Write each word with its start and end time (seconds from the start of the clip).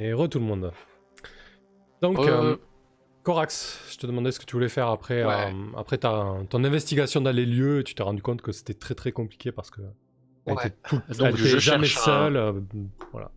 Et 0.00 0.12
re 0.12 0.28
tout 0.28 0.38
le 0.40 0.44
monde. 0.46 0.72
Donc, 2.02 2.18
Euh. 2.18 2.52
euh, 2.52 2.56
Corax, 3.22 3.78
je 3.92 3.98
te 3.98 4.06
demandais 4.06 4.32
ce 4.32 4.40
que 4.40 4.46
tu 4.46 4.56
voulais 4.56 4.70
faire 4.70 4.88
après, 4.88 5.24
Ouais. 5.24 5.52
euh, 5.52 5.78
après 5.78 5.98
ta, 5.98 6.36
ton 6.48 6.64
investigation 6.64 7.20
dans 7.20 7.32
les 7.32 7.44
lieux 7.44 7.84
tu 7.84 7.94
t'es 7.94 8.02
rendu 8.02 8.22
compte 8.22 8.40
que 8.40 8.50
c'était 8.50 8.72
très 8.74 8.94
très 8.94 9.12
compliqué 9.12 9.52
parce 9.52 9.70
que 9.70 9.82
Ouais. 10.46 10.54
était 10.54 10.74
tout- 10.88 11.02
Donc, 11.18 11.36
je 11.36 11.58
jamais 11.58 11.86
cherche 11.86 12.08
un- 12.08 12.34
euh, 12.34 12.52
voilà. 13.12 13.30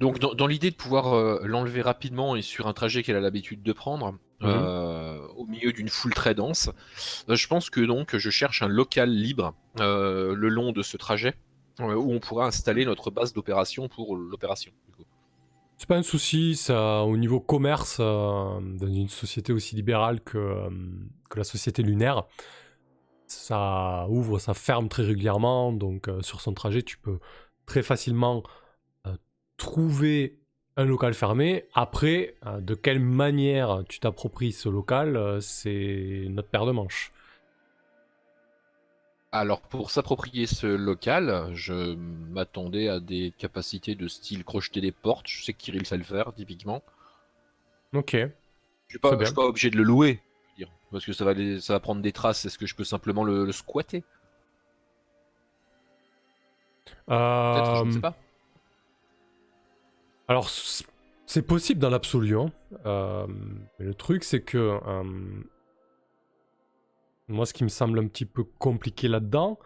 Donc, 0.00 0.18
dans, 0.18 0.34
dans 0.34 0.46
l'idée 0.48 0.70
de 0.72 0.76
pouvoir 0.76 1.14
euh, 1.14 1.40
l'enlever 1.44 1.82
rapidement 1.82 2.34
et 2.34 2.42
sur 2.42 2.66
un 2.66 2.72
trajet 2.72 3.02
qu'elle 3.04 3.14
a 3.16 3.20
l'habitude 3.20 3.62
de 3.62 3.72
prendre, 3.72 4.18
euh, 4.42 5.18
au 5.36 5.46
milieu 5.46 5.72
d'une 5.72 5.88
foule 5.88 6.14
très 6.14 6.34
dense, 6.34 6.70
euh, 7.28 7.36
je 7.36 7.46
pense 7.46 7.70
que 7.70 7.80
donc 7.80 8.16
je 8.16 8.30
cherche 8.30 8.62
un 8.62 8.68
local 8.68 9.10
libre 9.10 9.54
euh, 9.80 10.34
le 10.34 10.48
long 10.48 10.72
de 10.72 10.82
ce 10.82 10.96
trajet 10.96 11.28
euh, 11.28 11.45
où 11.80 12.12
on 12.12 12.20
pourra 12.20 12.46
installer 12.46 12.84
notre 12.84 13.10
base 13.10 13.32
d'opération 13.32 13.88
pour 13.88 14.16
l'opération. 14.16 14.72
C'est 15.78 15.88
pas 15.88 15.96
un 15.96 16.02
souci, 16.02 16.56
ça, 16.56 17.02
au 17.02 17.16
niveau 17.18 17.38
commerce, 17.38 17.98
euh, 18.00 18.60
dans 18.60 18.86
une 18.86 19.08
société 19.08 19.52
aussi 19.52 19.76
libérale 19.76 20.22
que, 20.22 20.38
euh, 20.38 20.70
que 21.28 21.36
la 21.36 21.44
société 21.44 21.82
lunaire, 21.82 22.24
ça 23.26 24.06
ouvre, 24.08 24.38
ça 24.38 24.54
ferme 24.54 24.88
très 24.88 25.02
régulièrement, 25.02 25.72
donc 25.72 26.08
euh, 26.08 26.22
sur 26.22 26.40
son 26.40 26.54
trajet, 26.54 26.82
tu 26.82 26.96
peux 26.96 27.18
très 27.66 27.82
facilement 27.82 28.42
trouver 29.58 30.38
un 30.76 30.84
local 30.84 31.14
fermé. 31.14 31.64
Après, 31.72 32.36
de 32.60 32.74
quelle 32.74 33.00
manière 33.00 33.82
tu 33.88 34.00
t'appropries 34.00 34.52
ce 34.52 34.68
local, 34.68 35.38
c'est 35.40 36.26
notre 36.28 36.48
paire 36.48 36.66
de 36.66 36.72
manches. 36.72 37.10
Alors 39.38 39.60
pour 39.60 39.90
s'approprier 39.90 40.46
ce 40.46 40.66
local, 40.66 41.50
je 41.54 41.94
m'attendais 41.94 42.88
à 42.88 43.00
des 43.00 43.32
capacités 43.38 43.94
de 43.94 44.08
style 44.08 44.44
crocheter 44.44 44.80
des 44.80 44.92
portes. 44.92 45.28
Je 45.28 45.44
sais 45.44 45.52
que 45.52 45.58
Kirill 45.58 45.86
sait 45.86 45.96
le 45.96 46.04
faire 46.04 46.32
typiquement. 46.34 46.82
Ok. 47.92 48.16
Je 48.88 48.98
bien. 49.16 49.26
suis 49.26 49.34
pas 49.34 49.44
obligé 49.44 49.70
de 49.70 49.76
le 49.76 49.82
louer, 49.82 50.20
je 50.44 50.50
veux 50.50 50.56
dire, 50.66 50.72
parce 50.90 51.04
que 51.04 51.12
ça 51.12 51.24
va, 51.24 51.32
les- 51.34 51.60
ça 51.60 51.72
va 51.72 51.80
prendre 51.80 52.02
des 52.02 52.12
traces. 52.12 52.44
Est-ce 52.44 52.58
que 52.58 52.66
je 52.66 52.74
peux 52.74 52.84
simplement 52.84 53.24
le, 53.24 53.44
le 53.44 53.52
squatter? 53.52 54.04
Peut-être, 57.50 57.74
je 57.74 57.84
ne 57.84 57.88
Euh, 57.88 57.92
sais 57.92 58.00
pas. 58.00 58.16
Alors, 60.28 60.48
c'est 61.26 61.42
possible 61.42 61.80
dans 61.80 61.90
l'absolu. 61.90 62.36
hein. 62.38 62.50
Euh, 62.84 63.26
mais 63.78 63.86
le 63.86 63.94
truc, 63.94 64.24
c'est 64.24 64.42
que 64.42 64.58
euh, 64.58 65.02
moi, 67.28 67.46
ce 67.46 67.52
qui 67.54 67.64
me 67.64 67.68
semble 67.68 67.98
un 67.98 68.06
petit 68.08 68.26
peu 68.26 68.44
compliqué 68.44 69.08
là-dedans, 69.08 69.58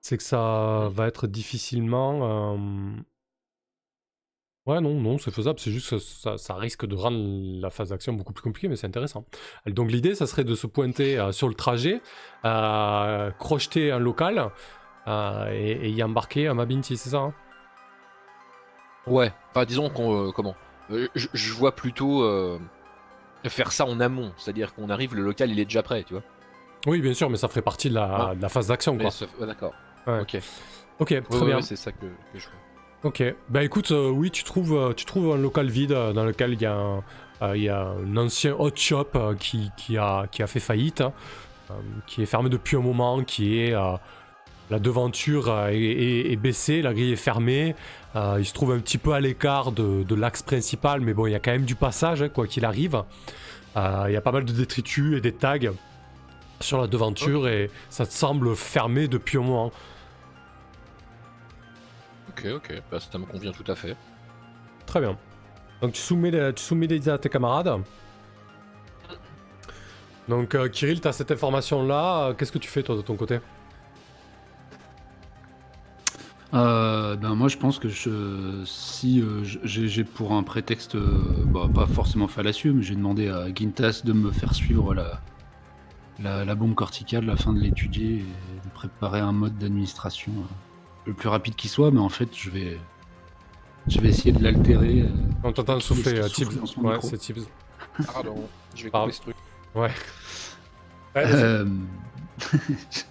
c'est 0.00 0.16
que 0.18 0.22
ça 0.24 0.88
va 0.92 1.06
être 1.08 1.26
difficilement. 1.26 2.54
euh, 2.56 3.02
Ouais, 4.66 4.80
non, 4.80 4.94
non, 4.94 5.18
c'est 5.18 5.30
faisable. 5.30 5.58
C'est 5.60 5.70
juste 5.70 5.90
que 5.90 5.98
ça, 5.98 6.54
risque 6.54 6.86
de 6.86 6.94
rendre 6.94 7.18
la 7.60 7.68
phase 7.68 7.90
d'action 7.90 8.14
beaucoup 8.14 8.32
plus 8.32 8.42
compliquée, 8.42 8.68
mais 8.68 8.76
c'est 8.76 8.86
intéressant. 8.86 9.26
Donc, 9.66 9.90
l'idée, 9.92 10.14
ça 10.14 10.26
serait 10.26 10.44
de 10.44 10.54
se 10.54 10.66
pointer 10.66 11.18
euh, 11.18 11.32
sur 11.32 11.48
le 11.48 11.54
trajet, 11.54 12.00
euh, 12.46 13.30
crocheter 13.32 13.90
un 13.92 13.98
local 13.98 14.50
euh, 15.06 15.50
et, 15.52 15.90
y 15.90 16.02
embarquer 16.02 16.48
un 16.48 16.54
Mabinti, 16.54 16.96
c'est 16.96 17.10
ça 17.10 17.18
hein? 17.18 17.34
Ouais. 19.06 19.32
Enfin, 19.50 19.66
disons 19.66 19.90
qu'on, 19.90 20.32
comment? 20.32 20.56
Je, 21.14 21.52
vois 21.52 21.72
plutôt 21.72 22.26
faire 23.44 23.70
ça 23.72 23.84
en 23.84 24.00
amont, 24.00 24.32
c'est-à-dire 24.38 24.74
qu'on 24.74 24.88
arrive, 24.88 25.14
le 25.14 25.22
local 25.22 25.50
il 25.50 25.60
est 25.60 25.66
déjà 25.66 25.82
prêt, 25.82 26.04
tu 26.04 26.14
vois? 26.14 26.22
Oui, 26.86 27.00
bien 27.00 27.14
sûr, 27.14 27.30
mais 27.30 27.36
ça 27.36 27.48
ferait 27.48 27.62
partie 27.62 27.88
de 27.88 27.94
la, 27.94 28.28
Ah. 28.30 28.34
de 28.34 28.42
la 28.42 28.48
phase 28.48 28.68
d'action, 28.68 28.96
quoi. 28.98 29.10
ouais, 29.40 29.46
d'accord. 29.46 29.72
Ouais. 30.06 30.20
Ok. 30.20 30.38
Ok, 31.00 31.08
très 31.28 31.38
Ouais, 31.40 31.46
bien. 31.46 31.60
c'est 31.62 31.76
ça 31.76 31.90
que, 31.92 32.06
que 32.06 32.38
je 32.38 32.44
vois. 32.46 32.58
Ok. 33.10 33.22
Bah 33.48 33.62
écoute, 33.64 33.90
euh, 33.90 34.10
oui, 34.10 34.30
tu 34.30 34.44
trouves, 34.44 34.74
euh, 34.74 34.92
tu 34.94 35.04
trouves 35.04 35.34
un 35.34 35.38
local 35.38 35.68
vide 35.68 35.92
euh, 35.92 36.12
dans 36.12 36.24
lequel 36.24 36.52
il 36.54 36.62
y 36.62 36.66
a 36.66 36.74
un, 36.74 37.54
il 37.54 37.62
y 37.62 37.68
a 37.68 37.82
un 37.88 38.16
ancien 38.16 38.54
hot 38.58 38.70
shop 38.76 39.08
qui, 39.38 39.70
qui, 39.76 39.98
a, 39.98 40.26
qui 40.30 40.42
a 40.42 40.46
fait 40.46 40.60
faillite, 40.60 41.00
hein, 41.02 41.12
qui 42.06 42.22
est 42.22 42.26
fermé 42.26 42.48
depuis 42.48 42.76
un 42.76 42.80
moment, 42.80 43.22
qui 43.24 43.58
est... 43.60 43.74
euh, 43.74 43.96
la 44.70 44.78
devanture 44.78 45.50
est, 45.68 45.76
est- 45.78 46.32
est 46.32 46.36
baissée, 46.36 46.80
la 46.80 46.94
grille 46.94 47.12
est 47.12 47.16
fermée. 47.16 47.74
euh, 48.16 48.36
il 48.38 48.46
se 48.46 48.54
trouve 48.54 48.72
un 48.72 48.78
petit 48.78 48.96
peu 48.96 49.12
à 49.12 49.20
l'écart 49.20 49.72
de, 49.72 50.02
de 50.04 50.14
l'axe 50.14 50.42
principal, 50.42 51.00
mais 51.02 51.12
bon, 51.12 51.26
il 51.26 51.32
y 51.32 51.34
a 51.34 51.38
quand 51.40 51.50
même 51.52 51.66
du 51.66 51.74
passage, 51.74 52.22
hein, 52.22 52.30
quoi 52.30 52.46
qu'il 52.46 52.64
arrive. 52.64 53.02
Euh, 53.76 54.04
il 54.08 54.12
y 54.12 54.16
a 54.16 54.20
pas 54.22 54.32
mal 54.32 54.44
de 54.46 54.52
détritus 54.52 55.18
et 55.18 55.20
des 55.20 55.32
tags 55.32 55.58
sur 56.60 56.80
la 56.80 56.86
devanture 56.86 57.48
et 57.48 57.70
ça 57.90 58.06
te 58.06 58.12
semble 58.12 58.54
fermé 58.56 59.08
depuis 59.08 59.38
un 59.38 59.42
moment. 59.42 59.72
Ok, 62.30 62.46
ok. 62.54 62.82
Bah, 62.90 62.98
ça 63.00 63.18
me 63.18 63.26
convient 63.26 63.52
tout 63.52 63.70
à 63.70 63.74
fait. 63.74 63.96
Très 64.86 65.00
bien. 65.00 65.16
Donc 65.80 65.92
tu 65.92 66.00
soumets 66.00 66.30
les, 66.30 66.52
tu 66.54 66.62
soumets 66.62 66.86
les 66.86 67.08
à 67.08 67.18
tes 67.18 67.28
camarades. 67.28 67.82
Donc 70.28 70.54
euh, 70.54 70.68
Kirill, 70.68 71.00
tu 71.00 71.08
as 71.08 71.12
cette 71.12 71.30
information-là. 71.30 72.34
Qu'est-ce 72.34 72.52
que 72.52 72.58
tu 72.58 72.70
fais 72.70 72.82
toi 72.82 72.96
de 72.96 73.02
ton 73.02 73.16
côté? 73.16 73.40
Euh, 76.54 77.16
ben 77.16 77.34
moi 77.34 77.48
je 77.48 77.56
pense 77.56 77.80
que 77.80 77.88
je, 77.88 78.62
si 78.64 79.20
euh, 79.20 79.42
j'ai 79.64 80.04
pour 80.04 80.32
un 80.32 80.44
prétexte 80.44 80.94
euh, 80.94 81.18
bah, 81.46 81.68
pas 81.74 81.86
forcément 81.86 82.28
fallacieux, 82.28 82.72
mais 82.72 82.84
j'ai 82.84 82.94
demandé 82.94 83.28
à 83.28 83.52
Gintas 83.52 84.02
de 84.04 84.12
me 84.12 84.30
faire 84.30 84.54
suivre 84.54 84.94
la, 84.94 85.20
la, 86.20 86.44
la 86.44 86.54
bombe 86.54 86.74
corticale 86.74 87.28
afin 87.30 87.52
de 87.52 87.60
l'étudier 87.60 88.16
et 88.18 88.64
de 88.64 88.70
préparer 88.72 89.20
un 89.20 89.32
mode 89.32 89.58
d'administration 89.58 90.32
euh, 90.32 90.54
le 91.06 91.12
plus 91.14 91.28
rapide 91.28 91.54
qui 91.54 91.68
soit, 91.68 91.90
mais 91.90 92.00
en 92.00 92.08
fait 92.08 92.28
je 92.34 92.50
vais 92.50 92.78
je 93.86 94.00
vais 94.00 94.08
essayer 94.08 94.32
de 94.32 94.42
l'altérer. 94.42 95.02
euh, 95.02 95.08
On 95.42 95.52
t'entend 95.52 95.78
souffler, 95.80 96.14
qui 96.14 96.18
euh, 96.20 96.28
souffle 96.28 96.58
Tibbs. 96.64 96.82
Ouais, 96.82 96.96
c'est 97.02 97.18
Tibbs. 97.18 97.42
Pardon, 98.06 98.34
je 98.74 98.84
vais 98.84 98.90
Pardon. 98.90 99.06
couper 99.06 99.16
ce 99.16 99.22
truc. 99.22 99.36
Ouais. 99.74 99.90
Ouais. 101.14 101.24
Euh, 101.26 101.66
J'ai 102.52 103.02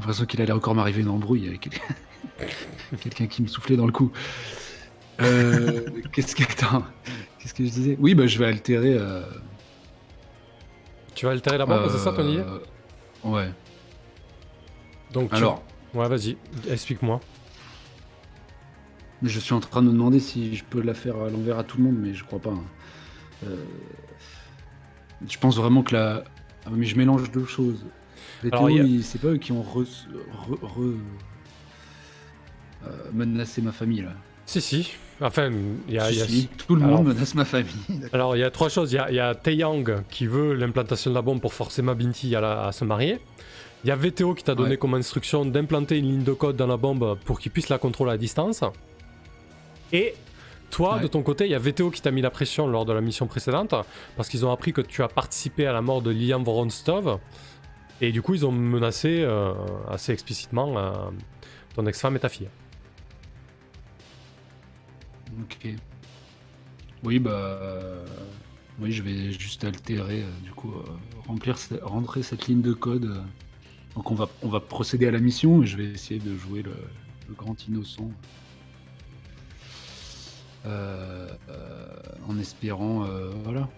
l'impression 0.00 0.24
qu'il 0.26 0.40
allait 0.42 0.52
encore 0.52 0.74
m'arriver 0.74 1.02
une 1.02 1.08
embrouille 1.10 1.46
avec 1.48 1.68
quelqu'un 3.00 3.26
qui 3.26 3.42
me 3.42 3.46
soufflait 3.46 3.76
dans 3.76 3.86
le 3.86 3.92
cou. 3.92 4.10
Euh, 5.20 5.82
Qu'est-ce 6.12 6.34
que 6.34 6.42
attends, 6.44 6.84
Qu'est-ce 7.38 7.54
que 7.54 7.64
je 7.64 7.70
disais? 7.70 7.96
Oui, 8.00 8.14
bah 8.14 8.26
je 8.26 8.38
vais 8.38 8.46
altérer. 8.46 8.94
euh, 8.98 9.22
Tu 11.22 11.26
vas 11.26 11.32
altérer 11.34 11.56
la 11.56 11.66
bombe, 11.66 11.88
c'est 11.88 11.98
ça 11.98 12.10
ton 12.12 12.26
idée 12.28 12.40
euh, 12.42 12.58
Ouais. 13.22 13.48
Donc 15.12 15.30
tu- 15.30 15.36
Alors, 15.36 15.62
Ouais, 15.94 16.08
vas-y, 16.08 16.36
explique-moi. 16.68 17.20
je 19.22 19.38
suis 19.38 19.54
en 19.54 19.60
train 19.60 19.82
de 19.82 19.86
me 19.86 19.92
demander 19.92 20.18
si 20.18 20.56
je 20.56 20.64
peux 20.64 20.82
la 20.82 20.94
faire 20.94 21.16
à 21.22 21.30
l'envers 21.30 21.60
à 21.60 21.62
tout 21.62 21.76
le 21.78 21.84
monde, 21.84 21.94
mais 21.96 22.12
je 22.12 22.24
crois 22.24 22.40
pas. 22.40 22.50
hein. 22.50 22.64
Euh, 23.46 23.54
Je 25.28 25.38
pense 25.38 25.56
vraiment 25.56 25.84
que 25.84 25.94
la. 25.94 26.24
Ah, 26.66 26.70
mais 26.72 26.86
je 26.86 26.96
mélange 26.96 27.30
deux 27.30 27.44
choses. 27.46 27.86
Les 28.42 28.50
Alors, 28.50 28.66
a- 28.66 28.70
ils- 28.72 29.04
c'est 29.04 29.20
pas 29.20 29.28
eux 29.28 29.36
qui 29.36 29.52
ont 29.52 29.62
re... 29.62 29.82
re- 29.84 30.58
re- 30.60 30.96
euh, 32.84 33.10
menacé 33.12 33.62
ma 33.62 33.70
famille 33.70 34.02
là. 34.02 34.14
Si, 34.44 34.60
si. 34.60 34.90
Enfin, 35.22 35.50
il 35.88 35.94
y 35.94 35.98
a. 35.98 36.06
Si, 36.06 36.12
il 36.14 36.18
y 36.18 36.22
a- 36.22 36.26
si, 36.26 36.48
tout 36.66 36.74
le 36.74 36.82
Alors- 36.84 36.98
monde 37.02 37.14
menace 37.14 37.34
ma 37.34 37.44
famille. 37.44 37.68
Alors, 38.12 38.36
il 38.36 38.40
y 38.40 38.42
a 38.44 38.50
trois 38.50 38.68
choses. 38.68 38.92
Il 38.92 38.96
y 39.14 39.18
a, 39.20 39.28
a 39.28 39.34
Taeyang 39.34 40.02
qui 40.10 40.26
veut 40.26 40.54
l'implantation 40.54 41.10
de 41.10 41.14
la 41.14 41.22
bombe 41.22 41.40
pour 41.40 41.54
forcer 41.54 41.82
Mabinti 41.82 42.34
à, 42.36 42.40
la- 42.40 42.66
à 42.66 42.72
se 42.72 42.84
marier. 42.84 43.18
Il 43.84 43.88
y 43.88 43.90
a 43.90 43.96
VTO 43.96 44.34
qui 44.34 44.44
t'a 44.44 44.54
donné 44.54 44.70
Ouais. 44.70 44.76
comme 44.76 44.94
instruction 44.94 45.44
d'implanter 45.44 45.98
une 45.98 46.06
ligne 46.06 46.22
de 46.24 46.32
code 46.32 46.56
dans 46.56 46.66
la 46.68 46.76
bombe 46.76 47.18
pour 47.24 47.40
qu'il 47.40 47.50
puisse 47.52 47.68
la 47.68 47.78
contrôler 47.78 48.12
à 48.12 48.16
distance. 48.16 48.62
Et 49.92 50.14
toi, 50.70 50.96
Ouais. 50.96 51.02
de 51.02 51.06
ton 51.08 51.22
côté, 51.22 51.44
il 51.46 51.50
y 51.50 51.54
a 51.54 51.58
VTO 51.58 51.90
qui 51.90 52.00
t'a 52.00 52.10
mis 52.10 52.22
la 52.22 52.30
pression 52.30 52.66
lors 52.66 52.84
de 52.84 52.92
la 52.92 53.00
mission 53.00 53.26
précédente 53.26 53.74
parce 54.16 54.28
qu'ils 54.28 54.46
ont 54.46 54.52
appris 54.52 54.72
que 54.72 54.80
tu 54.80 55.02
as 55.02 55.08
participé 55.08 55.66
à 55.66 55.72
la 55.72 55.82
mort 55.82 56.00
de 56.00 56.10
Lilian 56.10 56.42
Voronstov. 56.42 57.18
Et 58.00 58.10
du 58.12 58.22
coup, 58.22 58.34
ils 58.34 58.46
ont 58.46 58.52
menacé 58.52 59.22
euh, 59.22 59.52
assez 59.90 60.12
explicitement 60.12 60.74
euh, 60.78 60.92
ton 61.76 61.86
ex-femme 61.86 62.16
et 62.16 62.20
ta 62.20 62.28
fille. 62.28 62.48
Ok. 65.40 65.68
Oui, 67.04 67.18
bah. 67.18 67.30
euh, 67.30 68.04
Oui, 68.80 68.90
je 68.92 69.02
vais 69.02 69.32
juste 69.32 69.64
altérer, 69.64 70.22
euh, 70.22 70.30
du 70.42 70.50
coup, 70.50 70.72
euh, 70.72 70.82
remplir, 71.28 71.58
ce- 71.58 71.74
rentrer 71.82 72.22
cette 72.22 72.46
ligne 72.48 72.62
de 72.62 72.72
code. 72.72 73.04
euh. 73.04 73.20
Donc, 73.96 74.10
on 74.10 74.14
va, 74.14 74.28
on 74.42 74.48
va 74.48 74.60
procéder 74.60 75.06
à 75.06 75.10
la 75.10 75.18
mission 75.18 75.62
et 75.62 75.66
je 75.66 75.76
vais 75.76 75.84
essayer 75.84 76.18
de 76.20 76.34
jouer 76.36 76.62
le, 76.62 76.72
le 77.28 77.34
grand 77.34 77.66
innocent. 77.68 78.10
Euh, 80.64 81.28
euh, 81.50 81.88
en 82.28 82.38
espérant, 82.38 83.04
euh, 83.04 83.30
voilà. 83.44 83.68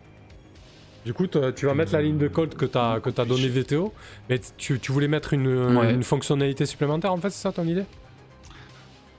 Du 1.05 1.12
coup, 1.15 1.27
toi, 1.27 1.53
tu 1.53 1.67
vas 1.67 1.75
mettre 1.75 1.93
la 1.93 2.03
ligne 2.03 2.19
de 2.19 2.29
code 2.29 2.55
que 2.55 2.65
t'as 2.67 3.00
que 3.00 3.11
t'as 3.11 3.25
donné 3.25 3.49
VTO, 3.49 3.93
mais 4.29 4.41
tu, 4.57 4.79
tu 4.81 4.93
voulais 4.93 5.09
mettre 5.09 5.33
une, 5.35 5.77
Ouais. 5.77 5.93
une 5.93 6.03
fonctionnalité 6.03 6.65
supplémentaire 6.67 7.12
en 7.12 7.19
fait, 7.19 7.31
c'est 7.31 7.43
ça 7.43 7.53
ton 7.53 7.67
idée? 7.67 7.85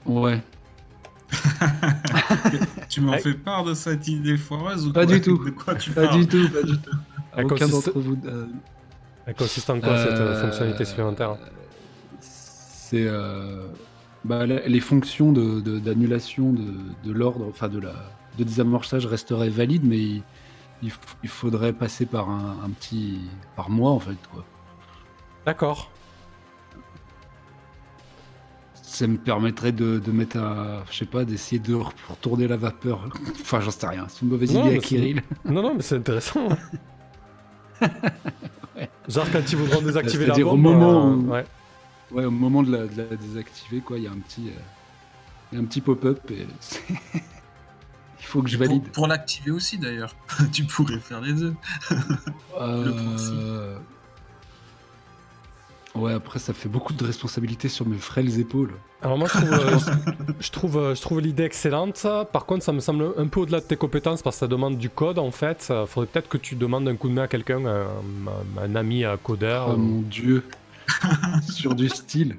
Ouais, 0.04 0.40
Tu 2.88 3.00
m'en 3.00 3.12
fais 3.18 3.34
part 3.34 3.64
de 3.64 3.74
cette 3.74 4.06
idée 4.08 4.36
foireuse 4.36 4.86
ou 4.86 4.92
Pas 4.92 5.04
quoi 5.06 5.14
du 5.14 5.20
tout. 5.20 5.44
De 5.44 5.50
quoi 5.50 5.74
tu 5.74 5.90
pas 5.90 6.06
parles 6.06 6.20
du 6.20 6.26
tout, 6.26 6.48
pas 6.52 6.62
du 6.62 6.78
tout. 6.78 6.90
Aucun 7.36 7.46
consiste- 7.48 7.70
d'entre 7.86 7.98
vous. 7.98 8.16
euh, 8.26 8.46
Elle 9.26 9.34
consiste 9.34 9.68
en 9.70 9.80
quoi 9.80 9.98
cette 9.98 10.12
euh, 10.12 10.34
Euh, 10.34 10.40
fonctionnalité 10.42 10.84
supplémentaire 10.84 11.36
C'est. 12.20 13.06
euh, 13.06 13.66
Bah, 14.24 14.44
les 14.44 14.80
fonctions 14.80 15.30
de- 15.30 15.60
de- 15.60 15.78
d'annulation 15.78 16.52
de, 16.52 16.64
de 17.04 17.12
l'ordre, 17.12 17.46
enfin 17.48 17.68
de 17.68 17.78
la 17.78 17.92
de 18.38 18.42
désamorçage 18.44 19.06
resteraient 19.06 19.50
valides, 19.50 19.84
mais 19.84 19.98
il, 19.98 20.22
il 20.82 20.90
il 21.22 21.28
faudrait 21.28 21.72
passer 21.72 22.06
par 22.06 22.28
un, 22.28 22.56
un 22.64 22.70
petit 22.70 23.20
par 23.54 23.70
mois 23.70 23.92
en 23.92 24.00
fait 24.00 24.16
quoi. 24.32 24.44
D'accord. 25.46 25.90
Ça 28.98 29.06
me 29.06 29.18
permettrait 29.18 29.72
de, 29.72 29.98
de 29.98 30.10
mettre 30.10 30.38
à, 30.38 30.82
je 30.90 30.96
sais 30.96 31.04
pas, 31.04 31.26
d'essayer 31.26 31.58
de 31.58 31.74
re- 31.74 31.90
retourner 32.08 32.48
la 32.48 32.56
vapeur. 32.56 33.06
Enfin, 33.42 33.60
j'en 33.60 33.70
sais 33.70 33.86
rien. 33.86 34.06
C'est 34.08 34.22
une 34.22 34.28
mauvaise 34.28 34.54
Non, 34.54 34.66
idée 34.66 34.76
à 34.76 34.78
Kirill. 34.78 35.22
Non, 35.44 35.60
non, 35.62 35.74
mais 35.74 35.82
c'est 35.82 35.96
intéressant. 35.96 36.48
Genre 39.08 39.26
quand 39.32 39.52
ils 39.52 39.56
voudront 39.56 39.82
désactiver 39.82 40.26
la 40.26 40.34
C'est-à-dire 40.34 40.48
au 40.48 40.56
bombe. 40.56 40.60
moment 40.62 41.08
euh, 41.10 41.14
où- 41.14 41.30
Ouais. 41.30 41.44
Ouais, 42.12 42.24
au 42.24 42.30
moment 42.30 42.62
de 42.62 42.72
la, 42.72 42.86
de 42.86 42.96
la 42.96 43.16
désactiver, 43.16 43.80
quoi, 43.80 43.98
il 43.98 44.04
y 44.04 44.06
a 44.06 44.10
un 44.12 44.18
petit, 44.18 44.48
euh, 44.48 44.60
il 45.52 45.58
y 45.58 45.60
a 45.60 45.62
un 45.62 45.66
petit 45.66 45.80
pop-up 45.80 46.20
et 46.30 46.46
il 47.14 48.24
faut 48.24 48.42
que 48.42 48.48
je 48.48 48.56
valide. 48.56 48.84
pour 48.92 49.06
l'activer 49.08 49.50
aussi 49.50 49.76
d'ailleurs. 49.76 50.14
tu 50.52 50.64
pourrais 50.64 50.98
faire 51.00 51.20
les 51.20 51.32
deux. 51.34 51.54
le. 51.90 51.96
Euh, 52.60 53.76
Ouais, 55.96 56.12
après 56.12 56.38
ça 56.38 56.52
fait 56.52 56.68
beaucoup 56.68 56.92
de 56.92 57.04
responsabilités 57.04 57.68
sur 57.68 57.86
mes 57.88 57.96
frêles 57.98 58.38
épaules. 58.38 58.74
Alors 59.02 59.16
moi 59.18 59.28
je 59.32 59.38
trouve, 59.38 59.52
euh, 59.52 59.78
je 60.40 60.50
trouve, 60.50 60.76
euh, 60.76 60.94
je 60.94 61.00
trouve 61.00 61.20
l'idée 61.20 61.44
excellente. 61.44 62.06
Par 62.32 62.44
contre 62.46 62.64
ça 62.64 62.72
me 62.72 62.80
semble 62.80 63.14
un 63.16 63.26
peu 63.28 63.40
au-delà 63.40 63.60
de 63.60 63.64
tes 63.66 63.76
compétences 63.76 64.22
parce 64.22 64.36
que 64.36 64.40
ça 64.40 64.46
demande 64.48 64.78
du 64.78 64.90
code 64.90 65.18
en 65.18 65.30
fait. 65.30 65.68
Euh, 65.70 65.86
Faudrait 65.86 66.06
peut-être 66.08 66.28
que 66.28 66.38
tu 66.38 66.54
demandes 66.54 66.86
un 66.88 66.96
coup 66.96 67.08
de 67.08 67.14
main 67.14 67.22
à 67.22 67.28
quelqu'un, 67.28 67.64
un, 67.66 68.74
ami 68.74 69.04
à 69.04 69.16
codeur. 69.16 69.68
Oh 69.70 69.74
ou- 69.74 69.76
mon 69.78 70.00
dieu, 70.02 70.44
sur 71.48 71.74
du 71.74 71.88
style. 71.88 72.36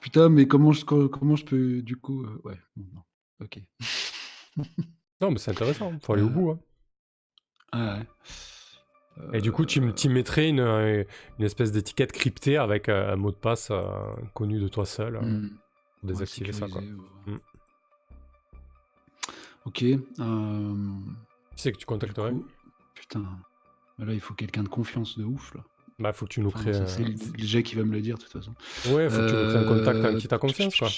Putain, 0.00 0.28
mais 0.28 0.46
comment 0.46 0.72
je, 0.72 0.84
comment 0.84 1.36
je 1.36 1.44
peux 1.44 1.82
du 1.82 1.96
coup, 1.96 2.22
euh, 2.24 2.40
ouais, 2.44 2.58
non, 2.76 3.02
ok. 3.42 3.58
Non 5.22 5.30
mais 5.30 5.38
c'est 5.38 5.50
intéressant, 5.50 5.92
faut 6.02 6.14
aller 6.14 6.22
au 6.22 6.30
bout. 6.30 6.50
hein. 6.52 6.58
Ah 7.72 7.98
ouais. 7.98 8.06
Et 9.32 9.40
du 9.40 9.52
coup 9.52 9.64
tu, 9.66 9.80
mettrais 10.08 10.48
une, 10.48 10.60
euh, 10.60 11.04
une 11.38 11.44
espèce 11.44 11.72
d'étiquette 11.72 12.12
cryptée 12.12 12.56
avec 12.56 12.88
euh, 12.88 13.12
un 13.12 13.16
mot 13.16 13.30
de 13.30 13.36
passe 13.36 13.68
euh, 13.70 13.82
connu 14.34 14.58
de 14.58 14.68
toi 14.68 14.86
seul 14.86 15.18
Hmm. 15.20 15.50
pour 16.00 16.08
désactiver 16.08 16.52
ça 16.52 16.68
quoi. 16.68 16.80
ouais. 16.80 17.32
Mm. 17.32 17.38
Ok. 19.66 19.74
Qui 19.74 19.98
c'est 21.56 21.72
que 21.72 21.76
tu 21.78 21.84
contacterais 21.86 22.32
coup, 22.32 22.46
putain. 22.94 23.20
Bah 23.98 24.06
Là, 24.06 24.14
il 24.14 24.20
faut 24.20 24.32
quelqu'un 24.32 24.62
de 24.62 24.68
confiance 24.68 25.18
de 25.18 25.24
ouf, 25.24 25.54
là. 25.54 25.60
Bah 25.98 26.14
faut 26.14 26.24
que 26.24 26.30
tu 26.30 26.40
nous 26.40 26.50
crées. 26.50 26.72
c'est 26.86 27.04
le 27.04 27.14
jet 27.36 27.62
qui 27.62 27.74
va 27.74 27.84
me 27.84 27.92
le 27.92 28.00
dire, 28.00 28.16
de 28.16 28.22
toute 28.22 28.32
façon. 28.32 28.54
Ouais, 28.90 29.10
faut 29.10 29.18
que 29.18 29.28
tu 29.28 29.34
nous 29.34 29.48
crées 29.50 29.58
un 29.58 29.64
contact 29.64 30.04
en 30.14 30.18
qui 30.18 30.28
t'as 30.28 30.38
confiance 30.38 30.76
quoi. 30.76 30.88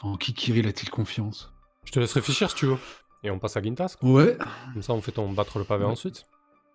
En 0.00 0.16
qui 0.16 0.32
Kirill 0.32 0.66
a-t-il 0.66 0.88
confiance? 0.90 1.52
Je 1.84 1.92
te 1.92 2.00
laisse 2.00 2.12
réfléchir 2.14 2.48
si 2.48 2.56
tu 2.56 2.66
veux. 2.66 2.78
Et 3.24 3.30
on 3.30 3.38
passe 3.40 3.56
à 3.56 3.62
Gintas. 3.62 3.96
quoi. 3.98 4.08
Ouais. 4.10 4.38
Comme 4.72 4.82
ça, 4.82 4.92
on 4.92 5.00
fait 5.00 5.12
ton 5.12 5.32
battre 5.32 5.58
le 5.58 5.64
pavé 5.64 5.84
Ouais. 5.84 5.90
ensuite. 5.90 6.26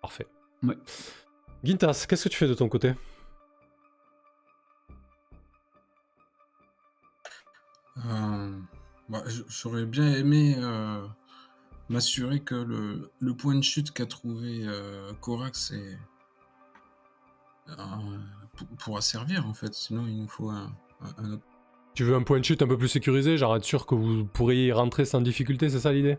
Parfait. 0.01 0.27
Ouais. 0.63 0.77
Gintas, 1.63 2.05
qu'est-ce 2.09 2.23
que 2.25 2.29
tu 2.29 2.37
fais 2.37 2.47
de 2.47 2.53
ton 2.55 2.67
côté? 2.67 2.93
Euh, 8.05 8.57
bah, 9.09 9.23
J'aurais 9.47 9.85
bien 9.85 10.13
aimé 10.13 10.55
euh, 10.57 11.05
m'assurer 11.89 12.39
que 12.39 12.55
le, 12.55 13.11
le 13.19 13.33
point 13.35 13.55
de 13.55 13.61
chute 13.63 13.91
qu'a 13.91 14.05
trouvé 14.05 14.61
euh, 14.63 15.11
Korax 15.21 15.71
est, 15.71 15.97
euh, 17.69 17.73
pourra 18.77 19.01
servir 19.01 19.45
en 19.47 19.53
fait. 19.53 19.73
Sinon, 19.73 20.05
il 20.07 20.21
nous 20.21 20.27
faut 20.27 20.49
un, 20.49 20.71
un- 21.01 21.23
un 21.23 21.31
autre. 21.33 21.43
Tu 21.95 22.03
veux 22.05 22.15
un 22.15 22.23
point 22.23 22.39
de 22.39 22.45
chute 22.45 22.61
un 22.61 22.67
peu 22.67 22.77
plus 22.77 22.87
sécurisé, 22.87 23.37
genre 23.37 23.55
être 23.57 23.65
sûr 23.65 23.85
que 23.85 23.95
vous 23.95 24.23
pourriez 24.25 24.67
y 24.67 24.71
rentrer 24.71 25.03
sans 25.05 25.19
difficulté, 25.21 25.69
c'est 25.69 25.79
ça 25.81 25.91
l'idée? 25.91 26.17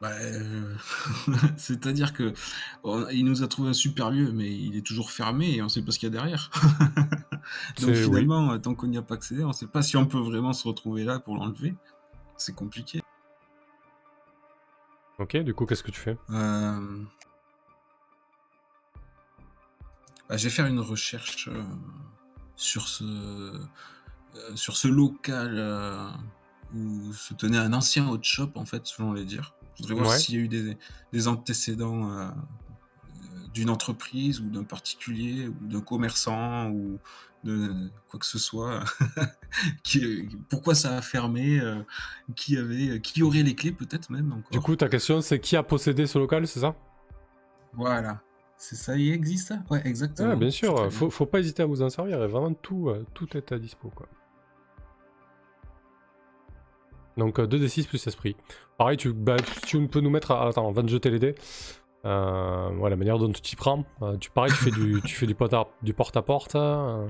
Bah, 0.00 0.12
euh, 0.12 0.74
C'est-à-dire 1.58 2.14
que 2.14 2.32
on- 2.84 3.06
il 3.10 3.24
nous 3.26 3.42
a 3.42 3.48
trouvé 3.48 3.68
un 3.70 3.74
super 3.74 4.10
lieu, 4.10 4.32
mais 4.32 4.50
il 4.50 4.74
est 4.76 4.86
toujours 4.86 5.10
fermé 5.10 5.50
et 5.56 5.62
on 5.62 5.68
sait 5.68 5.82
pas 5.82 5.92
ce 5.92 5.98
qu'il 5.98 6.08
y 6.08 6.12
a 6.12 6.18
derrière. 6.18 6.50
Donc 7.32 7.40
C'est- 7.76 7.86
oui. 7.86 8.04
finalement, 8.04 8.52
euh, 8.52 8.58
tant 8.58 8.74
qu'on 8.74 8.86
n'y 8.86 8.96
a 8.96 9.02
pas 9.02 9.14
accédé, 9.14 9.44
on 9.44 9.52
sait 9.52 9.66
pas 9.66 9.82
si 9.82 9.96
on 9.98 10.06
peut 10.06 10.18
vraiment 10.20 10.52
se 10.54 10.66
retrouver 10.66 11.04
là 11.04 11.18
pour 11.20 11.36
l'enlever. 11.36 11.74
C'est 12.38 12.54
compliqué. 12.54 13.02
Ok, 15.18 15.36
du 15.36 15.52
coup, 15.52 15.66
qu'est-ce 15.66 15.82
que 15.82 15.90
tu 15.90 16.00
fais? 16.00 16.16
Euh, 16.30 17.02
bah, 20.28 20.36
je 20.38 20.44
vais 20.44 20.50
faire 20.50 20.66
une 20.66 20.80
recherche 20.80 21.50
sur 22.56 22.88
ce 22.88 23.60
sur 24.54 24.76
ce 24.76 24.88
local 24.88 25.58
où 26.74 27.12
se 27.12 27.34
tenait 27.34 27.58
un 27.58 27.72
ancien 27.74 28.08
hot 28.08 28.20
shop 28.22 28.52
en 28.54 28.64
fait, 28.64 28.86
selon 28.86 29.12
les 29.12 29.24
dires. 29.24 29.54
Je 29.80 29.88
voudrais 29.88 30.02
voir 30.02 30.10
Ouais. 30.10 30.18
s'il 30.18 30.34
y 30.34 30.38
a 30.38 30.40
eu 30.42 30.48
des, 30.48 30.76
des 31.12 31.28
antécédents 31.28 32.10
euh, 32.10 32.24
euh, 32.26 32.30
d'une 33.54 33.70
entreprise 33.70 34.40
ou 34.40 34.50
d'un 34.50 34.64
particulier 34.64 35.48
ou 35.48 35.66
d'un 35.66 35.80
commerçant 35.80 36.70
ou 36.70 36.98
de 37.44 37.90
quoi 38.08 38.20
que 38.20 38.26
ce 38.26 38.38
soit. 38.38 38.80
qui, 39.82 40.28
pourquoi 40.50 40.74
ça 40.74 40.96
a 40.96 41.02
fermé 41.02 41.58
euh, 41.60 41.82
Qui 42.36 42.56
avait, 42.58 43.00
qui 43.00 43.22
aurait 43.22 43.42
les 43.42 43.54
clés 43.54 43.72
peut-être 43.72 44.10
même 44.10 44.32
encore. 44.32 44.50
Du 44.50 44.60
coup, 44.60 44.76
ta 44.76 44.88
question, 44.88 45.20
c'est 45.22 45.40
qui 45.40 45.56
a 45.56 45.62
possédé 45.62 46.06
ce 46.06 46.18
local, 46.18 46.46
c'est 46.46 46.60
ça? 46.60 46.76
Voilà. 47.72 48.20
C'est 48.58 48.76
ça, 48.76 48.94
il 48.94 49.10
existe? 49.12 49.48
Ça 49.48 49.62
Ouais, 49.70 49.80
exactement. 49.86 50.36
Bien 50.36 50.50
sûr, 50.50 50.92
faut, 50.92 51.08
faut 51.08 51.24
pas 51.24 51.40
hésiter 51.40 51.62
à 51.62 51.66
vous 51.66 51.80
en 51.80 51.88
servir, 51.88 52.18
vraiment 52.28 52.52
tout, 52.52 52.92
tout 53.14 53.34
est 53.34 53.52
à 53.52 53.58
dispo, 53.58 53.88
quoi. 53.88 54.06
Donc 57.20 57.38
euh, 57.38 57.46
2d6 57.46 57.86
plus 57.86 58.04
esprit. 58.06 58.34
Pareil, 58.78 58.96
tu, 58.96 59.12
bah, 59.12 59.36
tu 59.66 59.86
peux 59.86 60.00
nous 60.00 60.10
mettre... 60.10 60.32
à- 60.32 60.48
Attends, 60.48 60.66
on 60.66 60.72
va 60.72 60.82
te 60.82 60.88
jeter 60.88 61.10
les 61.10 61.20
dés. 61.20 61.34
Euh, 62.04 62.88
la 62.88 62.96
manière 62.96 63.18
dont 63.18 63.30
tu 63.30 63.40
t'y 63.42 63.54
prends. 63.56 63.84
Euh, 64.02 64.16
tu, 64.16 64.30
pareil, 64.30 64.50
tu 64.50 64.56
fais 64.58 64.70
du, 64.70 65.00
tu 65.04 65.14
fais 65.14 65.26
du 65.26 65.34
porte 65.34 65.52
à, 65.54 65.68
du 65.82 65.92
porte-à-porte. 65.94 66.54
euh, 66.56 67.06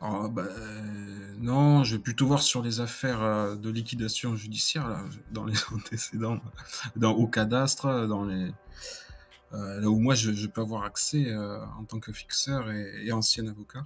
Ah, 0.00 0.28
bah, 0.30 0.42
euh, 0.48 1.34
non, 1.38 1.84
je 1.84 1.96
vais 1.96 2.02
plutôt 2.02 2.26
voir 2.26 2.40
sur 2.40 2.62
les 2.62 2.80
affaires 2.80 3.22
euh, 3.22 3.54
de 3.56 3.68
liquidation 3.70 4.34
judiciaire, 4.34 4.88
là, 4.88 5.02
dans 5.30 5.44
les 5.44 5.54
antécédents, 5.74 6.38
au 7.02 7.26
cadastre, 7.26 8.06
dans 8.06 8.24
les, 8.24 8.50
euh, 9.52 9.80
là 9.80 9.88
où 9.88 9.98
moi 9.98 10.14
je, 10.14 10.46
peux 10.46 10.60
avoir 10.60 10.84
accès 10.84 11.26
euh, 11.28 11.58
en 11.78 11.84
tant 11.84 12.00
que 12.00 12.12
fixeur 12.12 12.70
et 12.70 13.12
ancien 13.12 13.46
avocat. 13.46 13.82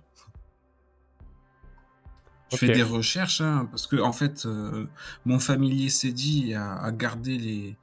Je 2.52 2.56
fais 2.56 2.72
des 2.72 2.82
recherches, 2.82 3.40
hein, 3.40 3.66
parce 3.70 3.86
que 3.86 3.96
en 3.96 4.12
fait, 4.12 4.46
euh, 4.46 4.86
mon 5.24 5.38
familier 5.38 5.88
s'est 5.88 6.12
dit 6.12 6.54
à, 6.54 6.74
à 6.74 6.92
garder 6.92 7.38
les, 7.38 7.76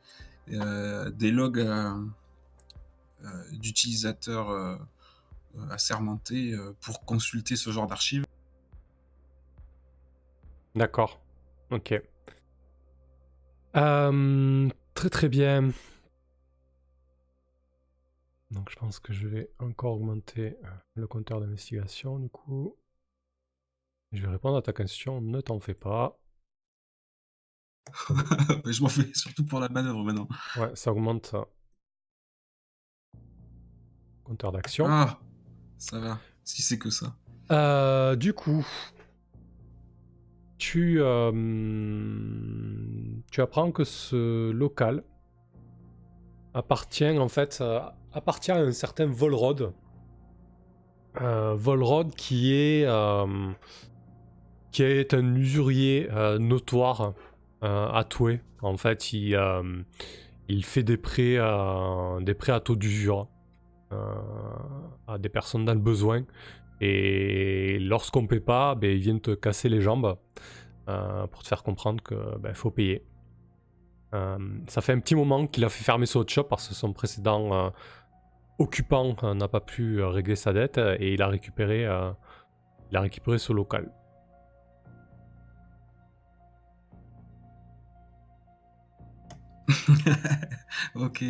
euh, 0.52 1.10
des 1.12 1.32
logs 1.32 1.60
euh, 1.60 1.94
d'utilisateurs 3.52 4.80
assermentés 5.72 6.56
pour 6.82 7.04
consulter 7.06 7.56
ce 7.56 7.72
genre 7.72 7.88
d'archives. 7.88 8.26
D'accord. 10.76 11.20
Ok. 11.72 12.02
Euh, 13.76 14.70
très 14.94 15.10
très 15.10 15.30
bien. 15.30 15.72
Donc 18.52 18.70
je 18.72 18.76
pense 18.78 19.00
que 19.00 19.14
je 19.14 19.28
vais 19.28 19.52
encore 19.60 19.94
augmenter 19.94 20.58
le 20.96 21.06
compteur 21.08 21.40
d'investigation 21.40 22.18
du 22.18 22.30
coup. 22.30 22.76
Je 24.12 24.22
vais 24.24 24.32
répondre 24.32 24.58
à 24.58 24.62
ta 24.62 24.74
question, 24.74 25.22
ne 25.22 25.39
t'en 25.42 25.60
fais 25.60 25.75
pas. 25.75 26.20
Je 28.66 28.82
m'en 28.82 28.89
fais 28.89 29.12
surtout 29.13 29.46
pour 29.46 29.60
la 29.60 29.70
manœuvre 29.70 30.04
maintenant. 30.04 30.28
Ouais, 30.58 30.72
ça 30.75 30.92
augmente. 30.92 31.36
Compteur 34.24 34.51
d'action. 34.51 34.86
Ah, 34.88 35.20
ça 35.78 36.00
va, 36.00 36.20
si 36.44 36.62
c'est 36.62 36.78
que 36.78 36.89
ça. 36.89 37.16
Euh, 37.51 38.16
du 38.16 38.34
coup, 38.34 38.66
tu, 40.58 40.98
euh, 41.01 41.32
tu 43.32 43.42
apprends 43.42 43.72
que 43.72 43.84
ce 43.84 44.51
local 44.51 45.04
appartient 46.54 47.18
en 47.18 47.30
fait 47.30 47.60
euh, 47.62 47.80
appartient 48.13 48.51
à 48.51 48.58
un 48.58 48.72
certain 48.72 49.06
Volrod. 49.06 49.74
Euh, 51.22 51.56
Volrod 51.56 52.13
qui 52.13 52.54
est 52.54 52.86
qui 54.72 54.84
est 54.84 55.14
un 55.14 55.36
usurier 55.36 56.10
euh, 56.12 56.40
notoire 56.40 57.14
euh, 57.64 57.88
à. 57.88 58.06
En 58.62 58.78
fait, 58.78 59.14
il, 59.14 59.36
euh, 59.36 59.82
il 60.48 60.66
fait 60.66 60.84
des 60.84 60.98
prêts, 60.98 61.38
des 62.22 62.34
prêts 62.34 62.52
à 62.52 62.60
taux 62.60 62.76
d'usure 62.76 63.28
à 65.08 65.18
des 65.18 65.30
personnes 65.30 65.66
dans 65.66 65.74
le 65.74 65.80
besoin. 65.80 66.24
Et 66.82 67.80
lorsqu'on 67.80 68.28
paie 68.28 68.40
pas, 68.40 68.76
ben, 68.76 68.92
ils 68.92 69.00
viennent 69.00 69.22
te 69.22 69.32
casser 69.32 69.70
les 69.70 69.82
jambes 69.82 70.18
pour 70.86 71.44
te 71.44 71.48
faire 71.48 71.64
comprendre 71.64 72.04
que 72.04 72.38
ben, 72.40 72.54
faut 72.54 72.72
payer. 72.72 73.06
Ça 74.12 74.82
fait 74.82 74.94
un 74.94 75.00
petit 75.00 75.16
moment 75.16 75.48
qu'il 75.48 75.64
a 75.66 75.70
fait 75.70 75.84
fermer 75.84 76.06
hot 76.16 76.28
shop 76.28 76.44
parce 76.46 76.68
que 76.68 76.74
son 76.74 76.94
précédent, 76.94 77.72
occupant 78.58 79.16
n'a 79.36 79.48
pas 79.48 79.62
pu 79.62 80.04
régler 80.04 80.36
sa 80.36 80.54
dette 80.54 80.78
et 80.78 81.14
il 81.14 81.22
a 81.22 81.28
récupéré 81.28 81.88
ce 82.92 83.54
local. 83.54 83.92
ok, 90.96 91.24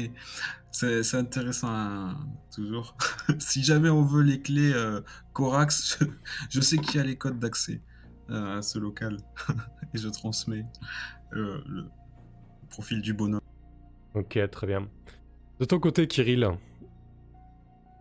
c'est 0.71 1.03
c'est 1.03 1.17
intéressant 1.17 1.69
hein, 1.69 2.17
toujours. 2.53 2.95
si 3.39 3.63
jamais 3.63 3.89
on 3.89 4.03
veut 4.03 4.23
les 4.23 4.41
clés 4.41 4.73
euh, 4.73 5.01
Corax, 5.33 5.99
je, 6.01 6.05
je 6.49 6.61
sais 6.61 6.77
qu'il 6.77 6.95
y 6.95 6.99
a 6.99 7.05
les 7.05 7.17
codes 7.17 7.39
d'accès 7.39 7.81
euh, 8.29 8.59
à 8.59 8.61
ce 8.61 8.77
local 8.77 9.17
et 9.93 9.97
je 9.97 10.07
transmets 10.09 10.65
euh, 11.33 11.61
le 11.65 11.85
profil 12.69 13.01
du 13.01 13.13
bonhomme. 13.13 13.41
Ok, 14.13 14.39
très 14.51 14.67
bien. 14.67 14.87
De 15.59 15.65
ton 15.65 15.79
côté, 15.79 16.07
Kirill, 16.07 16.47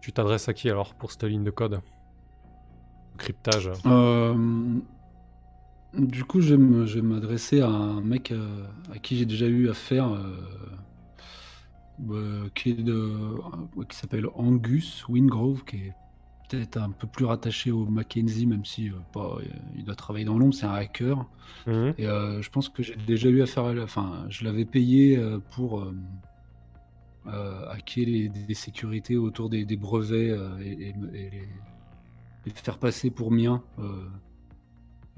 tu 0.02 0.12
t'adresses 0.12 0.48
à 0.48 0.54
qui 0.54 0.70
alors 0.70 0.94
pour 0.94 1.12
cette 1.12 1.24
ligne 1.24 1.44
de 1.44 1.50
code? 1.50 1.80
Cryptage. 3.16 3.70
Euh, 3.86 4.80
du 5.96 6.24
coup, 6.24 6.40
je 6.40 6.54
vais 6.54 6.62
me- 6.62 6.86
je 6.86 6.96
vais 6.96 7.02
m'adresser 7.06 7.60
à 7.60 7.68
un 7.68 8.00
mec 8.00 8.30
euh, 8.32 8.64
à 8.92 8.98
qui 8.98 9.16
j'ai 9.16 9.26
déjà 9.26 9.46
eu 9.46 9.68
affaire, 9.70 10.08
euh, 10.12 10.36
euh, 12.10 12.48
qui, 12.54 12.70
est 12.70 12.82
de, 12.82 13.10
ouais, 13.76 13.86
qui 13.88 13.96
s'appelle 13.96 14.26
Angus 14.34 15.06
Wingrove, 15.08 15.64
qui 15.64 15.76
est 15.76 15.92
peut-être 16.50 16.76
un 16.78 16.90
peu 16.90 17.06
plus 17.06 17.24
rattaché 17.24 17.70
au 17.70 17.84
Mackenzie, 17.86 18.46
même 18.46 18.64
si 18.64 18.88
euh, 18.88 18.92
pas, 19.12 19.36
euh, 19.38 19.42
il 19.76 19.84
doit 19.84 19.94
travailler 19.96 20.24
dans 20.24 20.38
l'ombre, 20.38 20.54
c'est 20.54 20.66
un 20.66 20.72
hacker. 20.74 21.26
Mhm. 21.66 21.94
Et 21.98 22.06
euh, 22.06 22.40
je 22.42 22.50
pense 22.50 22.68
que 22.68 22.82
j'ai 22.82 22.96
déjà 22.96 23.28
eu 23.28 23.42
affaire 23.42 23.64
à 23.64 23.74
la- 23.74 23.84
Enfin, 23.84 24.24
je 24.28 24.44
l'avais 24.44 24.64
payé 24.64 25.16
euh, 25.18 25.38
pour 25.56 25.80
euh, 25.80 25.94
euh, 27.26 27.68
hacker 27.70 28.06
les, 28.06 28.28
des 28.28 28.54
sécurités 28.54 29.16
autour 29.16 29.50
des, 29.50 29.64
des 29.64 29.76
brevets 29.76 30.30
euh, 30.30 30.58
et, 30.62 30.88
et 30.88 30.92
me- 30.94 31.14
et 31.14 31.30
les, 31.30 31.48
les 32.46 32.52
faire 32.52 32.78
passer 32.78 33.10
pour 33.10 33.30
miens. 33.30 33.62
euh, 33.78 34.06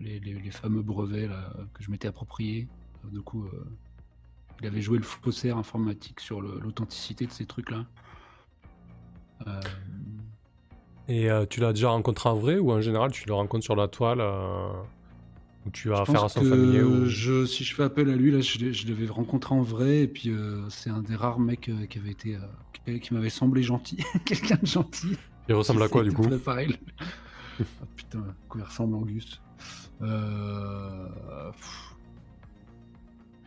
les, 0.00 0.19
les- 0.21 0.35
les 0.40 0.50
fameux 0.50 0.83
brevets 0.83 1.28
là, 1.28 1.52
que 1.75 1.83
je 1.83 1.90
m'étais 1.90 2.09
approprié. 2.09 2.66
Euh, 3.04 3.09
Du 3.11 3.21
coup, 3.23 3.45
euh, 3.45 3.64
il 4.61 4.66
avait 4.66 4.83
joué 4.83 4.99
le 4.99 5.04
faussaire 5.04 5.57
informatique 5.57 6.21
sur 6.21 6.40
le- 6.40 6.59
l'authenticité 6.61 7.26
de 7.26 7.33
ces 7.33 7.47
trucs-là. 7.47 7.87
Euh, 9.47 9.61
Et 11.09 11.30
euh, 11.30 11.47
tu 11.47 11.61
l'as 11.61 11.73
déjà 11.73 11.90
rencontré 11.90 12.28
en 12.28 12.35
vrai 12.37 12.59
ou 12.59 12.71
en 12.73 12.80
général 12.80 13.11
tu 13.11 13.26
le 13.26 13.35
rencontres 13.35 13.64
sur 13.64 13.75
la 13.76 13.88
toile 13.88 14.21
où 15.66 15.71
tu 15.71 15.92
as 15.92 16.00
affaire 16.02 16.25
à 16.25 16.28
son 16.28 16.42
familier 16.45 16.83
ou... 16.83 17.07
je, 17.07 17.45
si 17.47 17.64
je 17.64 17.75
fais 17.75 17.83
appel 17.83 18.09
à 18.11 18.16
lui, 18.16 18.30
là, 18.30 18.40
je, 18.40 18.71
je 18.73 18.87
l'avais 18.88 19.07
rencontré 19.07 19.54
en 19.54 19.62
vrai, 19.62 20.00
et 20.02 20.09
puis 20.09 20.30
c'est 20.69 20.90
un 20.90 21.02
des 21.02 21.16
rares 21.16 21.40
mecs 21.40 21.71
qui 21.88 21.99
avait 21.99 22.11
été, 22.11 22.38
qui, 22.87 23.00
qui 23.00 23.14
m'avait 23.14 23.30
semblé 23.30 23.62
gentil, 23.62 23.99
quelqu'un 24.25 24.57
de 24.61 24.66
gentil. 24.66 25.16
Il 25.49 25.54
ressemble 25.54 25.83
à 25.83 25.88
quoi 25.90 26.04
du 26.04 26.12
coup 26.12 26.28
pareil. 26.38 26.76
ah, 27.00 27.85
putain, 27.97 28.25
quoi 28.49 28.61
il 28.61 28.64
ressemble 28.64 28.95
Angus? 28.95 29.40
Euh. 30.02 31.07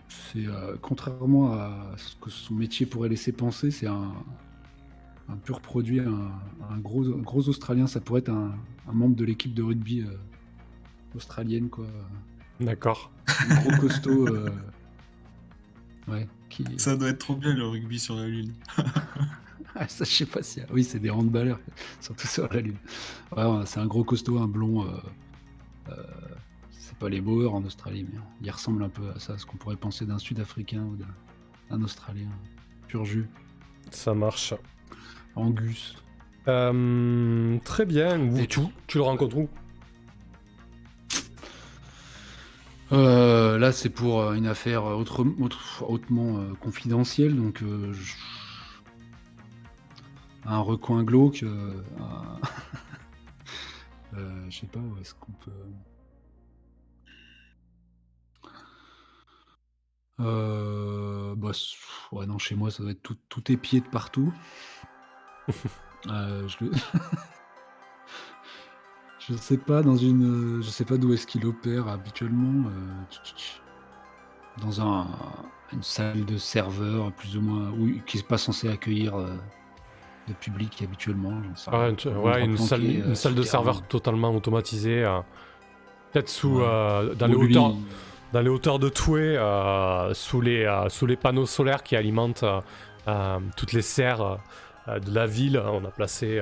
C'est 0.09 0.45
euh, 0.47 0.75
contrairement 0.81 1.53
à 1.53 1.93
ce 1.97 2.15
que 2.15 2.29
son 2.29 2.55
métier 2.55 2.85
pourrait 2.85 3.09
laisser 3.09 3.31
penser, 3.31 3.69
c'est 3.71 3.87
un, 3.87 4.11
un 5.29 5.35
pur 5.37 5.61
produit, 5.61 5.99
un, 5.99 6.31
un 6.69 6.77
gros, 6.79 7.05
un 7.05 7.21
gros 7.21 7.47
Australien. 7.49 7.87
Ça 7.87 7.99
pourrait 7.99 8.19
être 8.21 8.29
un, 8.29 8.53
un 8.87 8.93
membre 8.93 9.15
de 9.15 9.25
l'équipe 9.25 9.53
de 9.53 9.61
rugby 9.63 10.01
euh, 10.01 10.17
australienne, 11.15 11.69
quoi. 11.69 11.85
D'accord. 12.59 13.11
Un 13.49 13.55
gros 13.61 13.77
costaud. 13.77 14.27
euh, 14.27 14.49
Ouais, 16.07 16.27
qui. 16.49 16.65
Ça 16.77 16.97
doit 16.97 17.09
être 17.09 17.19
trop 17.19 17.35
bien 17.35 17.53
le 17.53 17.65
rugby 17.65 17.99
sur 17.99 18.15
la 18.15 18.27
lune. 18.27 18.53
Ah, 19.75 19.87
ça, 19.87 20.03
je 20.03 20.11
sais 20.11 20.27
pas 20.27 20.43
si. 20.43 20.61
Oui, 20.71 20.83
c'est 20.83 20.99
des 20.99 21.09
handballeurs, 21.09 21.59
surtout 21.99 22.27
sur 22.27 22.47
la 22.53 22.59
Lune. 22.61 22.77
Ouais, 23.35 23.43
c'est 23.65 23.79
un 23.79 23.87
gros 23.87 24.03
costaud, 24.03 24.37
un 24.37 24.47
blond. 24.47 24.85
euh, 24.87 24.91
c'est 26.71 26.97
pas 26.97 27.09
les 27.09 27.21
Boers 27.21 27.53
en 27.53 27.63
Australie, 27.63 28.05
mais 28.11 28.19
il 28.41 28.49
ressemble 28.51 28.83
un 28.83 28.89
peu 28.89 29.09
à 29.15 29.19
ça, 29.19 29.37
ce 29.37 29.45
qu'on 29.45 29.57
pourrait 29.57 29.75
penser 29.77 30.05
d'un 30.05 30.17
Sud-Africain 30.19 30.81
ou 30.83 30.95
d'un- 30.95 31.81
Australien. 31.83 32.29
Pur 32.87 33.03
jus. 33.03 33.27
Ça 33.89 34.13
marche. 34.13 34.53
Angus. 35.35 35.95
Euh, 36.47 37.57
très 37.65 37.85
bien. 37.85 38.19
Où- 38.19 38.37
Et 38.37 38.41
tu, 38.47 38.59
tout. 38.59 38.71
tu 38.85 38.97
le 38.99 39.03
rencontres 39.03 39.37
où? 39.37 39.49
Euh, 42.91 43.57
là, 43.57 43.71
c'est 43.71 43.89
pour 43.89 44.21
euh, 44.21 44.33
une 44.35 44.45
affaire 44.45 44.83
autre- 44.83 45.25
autre- 45.39 45.83
hautement 45.89 46.37
euh, 46.37 46.53
confidentielle, 46.61 47.35
donc 47.35 47.63
euh, 47.63 47.91
je- 47.93 48.13
un 50.45 50.59
recoin 50.59 51.03
glauque. 51.03 51.41
euh, 51.43 51.81
un- 51.99 52.39
Euh, 54.13 54.49
je 54.49 54.59
sais 54.61 54.67
pas 54.67 54.79
où 54.79 54.97
est-ce 54.99 55.13
qu'on 55.15 55.31
peut. 55.33 55.51
Euh, 60.19 61.35
bah, 61.35 61.51
ouais, 62.11 62.25
non, 62.25 62.37
chez 62.37 62.55
moi, 62.55 62.71
ça 62.71 62.83
doit 62.83 62.91
être 62.91 63.01
tout, 63.01 63.17
tout 63.29 63.51
épié 63.51 63.81
de 63.81 63.87
partout. 63.87 64.33
Euh, 66.09 66.45
je, 66.49 66.65
le- 66.65 66.71
je 69.19 69.35
sais 69.35 69.57
pas 69.57 69.81
dans 69.81 69.95
une, 69.95 70.61
je 70.61 70.69
sais 70.69 70.85
pas 70.85 70.97
d'où 70.97 71.13
est-ce 71.13 71.27
qu'il 71.27 71.45
opère 71.45 71.87
habituellement. 71.87 72.69
euh, 72.69 73.03
dans 74.61 74.81
un, 74.81 75.07
une 75.71 75.83
salle 75.83 76.25
de 76.25 76.37
serveur 76.37 77.11
plus 77.13 77.37
ou 77.37 77.41
moins, 77.41 77.71
où, 77.71 77.89
qui 78.05 78.17
n'est 78.17 78.23
pas 78.23 78.37
censé 78.37 78.69
accueillir 78.69 79.15
euh, 79.15 79.35
de 80.27 80.33
public 80.33 80.81
habituellement. 80.81 81.31
une, 81.31 81.53
Un 81.73 82.17
ouais, 82.19 82.43
une 82.45 82.57
salle, 82.57 82.83
une 82.83 83.11
euh, 83.11 83.15
salle 83.15 83.35
de 83.35 83.43
serveur 83.43 83.81
totalement 83.87 84.33
automatisée. 84.35 85.03
euh, 85.03 85.19
Peut-être 86.11 86.29
sous, 86.29 86.57
Ouais. 86.59 86.65
euh, 86.65 87.13
dans, 87.15 87.27
les 87.27 87.35
hauteurs, 87.35 87.73
dans 88.31 88.41
les 88.41 88.49
hauteurs 88.49 88.79
de 88.79 88.87
Toué, 88.89 89.35
euh, 89.37 90.13
sous, 90.13 90.41
les, 90.41 90.63
euh, 90.63 90.87
sous 90.89 91.05
les 91.07 91.15
panneaux 91.17 91.45
solaires 91.47 91.81
qui 91.83 91.95
alimentent 91.95 92.45
toutes 93.57 93.73
les 93.73 93.81
serres 93.81 94.37
de 94.87 95.13
la 95.13 95.25
ville. 95.25 95.57
On 95.65 95.83
a 95.83 95.89
placé, 95.89 96.41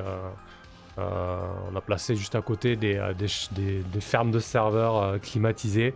on 0.97 1.75
a 1.75 1.81
placé 1.81 2.15
juste 2.15 2.35
à 2.35 2.41
côté 2.41 2.75
des, 2.75 3.01
des, 3.17 3.27
des- 3.53 3.81
des 3.81 4.01
fermes 4.01 4.29
de 4.31 4.39
serveurs 4.39 5.19
climatisées 5.21 5.95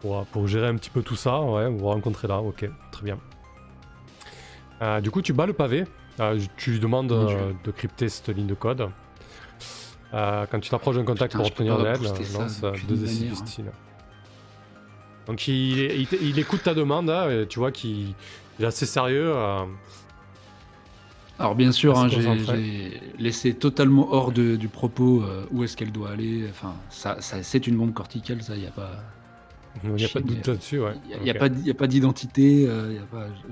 pour, 0.00 0.26
pour 0.26 0.46
gérer 0.48 0.66
un 0.66 0.74
petit 0.76 0.90
peu 0.90 1.02
tout 1.02 1.16
ça. 1.16 1.40
Ouais, 1.40 1.68
vous 1.70 1.78
vous 1.78 1.86
rencontrez 1.86 2.28
là, 2.28 2.40
ok, 2.40 2.68
très 2.92 3.02
bien. 3.04 3.18
Du 5.00 5.10
coup, 5.10 5.22
tu 5.22 5.32
bats 5.32 5.46
le 5.46 5.52
pavé. 5.52 5.84
Euh, 6.20 6.38
tu 6.56 6.72
lui 6.72 6.80
demandes 6.80 7.12
euh, 7.12 7.52
de 7.64 7.70
crypter 7.70 8.08
cette 8.08 8.28
ligne 8.28 8.46
de 8.46 8.54
code. 8.54 8.88
Euh, 10.14 10.46
quand 10.50 10.58
tu 10.58 10.70
t'approches 10.70 10.96
d'un 10.96 11.04
contact 11.04 11.32
Putain, 11.32 11.38
pour 11.38 11.46
obtenir 11.48 11.76
pas 11.76 11.92
l'aide, 11.92 12.02
lance 12.02 12.60
euh, 12.64 12.70
d'aucune 12.72 12.86
deux 12.88 13.04
essais 13.04 13.14
manière, 13.20 13.34
du 13.36 13.42
hein. 13.42 13.46
style. 13.46 13.64
Donc 15.26 15.46
il, 15.48 15.78
il- 15.78 16.08
il 16.22 16.38
écoute 16.38 16.62
ta 16.62 16.74
demande, 16.74 17.10
hein, 17.10 17.28
et 17.30 17.46
tu 17.46 17.58
vois 17.58 17.70
qu'il 17.70 18.14
il 18.58 18.64
est 18.64 18.66
assez 18.66 18.86
sérieux. 18.86 19.32
Alors 21.38 21.54
bien 21.54 21.70
sûr, 21.70 21.96
hein, 21.96 22.08
j'ai 22.08 23.00
laissé 23.18 23.54
totalement 23.54 24.12
hors 24.12 24.32
de- 24.32 24.56
du 24.56 24.66
propos 24.68 25.22
où 25.52 25.62
est-ce 25.62 25.76
qu'elle 25.76 25.92
doit 25.92 26.10
aller. 26.10 26.46
Enfin, 26.50 26.74
ça, 26.88 27.20
ça- 27.20 27.42
c'est 27.44 27.66
une 27.68 27.76
bombe 27.76 27.92
corticale, 27.92 28.42
ça. 28.42 28.56
Il 28.56 28.64
y 28.64 28.66
a 28.66 28.70
pas, 28.72 28.90
il 29.84 29.90
n'y 29.92 30.04
a 30.04 30.08
pas 30.08 30.20
de 30.20 30.26
doute 30.26 30.46
là-dessus, 30.48 30.80
ouais. 30.80 30.94
il 31.20 31.24
y 31.26 31.30
a, 31.30 31.34
a 31.34 31.74
pas, 31.74 31.86
d'identité. 31.86 32.66
euh, 32.66 32.98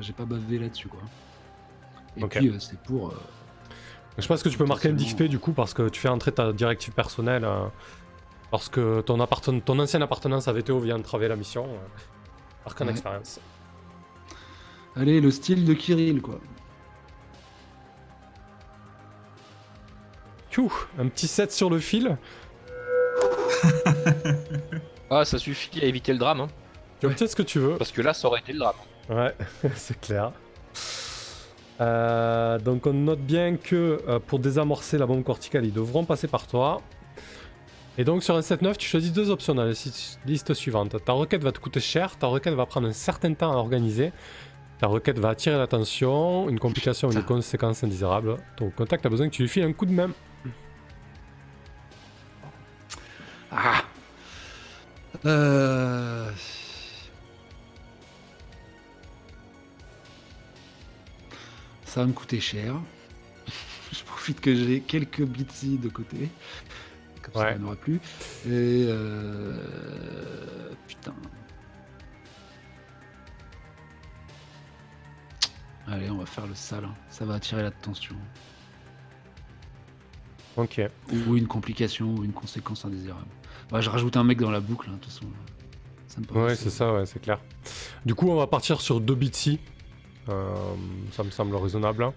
j'ai 0.00 0.12
pas 0.12 0.24
bavé 0.24 0.58
là-dessus, 0.58 0.88
quoi. 0.88 1.00
Et 2.16 2.24
Ok. 2.24 2.30
puis 2.36 2.48
euh, 2.48 2.58
c'est 2.58 2.78
pour. 2.80 3.08
euh, 3.10 3.14
Je 4.18 4.26
pense 4.26 4.42
que 4.42 4.48
tu 4.48 4.56
peux 4.58 4.64
marquer 4.64 4.88
un 4.88 4.92
Potentiellement. 4.92 5.18
DXP 5.24 5.30
du 5.30 5.38
coup 5.38 5.52
parce 5.52 5.74
que 5.74 5.88
tu 5.88 6.00
fais 6.00 6.08
entrer 6.08 6.32
ta 6.32 6.52
directive 6.52 6.92
personnelle 6.94 7.44
euh, 7.44 7.66
lorsque 8.52 8.80
ton, 9.04 9.18
apparten- 9.18 9.60
ton 9.62 9.78
ancienne 9.78 10.02
appartenance 10.02 10.48
à 10.48 10.52
VTO 10.52 10.78
vient 10.80 10.96
entraver 10.98 11.28
la 11.28 11.36
mission. 11.36 11.64
Euh, 11.66 11.76
marque 12.64 12.80
en 12.80 12.86
Ouais. 12.86 12.90
expérience. 12.92 13.40
Allez, 14.96 15.20
le 15.20 15.30
style 15.30 15.64
de 15.66 15.74
Kirill, 15.74 16.22
quoi. 16.22 16.40
Tchou, 20.50 20.72
un 20.98 21.08
petit 21.08 21.26
7 21.28 21.52
sur 21.52 21.68
le 21.70 21.78
fil. 21.78 22.16
Ah, 25.08 25.24
ça 25.24 25.38
suffit 25.38 25.80
à 25.82 25.84
éviter 25.84 26.12
le 26.12 26.18
drame, 26.18 26.40
hein, 26.40 26.48
Tu 26.98 27.06
obtiens 27.06 27.28
ce 27.28 27.36
que 27.36 27.42
tu 27.44 27.60
veux. 27.60 27.76
parce 27.76 27.92
que 27.92 28.02
là, 28.02 28.12
ça 28.12 28.26
aurait 28.26 28.40
été 28.40 28.52
le 28.52 28.58
drame. 28.58 28.74
Ouais, 29.08 29.32
c'est 29.76 30.00
clair. 30.00 30.32
Euh, 31.80 32.58
donc 32.58 32.86
on 32.86 32.92
note 32.92 33.20
bien 33.20 33.56
que 33.56 34.00
euh, 34.08 34.18
pour 34.18 34.38
désamorcer 34.38 34.98
la 34.98 35.06
bombe 35.06 35.24
corticale, 35.24 35.64
ils 35.64 35.72
devront 35.72 36.04
passer 36.04 36.28
par 36.28 36.46
toi. 36.46 36.80
Et 37.98 38.04
donc 38.04 38.22
sur 38.22 38.36
un 38.36 38.40
7-9, 38.40 38.76
tu 38.76 38.88
choisis 38.88 39.12
deux 39.12 39.30
options 39.30 39.54
dans 39.54 39.64
la 39.64 39.72
liste 40.26 40.54
suivante. 40.54 41.02
Ta 41.04 41.12
requête 41.12 41.42
va 41.42 41.52
te 41.52 41.58
coûter 41.58 41.80
cher, 41.80 42.16
ta 42.16 42.26
requête 42.26 42.54
va 42.54 42.66
prendre 42.66 42.88
un 42.88 42.92
certain 42.92 43.32
temps 43.32 43.52
à 43.52 43.56
organiser, 43.56 44.12
ta 44.78 44.86
requête 44.86 45.18
va 45.18 45.30
attirer 45.30 45.56
l'attention, 45.56 46.48
une 46.50 46.58
complication 46.58 47.08
ou 47.08 47.12
une 47.12 47.22
conséquence 47.22 47.82
indésirable. 47.84 48.36
Ton 48.56 48.70
contact 48.70 49.06
a 49.06 49.08
besoin 49.08 49.28
que 49.28 49.34
tu 49.34 49.42
lui 49.42 49.48
files 49.48 49.64
un 49.64 49.72
coup 49.72 49.86
de 49.86 49.92
main. 49.92 50.10
Ah 53.50 53.82
Euh... 55.24 56.30
Ça 61.96 62.02
va 62.02 62.08
me 62.08 62.12
coûter 62.12 62.40
cher. 62.40 62.74
profite 64.06 64.42
que 64.42 64.54
j'ai 64.54 64.80
quelques 64.82 65.22
bitsy 65.22 65.78
de 65.78 65.88
côté. 65.88 66.28
Comme 67.22 67.32
ça, 67.32 67.40
Ouais. 67.40 67.54
il 67.54 67.58
n'y 67.58 67.64
en 67.64 67.68
aura 67.68 67.76
plus. 67.76 67.96
Et 68.44 68.84
euh... 68.90 69.56
putain. 70.86 71.14
Allez, 75.86 76.10
on 76.10 76.18
va 76.18 76.26
faire 76.26 76.46
le 76.46 76.54
sale. 76.54 76.84
hein. 76.84 76.94
Ça 77.08 77.24
va 77.24 77.32
attirer 77.36 77.62
l'attention. 77.62 78.14
Ok. 80.58 80.82
Ou 81.26 81.36
une 81.36 81.46
complication, 81.46 82.14
ou 82.14 82.24
une 82.24 82.32
conséquence 82.34 82.84
indésirable. 82.84 83.24
Bah, 83.70 83.80
je 83.80 83.88
rajoute 83.88 84.18
un 84.18 84.24
mec 84.24 84.38
dans 84.38 84.50
la 84.50 84.60
boucle, 84.60 84.90
hein, 84.90 84.96
de 84.96 84.98
toute 84.98 85.12
façon. 85.14 85.24
Ça 86.08 86.20
me 86.20 86.26
Ouais, 86.44 86.56
c'est 86.56 86.68
ça, 86.68 86.92
ouais, 86.92 87.06
c'est 87.06 87.20
clair. 87.22 87.40
Du 88.04 88.14
coup, 88.14 88.28
on 88.28 88.36
va 88.36 88.46
partir 88.46 88.82
sur 88.82 89.00
deux 89.00 89.14
Bitsy. 89.14 89.60
Euh, 90.28 90.54
ça 91.12 91.22
me 91.24 91.30
semble 91.30 91.54
raisonnable. 91.56 92.04
hein. 92.04 92.12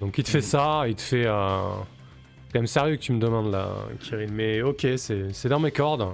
Donc, 0.00 0.18
il 0.18 0.24
te 0.24 0.30
fait 0.30 0.40
ça, 0.42 0.84
il 0.88 0.94
te 0.94 1.02
fait. 1.02 1.22
C'est 1.24 1.28
quand 1.28 2.58
même 2.60 2.66
sérieux 2.66 2.96
que 2.96 3.02
tu 3.02 3.12
me 3.12 3.20
demandes 3.20 3.50
là, 3.52 3.68
Kirill. 4.00 4.32
Mais 4.32 4.62
ok, 4.62 4.86
c'est 4.96 5.48
dans 5.48 5.60
mes 5.60 5.70
cordes. 5.72 6.06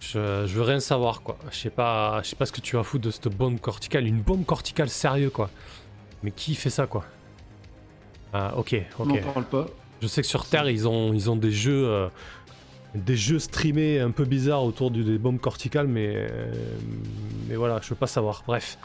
Je, 0.00 0.46
je 0.46 0.54
veux 0.54 0.62
rien 0.62 0.80
savoir, 0.80 1.22
quoi. 1.22 1.36
Je 1.50 1.56
sais 1.56 1.70
pas, 1.70 2.20
je 2.22 2.28
sais 2.30 2.36
pas 2.36 2.46
ce 2.46 2.52
que 2.52 2.60
tu 2.60 2.76
vas 2.76 2.82
foutre 2.82 3.04
de 3.04 3.10
cette 3.10 3.28
bombe 3.28 3.60
corticale. 3.60 4.06
Une 4.06 4.20
bombe 4.22 4.44
corticale 4.46 4.88
sérieux, 4.88 5.30
quoi. 5.30 5.50
Mais 6.22 6.30
qui 6.30 6.54
fait 6.54 6.70
ça, 6.70 6.86
quoi? 6.86 7.04
Ah, 8.32 8.54
ok, 8.56 8.76
ok. 8.98 9.06
n'en 9.08 9.32
parle 9.32 9.44
pas. 9.46 9.66
Je 10.00 10.06
sais 10.06 10.22
que 10.22 10.28
sur 10.28 10.46
Terre, 10.46 10.68
ils 10.70 10.88
ont, 10.88 11.12
ils 11.12 11.28
ont 11.30 11.36
des 11.36 11.50
jeux, 11.50 11.86
euh, 11.88 12.08
des 12.94 13.16
jeux 13.16 13.38
streamés 13.38 14.00
un 14.00 14.10
peu 14.10 14.24
bizarres 14.24 14.64
autour 14.64 14.90
du- 14.90 15.04
des 15.04 15.18
bombes 15.18 15.40
corticales, 15.40 15.86
mais, 15.88 16.12
euh, 16.14 16.50
mais 17.48 17.56
voilà, 17.56 17.80
je 17.82 17.90
veux 17.90 17.96
pas 17.96 18.06
savoir. 18.06 18.42
Bref. 18.46 18.78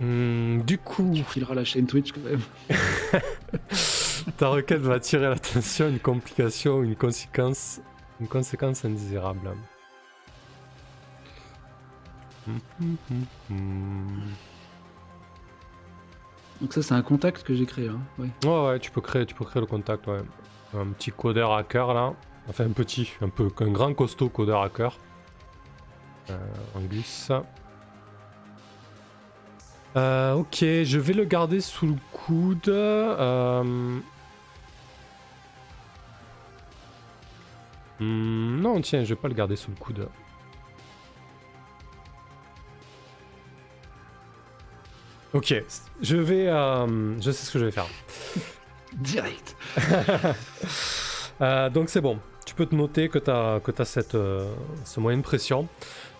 Hmm, 0.00 0.62
du 0.62 0.78
coup, 0.78 1.12
Tu 1.14 1.22
fileras 1.22 1.54
la 1.54 1.64
chaîne 1.64 1.86
Twitch 1.86 2.12
quand 2.12 2.22
même. 2.22 2.40
ta 4.38 4.48
requête 4.48 4.80
va 4.80 4.94
attirer 4.94 5.28
l'attention, 5.28 5.88
une 5.88 5.98
complication, 5.98 6.82
une 6.82 6.96
conséquence, 6.96 7.80
une 8.18 8.26
conséquence 8.26 8.84
indésirable. 8.84 9.50
Hmm. 12.46 14.30
Donc 16.60 16.72
ça, 16.72 16.82
c'est 16.82 16.94
un 16.94 17.02
contact 17.02 17.42
que 17.42 17.54
j'ai 17.54 17.66
créé. 17.66 17.88
Hein. 17.88 18.00
Ouais. 18.18 18.28
Ouais, 18.44 18.66
ouais, 18.68 18.78
tu 18.78 18.90
peux 18.90 19.02
créer, 19.02 19.26
tu 19.26 19.34
peux 19.34 19.44
créer 19.44 19.60
le 19.60 19.66
contact, 19.66 20.06
ouais. 20.06 20.22
Un 20.74 20.86
petit 20.88 21.10
codeur 21.10 21.52
hacker 21.52 21.92
là. 21.92 22.14
Enfin, 22.48 22.64
un 22.64 22.72
petit, 22.72 23.12
un 23.20 23.28
peu, 23.28 23.50
un 23.60 23.70
grand 23.70 23.92
costaud 23.92 24.28
codeur 24.30 24.62
hacker. 24.62 24.96
Euh, 26.30 26.38
on 26.74 26.80
glisse. 26.80 27.30
Euh, 29.96 30.34
ok, 30.34 30.58
je 30.60 30.98
vais 30.98 31.14
le 31.14 31.24
garder 31.24 31.60
sous 31.60 31.86
le 31.86 31.96
coude. 32.12 32.68
Euh... 32.68 33.62
hmm, 37.98 38.60
non, 38.60 38.80
tiens, 38.80 39.02
je 39.02 39.10
vais 39.10 39.20
pas 39.20 39.28
le 39.28 39.34
garder 39.34 39.56
sous 39.56 39.70
le 39.70 39.76
coude. 39.76 40.08
Ok, 45.32 45.54
je 46.02 46.16
vais. 46.16 46.48
euh, 46.48 47.20
je 47.20 47.30
sais 47.30 47.46
ce 47.46 47.52
que 47.52 47.58
je 47.58 47.64
vais 47.66 47.70
faire. 47.70 47.86
Direct. 48.94 49.56
Donc 51.72 51.88
c'est 51.88 52.00
bon. 52.00 52.18
Tu 52.44 52.54
peux 52.54 52.66
te 52.66 52.74
noter 52.74 53.08
que 53.08 53.18
tu 53.18 53.30
as, 53.30 53.60
que 53.62 53.70
as 53.80 53.84
cette, 53.84 54.16
ce 54.84 55.00
moyen 55.00 55.18
de 55.18 55.22
pression. 55.22 55.68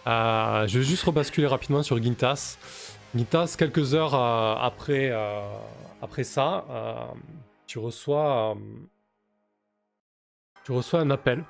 Je 0.06 0.78
vais 0.78 0.84
juste 0.84 1.02
rebasculer 1.02 1.48
rapidement 1.48 1.82
sur 1.82 2.00
Gintas. 2.00 2.56
Gintas, 3.14 3.56
quelques 3.58 3.94
heures 3.94 4.14
euh, 4.14 4.54
après, 4.60 5.10
euh, 5.10 5.40
après 6.00 6.22
ça, 6.22 6.64
euh, 6.70 7.06
tu 7.66 7.78
reçois, 7.80 8.52
euh, 8.52 8.54
tu 10.64 10.72
reçois 10.72 11.00
un 11.00 11.10
appel. 11.10 11.44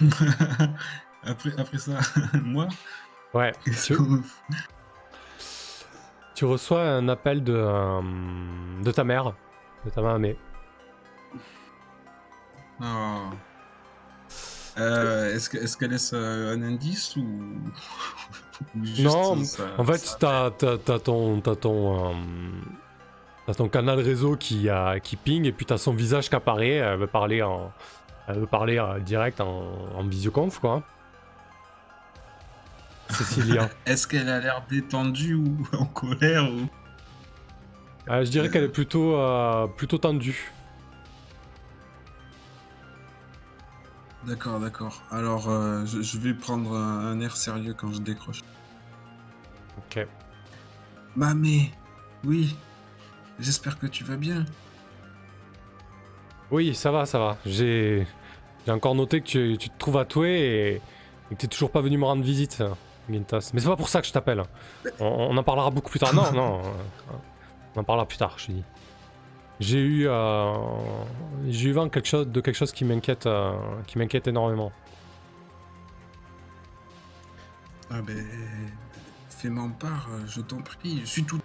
après, 1.24 1.50
après 1.58 1.78
ça, 1.78 1.98
moi? 2.44 2.68
Ouais, 3.34 3.52
tu, 3.64 3.96
tu 6.34 6.44
reçois 6.44 6.82
un 6.82 7.08
appel 7.08 7.42
de, 7.42 7.54
euh, 7.54 8.00
de 8.82 8.92
ta 8.92 9.02
mère, 9.02 9.34
de 9.84 9.90
ta 9.90 10.02
mamie. 10.02 10.36
Oh. 12.80 13.30
Euh, 14.80 15.34
Est-ce 15.34 15.50
que- 15.50 15.58
est-ce 15.58 15.76
qu'elle 15.76 15.90
laisse 15.90 16.12
euh, 16.14 16.54
un 16.54 16.62
indice 16.62 17.14
ou, 17.16 17.20
ou 18.76 18.84
juste 18.84 19.00
Non, 19.02 19.42
ça- 19.44 19.64
En 19.78 19.84
fait, 19.84 19.98
ça- 19.98 20.16
t'as 20.18 20.50
t'as- 20.50 20.78
t'as 20.78 20.98
ton, 20.98 21.40
t'as 21.40 21.56
ton, 21.56 22.10
euh, 22.10 22.14
t'as 23.46 23.54
ton 23.54 23.68
canal 23.68 24.00
réseau 24.00 24.36
qui, 24.36 24.68
qui 25.02 25.16
ping 25.16 25.44
et 25.46 25.52
puis 25.52 25.66
t'as 25.66 25.78
son 25.78 25.92
visage 25.92 26.28
qui 26.28 26.34
apparaît. 26.36 26.76
Elle 26.76 26.98
veut 26.98 27.06
parler 27.06 27.42
en, 27.42 27.72
elle 28.28 28.38
veut 28.40 28.46
parler 28.46 28.82
direct 29.04 29.40
en, 29.40 29.62
en 29.94 30.02
visioconf 30.04 30.58
quoi. 30.58 30.82
Cécilia. 33.10 33.68
Est-ce 33.86 34.06
qu'elle 34.06 34.28
a 34.28 34.38
l'air 34.40 34.62
détendue 34.70 35.34
ou 35.34 35.66
en 35.78 35.84
colère 35.86 36.50
ou... 36.50 36.68
Je 38.08 38.28
dirais 38.30 38.50
qu'elle 38.50 38.64
est 38.64 38.68
plutôt, 38.68 39.16
plutôt 39.76 39.98
tendue. 39.98 40.52
D'accord, 44.26 44.60
d'accord. 44.60 45.02
Alors, 45.10 45.48
euh, 45.48 45.84
je, 45.86 46.02
je 46.02 46.18
vais 46.18 46.34
prendre 46.34 46.74
un, 46.74 47.06
un 47.12 47.20
air 47.20 47.36
sérieux 47.36 47.74
quand 47.74 47.92
je 47.92 48.00
décroche. 48.00 48.40
Ok. 49.78 50.06
Mamé, 51.16 51.72
oui. 52.24 52.54
J'espère 53.38 53.78
que 53.78 53.86
tu 53.86 54.04
vas 54.04 54.16
bien. 54.16 54.44
Oui, 56.50 56.74
ça 56.74 56.90
va, 56.90 57.06
ça 57.06 57.18
va. 57.18 57.38
J'ai, 57.46 58.06
j'ai 58.66 58.72
encore 58.72 58.94
noté 58.94 59.20
que 59.22 59.26
tu, 59.26 59.56
tu 59.58 59.70
te 59.70 59.78
trouves 59.78 59.96
à 59.96 60.04
Toué 60.04 60.30
et, 60.30 60.74
et 60.76 60.80
que 61.30 61.40
t'es 61.40 61.46
toujours 61.46 61.70
pas 61.70 61.80
venu 61.80 61.96
me 61.96 62.04
rendre 62.04 62.22
visite, 62.22 62.62
Gintas. 63.08 63.50
Mais 63.54 63.60
c'est 63.60 63.68
pas 63.68 63.76
pour 63.76 63.88
ça 63.88 64.02
que 64.02 64.06
je 64.06 64.12
t'appelle. 64.12 64.42
On, 64.98 65.06
on 65.30 65.36
en 65.36 65.42
parlera 65.42 65.70
beaucoup 65.70 65.90
plus 65.90 66.00
tard. 66.00 66.12
Non, 66.12 66.30
non. 66.32 66.60
on 67.74 67.80
en 67.80 67.84
parlera 67.84 68.06
plus 68.06 68.18
tard, 68.18 68.34
je 68.36 68.46
te 68.48 68.52
dis. 68.52 68.64
J'ai 69.60 69.80
eu, 69.80 70.08
euh, 70.08 70.54
j'ai 71.48 71.68
eu 71.68 71.72
vent 71.72 71.90
quelque 71.90 72.08
chose, 72.08 72.26
de 72.26 72.40
quelque 72.40 72.56
chose 72.56 72.72
qui 72.72 72.84
m'inquiète, 72.86 73.26
euh, 73.26 73.52
qui 73.86 73.98
m'inquiète 73.98 74.26
énormément. 74.26 74.72
Ah 77.90 78.00
ben, 78.00 78.24
fais-moi 79.28 79.64
en 79.64 79.70
part, 79.70 80.08
je 80.26 80.40
t'en 80.40 80.62
prie. 80.62 81.00
Je 81.00 81.06
suis 81.06 81.24
tout. 81.24 81.38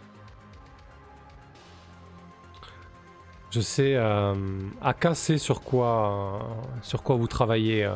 Je 3.52 3.62
sais, 3.62 3.96
euh, 3.96 4.34
Aka 4.82 5.14
sait 5.16 5.38
sur 5.38 5.62
quoi, 5.62 6.66
sur 6.82 7.04
quoi 7.04 7.16
vous 7.16 7.28
travaillez, 7.28 7.86
euh, 7.86 7.96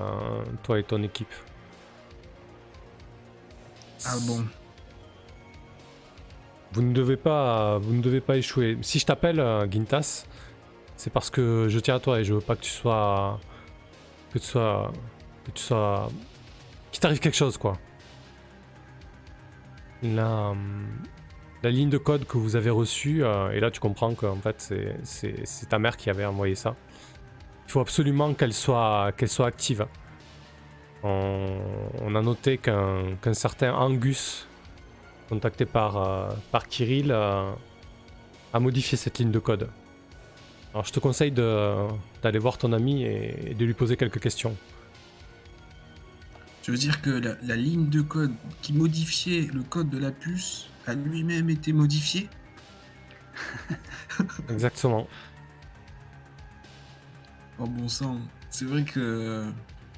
toi 0.63 0.79
et 0.79 0.83
ton 0.83 1.01
équipe. 1.03 1.33
Ah 4.05 4.15
bon. 4.25 4.45
Vous 6.71 6.81
ne 6.83 6.93
devez 6.93 7.17
pas, 7.17 7.79
échouer. 8.37 8.77
Si 8.81 8.99
je 8.99 9.05
t'appelle 9.05 9.39
euh, 9.39 9.69
Gintas, 9.69 10.25
c'est 10.95 11.11
parce 11.11 11.29
que 11.29 11.67
je 11.67 11.79
tiens 11.79 11.95
à 11.95 11.99
toi 11.99 12.19
et 12.19 12.23
je 12.23 12.33
veux 12.33 12.41
pas 12.41 12.55
que 12.55 12.61
tu 12.61 12.69
sois, 12.69 13.39
que 14.31 14.39
tu 14.39 14.45
sois, 14.45 14.91
que 15.45 15.51
tu 15.51 15.63
sois, 15.63 16.09
qu'il 16.91 16.99
t'arrive 17.01 17.19
quelque 17.19 17.37
chose 17.37 17.57
quoi. 17.57 17.77
La, 20.03 20.49
hum, 20.49 20.85
la 21.63 21.71
ligne 21.71 21.89
de 21.89 21.97
code 21.97 22.25
que 22.25 22.37
vous 22.37 22.55
avez 22.55 22.69
reçue, 22.69 23.23
euh, 23.23 23.51
et 23.51 23.59
là 23.59 23.71
tu 23.71 23.79
comprends 23.79 24.13
qu'en 24.13 24.35
fait 24.35 24.73
c'est, 25.03 25.69
ta 25.69 25.79
mère 25.79 25.97
qui 25.97 26.09
avait 26.09 26.25
envoyé 26.25 26.55
ça. 26.55 26.75
Il 27.67 27.71
faut 27.71 27.79
absolument 27.79 28.33
qu'elle 28.33 28.53
soit, 28.53 29.13
active. 29.45 29.87
On, 31.03 32.13
a 32.15 32.21
noté 32.21 32.57
qu'un 32.57 33.33
certain 33.33 33.73
Angus 33.73 34.48
contacté 35.29 35.65
par, 35.65 35.97
euh, 35.97 36.29
par 36.51 36.67
Kirill, 36.67 37.11
euh, 37.11 37.51
a 38.53 38.59
modifié 38.59 38.97
cette 38.97 39.19
ligne 39.19 39.31
de 39.31 39.39
code. 39.39 39.69
Alors 40.73 40.85
je 40.85 40.91
te 40.91 40.99
conseille 40.99 41.31
de- 41.31 41.87
d'aller 42.21 42.39
voir 42.39 42.57
ton 42.57 42.73
ami 42.73 43.03
et, 43.03 43.51
et 43.51 43.53
de 43.53 43.65
lui 43.65 43.73
poser 43.73 43.95
quelques 43.97 44.19
questions. 44.19 44.55
Je 46.63 46.71
veux 46.71 46.77
dire 46.77 47.01
que 47.01 47.09
la, 47.09 47.35
la 47.43 47.55
ligne 47.55 47.89
de 47.89 48.01
code 48.01 48.33
qui 48.61 48.73
modifiait 48.73 49.49
le 49.53 49.63
code 49.63 49.89
de 49.89 49.97
la 49.97 50.11
puce 50.11 50.67
a 50.85 50.93
lui-même 50.93 51.49
été 51.49 51.73
modifiée? 51.73 52.29
Exactement. 54.49 55.07
Oh 57.57 57.65
bon 57.65 57.87
sang, 57.87 58.19
c'est 58.49 58.65
vrai 58.65 58.83
que 58.83 58.99
euh, 58.99 59.49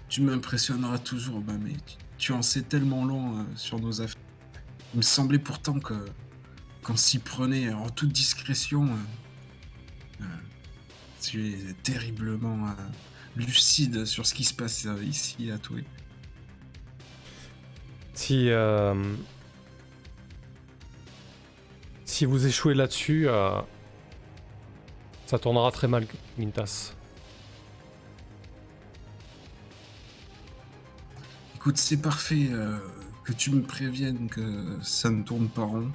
tu 0.10 0.22
m'impressionneras 0.22 0.98
toujours, 1.00 1.42
bah, 1.42 1.54
mais 1.62 1.74
tu, 1.74 1.96
tu 2.18 2.32
en 2.34 2.42
sais 2.42 2.62
tellement 2.64 3.06
long 3.06 3.40
euh, 3.40 3.44
sur 3.56 3.80
nos 3.80 4.02
affaires. 4.02 4.21
Il 4.94 4.98
me 4.98 5.02
semblait 5.02 5.40
pourtant 5.40 5.80
que 5.80 5.94
qu'on 6.84 6.98
s'y 6.98 7.20
prenait 7.20 7.72
en 7.72 7.90
toute 7.90 8.12
discrétion. 8.12 8.86
euh, 8.86 10.24
euh, 10.24 10.26
tu 11.22 11.50
es 11.50 11.74
terriblement 11.84 12.68
euh, 12.68 12.72
lucide 13.36 14.06
sur 14.06 14.26
ce 14.26 14.34
qui 14.34 14.44
se 14.44 14.54
passe 14.54 14.86
euh, 14.88 15.04
ici 15.04 15.52
à 15.52 15.60
Toué. 15.60 15.86
Si, 18.14 18.50
euh, 18.50 19.16
si 22.06 22.26
vous 22.26 22.46
échouez 22.46 22.74
là-dessus, 22.74 23.28
ça 25.26 25.40
tournera 25.40 25.72
très 25.72 25.88
mal, 25.88 26.06
Gintas. 26.38 26.94
Écoute, 31.56 31.78
c'est 31.78 32.02
parfait 32.02 32.50
que 33.32 33.36
tu 33.38 33.52
me 33.52 33.62
préviennes 33.62 34.28
que 34.28 34.78
ça 34.82 35.10
ne 35.10 35.24
tourne 35.24 35.48
pas 35.48 35.64
rond. 35.64 35.90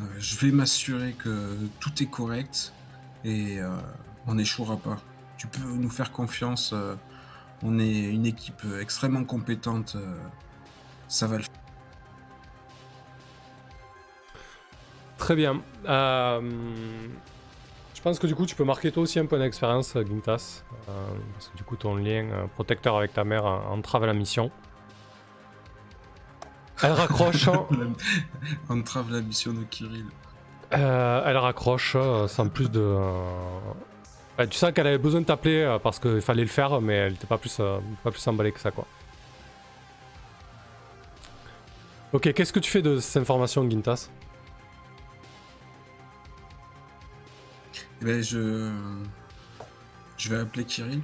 Euh, 0.00 0.04
je 0.18 0.36
vais 0.38 0.52
m'assurer 0.52 1.12
que 1.12 1.56
tout 1.80 1.90
est 2.00 2.06
correct 2.06 2.72
et 3.24 3.58
euh, 3.58 3.68
on 4.28 4.34
n'échouera 4.34 4.76
pas. 4.76 4.98
Tu 5.38 5.48
peux 5.48 5.62
nous 5.62 5.90
faire 5.90 6.12
confiance. 6.12 6.72
euh, 6.72 6.94
on 7.62 7.80
est 7.80 8.04
une 8.04 8.26
équipe 8.26 8.62
extrêmement 8.80 9.24
compétente. 9.24 9.96
ça 11.08 11.26
va 11.26 11.38
le 11.38 11.42
faire. 11.42 11.52
Très 15.18 15.34
bien. 15.34 15.62
Je 15.86 16.42
pense 18.02 18.18
que 18.18 18.26
du 18.26 18.34
coup, 18.36 18.44
tu 18.44 18.54
peux 18.54 18.64
marquer 18.64 18.92
toi 18.92 19.02
aussi 19.02 19.18
un 19.18 19.24
point 19.24 19.38
d'expérience, 19.38 19.96
Gintas. 20.06 20.62
Parce 20.86 21.48
que 21.48 21.56
du 21.56 21.64
coup, 21.64 21.76
ton 21.76 21.96
lien 21.96 22.46
protecteur 22.54 22.98
avec 22.98 23.14
ta 23.14 23.24
mère 23.24 23.46
entrave 23.46 24.04
la 24.04 24.12
mission. 24.12 24.52
Elle 26.82 26.92
raccroche. 26.92 27.48
hein. 27.48 27.66
Entrave 28.68 29.10
la 29.10 29.20
mission 29.20 29.52
de 29.52 29.64
Kirill. 29.64 30.06
Euh, 30.74 31.22
elle 31.24 31.36
raccroche 31.36 31.94
euh, 31.96 32.26
sans 32.28 32.48
plus 32.48 32.70
de. 32.70 32.80
euh, 32.80 33.20
bah, 34.36 34.46
tu 34.46 34.58
sens 34.58 34.72
qu'elle 34.72 34.86
avait 34.86 34.98
besoin 34.98 35.20
de 35.20 35.26
t'appeler 35.26 35.78
parce 35.82 35.98
qu'il 35.98 36.20
fallait 36.20 36.42
le 36.42 36.48
faire, 36.48 36.80
mais 36.80 36.94
elle 36.94 37.12
n'était 37.12 37.26
pas 37.26 37.38
plus, 37.38 37.56
pas 38.02 38.10
plus 38.10 38.26
emballée 38.28 38.52
que 38.52 38.60
ça, 38.60 38.70
quoi. 38.70 38.86
Ok, 42.12 42.32
qu'est-ce 42.32 42.52
que 42.52 42.60
tu 42.60 42.70
fais 42.70 42.82
de 42.82 42.98
cette 42.98 43.22
information, 43.22 43.68
Gintas? 43.68 44.10
Eh 48.02 48.04
ben, 48.04 48.22
je... 48.22 48.70
je 50.18 50.28
vais 50.30 50.40
appeler 50.40 50.64
Kirill 50.64 51.00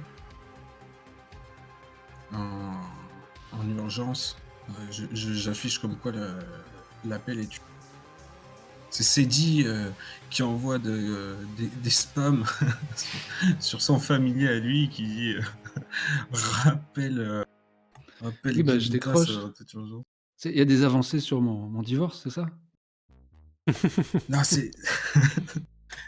en, 2.33 2.73
en 3.51 3.77
urgence. 3.77 4.37
J'affiche 5.13 5.79
comme 5.79 5.97
quoi 5.97 6.11
l'appel 7.05 7.39
est. 7.39 7.49
C'est 8.89 9.03
Cédi 9.03 9.63
euh, 9.65 9.89
qui 10.29 10.43
envoie 10.43 10.77
de- 10.77 10.91
euh, 10.91 11.35
des, 11.57 11.65
des 11.67 11.89
spams 11.89 12.45
sur 13.59 13.81
son 13.81 13.97
familier 13.99 14.47
à 14.49 14.59
lui 14.59 14.87
qui 14.89 15.03
dit 15.07 15.33
euh, 15.33 15.41
rappelle. 16.31 17.19
euh, 17.19 17.43
rappelle 18.21 18.55
Oui, 18.57 18.63
bah, 18.63 18.77
je 18.77 18.89
décroche. 18.89 19.29
Il 20.45 20.51
y 20.51 20.61
a 20.61 20.65
des 20.65 20.83
avancées 20.83 21.19
sur 21.19 21.41
mon, 21.41 21.67
mon 21.69 21.81
divorce, 21.81 22.21
c'est 22.23 22.29
ça? 22.29 22.45
Non, 24.29 24.43
c'est. 24.43 24.71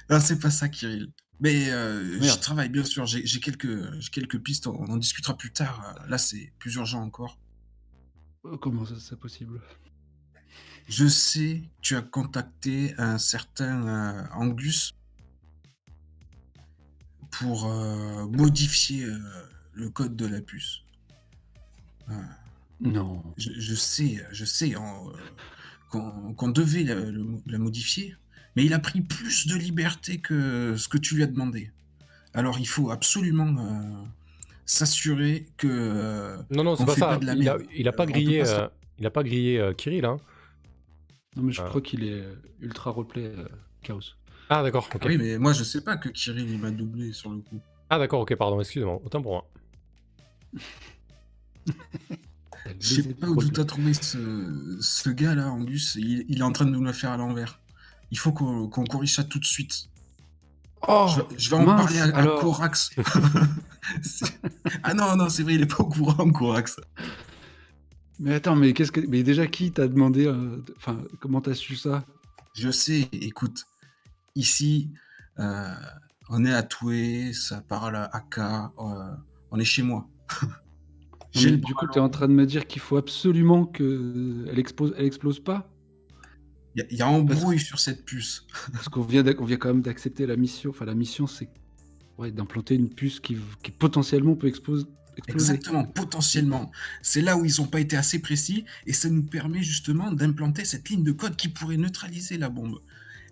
non, 0.09 0.19
c'est 0.19 0.39
pas 0.39 0.51
ça, 0.51 0.67
Kirill. 0.69 1.11
Mais 1.39 1.65
je 1.65 2.39
travaille, 2.39 2.69
bien 2.69 2.83
sûr. 2.83 3.05
J'ai 3.05 3.39
quelques, 3.39 4.39
pistes. 4.39 4.67
On 4.67 4.85
en 4.85 4.97
discutera 4.97 5.35
plus 5.37 5.51
tard. 5.51 5.95
Là, 6.07 6.17
c'est 6.17 6.53
plus 6.59 6.75
urgent 6.75 7.01
encore. 7.01 7.39
Euh, 8.45 8.57
Comment 8.57 8.85
ça 8.85 8.95
c'est 8.99 9.19
possible? 9.19 9.61
Je 10.87 11.07
sais 11.07 11.63
tu 11.81 11.95
as 11.95 12.01
contacté 12.01 12.93
un 12.97 13.17
certain 13.17 13.87
euh, 13.87 14.23
Angus 14.33 14.93
pour 17.31 17.65
euh, 17.65 18.27
modifier 18.27 19.05
euh, 19.05 19.17
le 19.73 19.89
code 19.89 20.15
de 20.15 20.25
la 20.25 20.41
puce. 20.41 20.81
Non. 22.79 23.23
je, 23.37 23.49
je 23.57 23.73
sais, 23.73 24.23
je 24.31 24.45
sais 24.45 24.75
qu'on 25.89 26.49
devait 26.49 26.83
la, 26.83 26.93
le- 26.95 27.41
la 27.47 27.57
modifier, 27.57 28.15
mais 28.55 28.63
il 28.65 28.73
a 28.73 28.79
pris 28.79 29.01
plus 29.01 29.47
de 29.47 29.55
liberté 29.55 30.19
que 30.19 30.75
ce 30.77 30.87
que 30.87 30.97
tu 30.99 31.15
lui 31.15 31.23
as 31.23 31.27
demandé. 31.27 31.71
Alors 32.33 32.59
il 32.59 32.67
faut 32.67 32.91
absolument 32.91 34.05
s'assurer 34.65 35.45
que. 35.57 35.67
euh, 35.69 36.37
Non, 36.51 36.63
non, 36.63 36.75
c'est 36.75 36.85
pas 36.85 36.93
fait 36.93 36.99
ça. 37.01 37.07
pas 37.07 37.17
de 37.17 37.25
la 37.25 37.33
il, 37.35 37.47
a, 37.49 37.57
merde. 37.57 37.67
il 37.75 37.87
a 37.87 37.91
pas 37.93 38.03
Euh, 38.03 38.07
grillé, 38.07 38.41
pas 38.43 38.49
euh, 38.49 38.67
il 38.99 39.05
a 39.05 39.11
pas 39.11 39.23
grillé 39.23 39.59
euh, 39.59 39.73
Kirill, 39.73 40.05
hein. 40.05 40.17
Non, 41.35 41.43
mais 41.43 41.51
je 41.51 41.61
Ah. 41.61 41.65
crois 41.69 41.81
qu'il 41.81 42.03
est 42.03 42.11
euh, 42.13 42.33
ultra 42.61 42.91
replay 42.91 43.25
euh, 43.25 43.47
Chaos. 43.81 43.99
Ah, 44.49 44.63
d'accord, 44.63 44.87
ok. 44.93 45.03
Oui, 45.05 45.17
mais 45.17 45.37
moi 45.37 45.53
je 45.53 45.63
sais 45.63 45.81
pas 45.81 45.97
que 45.97 46.09
Kirill 46.09 46.49
il 46.49 46.59
m'a 46.59 46.71
doublé 46.71 47.11
sur 47.13 47.31
le 47.31 47.39
coup. 47.39 47.59
Ah, 47.89 47.99
d'accord, 47.99 48.21
ok, 48.21 48.35
pardon, 48.35 48.59
excusez-moi, 48.59 48.99
autant 49.03 49.21
pour 49.21 49.31
moi. 49.33 49.49
Je 52.79 52.95
sais 52.95 53.13
pas 53.13 53.27
où 53.27 53.43
tu 53.43 53.59
as 53.59 53.65
trouvé 53.65 53.93
ce, 53.93 54.77
ce 54.81 55.09
gars-là, 55.09 55.49
Angus. 55.51 55.95
Il, 55.95 56.25
il 56.27 56.39
est 56.39 56.43
en 56.43 56.51
train 56.51 56.65
de 56.65 56.71
nous 56.71 56.83
le 56.83 56.93
faire 56.93 57.11
à 57.11 57.17
l'envers. 57.17 57.59
Il 58.11 58.17
faut 58.17 58.31
qu'on 58.31 58.67
qu'on 58.67 58.83
corrige 58.85 59.13
ça 59.15 59.23
tout 59.23 59.39
de 59.39 59.45
suite. 59.45 59.87
Oh 60.87 61.07
je, 61.09 61.21
vais- 61.21 61.27
je 61.39 61.49
vais 61.49 61.55
en 61.55 61.65
mince, 61.65 61.81
parler 61.85 61.99
à, 61.99 62.03
à 62.15 62.19
alors. 62.19 62.39
Corax. 62.39 62.89
Ah 64.83 64.93
non, 64.95 65.15
non, 65.15 65.29
c'est 65.29 65.43
vrai, 65.43 65.55
il 65.55 65.61
est 65.61 65.65
pas 65.67 65.83
au 65.83 65.87
courant, 65.87 66.27
Corax. 66.31 66.79
Mais 68.19 68.33
attends, 68.33 68.55
mais 68.55 68.73
qu'est-ce 68.73 68.91
que. 68.91 68.99
Mais 69.01 69.21
déjà, 69.23 69.45
qui 69.47 69.71
t'a 69.71 69.87
demandé. 69.87 70.25
euh, 70.25 70.63
Enfin, 70.77 70.97
comment 71.19 71.39
t'as 71.41 71.53
su 71.53 71.75
ça? 71.75 72.03
Je 72.53 72.71
sais, 72.71 73.07
écoute, 73.11 73.65
ici, 74.35 74.89
euh, 75.39 75.69
on 76.29 76.45
est 76.45 76.53
à 76.53 76.63
Toué, 76.63 77.31
ça 77.33 77.61
parle 77.61 77.95
à 77.97 78.05
AK, 78.15 78.37
euh, 78.39 78.71
on 79.51 79.59
est 79.59 79.65
chez 79.65 79.83
moi. 79.83 80.07
Mais 81.35 81.51
Du 81.57 81.73
coup, 81.75 81.85
t'es 81.93 81.99
en 81.99 82.09
train 82.09 82.27
de 82.27 82.33
me 82.33 82.45
dire 82.45 82.65
qu'il 82.65 82.81
faut 82.81 82.97
absolument 82.97 83.65
que 83.65 84.45
elle 84.49 84.57
explose, 84.57 84.93
elle 84.97 85.05
explose 85.05 85.39
pas? 85.43 85.69
Il 86.75 86.79
y 86.79 86.81
a- 86.81 86.87
il 86.91 86.97
y, 86.97 87.01
a 87.01 87.07
embrouille 87.07 87.59
sur 87.59 87.79
cette 87.79 88.03
puce. 88.05 88.45
Parce 88.73 88.89
qu'on 88.89 89.01
vient, 89.01 89.23
d'ac- 89.23 89.39
on 89.39 89.45
vient 89.45 89.57
quand 89.57 89.69
même 89.69 89.81
d'accepter 89.81 90.25
la 90.25 90.35
mission. 90.35 90.71
Enfin, 90.71 90.85
la 90.85 90.93
mission, 90.95 91.25
c'est 91.27 91.49
ouais, 92.17 92.31
d'implanter 92.31 92.75
une 92.75 92.89
puce 92.89 93.19
qui, 93.19 93.37
qui 93.63 93.71
potentiellement 93.71 94.35
peut 94.35 94.47
exploser. 94.47 94.85
Exactement, 95.29 95.85
potentiellement. 95.85 96.71
C'est 97.01 97.21
là 97.21 97.37
où 97.37 97.45
ils 97.45 97.61
n'ont 97.61 97.67
pas 97.67 97.79
été 97.79 97.95
assez 97.95 98.19
précis 98.19 98.65
et 98.85 98.91
ça 98.91 99.09
nous 99.09 99.23
permet 99.23 99.63
justement 99.63 100.11
d'implanter 100.11 100.65
cette 100.65 100.89
ligne 100.89 101.03
de 101.03 101.13
code 101.13 101.37
qui 101.37 101.47
pourrait 101.47 101.77
neutraliser 101.77 102.37
la 102.37 102.49
bombe. 102.49 102.81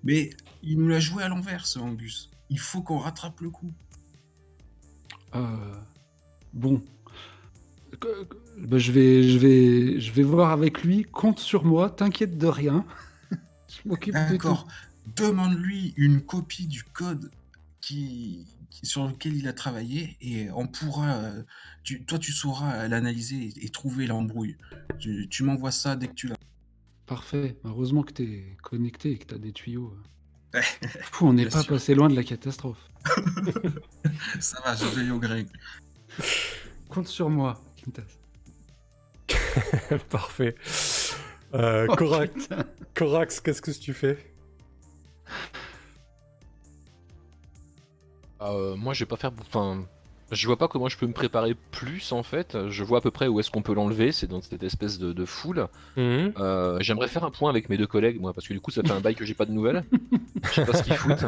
Mais 0.05 0.29
il 0.61 0.77
nous 0.79 0.87
l'a 0.87 1.01
joué 1.01 1.23
à 1.23 1.27
l'envers, 1.27 1.65
ce 1.65 1.79
Angus. 1.79 2.29
Il 2.49 2.59
faut 2.59 2.81
qu'on 2.81 2.99
rattrape 2.99 3.41
le 3.41 3.49
coup. 3.49 3.73
Euh, 5.35 5.75
bon. 6.53 6.81
Je, 8.71 8.91
vais, 8.91 9.23
je, 9.29 9.37
vais, 9.37 9.99
je 9.99 10.11
vais 10.13 10.23
voir 10.23 10.51
avec 10.51 10.83
lui. 10.83 11.03
Compte 11.03 11.39
sur 11.39 11.65
moi, 11.65 11.89
t'inquiète 11.89 12.37
de 12.37 12.47
rien. 12.47 12.85
Je 13.83 13.89
m'occupe 13.89 14.13
de 14.15 14.19
tout. 14.25 14.31
D'accord. 14.33 14.67
Demande-lui 15.15 15.93
une 15.97 16.21
copie 16.21 16.67
du 16.67 16.83
code 16.83 17.29
qui, 17.81 18.45
qui- 18.69 18.85
sur 18.85 19.05
lequel 19.07 19.35
il 19.35 19.47
a 19.47 19.53
travaillé 19.53 20.15
et 20.21 20.49
on 20.51 20.67
pourra. 20.67 21.15
euh, 21.15 21.43
tu- 21.83 22.03
toi, 22.05 22.17
tu 22.19 22.31
sauras 22.31 22.87
l'analyser 22.87 23.35
et, 23.57 23.65
et 23.65 23.69
trouver 23.69 24.07
l'embrouille. 24.07 24.55
Tu, 24.99 25.27
tu 25.29 25.43
m'envoies 25.43 25.71
ça 25.71 25.95
dès 25.95 26.07
que 26.07 26.13
tu 26.13 26.27
l'as. 26.27 26.35
Parfait. 27.05 27.57
Heureusement 27.65 28.03
que 28.03 28.13
t'es 28.13 28.55
connecté 28.63 29.11
et 29.11 29.17
que 29.17 29.25
t'as 29.25 29.37
des 29.37 29.51
tuyaux. 29.51 29.93
Fou, 31.11 31.27
on 31.27 31.33
n'est 31.33 31.43
Bien 31.43 31.51
pas 31.51 31.61
sûr. 31.63 31.73
passé 31.73 31.95
loin 31.95 32.07
de 32.07 32.15
la 32.15 32.23
catastrophe. 32.23 32.89
Ça 34.39 34.61
va, 34.63 34.75
je 34.75 34.85
veille 34.85 35.11
au 35.11 35.19
grec. 35.19 35.47
Compte 36.89 37.07
sur 37.07 37.29
moi, 37.29 37.61
Quintas. 37.75 38.03
Parfait. 40.09 40.55
Euh, 41.53 41.85
Oh. 41.89 41.95
Corax, 42.95 43.39
qu'est-ce 43.41 43.61
que 43.61 43.71
tu 43.71 43.93
fais 43.93 44.17
Euh, 48.41 48.75
moi, 48.75 48.93
je 48.93 48.99
vais 49.01 49.07
pas 49.07 49.15
faire. 49.15 49.31
Enfin, 49.39 49.85
je 50.31 50.47
vois 50.47 50.57
pas 50.57 50.67
comment 50.67 50.89
je 50.89 50.97
peux 50.97 51.05
me 51.07 51.13
préparer 51.13 51.55
plus 51.71 52.11
en 52.11 52.23
fait. 52.23 52.57
Je 52.69 52.83
vois 52.83 52.97
à 52.97 53.01
peu 53.01 53.11
près 53.11 53.27
où 53.27 53.39
est-ce 53.39 53.49
qu'on 53.51 53.61
peut 53.61 53.73
l'enlever. 53.73 54.11
C'est 54.11 54.27
dans 54.27 54.41
cette 54.41 54.63
espèce 54.63 54.99
de, 54.99 55.13
de 55.13 55.25
foule. 55.25 55.67
Mhm. 55.95 56.33
Euh, 56.39 56.77
J'aimerais 56.81 57.07
faire 57.07 57.23
un 57.23 57.31
point 57.31 57.49
avec 57.49 57.69
mes 57.69 57.77
deux 57.77 57.87
collègues, 57.87 58.19
moi, 58.19 58.33
parce 58.33 58.47
que 58.47 58.53
du 58.53 58.59
coup, 58.59 58.71
ça 58.71 58.81
fait 58.83 58.91
un 58.91 58.99
bail 58.99 59.15
que 59.15 59.25
j'ai 59.25 59.33
pas 59.33 59.45
de 59.45 59.51
nouvelles. 59.51 59.83
Je 60.43 60.49
sais 60.49 60.65
pas 60.65 60.73
ce 60.77 60.83
qu'ils 60.83 60.95
foutent. 60.95 61.25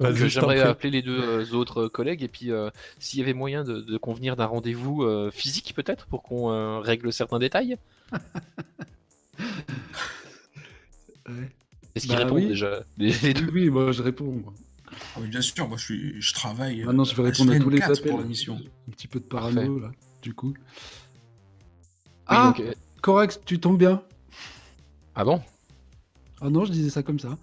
J'aimerais 0.28 0.60
appeler 0.60 0.90
les 0.90 1.02
deux 1.02 1.20
euh, 1.20 1.52
autres 1.52 1.88
collègues 1.88 2.22
et 2.22 2.28
puis 2.28 2.50
euh, 2.50 2.70
s'il 2.98 3.20
y 3.20 3.22
avait 3.22 3.34
moyen 3.34 3.64
de, 3.64 3.80
de 3.82 3.96
convenir 3.98 4.34
d'un 4.34 4.46
rendez-vous 4.46 5.02
euh, 5.02 5.30
physique 5.30 5.74
peut-être 5.76 6.06
pour 6.06 6.22
qu'on 6.22 6.50
euh, 6.50 6.78
règle 6.78 7.12
certains 7.12 7.38
détails. 7.38 7.76
Ouais. 11.28 11.50
Est-ce 11.94 12.06
qu'ils 12.06 12.14
Bah 12.14 12.22
répondent 12.24 12.38
oui. 12.38 12.48
déjà? 12.48 12.84
Les, 12.98 13.12
les 13.22 13.34
deux 13.34 13.50
Oui, 13.52 13.70
moi 13.70 13.92
je 13.92 14.02
réponds. 14.02 14.32
moi. 14.42 14.52
Ah 15.16 15.18
oui, 15.20 15.28
bien 15.28 15.40
sûr, 15.40 15.66
moi 15.68 15.76
je, 15.76 15.84
suis, 15.84 16.20
je 16.20 16.34
travaille. 16.34 16.82
euh, 16.82 16.86
Maintenant, 16.86 17.04
je 17.04 17.14
vais 17.16 17.22
répondre 17.30 17.52
à 17.52 17.58
tous 17.58 17.70
les 17.70 17.78
HN4 17.78 17.98
appels. 17.98 18.10
pour 18.10 18.18
la 18.20 18.24
mission. 18.24 18.60
Un 18.88 18.90
petit 18.92 19.08
peu 19.08 19.20
de 19.20 19.24
parano, 19.24 19.78
là, 19.78 19.90
du 20.22 20.34
coup. 20.34 20.48
Oui, 20.56 20.62
Ah, 22.26 22.48
donc, 22.56 22.60
euh, 22.60 22.72
Corax, 23.02 23.40
tu 23.44 23.58
tombes 23.60 23.78
bien. 23.78 24.02
Ah 25.14 25.24
bon? 25.24 25.40
Ah 26.40 26.50
non, 26.50 26.64
je 26.64 26.72
disais 26.72 26.90
ça 26.90 27.02
comme 27.02 27.18
ça. 27.18 27.38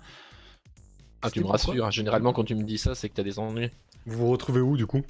Ah, 1.21 1.29
tu 1.31 1.39
me 1.41 1.45
rassures. 1.47 1.91
Généralement, 1.91 2.33
quand 2.33 2.43
tu 2.43 2.55
me 2.55 2.63
dis 2.63 2.77
ça, 2.77 2.95
c'est 2.95 3.09
que 3.09 3.15
t'as 3.15 3.23
des 3.23 3.39
ennuis. 3.39 3.69
Vous 4.05 4.17
vous 4.17 4.29
retrouvez 4.31 4.61
où 4.61 4.75
du 4.77 4.85
coup? 4.87 5.01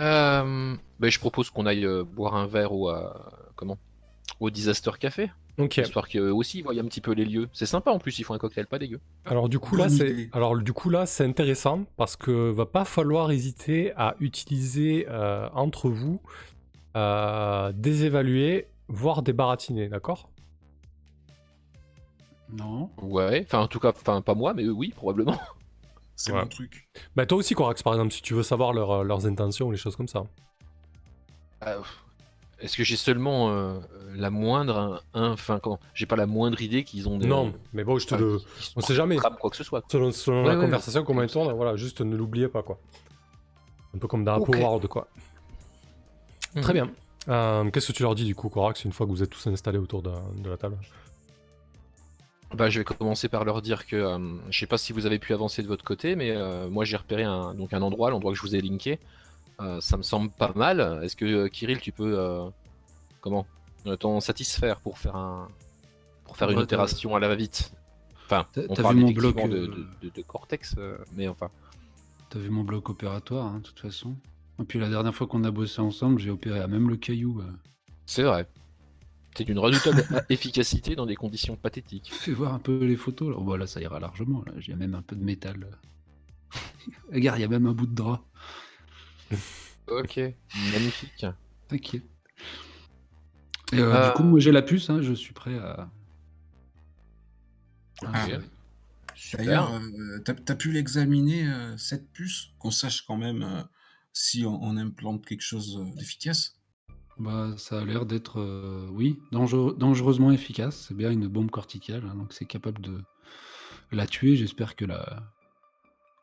Euh, 0.00 0.76
ben, 0.98 1.10
je 1.10 1.18
propose 1.20 1.50
qu'on 1.50 1.66
aille 1.66 1.86
euh, 1.86 2.02
boire 2.04 2.34
un 2.34 2.46
verre 2.46 2.72
au 2.72 2.90
euh, 2.90 3.08
comment? 3.54 3.78
Au 4.44 4.50
Disaster 4.50 4.92
Café. 4.98 5.30
Ok. 5.58 5.76
Histoire 5.76 6.08
qu'eux 6.08 6.32
aussi 6.32 6.58
ils 6.58 6.62
voient 6.62 6.74
un 6.74 6.84
petit 6.84 7.00
peu 7.00 7.12
les 7.12 7.24
lieux. 7.24 7.48
C'est 7.52 7.66
sympa 7.66 7.90
en 7.92 7.98
plus, 7.98 8.18
ils 8.18 8.24
font 8.24 8.34
un 8.34 8.38
cocktail 8.38 8.66
pas 8.66 8.78
dégueu. 8.78 9.00
Alors 9.24 9.48
du 9.48 9.58
coup 9.58 9.76
là 9.76 9.88
c'est 9.88 10.28
alors 10.32 10.56
du 10.58 10.72
coup 10.72 10.90
là 10.90 11.06
c'est 11.06 11.24
intéressant 11.24 11.84
parce 11.96 12.16
que 12.16 12.50
va 12.50 12.66
pas 12.66 12.84
falloir 12.84 13.30
hésiter 13.30 13.92
à 13.96 14.16
utiliser 14.20 15.06
euh, 15.08 15.48
entre 15.54 15.88
vous 15.90 16.20
euh, 16.96 17.72
des 17.74 18.04
évalués 18.04 18.66
voire 18.88 19.22
des 19.22 19.32
baratinés, 19.32 19.88
d'accord? 19.88 20.28
Non. 22.52 22.90
Ouais, 23.00 23.42
enfin 23.46 23.60
en 23.60 23.68
tout 23.68 23.80
cas, 23.80 23.88
enfin 23.90 24.20
pas 24.22 24.34
moi, 24.34 24.54
mais 24.54 24.64
eux, 24.64 24.72
oui, 24.72 24.92
probablement. 24.94 25.38
C'est 26.16 26.32
Ouais. 26.32 26.40
mon 26.42 26.46
truc. 26.46 26.88
Bah 27.16 27.26
toi 27.26 27.38
aussi 27.38 27.54
Corax 27.54 27.82
par 27.82 27.92
exemple 27.94 28.12
si 28.12 28.22
tu 28.22 28.34
veux 28.34 28.44
savoir 28.44 28.72
leur- 28.72 29.02
leurs 29.02 29.26
intentions 29.26 29.66
ou 29.66 29.72
les 29.72 29.76
choses 29.78 29.96
comme 29.96 30.06
ça. 30.06 30.24
Euh, 31.66 31.80
Est-ce 32.60 32.76
que 32.76 32.84
j'ai 32.84 32.96
seulement 32.96 33.50
euh, 33.50 33.78
la 34.14 34.30
moindre, 34.30 35.02
enfin 35.12 35.60
j'ai 35.92 36.06
pas 36.06 36.16
la 36.16 36.26
moindre 36.26 36.62
idée 36.62 36.84
qu'ils 36.84 37.08
ont 37.08 37.18
des. 37.18 37.26
Non, 37.26 37.52
mais 37.72 37.84
bon 37.84 37.98
je 37.98 38.06
te 38.06 38.14
enfin, 38.14 38.24
le 38.24 38.40
on 38.76 38.80
sait 38.80 38.94
jamais. 38.94 39.16
quoi 39.16 39.50
que 39.50 39.56
ce 39.56 39.64
soit. 39.64 39.80
quoi. 39.80 39.88
selon, 39.90 40.12
selon 40.12 40.42
Ouais, 40.42 40.48
la 40.50 40.58
ouais, 40.58 40.64
conversation 40.64 41.00
ouais. 41.00 41.06
comment 41.06 41.22
elle 41.22 41.30
tourne, 41.30 41.52
voilà 41.52 41.76
juste 41.76 42.00
ne 42.00 42.16
l'oubliez 42.16 42.48
pas 42.48 42.62
quoi. 42.62 42.78
Un 43.94 43.98
peu 43.98 44.06
comme 44.08 44.24
dans 44.24 44.36
Ok. 44.38 44.54
World 44.56 44.86
quoi. 44.88 45.08
Très 46.60 46.72
bien. 46.72 46.90
Euh, 47.28 47.68
Qu'est-ce 47.70 47.88
que 47.88 47.92
tu 47.92 48.02
leur 48.02 48.14
dis 48.14 48.24
du 48.24 48.34
coup 48.34 48.48
Corax 48.48 48.84
une 48.84 48.92
fois 48.92 49.06
que 49.06 49.10
vous 49.10 49.22
êtes 49.22 49.30
tous 49.30 49.46
installés 49.48 49.78
autour 49.78 50.02
de, 50.02 50.12
de 50.42 50.48
la 50.50 50.56
table? 50.56 50.78
Bah, 52.54 52.70
je 52.70 52.78
vais 52.78 52.84
commencer 52.84 53.28
par 53.28 53.44
leur 53.44 53.62
dire 53.62 53.84
que 53.86 53.96
euh, 53.96 54.18
je 54.50 54.58
sais 54.60 54.66
pas 54.66 54.78
si 54.78 54.92
vous 54.92 55.06
avez 55.06 55.18
pu 55.18 55.32
avancer 55.34 55.62
de 55.62 55.66
votre 55.66 55.84
côté, 55.84 56.14
mais 56.14 56.30
euh, 56.30 56.68
moi 56.70 56.84
j'ai 56.84 56.96
repéré 56.96 57.24
un, 57.24 57.52
donc 57.54 57.72
un 57.72 57.82
endroit, 57.82 58.10
l'endroit 58.10 58.30
que 58.32 58.36
je 58.38 58.42
vous 58.42 58.54
ai 58.54 58.60
linké. 58.60 59.00
Euh, 59.60 59.80
ça 59.80 59.96
me 59.96 60.02
semble 60.02 60.30
pas 60.30 60.52
mal. 60.54 61.00
Est-ce 61.02 61.16
que 61.16 61.24
euh, 61.24 61.48
Kirill, 61.48 61.80
tu 61.80 61.92
peux 61.92 62.18
euh, 62.18 62.48
comment 63.20 63.46
t'en 64.00 64.20
satisfaire 64.20 64.80
pour 64.80 64.98
faire 64.98 65.16
un 65.16 65.48
pour 66.24 66.36
faire 66.36 66.50
une 66.50 66.56
Ouais, 66.58 66.62
opération 66.64 67.14
à 67.14 67.20
la 67.20 67.28
va-vite? 67.28 67.72
Enfin, 68.26 68.46
T'as- 68.52 68.62
on 68.68 68.74
parle 68.74 68.96
vu 68.96 69.02
mon 69.02 69.10
bloc, 69.12 69.36
de, 69.36 69.66
de- 69.66 69.86
de- 70.02 70.08
de 70.14 70.22
cortex, 70.22 70.74
mais 71.14 71.28
enfin. 71.28 71.50
T'as 72.30 72.38
vu 72.38 72.50
mon 72.50 72.64
bloc 72.64 72.88
opératoire, 72.90 73.46
hein, 73.46 73.58
de 73.58 73.62
toute 73.62 73.78
façon. 73.80 74.16
Et 74.60 74.64
puis 74.64 74.78
la 74.78 74.88
dernière 74.88 75.14
fois 75.14 75.26
qu'on 75.26 75.44
a 75.44 75.50
bossé 75.50 75.80
ensemble, 75.80 76.18
j'ai 76.20 76.30
opéré 76.30 76.60
à 76.60 76.66
même 76.66 76.88
le 76.88 76.96
caillou. 76.96 77.40
euh. 77.40 77.52
C'est 78.06 78.22
vrai. 78.22 78.48
C'est 79.36 79.44
d'une 79.44 79.58
redoutable 79.58 80.04
efficacité 80.30 80.94
dans 80.96 81.06
des 81.06 81.16
conditions 81.16 81.56
pathétiques. 81.56 82.10
Fais 82.12 82.32
voir 82.32 82.54
un 82.54 82.58
peu 82.60 82.78
les 82.84 82.96
photos. 82.96 83.30
Là. 83.30 83.36
Oh, 83.38 83.42
bah, 83.44 83.56
là, 83.56 83.66
ça 83.66 83.80
ira 83.80 83.98
largement. 84.00 84.42
Là. 84.46 84.52
J'ai 84.58 84.74
même 84.74 84.94
un 84.94 85.02
peu 85.02 85.16
de 85.16 85.24
métal. 85.24 85.66
Regarde, 87.12 87.38
il 87.38 87.42
y 87.42 87.44
a 87.44 87.48
même 87.48 87.66
un 87.66 87.72
bout 87.72 87.86
de 87.86 87.94
drap. 87.94 88.22
Ok, 89.88 90.20
magnifique. 90.72 91.26
T'inquiète. 91.68 92.02
Et 93.72 93.78
euh, 93.78 93.94
Euh, 93.94 94.08
du 94.08 94.16
coup, 94.16 94.22
moi 94.22 94.38
j'ai 94.40 94.52
la 94.52 94.62
puce, 94.62 94.90
hein, 94.90 95.02
je 95.02 95.12
suis 95.12 95.32
prêt 95.32 95.58
à. 95.58 95.90
Ah, 98.04 98.26
ouais. 98.26 98.38
D'ailleurs, 99.34 99.72
euh, 99.74 100.18
t'as 100.24 100.34
as 100.48 100.56
pu 100.56 100.70
l'examiner, 100.72 101.48
euh, 101.48 101.76
cette 101.76 102.10
puce, 102.12 102.50
qu'on 102.58 102.70
sache 102.70 103.02
quand 103.02 103.16
même 103.16 103.42
euh, 103.42 103.62
si 104.12 104.44
on, 104.44 104.62
on 104.62 104.76
implante 104.76 105.24
quelque 105.24 105.42
chose 105.42 105.78
euh, 105.78 105.96
d'efficace. 105.96 106.60
Bah, 107.18 107.54
ça 107.56 107.80
a 107.80 107.84
l'air 107.84 108.06
d'être, 108.06 108.40
euh, 108.40 108.88
oui, 108.92 109.18
dangereux- 109.32 109.76
dangereusement 109.78 110.32
efficace. 110.32 110.86
C'est 110.88 110.94
bien 110.96 111.10
une 111.10 111.28
bombe 111.28 111.50
corticale, 111.50 112.04
hein, 112.06 112.14
donc 112.16 112.32
c'est 112.32 112.44
capable 112.46 112.80
de 112.82 113.00
la 113.92 114.06
tuer. 114.06 114.36
J'espère 114.36 114.76
que 114.76 114.84
la, 114.84 115.33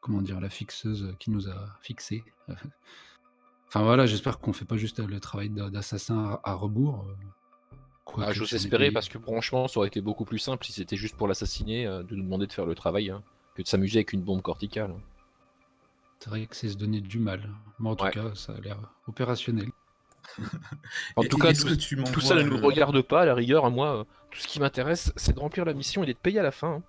comment 0.02 0.22
dire, 0.22 0.40
la 0.42 0.50
fixeuse 0.50 1.16
qui 1.20 1.32
nous 1.32 1.48
a 1.50 1.78
fixé. 1.82 2.24
enfin 3.68 3.84
voilà, 3.84 4.06
j'espère 4.06 4.40
qu'on 4.40 4.54
fait 4.54 4.66
pas 4.66 4.78
juste 4.78 5.00
le 5.00 5.20
travail 5.20 5.50
d'a- 5.50 5.70
d'assassin 5.70 6.40
à, 6.44 6.54
rebours. 6.54 7.06
euh, 7.08 7.14
quoique 8.06 8.30
Ah, 8.30 8.34
J'ose 8.34 8.54
espérer 8.54 8.92
parce 8.92 9.10
que 9.10 9.20
franchement, 9.20 9.68
ça 9.68 9.80
aurait 9.80 9.88
été 9.88 10.02
beaucoup 10.02 10.26
plus 10.26 10.40
simple 10.40 10.66
si 10.66 10.74
c'était 10.74 10.98
juste 10.98 11.16
pour 11.16 11.28
l'assassiner, 11.28 11.86
euh, 11.88 12.04
de 12.04 12.16
nous 12.16 12.24
demander 12.24 12.48
de 12.48 12.54
faire 12.54 12.66
le 12.66 12.76
travail, 12.76 13.10
hein, 13.12 13.24
que 13.56 13.62
de 13.62 13.68
s'amuser 13.68 14.00
avec 14.00 14.14
une 14.14 14.22
bombe 14.22 14.42
corticale. 14.42 14.94
C'est 16.20 16.30
vrai 16.30 16.46
que 16.46 16.56
c'est 16.56 16.70
se 16.70 16.78
donner 16.78 17.02
du 17.02 17.18
mal. 17.20 17.50
Mais 17.80 17.90
en 17.90 17.96
tout 17.96 18.06
Ouais. 18.06 18.12
cas, 18.12 18.36
ça 18.36 18.54
a 18.54 18.60
l'air 18.60 18.78
opérationnel. 19.08 19.70
En 21.16 21.24
tout 21.24 21.38
et 21.38 21.42
cas, 21.42 21.54
tout, 21.54 22.22
ça 22.22 22.36
ne 22.36 22.44
nous 22.44 22.58
euh, 22.58 22.62
regarde 22.62 23.02
pas, 23.02 23.22
à 23.22 23.26
la 23.26 23.34
rigueur. 23.34 23.66
à 23.66 23.70
Moi, 23.70 23.98
euh, 24.02 24.04
tout 24.30 24.40
ce 24.40 24.48
qui 24.48 24.60
m'intéresse, 24.60 25.12
c'est 25.16 25.34
de 25.34 25.40
remplir 25.40 25.66
la 25.66 25.74
mission 25.74 26.04
et 26.04 26.06
d'être 26.06 26.20
payé 26.20 26.40
à 26.40 26.44
la 26.44 26.52
fin. 26.52 26.76
hein. 26.76 26.84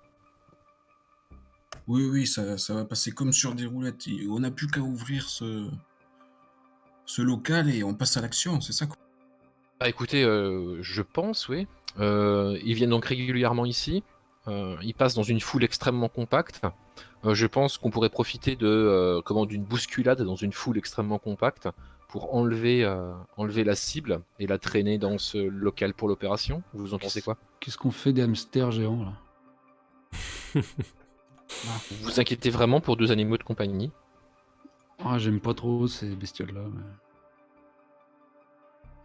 Oui, 1.87 2.07
oui, 2.09 2.27
ça, 2.27 2.57
ça 2.57 2.73
va 2.73 2.85
passer 2.85 3.11
comme 3.11 3.33
sur 3.33 3.55
des 3.55 3.65
roulettes. 3.65 4.07
Et 4.07 4.27
On 4.29 4.39
n'a 4.39 4.51
plus 4.51 4.67
qu'à 4.67 4.81
ouvrir 4.81 5.29
ce, 5.29 5.67
ce 7.05 7.21
local 7.21 7.69
et 7.69 7.83
on 7.83 7.93
passe 7.93 8.17
à 8.17 8.21
l'action, 8.21 8.61
c'est 8.61 8.73
ça 8.73 8.85
quoi. 8.85 8.97
Ah, 9.79 9.89
écoutez, 9.89 10.23
euh, 10.23 10.81
je 10.81 11.01
pense, 11.01 11.49
oui. 11.49 11.67
Euh, 11.99 12.57
ils 12.63 12.73
viennent 12.73 12.91
donc 12.91 13.05
régulièrement 13.05 13.65
ici. 13.65 14.03
Euh, 14.47 14.77
ils 14.81 14.93
passent 14.93 15.15
dans 15.15 15.23
une 15.23 15.39
foule 15.39 15.63
extrêmement 15.63 16.09
compacte. 16.09 16.61
Euh, 17.25 17.33
je 17.33 17.47
pense 17.47 17.77
qu'on 17.77 17.89
pourrait 17.89 18.09
profiter 18.09 18.55
de 18.55 18.67
euh, 18.67 19.21
comment 19.23 19.45
d'une 19.45 19.63
bousculade 19.63 20.21
dans 20.21 20.35
une 20.35 20.53
foule 20.53 20.77
extrêmement 20.77 21.19
compacte 21.19 21.67
pour 22.09 22.35
enlever, 22.35 22.83
euh, 22.83 23.13
enlever 23.37 23.63
la 23.63 23.75
cible 23.75 24.21
et 24.39 24.47
la 24.47 24.57
traîner 24.57 24.97
dans 24.97 25.17
ce 25.17 25.37
local 25.37 25.93
pour 25.93 26.07
l'opération. 26.07 26.61
Vous 26.73 26.93
en 26.93 26.99
pensez 26.99 27.21
quoi? 27.21 27.37
Qu'est-ce 27.59 27.77
qu'on 27.77 27.91
fait 27.91 28.13
des 28.13 28.21
hamsters 28.21 28.71
géants 28.71 29.03
là? 29.03 30.61
Vous 31.91 32.03
vous 32.03 32.19
inquiétez 32.19 32.49
vraiment 32.49 32.81
pour 32.81 32.97
deux 32.97 33.11
animaux 33.11 33.37
de 33.37 33.43
compagnie? 33.43 33.91
Ah, 35.03 35.17
j'aime 35.17 35.39
pas 35.39 35.53
trop 35.53 35.87
ces 35.87 36.15
bestioles-là. 36.15 36.61
mais- 36.73 36.81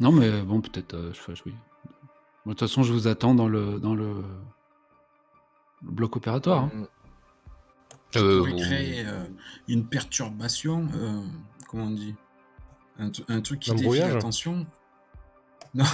Non, 0.00 0.12
mais 0.12 0.42
bon, 0.42 0.60
peut-être 0.60 0.94
euh, 0.94 1.12
je 1.12 1.18
fâche, 1.20 1.42
oui. 1.46 1.54
Bon, 2.44 2.50
De 2.52 2.56
toute 2.56 2.60
façon, 2.60 2.82
je 2.82 2.92
vous 2.92 3.06
attends 3.08 3.34
dans 3.34 3.48
le, 3.48 3.78
dans 3.80 3.94
le, 3.94 4.14
le 5.82 5.90
bloc 5.90 6.16
opératoire. 6.16 6.64
hein. 6.64 6.86
Je 8.10 8.18
Euh, 8.20 8.38
pourrais 8.38 8.50
vous- 8.52 8.58
créer 8.58 9.04
euh, 9.06 9.24
une 9.68 9.86
perturbation, 9.86 10.88
euh, 10.94 11.20
comment 11.68 11.84
on 11.84 11.90
dit? 11.90 12.14
Un, 12.98 13.10
tru- 13.10 13.24
un 13.28 13.40
truc 13.42 13.60
qui 13.60 13.70
Un 13.70 13.74
dévie 13.74 13.84
brouillage 13.84 14.14
l'attention? 14.14 14.66
Non, 15.74 15.84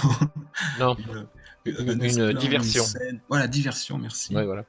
Non, 0.79 0.95
une, 1.65 1.75
une, 1.75 1.89
un 1.89 1.93
une 1.93 2.01
esclave, 2.03 2.29
une 2.31 2.37
diversion. 2.37 2.83
scène? 2.83 3.21
Voilà, 3.27 3.47
diversion, 3.47 3.97
merci. 3.97 4.33
Ouais, 4.35 4.45
voilà. 4.45 4.63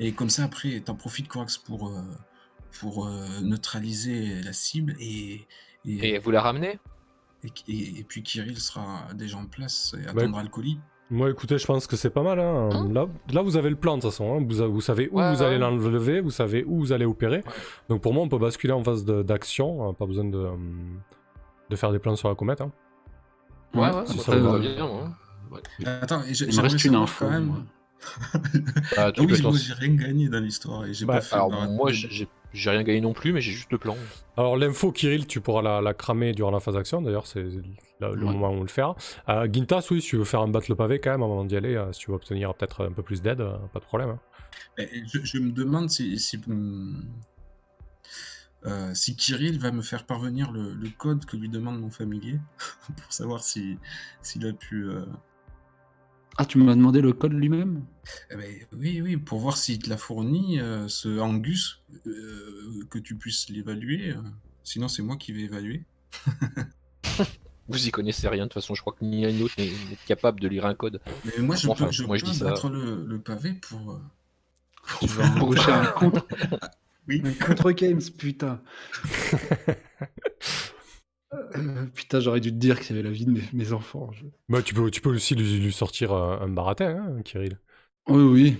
Et 0.00 0.12
comme 0.12 0.30
ça, 0.30 0.44
après, 0.44 0.80
t'en 0.80 0.94
profites, 0.96 1.28
Corax, 1.28 1.58
pour, 1.58 1.88
euh, 1.88 2.00
pour 2.80 3.06
euh, 3.06 3.40
neutraliser 3.42 4.40
la 4.42 4.52
cible 4.52 4.96
et, 4.98 5.46
et, 5.84 6.14
Et 6.14 6.18
vous 6.18 6.30
la 6.30 6.40
ramenez? 6.42 6.78
et, 7.44 7.48
et- 7.68 7.98
et 8.00 8.04
puis 8.04 8.22
Kirill 8.22 8.58
sera 8.58 9.04
déjà 9.14 9.36
en 9.38 9.46
place 9.46 9.94
et 9.98 10.04
Bah, 10.06 10.22
attendra 10.22 10.42
le 10.42 10.48
colis. 10.48 10.78
Moi, 11.12 11.28
écoutez, 11.30 11.58
je 11.58 11.66
pense 11.66 11.86
que 11.86 11.96
c'est 11.96 12.10
pas 12.10 12.22
mal. 12.22 12.38
hein. 12.38 12.88
Là, 12.92 13.06
là, 13.32 13.42
vous 13.42 13.56
avez 13.56 13.68
le 13.68 13.76
plan 13.76 13.96
de 13.96 14.02
toute 14.02 14.10
façon. 14.10 14.36
hein. 14.38 14.46
Vous, 14.48 14.72
vous 14.72 14.80
savez 14.80 15.08
où 15.10 15.18
Ouais, 15.18 15.32
vous 15.34 15.40
ouais. 15.40 15.46
allez 15.46 15.58
l'enlever, 15.58 16.20
vous 16.20 16.30
savez 16.30 16.64
où 16.64 16.78
vous 16.78 16.92
allez 16.92 17.04
opérer. 17.04 17.38
Ouais. 17.38 17.52
Donc 17.88 18.00
pour 18.00 18.14
moi, 18.14 18.22
on 18.22 18.28
peut 18.28 18.38
basculer 18.38 18.72
en 18.72 18.82
phase 18.84 19.04
d'action. 19.04 19.88
hein, 19.88 19.92
Pas 19.94 20.06
besoin 20.06 20.24
de, 20.24 20.48
de 21.68 21.76
faire 21.76 21.90
des 21.92 21.98
plans 21.98 22.14
sur 22.16 22.28
la 22.28 22.34
comète. 22.36 22.60
hein. 22.60 22.70
Ouais, 23.74 23.92
ouais, 23.92 24.06
si 24.06 24.18
ça 24.18 24.32
ça 24.32 24.36
va 24.38 24.58
bien. 24.60 24.84
hein. 24.86 25.14
Ouais. 25.50 25.60
Attends, 25.86 26.22
et 26.22 26.32
j'ai- 26.32 26.44
Il 26.44 26.48
me 26.48 26.52
j'aimerais 26.52 26.68
reste 26.72 26.84
une 26.84 26.94
info. 26.94 27.24
quand 27.24 27.30
même. 27.32 27.64
Moi. 28.00 28.82
Ah, 28.96 29.12
tu 29.12 29.26
peux 29.26 29.34
oui, 29.34 29.42
moi 29.42 29.58
j'ai 29.58 29.72
rien 29.74 29.94
gagné 29.94 30.28
dans 30.28 30.40
l'histoire 30.40 30.86
et 30.86 30.94
j'ai 30.94 31.06
Bah, 31.06 31.14
pas 31.14 31.20
fait. 31.20 31.34
Alors 31.34 31.50
moi, 31.50 31.90
j'ai 31.92 32.70
rien 32.70 32.82
gagné 32.82 33.00
non 33.00 33.12
plus, 33.12 33.32
mais 33.32 33.40
j'ai 33.40 33.52
juste 33.52 33.70
le 33.70 33.78
plan. 33.78 33.96
Alors 34.36 34.56
l'info 34.56 34.90
Kirill, 34.92 35.26
tu 35.26 35.40
pourras 35.40 35.62
la, 35.62 35.80
la 35.80 35.94
cramer 35.94 36.32
durant 36.32 36.50
la 36.50 36.60
phase 36.60 36.74
d'action. 36.74 37.02
D'ailleurs, 37.02 37.26
c'est 37.26 37.44
la- 38.00 38.10
le 38.10 38.26
Ouais. 38.26 38.32
moment 38.32 38.50
où 38.50 38.54
on 38.54 38.62
le 38.62 38.68
fera. 38.68 38.96
Euh, 39.28 39.46
Gintas, 39.52 39.86
oui, 39.90 40.00
si 40.00 40.08
tu 40.08 40.16
veux 40.16 40.24
faire 40.24 40.40
un 40.40 40.48
battre 40.48 40.66
le 40.68 40.74
pavé 40.76 40.98
quand 41.00 41.10
même 41.10 41.22
avant 41.22 41.44
d'y 41.44 41.56
aller, 41.56 41.76
euh, 41.76 41.92
si 41.92 42.00
tu 42.00 42.10
veux 42.10 42.16
obtenir 42.16 42.54
peut-être 42.54 42.86
un 42.86 42.92
peu 42.92 43.02
plus 43.02 43.22
d'aide, 43.22 43.40
euh, 43.40 43.56
pas 43.72 43.78
de 43.80 43.84
problème. 43.84 44.10
hein. 44.10 44.18
Je, 44.78 45.20
je 45.22 45.38
me 45.38 45.52
demande 45.52 45.90
si, 45.90 46.18
si, 46.18 46.40
euh, 48.66 48.90
si 48.94 49.16
Kirill 49.16 49.58
va 49.58 49.70
me 49.72 49.82
faire 49.82 50.04
parvenir 50.04 50.50
le, 50.52 50.74
le 50.74 50.88
code 50.90 51.24
que 51.24 51.36
lui 51.36 51.48
demande 51.48 51.80
mon 51.80 51.90
familier 51.90 52.38
pour 52.96 53.12
savoir 53.12 53.42
si 53.42 53.78
s'il 54.22 54.46
a 54.46 54.52
pu. 54.52 54.88
Ah, 56.40 56.46
tu 56.46 56.56
m'as 56.56 56.74
demandé 56.74 57.02
le 57.02 57.12
code 57.12 57.34
lui-même? 57.34 57.84
Eh 58.30 58.36
ben, 58.36 58.46
oui, 58.72 59.02
oui, 59.02 59.16
pour 59.18 59.40
voir 59.40 59.58
s'il 59.58 59.78
te 59.78 59.90
l'a 59.90 59.98
fourni, 59.98 60.58
euh, 60.58 60.88
ce 60.88 61.18
Angus, 61.18 61.82
euh, 62.06 62.82
que 62.88 62.98
tu 62.98 63.14
puisses 63.14 63.50
l'évaluer. 63.50 64.12
euh, 64.12 64.22
sinon, 64.64 64.88
c'est 64.88 65.02
moi 65.02 65.16
qui 65.18 65.32
vais 65.32 65.42
évaluer. 65.42 65.82
Vous 67.68 67.86
y 67.86 67.90
connaissez 67.90 68.26
rien, 68.26 68.44
de 68.44 68.48
toute 68.48 68.54
façon, 68.54 68.74
je 68.74 68.80
crois 68.80 68.94
que 68.98 69.04
ni 69.04 69.20
l'un 69.22 69.30
ni 69.32 69.40
l'autre 69.40 69.54
n'est 69.58 69.70
capable 70.06 70.40
de 70.40 70.48
lire 70.48 70.64
un 70.64 70.74
code. 70.74 71.02
Mais 71.26 71.42
moi, 71.42 71.56
je 71.56 71.68
Enfin, 71.68 71.86
peux, 71.86 71.92
je 71.92 72.04
moi, 72.04 72.16
je 72.16 72.24
peux 72.24 72.30
dis 72.30 72.38
ça. 72.38 72.46
battre 72.46 72.70
le, 72.70 73.04
le 73.06 73.18
pavé 73.20 73.52
pour. 73.52 74.00
Tu 74.98 75.06
vas 75.08 75.26
embaucher 75.32 75.70
un 75.72 75.84
contre. 75.86 76.26
Oui. 77.08 77.22
Un 77.24 77.32
contre 77.44 77.72
Games, 77.72 78.00
putain. 78.16 78.60
Euh, 81.32 81.86
putain, 81.94 82.20
j'aurais 82.20 82.40
dû 82.40 82.50
te 82.50 82.56
dire 82.56 82.78
que 82.78 82.84
c'était 82.84 83.02
la 83.02 83.10
vie 83.10 83.24
de 83.26 83.32
mes, 83.32 83.42
mes 83.52 83.72
enfants. 83.72 84.10
je- 84.12 84.26
Bah, 84.48 84.62
tu, 84.62 84.74
peux, 84.74 84.90
tu 84.90 85.00
peux 85.00 85.10
aussi 85.10 85.34
lui, 85.34 85.58
lui 85.60 85.72
sortir 85.72 86.12
un, 86.12 86.40
un 86.40 86.48
baratin, 86.48 86.96
hein, 87.18 87.22
Kirill. 87.22 87.58
Oui, 88.08 88.22
oui. 88.22 88.56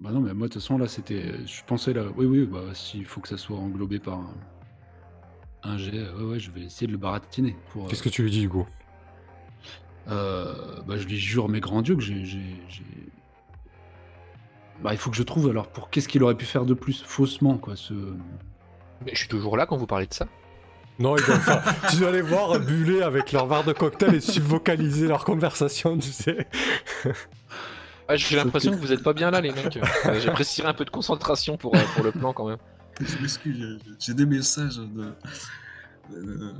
Bah 0.00 0.12
non, 0.12 0.20
mais 0.20 0.32
moi, 0.34 0.46
de 0.48 0.52
toute 0.52 0.62
façon, 0.62 0.78
là, 0.78 0.86
c'était. 0.86 1.44
Je 1.46 1.64
pensais 1.64 1.92
là. 1.92 2.04
Oui, 2.16 2.26
oui, 2.26 2.46
bah, 2.46 2.72
s'il 2.74 3.04
faut 3.04 3.20
que 3.20 3.28
ça 3.28 3.36
soit 3.36 3.56
englobé 3.58 3.98
par 3.98 4.18
un, 4.20 4.34
un 5.64 5.78
jet, 5.78 6.08
ouais, 6.12 6.22
ouais, 6.24 6.38
je 6.38 6.50
vais 6.50 6.62
essayer 6.62 6.86
de 6.86 6.92
le 6.92 6.98
baratiner. 6.98 7.56
Pour, 7.72 7.86
Qu'est-ce 7.88 8.02
que 8.02 8.08
tu 8.08 8.22
lui 8.22 8.30
dis, 8.30 8.40
du 8.40 8.48
coup? 8.48 8.66
Euh, 10.08 10.80
bah, 10.86 10.96
je 10.96 11.06
lui 11.06 11.16
jure 11.18 11.48
mes 11.48 11.60
grands 11.60 11.82
dieux 11.82 11.96
que 11.96 12.02
j'ai. 12.02 12.24
j'ai- 12.24 12.62
j'ai- 12.68 12.84
Bah, 14.82 14.92
il 14.92 14.98
faut 14.98 15.10
que 15.10 15.16
je 15.16 15.22
trouve 15.24 15.48
alors 15.50 15.68
pour 15.68 15.90
qu'est-ce 15.90 16.06
qu'il 16.08 16.22
aurait 16.22 16.36
pu 16.36 16.44
faire 16.46 16.64
de 16.64 16.74
plus 16.74 17.02
faussement 17.02 17.58
quoi 17.58 17.74
ce. 17.74 17.94
Mais 19.04 19.12
je 19.12 19.18
suis 19.18 19.28
toujours 19.28 19.56
là 19.56 19.66
quand 19.66 19.76
vous 19.76 19.86
parlez 19.88 20.06
de 20.06 20.14
ça. 20.14 20.28
Non, 20.98 21.16
ils 21.16 21.24
doivent 21.24 21.40
faire- 21.40 21.74
tu 21.90 21.96
dois 21.98 22.10
les 22.12 22.22
voir 22.22 22.58
buller 22.60 23.02
avec 23.02 23.32
leur 23.32 23.46
verre 23.46 23.64
de 23.64 23.72
cocktail 23.72 24.14
et 24.14 24.20
subvocaliser 24.20 25.06
leur 25.08 25.24
conversation, 25.24 25.96
tu 25.98 26.10
sais. 26.10 26.48
Ah, 28.08 28.16
J'ai 28.16 28.36
l'impression 28.36 28.72
que- 28.72 28.76
vous 28.78 28.92
êtes 28.92 29.02
pas 29.02 29.12
bien 29.12 29.30
là, 29.30 29.40
les 29.40 29.52
mecs. 29.52 29.76
Euh, 30.06 30.18
J'apprécierais 30.20 30.68
un 30.68 30.74
peu 30.74 30.84
de 30.84 30.90
concentration 30.90 31.56
pour, 31.56 31.74
euh, 31.76 31.80
pour 31.94 32.04
le 32.04 32.10
plan 32.12 32.32
quand 32.32 32.48
même. 32.48 32.58
Je 33.00 33.16
m'excuse, 33.20 33.78
j'ai- 34.00 34.14
des 34.14 34.26
messages 34.26 34.78
de, 34.78 35.12
euh, 36.14 36.52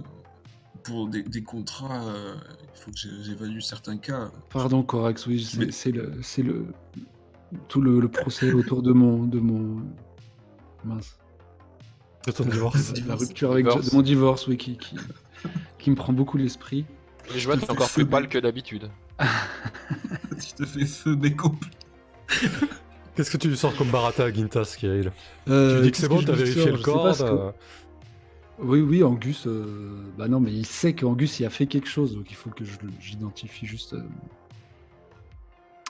pour 0.84 1.08
des, 1.08 1.22
des 1.22 1.42
contrats. 1.42 2.02
euh, 2.04 2.34
il 2.76 2.80
faut 2.80 2.90
que 2.92 2.98
j'évalue 3.24 3.58
certains 3.60 3.96
cas. 3.96 4.30
Pardon 4.50 4.82
Corax, 4.84 5.26
oui, 5.26 5.42
c'est 5.42 5.58
Mais- 5.58 5.66
le 5.92 6.22
c'est 6.22 6.42
le 6.42 6.66
tout 7.66 7.80
le, 7.80 7.98
le 7.98 8.08
procès 8.08 8.52
autour 8.52 8.82
de 8.82 8.92
mon 8.92 9.24
de 9.24 9.40
mon 9.40 9.82
mince 10.84 11.17
De 12.26 12.32
ton 12.32 12.44
divorce. 12.50 12.92
la 13.06 13.14
rupture 13.16 13.52
avec 13.52 13.64
Divorce. 13.66 13.90
de 13.90 13.96
mon 13.96 14.02
divorce 14.02 14.46
oui 14.48 14.56
qui 14.56 14.76
qui, 14.76 14.96
qui 15.78 15.90
me 15.90 15.96
prend 15.96 16.12
beaucoup 16.12 16.36
l'esprit. 16.36 16.84
Te 17.26 17.32
que 17.34 17.56
t'es 17.56 17.70
encore 17.70 17.90
plus 17.90 18.02
feu, 18.02 18.06
pâle 18.08 18.28
que 18.28 18.38
d'habitude. 18.38 18.90
Je 19.20 20.54
te 20.54 20.64
fais 20.64 20.86
feu, 20.86 21.16
complet. 21.36 21.70
Qu'est-ce 23.14 23.30
que 23.30 23.36
tu 23.36 23.48
lui 23.48 23.56
sors 23.56 23.74
comme 23.76 23.88
baratin 23.90 24.24
à 24.24 24.32
Gintas, 24.32 24.76
Kirill? 24.78 25.10
Tu 25.46 25.52
Euh, 25.52 25.76
lui 25.76 25.82
dis 25.86 25.90
que 25.90 25.96
c'est 25.96 26.08
bon, 26.08 26.22
t'as 26.22 26.32
vérifié 26.34 26.66
le 26.70 26.78
corps 26.78 27.16
que- 27.18 27.22
euh, 27.24 27.50
Oui, 28.60 28.80
oui, 28.80 29.02
Angus. 29.02 29.46
euh, 29.46 30.00
Bah 30.16 30.28
non, 30.28 30.38
mais 30.40 30.52
il 30.52 30.64
sait 30.66 30.94
qu'Angus 30.94 31.40
il 31.40 31.44
a 31.44 31.50
fait 31.50 31.66
quelque 31.66 31.88
chose, 31.88 32.14
donc 32.14 32.30
il 32.30 32.36
faut 32.36 32.50
que 32.50 32.64
j'identifie 33.00 33.66
juste. 33.66 33.94
euh, 33.94 34.02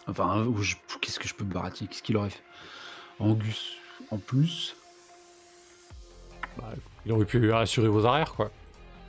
Enfin, 0.07 0.47
je- 0.61 0.77
qu'est-ce 1.01 1.19
que 1.21 1.29
je 1.29 1.35
peux 1.35 1.45
me 1.45 1.53
baratiner 1.53 1.88
Qu'est-ce 1.88 2.03
qu'il 2.03 2.17
aurait 2.17 2.31
fait? 2.31 2.43
Angus, 3.19 3.73
en 4.11 4.17
plus. 4.19 4.75
Bah, 6.59 6.73
Il 7.07 7.12
aurait 7.12 7.25
pu 7.25 7.53
assurer 7.53 7.88
vos 7.88 8.05
arrières, 8.07 8.35
quoi. 8.35 8.51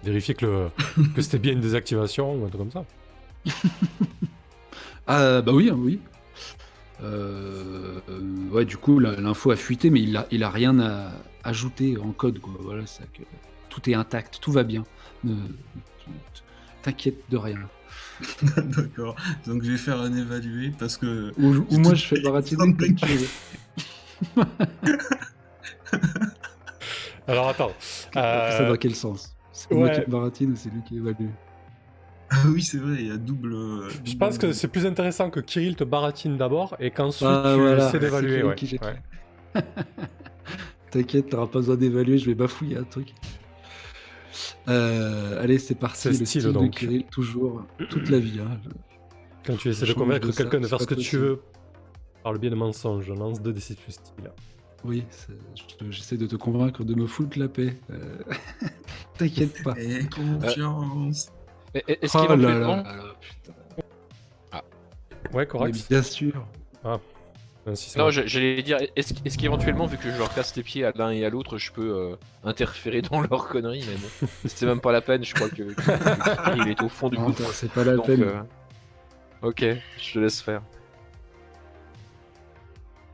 Vérifier 0.04 0.34
que, 0.36 0.46
le... 0.46 0.70
que 1.16 1.22
c'était 1.22 1.40
bien 1.40 1.54
une 1.54 1.60
désactivation 1.62 2.34
ou 2.36 2.46
un 2.46 2.50
truc 2.50 2.62
comme 2.62 2.72
ça. 2.72 2.86
Ah, 5.12 5.42
bah 5.42 5.54
oui, 5.54 5.72
hein, 5.72 5.76
oui. 5.76 6.00
Euh, 7.02 8.00
ouais, 8.52 8.64
du 8.64 8.78
coup, 8.78 9.00
l'info 9.00 9.50
a 9.50 9.56
fuité, 9.56 9.90
mais 9.90 10.02
il 10.04 10.16
a, 10.16 10.28
il 10.30 10.44
a 10.44 10.52
rien 10.52 10.80
à 10.80 11.12
ajouter 11.44 11.98
en 11.98 12.12
code, 12.12 12.38
quoi. 12.38 12.54
Voilà, 12.60 12.86
c'est 12.86 13.02
ça 13.02 13.08
que 13.12 13.24
tout 13.70 13.90
est 13.90 13.96
intact, 13.96 14.40
tout 14.40 14.52
va 14.52 14.62
bien. 14.64 14.84
Ne- 15.24 15.34
T'inquiète 16.84 17.24
de 17.32 17.38
rien. 17.38 17.58
D'accord. 18.58 19.16
Donc 19.48 19.64
je 19.64 19.72
vais 19.72 19.78
faire 19.78 20.00
un 20.00 20.16
évalué 20.16 20.72
parce 20.78 20.96
que. 20.98 21.34
Ou, 21.38 21.78
moi, 21.80 21.96
je 21.96 22.06
fais 22.06 22.18
fais 22.18 22.22
baratiner 22.22 22.58
comme 22.58 22.78
comme 22.78 22.96
tu 22.96 23.06
veux. 23.08 23.28
Alors 27.30 27.50
attends. 27.50 27.72
Ça 27.80 28.62
Euh, 28.64 28.70
dans 28.70 28.76
quel 28.78 28.96
sens? 28.96 29.36
C'est 29.52 29.72
moi 29.72 29.90
qui 29.90 30.02
baratine 30.10 30.52
ou 30.52 30.56
c'est 30.56 30.70
lui 30.70 30.82
qui 30.84 30.98
évalue 30.98 31.28
Ah 32.32 32.36
oui, 32.48 32.62
c'est 32.62 32.78
vrai, 32.78 32.98
il 33.00 33.08
y 33.08 33.12
a 33.12 33.18
double. 33.18 33.56
Je 34.06 34.16
pense 34.16 34.38
que 34.38 34.52
c'est 34.54 34.68
plus 34.68 34.86
intéressant 34.86 35.30
que 35.30 35.40
Kirill 35.40 35.76
te 35.76 35.84
baratine 35.84 36.38
d'abord 36.38 36.76
et 36.80 36.92
qu'ensuite 36.92 37.28
Ah, 37.30 37.54
tu 37.56 37.62
voilà, 37.62 37.88
essaies 37.88 38.00
d'évaluer. 38.00 38.44
Ouais. 38.44 38.56
Ouais. 38.82 39.62
T'inquiète, 40.92 41.30
t'auras 41.30 41.48
pas 41.48 41.60
besoin 41.60 41.76
d'évaluer, 41.76 42.18
je 42.18 42.26
vais 42.26 42.36
bafouiller 42.36 42.78
un 42.78 42.84
truc. 42.84 43.14
Euh, 44.68 45.42
allez, 45.44 45.60
c'est 45.60 45.76
parti. 45.76 46.02
C'est 46.02 46.10
le 46.10 46.16
style, 46.16 46.28
style 46.28 46.44
de 46.46 46.52
donc. 46.52 46.72
Kirill, 46.72 47.04
toujours, 47.06 47.64
toute 47.90 48.10
la 48.10 48.20
vie. 48.20 48.40
hein. 48.40 48.58
Quand 49.46 49.56
tu 49.56 49.70
essaies 49.70 49.86
de 49.86 49.94
convaincre 49.94 50.28
de 50.28 50.32
quelqu'un 50.34 50.60
de 50.60 50.68
faire 50.68 50.82
ce 50.82 50.88
que 50.88 50.96
tu 50.96 51.18
veux 51.18 51.42
par 52.24 52.34
le 52.34 52.40
biais 52.40 52.50
de 52.50 52.56
mensonges, 52.56 53.10
lance 53.10 53.42
2 53.42 53.54
d 53.54 53.60
6 53.60 53.76
plus 53.76 53.92
style. 53.94 54.32
Oui, 54.86 55.04
j'essaie 55.90 56.18
de 56.18 56.26
te 56.26 56.36
convaincre 56.36 56.84
de 56.84 56.96
me 56.96 57.06
foutre 57.06 57.38
la 57.38 57.48
paix. 57.50 57.76
Euh, 57.92 58.18
T'inquiète 59.18 59.62
pas. 59.64 59.74
Et 59.78 60.06
confiance. 60.08 61.32
Et- 61.76 61.84
Est-ce 62.06 62.18
Oh 62.18 62.28
là 62.28 62.36
là 62.36 62.60
là, 62.60 62.84
putain. 63.20 63.54
Ouais, 64.54 64.62
Mais 65.34 65.46
correct. 65.46 65.86
bien 65.90 66.02
sûr. 66.02 66.48
Un 66.86 67.76
six, 67.76 67.96
Non, 67.98 68.10
j'allais 68.10 68.64
dire, 68.64 68.78
est-ce 68.96 69.38
qu'éventuellement, 69.38 69.86
vu 69.86 69.98
que 69.98 70.10
je 70.10 70.18
leur 70.18 70.34
casse 70.34 70.56
les 70.56 70.64
pieds 70.64 70.86
à 70.86 70.92
l'un 70.96 71.12
et 71.12 71.26
à 71.26 71.30
l'autre, 71.30 71.58
je 71.58 71.72
peux 71.74 71.94
euh, 71.94 72.16
interférer 72.44 73.02
dans 73.02 73.20
leurs 73.22 73.48
conneries, 73.50 73.84
mais 73.88 73.96
bon, 73.96 74.28
c'est 74.46 74.66
même 74.66 74.80
pas 74.80 74.92
la 74.94 75.02
peine, 75.02 75.24
je 75.24 75.36
crois 75.36 75.50
que, 75.50 75.64
il 76.58 76.68
est 76.70 76.82
au 76.82 76.90
fond 76.90 77.10
du 77.10 77.18
gouffre. 77.18 77.52
c'est 77.54 77.70
pas 77.72 77.84
la 77.84 77.98
donc, 77.98 78.06
peine. 78.08 78.24
euh, 78.24 78.42
Ok, 79.42 79.64
je 79.98 80.14
te 80.14 80.20
laisse 80.20 80.42
faire. 80.42 80.62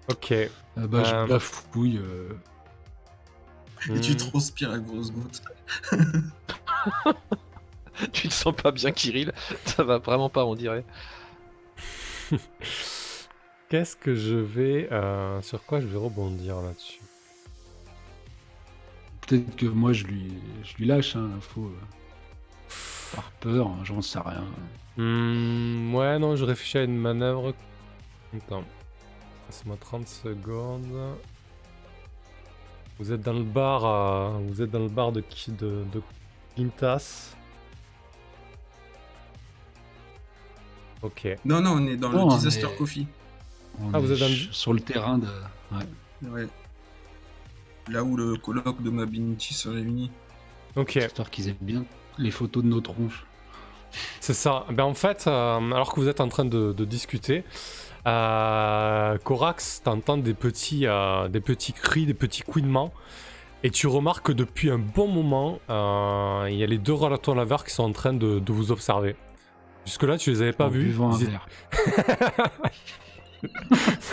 Ok. 0.07 0.31
Euh, 0.31 0.47
bah, 0.87 0.99
euh, 0.99 1.03
je 1.03 1.15
bafouille. 1.15 1.97
euh, 1.97 2.29
Et 3.93 3.99
tu 3.99 4.13
Hmm. 4.13 4.15
transpires 4.15 4.71
à 4.71 4.79
grosses 4.79 5.11
gouttes. 5.11 5.41
Tu 8.13 8.27
te 8.27 8.33
sens 8.33 8.53
pas 8.55 8.71
bien, 8.71 8.91
Kirill 8.91 9.31
Ça 9.65 9.83
va 9.83 9.97
vraiment 9.99 10.29
pas, 10.29 10.45
on 10.45 10.55
dirait. 10.55 10.85
Qu'est-ce 13.69 13.95
que 13.95 14.15
je 14.15 14.35
vais. 14.35 14.91
euh, 14.91 15.41
sur 15.43 15.63
quoi 15.65 15.79
je 15.81 15.87
vais 15.87 15.97
rebondir 15.97 16.61
là-dessus? 16.61 17.01
Peut-être 19.27 19.55
que 19.57 19.65
moi, 19.65 19.91
je 19.93 20.03
lui, 20.05 20.33
je 20.63 20.75
lui 20.77 20.85
lâche 20.85 21.15
hein, 21.15 21.29
l'info. 21.33 21.67
euh, 21.67 21.85
par 23.11 23.31
peur, 23.33 23.67
hein, 23.67 23.79
j'en 23.83 24.01
sais 24.01 24.19
rien. 24.19 24.45
Hmm, 24.97 25.93
ouais, 25.95 26.19
non, 26.19 26.35
je 26.35 26.45
réfléchis 26.45 26.77
à 26.77 26.83
une 26.83 26.97
manœuvre. 26.97 27.53
Attends. 28.33 28.69
Laisse-moi 29.49 29.77
30 29.79 30.07
secondes. 30.07 31.15
Vous 32.99 33.11
êtes 33.11 33.21
dans 33.21 33.33
le 33.33 33.43
bar, 33.43 33.85
euh, 33.85 34.39
vous 34.47 34.61
êtes 34.61 34.71
dans 34.71 34.79
le 34.79 34.87
bar 34.89 35.11
de 35.11 35.21
qui 35.21 35.51
de, 35.51 35.83
de 35.93 36.01
Quintas? 36.55 37.35
Ok. 41.01 41.27
Non, 41.45 41.61
non, 41.61 41.71
on 41.73 41.87
est 41.87 41.97
dans 41.97 42.09
le 42.09 42.35
Disaster 42.35 42.67
Coffee. 42.77 43.07
On 43.81 43.93
Ah, 43.93 43.99
vous 43.99 44.11
êtes 44.11 44.19
dans 44.19 44.27
le- 44.29 44.33
sur 44.53 44.73
le 44.73 44.79
terrain 44.79 45.17
de. 45.17 45.27
Ouais, 45.71 46.29
Ouais. 46.29 46.47
Là 47.89 48.03
où 48.03 48.17
le 48.17 48.35
colloque 48.37 48.81
de 48.81 48.89
Mabinity 48.89 49.53
se 49.53 49.69
réunit. 49.69 50.09
Ok. 50.75 50.95
histoire 50.95 51.29
qu'ils 51.29 51.49
aient 51.49 51.55
bien 51.61 51.85
les 52.17 52.31
photos 52.31 52.63
de 52.63 52.69
nos 52.69 52.81
tronches. 52.81 53.25
C'est 54.19 54.33
ça. 54.33 54.65
Ben 54.71 54.83
en 54.85 54.93
fait, 54.93 55.25
euh, 55.27 55.57
alors 55.71 55.93
que 55.93 55.99
vous 55.99 56.07
êtes 56.07 56.19
en 56.19 56.27
train 56.27 56.45
de, 56.45 56.73
de 56.73 56.85
discuter, 56.85 57.43
euh, 58.07 59.17
Corax, 59.23 59.81
t'entends 59.83 60.17
des 60.17 60.33
petits, 60.33 60.85
euh, 60.87 61.27
des 61.27 61.41
petits 61.41 61.73
cris, 61.73 62.05
des 62.05 62.13
petits 62.13 62.41
couinements, 62.43 62.91
et 63.63 63.71
tu 63.71 63.87
remarques 63.87 64.25
que 64.27 64.31
depuis 64.31 64.69
un 64.69 64.77
bon 64.77 65.07
moment, 65.07 65.59
euh, 65.69 66.47
il 66.49 66.55
y 66.57 66.63
a 66.63 66.67
les 66.67 66.77
deux 66.77 66.93
relateurs 66.93 67.35
laveurs 67.35 67.63
qui 67.63 67.73
sont 67.73 67.83
en 67.83 67.91
train 67.91 68.13
de, 68.13 68.39
de 68.39 68.53
vous 68.53 68.71
observer. 68.71 69.15
Jusque-là, 69.85 70.17
tu 70.17 70.29
les 70.31 70.41
avais 70.41 70.53
pas 70.53 70.65
en 70.65 70.69
vus. 70.69 70.85
buvant 70.85 71.13
un 71.13 71.17
Ils 71.17 71.23
étaient- 71.23 71.31
verre. 71.31 71.47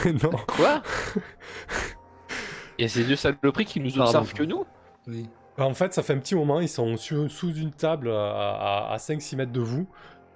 non. 0.22 0.30
Quoi? 0.46 0.82
Et 2.78 2.88
ces 2.88 3.04
deux 3.04 3.16
saloperies 3.16 3.64
qui 3.64 3.80
nous 3.80 3.90
Pardon. 3.90 4.04
observent 4.04 4.32
que 4.34 4.42
nous? 4.42 4.64
Oui. 5.06 5.28
En 5.58 5.74
fait, 5.74 5.92
ça 5.92 6.02
fait 6.02 6.14
un 6.14 6.18
petit 6.18 6.34
moment, 6.34 6.60
ils 6.60 6.68
sont 6.68 6.96
sur- 6.96 7.30
sous 7.30 7.54
une 7.54 7.70
table 7.72 8.10
à, 8.10 8.88
à- 8.88 8.92
à 8.94 8.96
5-6 8.96 9.36
mètres 9.36 9.52
de 9.52 9.60
vous. 9.60 9.86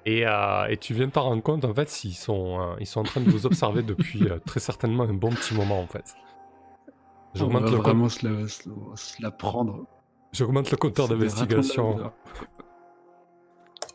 Et, 0.07 0.25
euh, 0.25 0.67
et 0.69 0.77
tu 0.77 0.95
viens 0.95 1.09
de 1.09 1.13
t'en 1.13 1.25
rendre 1.25 1.43
compte, 1.43 1.65
en 1.65 1.75
fait, 1.75 2.05
ils 2.05 2.15
sont, 2.15 2.61
euh, 2.61 2.77
ils 2.79 2.87
sont 2.87 3.01
en 3.01 3.05
train 3.05 3.21
de 3.21 3.29
vous 3.29 3.45
observer 3.45 3.83
depuis 3.93 4.29
euh, 4.29 4.39
très 4.39 4.61
certainement 4.61 5.03
un 5.03 5.13
bon 5.13 5.31
petit 5.31 5.53
moment, 5.55 5.81
en 5.81 5.87
fait. 5.89 6.15
J'augmente 7.35 7.69
le, 7.71 7.77
vraiment 7.77 8.09
se 8.09 8.27
la, 8.27 8.49
se 8.49 8.69
la- 8.69 8.97
se 8.97 9.21
la 9.21 9.31
prendre. 9.33 9.85
j'augmente 10.33 10.71
le 10.71 10.77
compteur 10.77 11.09
d'investigation. 11.09 12.13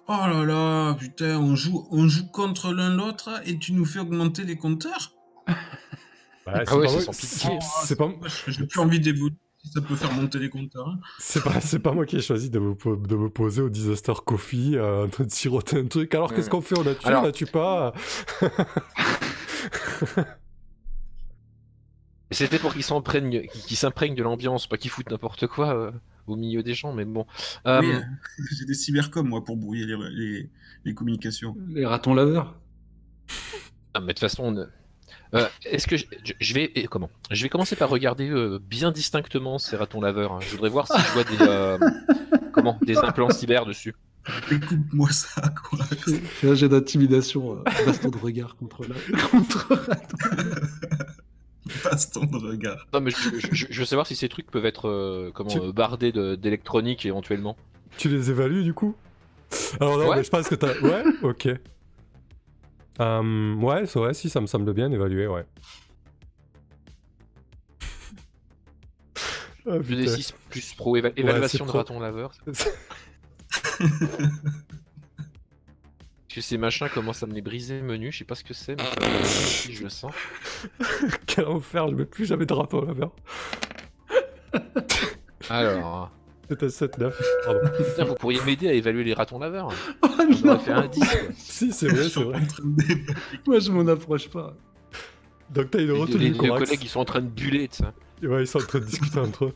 Oh 0.08 0.14
là 0.28 0.44
là, 0.44 0.94
putain, 0.96 1.40
on 1.40 1.56
joue, 1.56 1.88
on 1.92 2.08
joue 2.10 2.28
contre 2.28 2.74
l'un 2.74 2.94
l'autre 2.94 3.30
et 3.46 3.58
tu 3.58 3.72
nous 3.72 3.86
fais 3.86 4.00
augmenter 4.00 4.44
les 4.44 4.58
compteurs? 4.58 5.14
Ouais, 5.48 5.56
Ah 6.48 6.64
c'est 6.68 6.76
ouais, 6.76 6.86
pas 6.86 6.92
c'est 6.92 7.00
sans 7.02 7.14
c'est- 7.14 7.28
pitié. 7.28 7.60
c'est 7.62 7.96
pas, 7.96 8.12
J'ai 8.48 8.68
plus 8.68 8.80
envie 8.82 9.00
d'évoluer 9.00 9.36
ça 9.64 9.82
peut 9.82 9.96
faire 9.96 10.12
monter 10.14 10.40
les 10.40 10.50
compteurs. 10.50 10.98
c'est 11.20 11.44
pas, 11.44 11.60
c'est 11.62 11.80
pas 11.80 11.92
moi 11.94 12.06
qui 12.06 12.18
ai 12.18 12.22
choisi 12.22 12.50
de 12.50 12.60
me, 12.60 12.74
de 13.08 13.16
me 13.16 13.30
poser 13.30 13.62
au 13.62 13.70
Disaster 13.70 14.14
Coffee 14.26 14.76
euh, 14.76 15.06
en 15.06 15.10
train 15.10 15.24
de 15.26 15.32
siroter 15.32 15.80
un 15.80 15.86
truc. 15.86 16.14
Alors, 16.16 16.34
qu'est-ce 16.34 16.50
qu'on 16.50 16.62
fait 16.62 16.78
On 16.78 16.84
la 16.84 16.96
tue, 16.96 17.06
Alors- 17.08 17.24
on 17.24 17.26
la 17.28 17.32
tue 17.32 17.46
pas? 17.46 17.94
C'était 22.32 22.60
pour 22.60 22.74
qu'ils 22.74 22.84
s'imprègnent 22.84 23.42
qu'ils 23.68 23.76
s'imprègnent 23.78 24.16
de 24.16 24.24
l'ambiance, 24.24 24.66
pas 24.68 24.78
qu'ils 24.78 24.90
foutent 24.90 25.10
n'importe 25.12 25.48
quoi 25.48 25.76
euh, 25.76 25.92
au 26.28 26.38
milieu 26.38 26.64
des 26.64 26.74
gens, 26.74 26.94
mais 26.94 27.04
bon. 27.04 27.26
Euh, 27.68 27.82
Oui, 27.82 27.92
euh, 27.92 28.00
j'ai 28.58 28.66
des 28.66 28.74
cybercoms, 28.74 29.28
moi, 29.28 29.44
pour 29.44 29.58
brouiller 29.58 29.86
les, 29.86 29.98
les, 30.12 30.50
les 30.86 30.94
communications. 30.94 31.58
Les 31.68 31.86
ratons 31.86 32.14
laveurs. 32.14 32.58
Ah, 33.94 34.00
mais 34.00 34.08
de 34.08 34.12
toute 34.14 34.20
façon, 34.20 34.44
on- 34.58 34.68
euh, 35.34 35.48
est-ce 35.66 35.88
que 35.88 35.98
je, 35.98 36.06
je- 36.24 36.34
je 36.40 36.54
vais 36.54 36.72
et 36.76 36.88
comment? 36.88 37.10
Je 37.30 37.42
vais 37.44 37.50
commencer 37.50 37.76
par 37.76 37.90
regarder 37.90 38.30
euh, 38.30 38.60
bien 38.62 38.92
distinctement 38.92 39.60
ces 39.60 39.76
ratons 39.78 40.02
laveurs. 40.02 40.34
hein. 40.34 40.40
Je 40.42 40.52
voudrais 40.52 40.70
voir 40.70 40.88
si 40.88 41.00
je 41.02 41.12
vois 41.14 41.24
des 41.24 41.38
euh, 41.42 41.78
comment 42.54 42.78
des 42.86 42.98
implants 42.98 43.30
cyber 43.30 43.66
dessus. 43.66 43.96
Écoute-moi 44.52 45.10
ça, 45.12 45.42
quoi. 45.70 45.84
Fais, 46.06 46.12
fais 46.14 46.50
un 46.50 46.54
jet 46.56 46.70
d'intimidation, 46.70 47.54
euh, 47.58 47.64
baston 47.86 48.10
de 48.10 48.18
regard 48.18 48.56
contre 48.56 48.84
la. 48.88 48.96
contre 49.32 49.74
Raton. 49.74 50.18
Baston 51.84 52.26
de 52.26 52.38
regard. 52.38 52.88
Non, 52.94 53.02
mais 53.02 53.12
je, 53.12 53.18
je- 53.40 53.48
je- 53.52 53.66
je 53.70 53.80
veux 53.80 53.86
savoir 53.86 54.06
si 54.08 54.16
ces 54.16 54.30
trucs 54.30 54.50
peuvent 54.52 54.66
être 54.66 54.88
euh, 54.90 55.32
comment, 55.34 55.50
Tu- 55.50 55.60
euh, 55.60 55.72
bardés 55.72 56.12
de- 56.12 56.36
d'électronique 56.36 57.06
éventuellement. 57.06 57.56
Tu 57.98 58.10
les 58.10 58.30
évalues 58.30 58.64
du 58.64 58.74
coup? 58.74 58.96
Alors 59.80 59.98
non, 59.98 60.10
Ouais. 60.10 60.18
mais 60.18 60.24
je 60.24 60.30
pense 60.30 60.48
que 60.48 60.56
t'as. 60.56 60.78
Ouais, 60.80 61.04
ok. 61.24 61.50
Euh, 63.02 63.54
ouais, 63.56 63.86
c'est 63.88 64.00
vrai, 64.00 64.14
si, 64.14 64.30
ça 64.30 64.40
me 64.42 64.48
semble 64.48 64.72
bien 64.74 64.92
évalué, 64.92 65.28
ouais. 65.28 65.46
Ah, 69.68 69.78
Plus 69.80 69.96
des 69.96 70.04
putain. 70.06 70.16
6 70.16 70.34
plus 70.50 70.74
pro 70.74 70.98
éva- 70.98 71.14
évaluation 71.16 71.66
de 71.66 71.70
pro. 71.70 71.78
raton 71.80 72.00
laveur. 72.00 72.32
Parce 72.48 72.68
que 76.34 76.42
ces 76.42 76.58
machins 76.58 76.90
commencent 76.90 77.22
à 77.24 77.28
me 77.28 77.34
les 77.34 77.42
briser 77.42 77.82
menu, 77.82 78.12
je 78.12 78.20
sais 78.20 78.24
pas 78.26 78.36
ce 78.36 78.44
que 78.44 78.54
c'est, 78.56 78.76
mais 78.76 78.84
ça 79.24 79.72
je 79.72 79.84
le 79.84 79.90
sens. 79.90 80.14
Quel 81.28 81.46
enfer, 81.46 81.90
je 81.90 81.96
mets 81.96 82.06
plus 82.06 82.26
jamais 82.26 82.46
de 82.46 82.54
raton 82.54 82.82
là 82.82 83.12
Alors, 85.50 86.12
C'était 86.52 86.68
7-9. 86.68 87.14
Pardon. 87.46 87.60
putain, 87.78 88.04
vous 88.04 88.16
pourriez 88.16 88.42
m'aider 88.46 88.68
à 88.68 88.74
évaluer 88.74 89.06
les 89.06 89.14
ratons 89.14 89.40
laveurs. 89.40 89.70
Oh 90.04 90.08
On 90.20 90.46
non 90.48 90.54
aurait 90.56 90.60
fait 90.60 90.72
un 90.72 90.88
10. 90.88 91.00
quoi. 91.00 91.08
si, 91.38 91.72
c'est 91.72 91.88
vrai, 91.88 92.10
c'est 92.10 92.22
vrai. 92.24 92.42
Moi, 93.48 93.60
je 93.60 93.72
m'en 93.72 93.88
approche 93.88 94.30
pas. 94.30 94.54
Donc 95.50 95.72
t'as 95.72 95.80
une 95.82 95.88
Les, 95.94 96.00
retenue 96.00 96.18
les- 96.18 96.30
les 96.32 96.38
collègues 96.50 96.80
ils 96.84 96.90
sont 96.90 97.00
en 97.00 97.06
train 97.06 97.22
de 97.22 97.28
buller, 97.28 97.68
tu 97.70 97.78
sais. 97.78 98.28
Ouais, 98.28 98.44
ils 98.44 98.48
sont 98.48 98.60
en 98.60 98.66
train 98.68 98.80
de 98.80 98.86
discuter 98.86 99.20
entre 99.20 99.46
eux. 99.46 99.56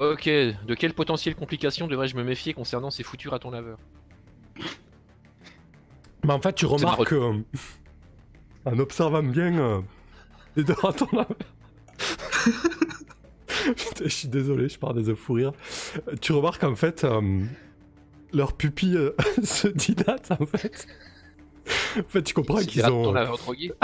Ok, 0.00 0.24
de 0.26 0.74
quelles 0.74 0.94
potentielles 0.94 1.34
complications 1.34 1.86
devrais-je 1.86 2.16
me 2.16 2.24
méfier 2.24 2.54
concernant 2.54 2.90
ces 2.90 3.02
foutus 3.02 3.30
ratons 3.30 3.50
laveurs 3.50 3.78
Mais 6.24 6.32
en 6.32 6.40
fait, 6.40 6.54
tu 6.54 6.66
remarques, 6.66 7.12
euh, 7.12 7.38
en 8.64 8.78
observant 8.78 9.22
bien 9.22 9.58
euh, 9.58 9.80
les 10.56 10.64
deux 10.64 10.74
ratons 10.74 11.08
là. 11.12 11.26
Je 14.02 14.08
suis 14.08 14.28
désolé, 14.28 14.68
je 14.68 14.78
pars 14.78 14.94
des 14.94 15.08
œufs 15.08 15.18
fou 15.18 15.34
rire. 15.34 15.52
Euh, 16.08 16.14
Tu 16.20 16.32
remarques 16.32 16.64
en 16.64 16.74
fait, 16.74 17.04
euh, 17.04 17.40
leur 18.32 18.52
pupille 18.54 18.96
euh, 18.96 19.14
se 19.44 19.68
dilate 19.68 20.30
en 20.32 20.46
fait. 20.46 20.86
En 21.98 22.02
fait, 22.08 22.22
tu 22.22 22.34
comprends 22.34 22.58
qu'ils 22.60 22.84
ont. 22.86 23.12
drogués 23.12 23.72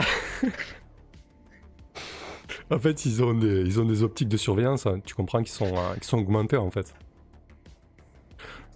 En 2.71 2.79
fait, 2.79 3.07
ils 3.07 3.23
ont 3.23 3.33
des, 3.35 3.63
ils 3.63 3.81
ont 3.81 3.85
des 3.87 4.03
optiques 4.03 4.29
de 4.29 4.37
surveillance. 4.37 4.85
hein. 4.87 5.01
Tu 5.05 5.15
comprends 5.15 5.39
qu'ils 5.39 5.49
sont, 5.53 5.75
euh, 5.75 5.95
sont 6.03 6.19
augmentés 6.19 6.57
en 6.59 6.71
fait. 6.71 6.95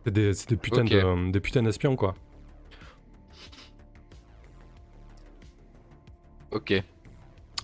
C'est 0.04 0.12
des, 0.12 0.32
des 0.48 0.56
putains 0.56 0.84
de, 0.84 1.30
des 1.30 1.40
putains 1.40 1.62
d'espions 1.62 1.94
quoi. 1.96 2.14
Ok. 6.50 6.74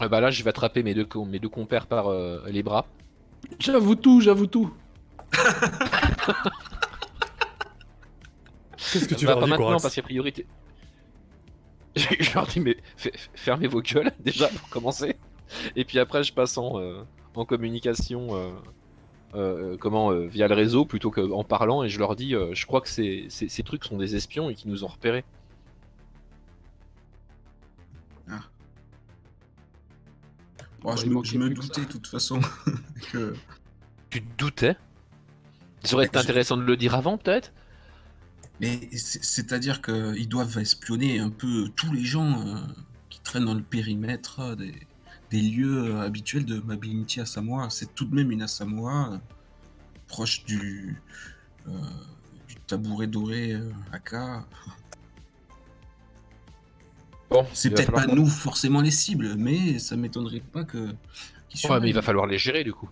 Ah 0.00 0.08
bah 0.08 0.20
là, 0.20 0.30
je 0.30 0.42
vais 0.42 0.50
attraper 0.50 0.82
mes 0.82 0.94
deux, 0.94 1.06
mes 1.26 1.38
deux 1.38 1.48
compères 1.48 1.86
par 1.86 2.08
euh, 2.08 2.40
les 2.48 2.62
bras. 2.62 2.86
J'avoue 3.58 3.94
tout, 3.96 4.20
j'avoue 4.20 4.46
tout. 4.46 4.70
Qu'est-ce 8.92 9.08
que 9.08 9.14
tu 9.14 9.26
Bah, 9.26 9.32
leur 9.32 9.40
pas 9.40 9.44
dis, 9.46 9.50
maintenant, 9.50 9.66
Corax 9.66 9.82
parce 9.82 9.94
qu'a 9.94 10.02
priori, 10.02 10.32
t'es- 10.32 10.46
je 11.96 12.06
je 12.20 12.34
leur 12.34 12.46
dis, 12.46 12.60
mais 12.60 12.76
fe- 12.96 13.10
fe- 13.12 13.28
fermez 13.34 13.66
vos 13.66 13.82
gueules, 13.82 14.12
déjà, 14.20 14.48
pour 14.48 14.68
commencer. 14.68 15.16
Et 15.76 15.84
puis 15.84 15.98
après, 15.98 16.22
je 16.22 16.32
passe 16.32 16.56
en, 16.58 16.78
euh, 16.80 17.02
en 17.34 17.44
communication, 17.44 18.28
euh, 18.36 18.50
euh, 19.34 19.76
comment, 19.78 20.10
euh, 20.12 20.26
via 20.26 20.46
le 20.48 20.54
réseau, 20.54 20.84
plutôt 20.84 21.10
qu'en 21.10 21.44
parlant, 21.44 21.82
et 21.82 21.88
je 21.88 21.98
leur 21.98 22.14
dis, 22.16 22.34
euh, 22.34 22.54
je 22.54 22.66
crois 22.66 22.80
que 22.80 22.88
ces, 22.88 23.26
ces, 23.30 23.48
ces 23.48 23.62
trucs 23.62 23.84
sont 23.84 23.96
des 23.98 24.14
espions 24.16 24.48
et 24.48 24.54
qu'ils 24.54 24.70
nous 24.70 24.84
ont 24.84 24.88
repérés. 24.88 25.24
Bon, 30.80 30.96
je, 30.96 31.06
me- 31.06 31.24
je 31.24 31.38
doutais 31.54 31.80
de 31.82 31.86
toute 31.86 32.06
façon 32.06 32.40
que. 33.12 33.34
Tu 34.10 34.22
te 34.22 34.38
doutais 34.38 34.76
Ça 35.84 35.94
aurait 35.96 36.06
été 36.06 36.18
Je- 36.18 36.24
intéressant 36.24 36.56
de 36.56 36.62
le 36.62 36.76
dire 36.76 36.94
avant, 36.94 37.18
peut-être 37.18 37.52
Mais 38.60 38.88
c'est- 38.92 39.22
c'est-à-dire 39.22 39.82
qu'ils 39.82 40.28
doivent 40.28 40.58
espionner 40.58 41.18
un 41.18 41.30
peu 41.30 41.68
tous 41.76 41.92
les 41.92 42.04
gens 42.04 42.46
euh, 42.46 42.60
qui 43.10 43.20
traînent 43.20 43.44
dans 43.44 43.54
le 43.54 43.62
périmètre 43.62 44.40
euh, 44.40 44.54
des, 44.56 44.74
des 45.30 45.40
lieux 45.42 45.94
euh, 45.96 46.00
habituels 46.00 46.44
de 46.44 46.60
Mabilinti 46.60 47.20
à 47.20 47.26
Samoa. 47.26 47.68
C'est 47.70 47.94
tout 47.94 48.04
de 48.06 48.14
même 48.14 48.30
une 48.30 48.42
Asamoah 48.42 49.12
euh, 49.14 49.18
proche 50.06 50.44
du, 50.44 51.00
euh, 51.68 51.72
du 52.48 52.54
tabouret 52.66 53.06
doré 53.08 53.52
euh, 53.54 53.70
Aka. 53.92 54.46
Bon, 57.30 57.46
C'est 57.52 57.70
peut-être 57.70 57.92
pas 57.92 58.06
nous 58.06 58.26
forcément 58.26 58.80
les 58.80 58.90
cibles, 58.90 59.34
mais 59.36 59.78
ça 59.78 59.96
m'étonnerait 59.96 60.40
pas 60.40 60.64
que. 60.64 60.88
qu'ils 61.48 61.70
Ouais, 61.70 61.78
mais 61.80 61.88
il 61.88 61.94
va 61.94 62.02
falloir 62.02 62.26
les 62.26 62.38
gérer, 62.38 62.64
du 62.64 62.72
coup. 62.72 62.88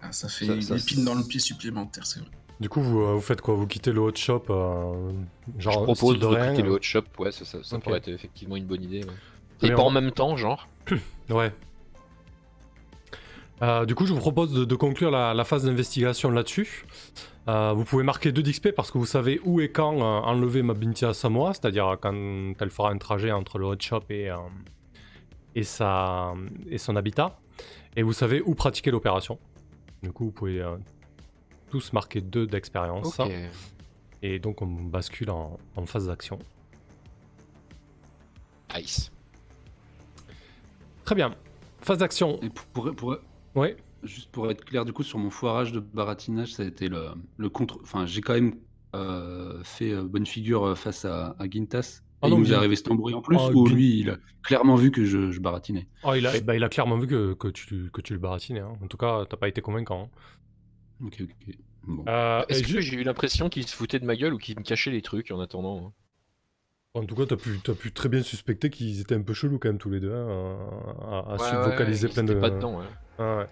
Ah, 0.00 0.12
ça 0.12 0.28
fait 0.28 0.46
Ça- 0.46 0.54
une 0.54 0.62
ça- 0.62 0.76
épine 0.76 1.04
dans 1.04 1.14
le 1.14 1.24
pied 1.24 1.40
supplémentaire, 1.40 2.06
c'est 2.06 2.20
vrai. 2.20 2.28
Du 2.60 2.68
coup, 2.68 2.80
vous, 2.80 3.00
euh, 3.02 3.14
vous 3.14 3.20
faites 3.20 3.40
quoi? 3.40 3.54
Vous 3.54 3.66
quittez 3.66 3.92
le 3.92 4.00
hot 4.00 4.14
shop 4.14 4.44
euh, 4.50 5.12
genre 5.58 5.74
je 5.74 5.78
propose 5.80 6.18
de 6.18 6.26
quitter 6.50 6.62
le 6.62 6.70
hot 6.70 6.78
shop, 6.80 7.02
ouais, 7.18 7.30
ça, 7.32 7.44
ça, 7.44 7.58
ça 7.62 7.76
Ok. 7.76 7.82
pourrait 7.82 7.98
être 7.98 8.08
effectivement 8.08 8.56
une 8.56 8.64
bonne 8.64 8.82
idée. 8.82 9.04
ouais. 9.04 9.68
Et 9.68 9.72
pas 9.72 9.82
en 9.82 9.90
même 9.90 10.10
temps, 10.12 10.36
genre. 10.36 10.68
Ouais. 11.28 11.52
Euh, 13.62 13.86
du 13.86 13.94
coup, 13.94 14.06
je 14.06 14.12
vous 14.12 14.20
propose 14.20 14.52
de, 14.52 14.64
de 14.64 14.74
conclure 14.74 15.10
la, 15.10 15.32
la 15.34 15.44
phase 15.44 15.64
d'investigation 15.64 16.30
là-dessus. 16.30 16.84
Euh, 17.48 17.72
vous 17.72 17.84
pouvez 17.84 18.02
marquer 18.02 18.32
2 18.32 18.42
d'XP 18.42 18.72
parce 18.72 18.90
que 18.90 18.98
vous 18.98 19.06
savez 19.06 19.40
où 19.44 19.60
et 19.60 19.70
quand 19.70 19.94
euh, 19.94 20.02
enlever 20.02 20.62
ma 20.62 20.74
Bintia 20.74 21.14
Samoa, 21.14 21.54
c'est-à-dire 21.54 21.96
quand 22.00 22.12
elle 22.60 22.70
fera 22.70 22.90
un 22.90 22.98
trajet 22.98 23.30
entre 23.30 23.58
le 23.58 23.66
hot 23.66 23.76
shop 23.80 24.02
et, 24.10 24.30
euh, 24.30 24.36
et, 25.54 25.62
sa, 25.62 26.34
et 26.68 26.78
son 26.78 26.96
habitat. 26.96 27.38
Et 27.94 28.02
vous 28.02 28.12
savez 28.12 28.42
où 28.44 28.54
pratiquer 28.54 28.90
l'opération. 28.90 29.38
Du 30.02 30.12
coup, 30.12 30.26
vous 30.26 30.32
pouvez 30.32 30.60
euh, 30.60 30.76
tous 31.70 31.92
marquer 31.92 32.20
2 32.20 32.46
d'expérience. 32.46 33.18
Et 34.22 34.38
donc, 34.38 34.60
on 34.60 34.66
bascule 34.66 35.30
en, 35.30 35.58
en 35.76 35.86
phase 35.86 36.08
d'action. 36.08 36.38
Nice. 38.74 39.10
Très 41.04 41.14
bien. 41.14 41.34
Phase 41.80 41.98
d'action. 41.98 42.40
Et 42.42 42.50
pour, 42.50 42.94
pour, 42.94 43.16
Ouais. 43.56 43.76
juste 44.02 44.30
pour 44.30 44.50
être 44.50 44.64
clair, 44.64 44.84
du 44.84 44.92
coup, 44.92 45.02
sur 45.02 45.18
mon 45.18 45.30
foirage 45.30 45.72
de 45.72 45.80
baratinage, 45.80 46.52
ça 46.54 46.62
a 46.62 46.66
été 46.66 46.88
le, 46.88 47.08
le 47.36 47.48
contre. 47.50 47.78
Enfin, 47.82 48.06
j'ai 48.06 48.20
quand 48.20 48.34
même 48.34 48.54
euh, 48.94 49.62
fait 49.64 49.92
euh, 49.92 50.04
bonne 50.04 50.26
figure 50.26 50.64
euh, 50.64 50.74
face 50.74 51.04
à, 51.04 51.34
à 51.38 51.48
Gintas. 51.48 52.00
Ah 52.22 52.28
Et 52.28 52.30
non, 52.30 52.38
il 52.38 52.40
nous 52.40 52.52
est 52.52 52.54
arrivé 52.54 52.76
cet 52.76 52.90
embrouille 52.90 53.14
en 53.14 53.20
plus, 53.22 53.36
Ah, 53.38 53.50
Gin- 53.50 53.74
lui, 53.74 54.00
il 54.00 54.10
a 54.10 54.18
clairement 54.42 54.76
vu 54.76 54.90
que 54.90 55.04
je, 55.04 55.30
je 55.30 55.40
baratinais. 55.40 55.88
Oh, 56.02 56.14
il, 56.14 56.26
a, 56.26 56.40
bah, 56.40 56.56
il 56.56 56.64
a 56.64 56.68
clairement 56.68 56.98
vu 56.98 57.06
que, 57.06 57.34
que, 57.34 57.48
tu, 57.48 57.90
que 57.92 58.00
tu 58.00 58.12
le 58.12 58.18
baratinais. 58.18 58.60
hein. 58.60 58.72
En 58.82 58.86
tout 58.86 58.96
cas, 58.96 59.24
t'as 59.28 59.36
pas 59.36 59.48
été 59.48 59.60
convaincant. 59.60 60.10
hein. 61.00 61.06
Ok, 61.06 61.20
ok. 61.22 61.56
Bon. 61.86 62.04
Euh, 62.08 62.44
Est-ce 62.48 62.62
que 62.62 62.80
j'ai 62.80 62.96
eu 62.96 63.02
l'impression 63.04 63.48
qu'il 63.48 63.66
se 63.66 63.74
foutait 63.76 63.98
de 64.00 64.04
ma 64.06 64.16
gueule 64.16 64.34
ou 64.34 64.38
qu'il 64.38 64.58
me 64.58 64.64
cachait 64.64 64.90
les 64.90 65.02
trucs 65.02 65.30
en 65.30 65.40
attendant 65.40 65.86
hein? 65.88 65.92
En 66.94 67.04
tout 67.04 67.14
cas, 67.14 67.26
t'as 67.26 67.36
pu, 67.36 67.58
pu 67.60 67.92
très 67.92 68.08
bien 68.08 68.22
suspecter 68.22 68.70
qu'ils 68.70 69.00
étaient 69.00 69.14
un 69.14 69.22
peu 69.22 69.34
chelous 69.34 69.58
quand 69.58 69.68
même 69.68 69.78
tous 69.78 69.90
les 69.90 70.00
deux, 70.00 70.12
hein, 70.12 70.58
à, 71.00 71.34
à 71.34 71.38
Ouais, 71.38 71.44
ouais, 71.56 71.76
plein 71.76 71.86
ils 71.90 72.24
de. 72.24 72.32
étaient 72.32 72.34
pas 72.40 72.50
dedans, 72.50 72.78
ouais. 72.80 72.86
Ah. 73.18 73.46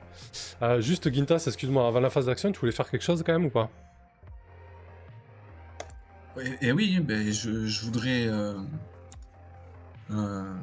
Euh, 0.62 0.80
juste 0.80 1.12
Gintas, 1.12 1.44
excuse-moi, 1.46 1.86
avant 1.86 2.00
la 2.00 2.10
phase 2.10 2.26
d'action, 2.26 2.52
tu 2.52 2.60
voulais 2.60 2.72
faire 2.72 2.90
quelque 2.90 3.02
chose 3.02 3.22
quand 3.24 3.32
même 3.32 3.46
ou 3.46 3.50
pas? 3.50 3.70
Ouais, 6.36 6.58
Et, 6.60 6.72
oui, 6.72 7.00
ben, 7.00 7.30
je, 7.32 7.84
voudrais. 7.84 8.26
euh, 8.26 8.54
euh, 10.10 10.54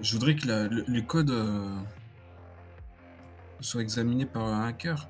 je 0.00 0.12
voudrais 0.14 0.34
que 0.34 0.46
la- 0.48 0.66
le, 0.68 0.84
le 0.88 1.02
code 1.02 1.30
euh, 1.30 1.68
soit 3.60 3.82
examiné 3.82 4.26
par 4.26 4.42
un 4.44 4.66
hacker. 4.66 5.08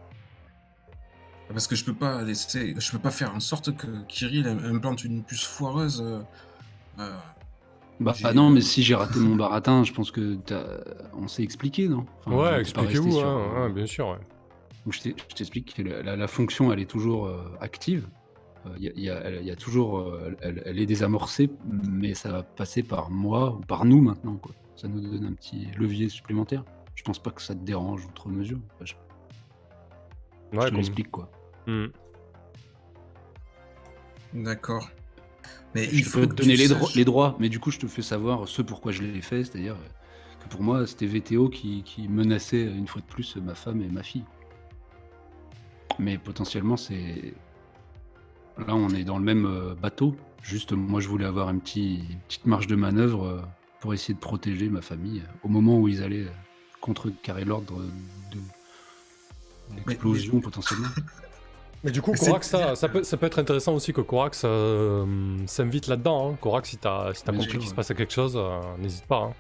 Parce 1.49 1.67
que 1.67 1.77
je 1.77 1.85
peux 1.85 1.95
pas 1.95 2.23
laisser, 2.23 2.75
je 2.79 2.91
peux 2.93 2.99
pas 2.99 3.11
faire 3.11 3.35
en 3.35 3.41
sorte 3.41 3.77
que 3.77 3.87
Kirill 4.09 4.47
implante 4.47 5.05
une 5.05 5.23
puce 5.23 5.45
foireuse. 5.45 6.03
Euh, 8.01 8.03
euh, 8.03 8.05
Bah 8.05 8.15
ah 8.25 8.33
non, 8.33 8.51
mais 8.51 8.61
si 8.63 8.83
j'ai 8.83 8.95
raté 8.95 9.19
mon 9.19 9.37
baratin, 9.37 9.85
je 9.85 9.93
pense 9.93 10.11
que 10.11 10.35
t'as- 10.37 10.81
on 11.15 11.29
s'est 11.29 11.43
expliqué, 11.43 11.89
non? 11.89 12.07
Enfin, 12.27 12.37
Ouais, 12.37 12.61
expliquez-vous, 12.61 13.13
sur, 13.13 13.27
hein, 13.29 13.67
euh, 13.67 13.69
bien 13.69 13.87
sûr. 13.87 14.09
ouais. 14.09 14.19
Donc 14.85 14.95
je 14.95 15.01
t'ai- 15.03 15.15
je 15.29 15.35
t'explique 15.35 15.75
que 15.75 15.83
la, 15.83 16.03
la- 16.03 16.17
la 16.17 16.27
fonction, 16.27 16.73
elle 16.73 16.81
est 16.81 16.91
toujours 16.91 17.27
euh, 17.27 17.45
active. 17.61 18.09
Euh, 18.67 18.71
Il 18.79 18.85
y, 18.85 18.89
a- 18.89 18.93
il 18.95 19.45
y 19.47 19.51
a- 19.51 19.53
y 19.53 19.57
toujours, 19.57 19.99
euh, 20.01 20.37
elle, 20.41 20.63
elle 20.67 20.79
est 20.81 20.87
désamorcée, 20.87 21.51
mais 21.91 22.15
ça 22.15 22.31
va 22.33 22.43
passer 22.43 22.83
par 22.83 23.11
moi 23.11 23.53
ou 23.55 23.61
par 23.61 23.85
nous 23.85 24.01
maintenant. 24.01 24.37
Quoi. 24.37 24.53
Ça 24.77 24.89
nous 24.89 25.01
donne 25.01 25.25
un 25.27 25.33
petit 25.35 25.69
levier 25.79 26.09
supplémentaire. 26.09 26.65
Je 26.95 27.03
pense 27.05 27.19
pas 27.21 27.31
que 27.31 27.43
ça 27.43 27.55
te 27.55 27.61
dérange 27.65 28.05
outre 28.07 28.29
mesure. 28.29 28.59
Enfin, 28.75 28.85
je, 28.85 28.95
je 30.53 30.59
Ouais, 30.59 30.65
te 30.65 30.69
comme- 30.71 30.77
l'explique 30.79 31.11
quoi. 31.11 31.31
Hmm. 31.67 31.87
D'accord. 34.35 34.89
Mais 35.75 35.85
Je 35.85 35.95
il 35.97 36.05
te 36.05 36.09
faut 36.11 36.27
te 36.27 36.35
donner 36.35 36.57
les, 36.57 36.69
dro- 36.69 36.87
saches- 36.87 36.95
les 36.97 37.05
droits, 37.05 37.37
mais 37.39 37.49
du 37.49 37.59
coup 37.61 37.71
je 37.71 37.79
te 37.79 37.87
fais 37.87 38.03
savoir 38.03 38.47
ce 38.49 38.63
pourquoi 38.63 38.93
je 38.93 39.03
l'ai 39.03 39.23
fait, 39.23 39.45
c'est-à-dire 39.45 39.77
que 40.43 40.49
pour 40.49 40.63
moi 40.63 40.87
c'était 40.87 41.07
VTO 41.07 41.49
qui, 41.49 41.83
qui 41.85 42.09
menaçait 42.09 42.63
une 42.63 42.87
fois 42.87 43.01
de 43.01 43.07
plus 43.07 43.37
ma 43.37 43.55
femme 43.55 43.81
et 43.83 43.89
ma 43.89 44.03
fille. 44.03 44.25
Mais 45.99 46.19
potentiellement 46.19 46.77
c'est 46.77 47.35
Là, 48.59 48.75
on 48.75 48.91
est 48.91 49.05
dans 49.05 49.17
le 49.19 49.25
même 49.25 49.47
euh, 49.47 49.75
bateau. 49.75 50.15
Juste, 50.43 50.73
moi, 50.73 51.01
je 51.01 51.09
voulais 51.09 51.25
avoir 51.25 51.49
une, 51.49 51.63
petit- 51.63 52.01
une 52.11 52.19
petite 52.29 52.45
marge 52.45 52.67
de 52.67 52.77
manœuvre 52.77 53.25
euh, 53.27 53.41
pour 53.81 53.95
essayer 53.95 54.13
de 54.13 54.19
protéger 54.19 54.69
ma 54.69 54.83
famille 54.83 55.21
euh, 55.21 55.31
au 55.43 55.49
moment 55.49 55.79
où 55.79 55.89
ils 55.89 56.03
allaient 56.03 56.27
contrecarrer 56.83 57.47
l'ordre 57.47 57.83
de 58.31 58.39
l'explosion 59.77 60.41
potentiellement. 60.41 60.89
Mais 61.85 61.91
du 61.91 62.01
coup, 62.01 62.13
Corax, 62.13 62.49
ça, 62.49 62.77
ça 62.77 62.89
peut, 62.89 63.03
ça 63.03 63.17
peut 63.17 63.27
être 63.27 63.39
intéressant 63.41 63.75
aussi 63.75 63.93
que 63.93 64.01
Corax 64.01 64.43
euh, 64.45 65.05
s'invite 65.47 65.89
là-dedans. 65.89 66.31
Hein. 66.33 66.39
Corax, 66.41 66.71
si 66.71 66.77
t'as 66.77 67.13
si 67.13 67.25
compris 67.25 67.59
qu'il 67.59 67.69
se 67.69 67.75
passait 67.75 67.95
quelque 67.95 68.13
chose, 68.13 68.35
euh, 68.37 68.61
n'hésite 68.79 69.05
pas. 69.07 69.17
hein. 69.19 69.33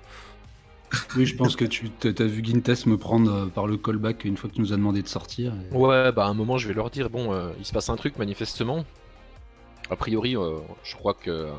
Oui, 1.16 1.24
je 1.24 1.36
pense 1.36 1.56
que 1.56 1.64
tu 1.64 1.90
as 2.04 2.24
vu 2.24 2.44
Gintas 2.44 2.82
me 2.86 2.98
prendre 2.98 3.32
euh, 3.32 3.46
par 3.46 3.66
le 3.66 3.76
callback 3.78 4.24
une 4.24 4.36
fois 4.36 4.50
que 4.50 4.56
tu 4.56 4.60
nous 4.60 4.72
as 4.72 4.76
demandé 4.76 5.02
de 5.02 5.08
sortir. 5.08 5.54
et- 5.72 5.74
Ouais, 5.74 6.12
bah 6.12 6.26
à 6.26 6.28
un 6.28 6.34
moment, 6.34 6.58
je 6.58 6.68
vais 6.68 6.74
leur 6.74 6.90
dire 6.90 7.08
bon, 7.08 7.32
euh, 7.32 7.50
il 7.58 7.64
se 7.64 7.72
passe 7.72 7.88
un 7.88 7.96
truc 7.96 8.18
manifestement. 8.18 8.84
A 9.88 9.96
priori, 9.96 10.36
euh, 10.36 10.58
je 10.82 10.96
crois 10.96 11.14
que 11.14 11.30
euh, 11.30 11.50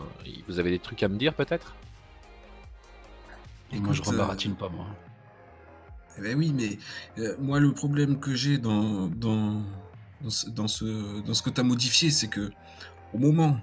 vous 0.47 0.59
avez 0.59 0.69
des 0.69 0.79
trucs 0.79 1.01
à 1.01 1.07
me 1.07 1.17
dire 1.17 1.34
peut-être? 1.34 1.73
et 3.71 3.79
moi, 3.79 3.93
je 3.93 4.01
Écoute, 4.01 4.13
rebaratine 4.13 4.55
pas, 4.55 4.69
moi. 4.69 4.86
Eh 6.17 6.21
ben 6.21 6.38
oui, 6.38 6.53
mais 6.55 6.77
euh, 7.23 7.36
moi, 7.39 7.59
le 7.59 7.71
problème 7.73 8.19
que 8.19 8.36
j'ai 8.36 8.59
dans, 8.59 9.07
dans, 9.07 9.63
dans, 10.24 10.30
ce, 10.30 10.49
dans, 10.49 10.67
ce, 10.67 11.21
dans 11.21 11.34
ce 11.34 11.41
que 11.41 11.49
tu 11.49 11.61
as 11.61 11.63
modifié, 11.63 12.09
c'est 12.11 12.28
que 12.28 12.49
au 13.13 13.17
moment 13.19 13.59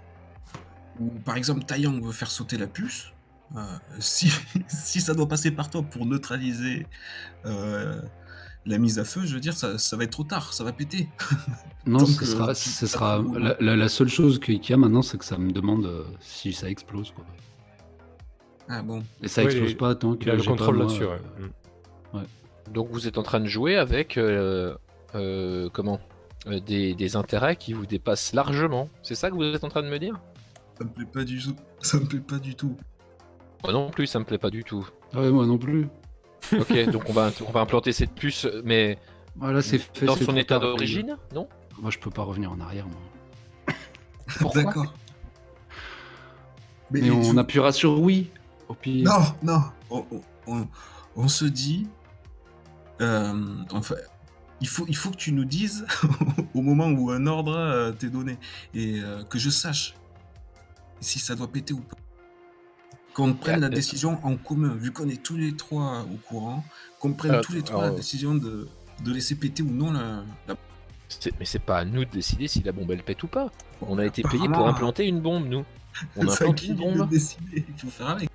où, 1.01 1.09
par 1.25 1.37
exemple, 1.37 1.65
Taiyang 1.65 2.01
veut 2.03 2.13
faire 2.13 2.31
sauter 2.31 2.57
la 2.59 2.67
puce, 2.67 3.13
euh, 3.57 3.61
si, 3.99 4.31
si 4.69 5.01
ça 5.01 5.15
doit 5.15 5.27
passer 5.29 5.51
par 5.51 5.71
toi 5.71 5.83
pour 5.83 6.07
neutraliser 6.07 6.87
euh, 7.47 8.01
la 8.67 8.79
mise 8.79 8.99
à 8.99 9.05
feu, 9.05 9.23
je 9.25 9.35
veux 9.35 9.41
dire, 9.41 9.55
ça, 9.57 9.79
ça 9.79 9.97
va 9.97 10.05
être 10.05 10.11
trop 10.13 10.25
tard, 10.25 10.53
ça 10.53 10.63
va 10.65 10.73
péter. 10.73 11.09
Non, 11.87 12.05
ce 12.05 12.23
euh, 12.23 12.27
sera, 12.27 12.55
ce 12.55 12.69
ça 12.69 12.87
sera 12.87 13.25
la, 13.39 13.57
la- 13.59 13.77
la 13.77 13.89
seule 13.89 14.09
chose 14.09 14.39
qu'il 14.39 14.63
y 14.65 14.73
a 14.73 14.77
maintenant, 14.77 15.03
c'est 15.03 15.17
que 15.19 15.25
ça 15.25 15.39
me 15.39 15.51
demande 15.51 15.87
euh, 15.87 16.05
si 16.21 16.53
ça 16.53 16.69
explose. 16.69 17.11
Quoi. 17.13 17.25
Ah 18.69 18.83
bon. 18.83 19.03
Et 19.23 19.29
ça 19.29 19.41
Oui, 19.43 19.47
explose 19.49 19.75
pas 19.75 19.95
tant 19.95 20.15
que 20.15 20.25
Il 20.25 20.31
a 20.31 20.35
le 20.37 20.43
contrôle 20.43 20.79
là-dessus. 20.79 21.05
ouais. 21.05 21.19
Mm. 21.41 22.21
Donc 22.73 22.89
vous 22.93 23.09
êtes 23.09 23.19
en 23.19 23.25
train 23.25 23.41
de 23.41 23.47
jouer 23.47 23.77
avec 23.77 24.17
euh, 24.17 24.77
euh, 25.17 25.69
comment? 25.73 25.99
Des, 26.47 26.95
des 26.95 27.17
intérêts 27.17 27.57
qui 27.57 27.73
vous 27.73 27.87
dépassent 27.87 28.33
largement. 28.33 28.89
C'est 29.03 29.15
ça 29.15 29.31
que 29.31 29.35
vous 29.35 29.43
êtes 29.45 29.65
en 29.65 29.69
train 29.69 29.83
de 29.83 29.89
me 29.89 29.99
dire? 29.99 30.19
Ça 30.79 30.85
me 30.85 30.91
plaît 30.91 31.05
pas 31.07 31.25
du 31.25 31.39
tout. 31.43 31.57
Ça 31.81 31.99
me 31.99 32.07
plaît 32.07 32.21
pas 32.21 32.39
du 32.39 32.55
tout. 32.55 32.77
Moi 33.63 33.73
non 33.73 33.91
plus, 33.91 34.07
ça 34.07 34.19
me 34.19 34.25
plaît 34.25 34.39
pas 34.39 34.51
du 34.51 34.65
tout. 34.65 34.89
Ah 35.13 35.21
ouais, 35.21 35.31
moi 35.31 35.45
non 35.47 35.59
plus. 35.59 35.89
Ok, 36.59 36.73
donc 36.91 37.03
on 37.09 37.13
va, 37.13 37.31
on 37.47 37.51
va 37.53 37.61
implanter 37.61 37.93
cette 37.93 38.13
puce, 38.15 38.47
mais 38.65 38.97
Voilà, 39.37 39.61
c'est 39.61 39.79
fait. 39.79 40.07
dans 40.07 40.17
son 40.17 40.35
état 40.37 40.59
d'origine, 40.59 41.17
non? 41.35 41.47
Moi, 41.81 41.91
je 41.91 41.99
peux 41.99 42.11
pas 42.11 42.23
revenir 42.23 42.51
en 42.53 42.61
arrière. 42.61 42.87
Moi. 42.87 43.75
Pourquoi? 44.41 44.63
D'accord. 44.63 44.95
Mais 46.91 47.11
on 47.11 47.33
tu- 47.33 47.39
appuiera 47.39 47.73
sur 47.73 48.01
oui. 48.01 48.31
Au 48.69 48.75
pire. 48.75 49.05
Non, 49.09 49.21
non. 49.43 49.63
On, 49.91 50.05
on- 50.11 50.23
on- 50.47 50.69
on 51.17 51.29
se 51.29 51.45
dit. 51.45 51.87
euh, 53.01 53.33
enfin, 53.73 53.97
il 54.61 54.69
faut, 54.69 54.85
il 54.89 54.97
faut 54.97 55.11
que 55.11 55.17
tu 55.17 55.33
nous 55.33 55.45
dises 55.45 55.87
au 56.55 56.63
moment 56.63 56.89
où 56.89 57.11
un 57.11 57.27
ordre 57.27 57.57
euh, 57.57 57.93
t'est 57.93 58.11
donné 58.11 58.39
et 58.75 59.01
euh, 59.01 59.23
que 59.25 59.39
je 59.39 59.51
sache 59.51 59.95
si 61.01 61.19
ça 61.19 61.35
doit 61.35 61.49
péter 61.49 61.73
ou 61.75 61.81
pas. 61.81 61.97
Qu'on 63.15 63.33
prenne 63.35 63.61
la 63.61 63.69
décision 63.69 64.25
en 64.25 64.37
commun, 64.37 64.75
vu 64.75 64.93
qu'on 64.93 65.09
est 65.09 65.21
tous 65.23 65.37
les 65.37 65.57
trois 65.57 66.03
au 66.13 66.17
courant, 66.29 66.65
qu'on 67.01 67.13
prenne 67.13 67.35
Euh, 67.37 67.41
tous 67.41 67.53
les 67.53 67.63
trois 67.63 67.81
la 67.81 67.85
alors- 67.87 67.97
décision 67.97 68.35
de, 68.35 68.69
de 69.05 69.13
laisser 69.13 69.35
péter 69.35 69.63
ou 69.63 69.71
non 69.71 69.93
la. 69.93 70.23
la... 70.47 70.55
Mais 71.41 71.45
c'est 71.45 71.59
pas 71.59 71.79
à 71.79 71.85
nous 71.85 72.05
de 72.05 72.11
décider 72.11 72.47
si 72.47 72.63
la 72.63 72.71
bombe 72.73 72.91
elle 72.93 73.03
pète 73.03 73.23
ou 73.25 73.27
pas. 73.27 73.51
On 73.83 73.99
a 73.99 74.07
été 74.07 74.23
payé 74.23 74.47
pour 74.47 74.69
implanter 74.69 75.07
une 75.07 75.21
bombe, 75.21 75.47
nous. 75.49 75.65
On 76.17 76.53
qui 76.53 76.69
une 76.69 76.77
bombe. 76.77 77.09
il 77.13 77.65
faut 77.77 77.89
faire 77.89 78.11
avec. 78.11 78.31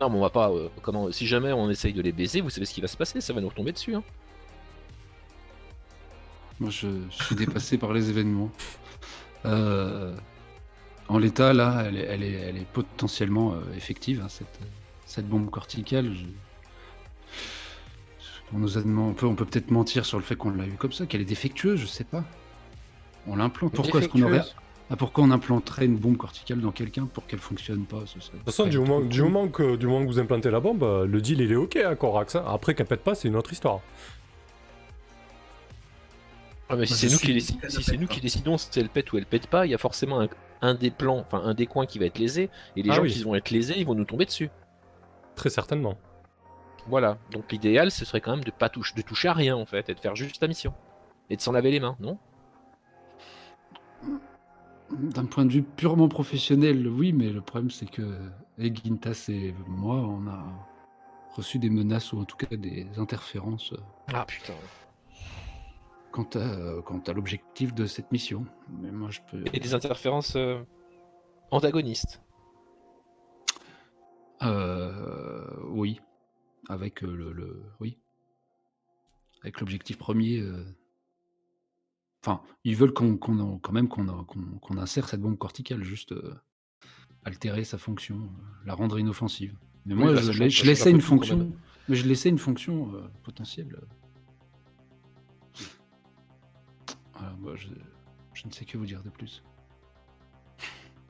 Non, 0.00 0.08
mais 0.10 0.16
on 0.16 0.20
va 0.20 0.30
pas. 0.30 0.50
euh, 0.50 0.68
comment 0.82 1.10
Si 1.12 1.26
jamais 1.26 1.52
on 1.52 1.68
essaye 1.70 1.92
de 1.92 2.00
les 2.02 2.12
baiser, 2.12 2.40
vous 2.40 2.50
savez 2.50 2.66
ce 2.66 2.72
qui 2.74 2.80
va 2.80 2.88
se 2.88 2.96
passer 2.96 3.20
Ça 3.20 3.32
va 3.32 3.40
nous 3.40 3.48
retomber 3.48 3.72
dessus. 3.72 3.94
Hein. 3.94 4.02
Moi, 6.58 6.70
je, 6.70 6.88
je 7.10 7.24
suis 7.24 7.36
dépassé 7.36 7.78
par 7.78 7.92
les 7.92 8.10
événements. 8.10 8.50
Euh, 9.46 10.14
en 11.08 11.18
l'état, 11.18 11.52
là, 11.52 11.84
elle 11.86 11.96
est, 11.96 12.04
elle 12.04 12.22
est, 12.22 12.32
elle 12.32 12.56
est 12.58 12.66
potentiellement 12.66 13.54
euh, 13.54 13.60
effective, 13.76 14.20
hein, 14.22 14.28
cette, 14.28 14.58
cette 15.06 15.26
bombe 15.28 15.50
corticale. 15.50 16.12
Je- 16.14 16.24
On, 18.52 18.58
nous 18.58 18.76
a 18.78 18.82
demandé- 18.82 19.10
on 19.10 19.14
peut, 19.14 19.26
on 19.26 19.34
peut 19.34 19.44
peut-être 19.46 19.70
mentir 19.70 20.04
sur 20.04 20.18
le 20.18 20.24
fait 20.24 20.36
qu'on 20.36 20.50
l'a 20.50 20.66
eu 20.66 20.72
comme 20.72 20.92
ça, 20.92 21.06
qu'elle 21.06 21.20
est 21.20 21.24
défectueuse, 21.24 21.80
je 21.80 21.86
sais 21.86 22.04
pas. 22.04 22.24
On 23.26 23.36
l'implante. 23.36 23.72
Pourquoi 23.72 24.00
est-ce 24.00 24.08
qu'on 24.08 24.22
aurait. 24.22 24.42
Ah, 24.90 24.96
pourquoi 24.96 25.22
on 25.24 25.30
implanterait 25.30 25.84
une 25.86 25.96
bombe 25.96 26.16
corticale 26.16 26.60
dans 26.60 26.72
quelqu'un 26.72 27.06
pour 27.06 27.26
qu'elle 27.26 27.38
fonctionne 27.38 27.84
pas 27.84 28.02
ce 28.06 28.18
serait 28.20 28.32
De 28.34 28.38
toute 28.38 28.46
façon, 28.46 28.66
du 28.66 28.78
moment, 28.78 28.98
cool. 28.98 29.08
du, 29.08 29.22
moment 29.22 29.48
que, 29.48 29.76
du 29.76 29.86
moment 29.86 30.02
que 30.04 30.10
vous 30.10 30.18
implantez 30.18 30.50
la 30.50 30.58
bombe, 30.60 30.82
euh, 30.82 31.06
le 31.06 31.20
deal 31.20 31.40
il 31.40 31.52
est 31.52 31.56
ok 31.56 31.76
à 31.76 31.94
Corax. 31.94 32.34
hein. 32.36 32.44
Après 32.46 32.74
qu'elle 32.74 32.86
pète 32.86 33.02
pas, 33.04 33.14
c'est 33.14 33.28
une 33.28 33.36
autre 33.36 33.52
histoire. 33.52 33.80
Ah, 36.68 36.76
mais 36.76 36.86
si 36.86 36.92
Moi, 36.92 36.98
c'est 36.98 37.12
nous, 37.12 37.18
qui, 37.34 37.40
si 37.40 37.82
c'est 37.82 37.96
nous 37.96 38.06
qui 38.06 38.20
décidons 38.20 38.56
si 38.58 38.68
elle 38.78 38.88
pète 38.88 39.12
ou 39.12 39.18
elle 39.18 39.26
pète 39.26 39.46
pas, 39.48 39.66
il 39.66 39.70
y 39.70 39.74
a 39.74 39.78
forcément 39.78 40.20
un, 40.20 40.28
un 40.62 40.74
des 40.74 40.90
plans, 40.90 41.18
enfin 41.18 41.42
un 41.44 41.54
des 41.54 41.66
coins 41.66 41.86
qui 41.86 41.98
va 41.98 42.06
être 42.06 42.18
lésé, 42.18 42.48
et 42.76 42.82
les 42.82 42.90
Ah 42.90 42.94
gens 42.94 43.02
oui. 43.02 43.10
qui 43.12 43.22
vont 43.24 43.34
être 43.34 43.50
lésés, 43.50 43.74
ils 43.76 43.86
vont 43.86 43.94
nous 43.96 44.04
tomber 44.04 44.24
dessus. 44.24 44.50
Très 45.34 45.50
certainement. 45.50 45.98
Voilà. 46.86 47.18
Donc 47.32 47.50
l'idéal, 47.50 47.90
ce 47.90 48.04
serait 48.04 48.20
quand 48.20 48.30
même 48.32 48.44
de 48.44 48.50
pas 48.52 48.68
toucher, 48.68 48.94
de 48.96 49.02
toucher 49.02 49.28
à 49.28 49.32
rien 49.32 49.56
en 49.56 49.66
fait, 49.66 49.88
et 49.88 49.94
de 49.94 50.00
faire 50.00 50.14
juste 50.14 50.40
la 50.42 50.48
mission, 50.48 50.72
et 51.28 51.36
de 51.36 51.40
s'en 51.40 51.52
laver 51.52 51.70
les 51.72 51.80
mains, 51.80 51.96
non? 52.00 52.18
D'un 54.92 55.24
point 55.24 55.44
de 55.44 55.52
vue 55.52 55.62
purement 55.62 56.08
professionnel, 56.08 56.86
oui, 56.88 57.12
mais 57.12 57.30
le 57.30 57.40
problème 57.40 57.70
c'est 57.70 57.88
que 57.90 58.02
et 58.58 58.74
Gintas 58.74 59.26
et 59.28 59.54
moi, 59.66 59.96
on 59.96 60.26
a 60.26 60.44
reçu 61.34 61.58
des 61.58 61.70
menaces 61.70 62.12
ou 62.12 62.18
en 62.20 62.24
tout 62.24 62.36
cas 62.36 62.54
des 62.56 62.86
interférences 62.98 63.72
euh, 63.72 63.76
Ah 64.12 64.24
putain. 64.26 64.52
quant 66.10 66.28
à, 66.34 66.82
quant 66.82 66.98
à 67.06 67.12
l'objectif 67.12 67.72
de 67.72 67.86
cette 67.86 68.10
mission. 68.12 68.44
Mais 68.82 68.90
moi, 68.90 69.10
je 69.10 69.20
peux. 69.30 69.42
Et 69.54 69.60
des 69.60 69.74
interférences 69.74 70.34
euh, 70.36 70.60
antagonistes. 71.52 72.20
Euh, 74.42 75.44
oui, 75.68 76.00
avec 76.68 77.04
euh, 77.04 77.14
le, 77.14 77.32
le- 77.32 77.62
oui, 77.80 77.96
avec 79.42 79.60
l'objectif 79.60 79.96
premier. 79.98 80.40
euh, 80.40 80.64
Enfin, 82.24 82.42
ils 82.64 82.76
veulent 82.76 82.92
qu'on, 82.92 83.16
qu'on 83.16 83.58
quand 83.58 83.72
même 83.72 83.88
qu'on, 83.88 84.04
qu'on- 84.24 84.58
qu'on 84.60 84.76
insère 84.78 85.08
cette 85.08 85.20
bombe 85.22 85.38
corticale, 85.38 85.82
juste 85.82 86.12
euh, 86.12 86.34
altérer 87.24 87.64
sa 87.64 87.78
fonction, 87.78 88.16
euh, 88.16 88.66
la 88.66 88.74
rendre 88.74 88.98
inoffensive. 88.98 89.56
Mais 89.86 89.94
Oui, 89.94 90.00
moi, 90.04 90.12
bah, 90.12 90.20
je, 90.20 90.26
ça 90.32 90.32
la- 90.32 90.38
change- 90.38 90.50
je 90.50 90.56
ça 90.56 90.58
change 90.58 90.66
laissais 90.68 90.82
un 90.82 90.84
peu 90.84 90.90
une 90.96 91.00
tout, 91.00 91.06
quand 91.08 91.16
fonction, 91.16 91.36
même. 91.38 91.52
mais 91.88 91.96
je 91.96 92.06
laissais 92.06 92.28
une 92.28 92.38
fonction 92.38 92.94
euh, 92.94 93.08
potentielle. 93.22 93.80
Voilà, 97.14 97.32
moi, 97.38 97.56
je, 97.56 97.68
je 98.34 98.46
ne 98.46 98.52
sais 98.52 98.64
que 98.66 98.76
vous 98.76 98.86
dire 98.86 99.02
de 99.02 99.10
plus. 99.10 99.42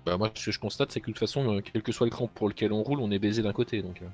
Bah 0.07 0.17
moi, 0.17 0.31
ce 0.35 0.47
que 0.47 0.51
je 0.53 0.59
constate, 0.59 0.93
c'est 0.93 1.01
que 1.01 1.07
de 1.09 1.13
toute 1.13 1.19
façon, 1.21 1.57
euh, 1.57 1.61
quel 1.61 1.83
que 1.83 1.93
soit 1.93 2.07
le 2.07 2.11
camp 2.15 2.27
pour 2.29 2.49
lequel 2.49 2.73
on 2.73 2.83
roule, 2.83 3.01
on 3.01 3.11
est 3.11 3.19
baisé 3.19 3.43
d'un 3.43 3.53
côté, 3.53 3.83
donc. 3.83 4.03
euh. 4.03 4.09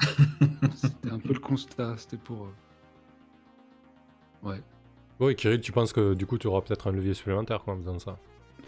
C'était 0.74 1.10
un 1.10 1.18
peu 1.18 1.32
le 1.32 1.38
constat, 1.40 1.96
c'était 1.96 2.16
pour. 2.18 2.46
euh, 2.46 2.52
Ouais. 4.42 4.62
Oui, 5.22 5.36
Kirill, 5.36 5.60
tu 5.60 5.70
penses 5.70 5.92
que 5.92 6.14
du 6.14 6.26
coup 6.26 6.36
tu 6.36 6.48
auras 6.48 6.62
peut-être 6.62 6.88
un 6.88 6.92
levier 6.92 7.14
supplémentaire 7.14 7.62
quoi, 7.62 7.74
en 7.74 7.76
faisant 7.76 7.98
ça 8.00 8.18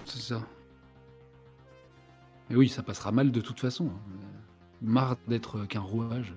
C'est 0.05 0.21
ça. 0.21 0.41
Mais 2.49 2.55
oui, 2.57 2.69
ça 2.69 2.83
passera 2.85 3.11
mal 3.11 3.33
de 3.33 3.41
toute 3.41 3.59
façon. 3.59 3.87
hein. 3.89 4.15
Marre 4.81 5.17
d'être 5.27 5.65
qu'un 5.67 5.81
rouage. 5.81 6.33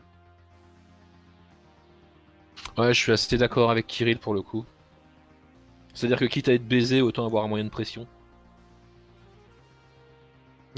Ouais, 2.78 2.94
je 2.94 3.00
suis 3.00 3.12
assez 3.12 3.38
d'accord 3.38 3.70
avec 3.70 3.86
Kirill 3.86 4.18
pour 4.18 4.34
le 4.34 4.42
coup. 4.42 4.66
C'est-à-dire 5.94 6.18
que 6.18 6.26
quitte 6.26 6.50
à 6.50 6.54
être 6.54 6.68
baisé, 6.68 7.02
autant 7.02 7.26
avoir 7.26 7.44
un 7.44 7.48
moyen 7.48 7.66
de 7.66 7.70
pression. 7.70 8.08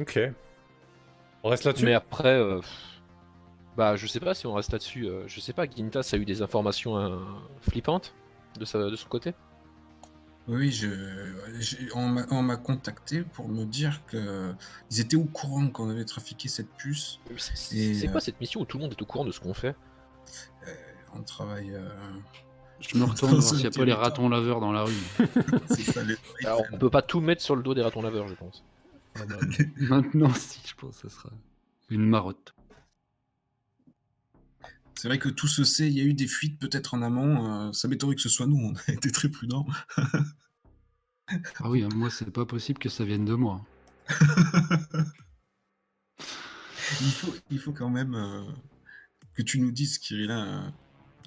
Ok. 0.01 0.19
On 1.43 1.49
reste 1.49 1.63
là-dessus? 1.63 1.85
Mais 1.85 1.93
après, 1.93 2.35
euh, 2.37 2.59
bah 3.77 3.95
je 3.95 4.05
sais 4.07 4.19
pas 4.19 4.33
si 4.33 4.47
on 4.47 4.53
reste 4.53 4.71
là-dessus. 4.73 5.07
euh, 5.07 5.23
je 5.27 5.39
sais 5.39 5.53
pas, 5.53 5.65
Gintas 5.69 6.09
a 6.13 6.17
eu 6.17 6.25
des 6.25 6.41
informations 6.41 6.97
euh, 6.97 7.17
flippantes 7.61 8.13
de, 8.57 8.65
sa, 8.65 8.79
de 8.89 8.95
son 8.95 9.07
côté. 9.09 9.33
Oui, 10.47 10.71
je, 10.71 10.87
on 11.93 12.07
m'a 12.07 12.25
on 12.31 12.41
m'a 12.41 12.57
contacté 12.57 13.21
pour 13.21 13.47
me 13.49 13.65
dire 13.65 14.01
que 14.07 14.51
ils 14.89 14.99
étaient 14.99 15.15
au 15.15 15.25
courant 15.25 15.67
qu'on 15.67 15.89
avait 15.91 16.05
trafiqué 16.05 16.47
cette 16.49 16.69
puce. 16.71 17.19
C'est 17.37 17.93
c'est 17.93 18.07
euh, 18.07 18.11
quoi 18.11 18.19
cette 18.19 18.39
mission 18.41 18.61
où 18.61 18.65
tout 18.65 18.77
le 18.77 18.83
monde 18.83 18.93
est 18.97 19.01
au 19.01 19.05
courant 19.05 19.25
de 19.25 19.31
ce 19.31 19.39
qu'on 19.39 19.53
fait? 19.53 19.75
On 21.13 21.21
travaille. 21.21 21.73
euh, 21.75 21.87
Je 22.79 22.97
me 22.97 23.03
retourne 23.05 23.31
Dans 23.33 23.37
voir 23.39 23.49
s'il 23.53 23.59
n'y 23.59 23.67
a 23.67 23.71
pas 23.71 23.85
les 23.85 23.93
ratons 23.93 24.29
laveurs 24.29 24.59
dans 24.59 24.71
la 24.71 24.83
rue. 24.83 24.93
ça, 25.67 26.03
les- 26.03 26.15
Alors, 26.45 26.63
on 26.71 26.77
peut 26.77 26.89
pas 26.89 27.01
tout 27.03 27.19
mettre 27.21 27.41
sur 27.43 27.55
le 27.55 27.61
dos 27.61 27.73
des 27.75 27.81
ratons 27.83 28.01
laveurs, 28.01 28.27
je 28.27 28.33
pense. 28.35 28.63
Maintenant, 29.79 30.33
si, 30.33 30.61
je 30.65 30.73
pense 30.75 30.97
que 31.01 31.09
ce 31.09 31.15
sera 31.15 31.29
une 31.89 32.07
marotte. 32.07 32.53
C'est 35.01 35.07
vrai 35.07 35.17
que 35.17 35.29
tout 35.29 35.47
se 35.47 35.63
sait, 35.63 35.87
il 35.87 35.93
y 35.97 36.01
a 36.01 36.03
eu 36.03 36.13
des 36.13 36.27
fuites 36.27 36.59
peut-être 36.59 36.93
en 36.93 37.01
amont. 37.01 37.69
euh, 37.69 37.71
ça 37.71 37.87
m'étonnerait 37.87 38.15
que 38.17 38.21
ce 38.21 38.27
soit 38.27 38.47
nous, 38.47 38.57
on 38.61 38.73
a 38.75 38.91
été 38.93 39.09
très 39.13 39.29
prudents. 39.29 39.65
Ah 41.61 41.69
oui, 41.69 41.83
hein, 41.83 41.89
moi, 41.95 42.09
c'est 42.09 42.29
pas 42.31 42.45
possible 42.45 42.79
que 42.79 42.89
ça 42.89 43.05
vienne 43.05 43.23
de 43.23 43.33
moi. 43.33 43.63
il, 46.99 47.11
faut, 47.13 47.33
il 47.49 47.59
faut 47.59 47.71
quand 47.71 47.89
même 47.89 48.13
euh, 48.13 48.43
que 49.35 49.41
tu 49.41 49.61
nous 49.61 49.71
dises, 49.71 49.99
Kirill, 49.99 50.31
hein, 50.31 50.73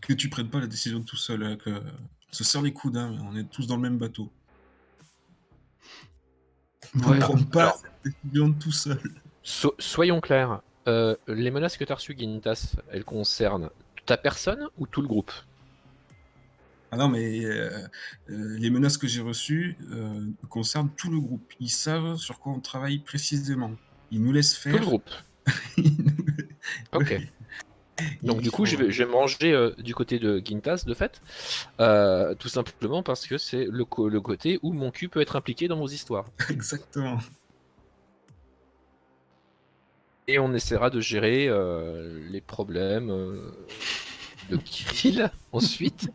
que 0.03 0.13
tu 0.13 0.29
prennes 0.29 0.51
pas 0.51 0.61
la 0.61 0.67
décision 0.67 1.03
tout 1.03 1.17
seul, 1.17 1.43
hein, 1.43 1.57
que 1.57 1.83
se 2.31 2.45
serre 2.45 2.61
les 2.61 2.75
coudes, 2.75 2.99
hein, 2.99 3.17
on 3.23 3.35
est 3.37 3.49
tous 3.49 3.67
dans 3.67 3.77
le 3.77 3.83
même 3.83 3.97
bateau. 3.97 4.31
On 6.95 7.09
Ouais. 7.09 7.17
ne 7.17 7.21
prend 7.23 7.43
pas 7.45 7.63
Alors- 7.63 7.79
cette 8.05 8.13
décision 8.23 8.53
tout 8.53 8.73
seul. 8.73 9.01
So- 9.43 9.75
soyons 9.79 10.21
clairs, 10.21 10.61
euh, 10.89 11.15
les 11.29 11.51
menaces 11.51 11.77
que 11.77 11.85
tu 11.85 11.93
as 11.93 11.97
reçues, 11.97 12.15
Gintas, 12.19 12.75
elles 12.91 13.05
concernent 13.05 13.71
ta 14.07 14.17
personne 14.17 14.69
ou 14.79 14.87
tout 14.87 15.01
le 15.03 15.09
groupe 15.09 15.31
Ah 16.91 16.97
non, 16.97 17.09
mais 17.09 17.45
euh, 17.45 17.71
euh, 18.31 18.57
les 18.59 18.71
menaces 18.71 18.99
que 18.99 19.07
j'ai 19.07 19.23
reçues 19.23 19.77
concernent 20.49 20.91
tout 20.97 21.11
le 21.11 21.21
groupe. 21.21 21.53
Ils 21.61 21.71
savent 21.71 22.17
sur 22.17 22.39
quoi 22.39 22.53
on 22.53 22.61
travaille 22.61 22.99
précisément. 22.99 23.73
Ils 24.11 24.23
nous 24.23 24.33
laissent 24.33 24.55
Tout 24.55 24.61
faire. 24.63 24.73
le 24.81 24.87
groupe. 24.87 25.11
Nous- 25.79 25.95
Ok. 26.93 27.21
Donc 28.23 28.41
du 28.41 28.51
coup, 28.51 28.65
je 28.67 28.75
vais, 28.77 28.91
je 28.91 29.05
vais 29.05 29.11
manger 29.11 29.53
euh, 29.53 29.71
du 29.79 29.95
côté 29.95 30.19
de 30.19 30.43
Gintas, 30.45 30.83
de 30.87 30.95
fait, 30.95 31.21
euh, 31.79 32.35
tout 32.35 32.49
simplement 32.49 33.03
parce 33.03 33.27
que 33.27 33.39
c'est 33.39 33.67
le, 33.71 33.85
co- 33.85 34.09
le 34.09 34.21
côté 34.21 34.59
où 34.63 34.73
mon 34.73 34.91
cul 34.91 35.09
peut 35.09 35.21
être 35.21 35.37
impliqué 35.37 35.69
dans 35.69 35.77
vos 35.77 35.87
histoires. 35.89 36.25
Exactement. 36.51 37.19
Et 40.33 40.39
on 40.39 40.55
essaiera 40.55 40.89
de 40.89 40.99
gérer 40.99 41.47
euh, 41.49 42.27
les 42.31 42.41
problèmes 42.41 43.11
euh, 43.11 43.51
de 44.49 44.57
Kirill 44.57 45.31
ensuite. 45.53 46.09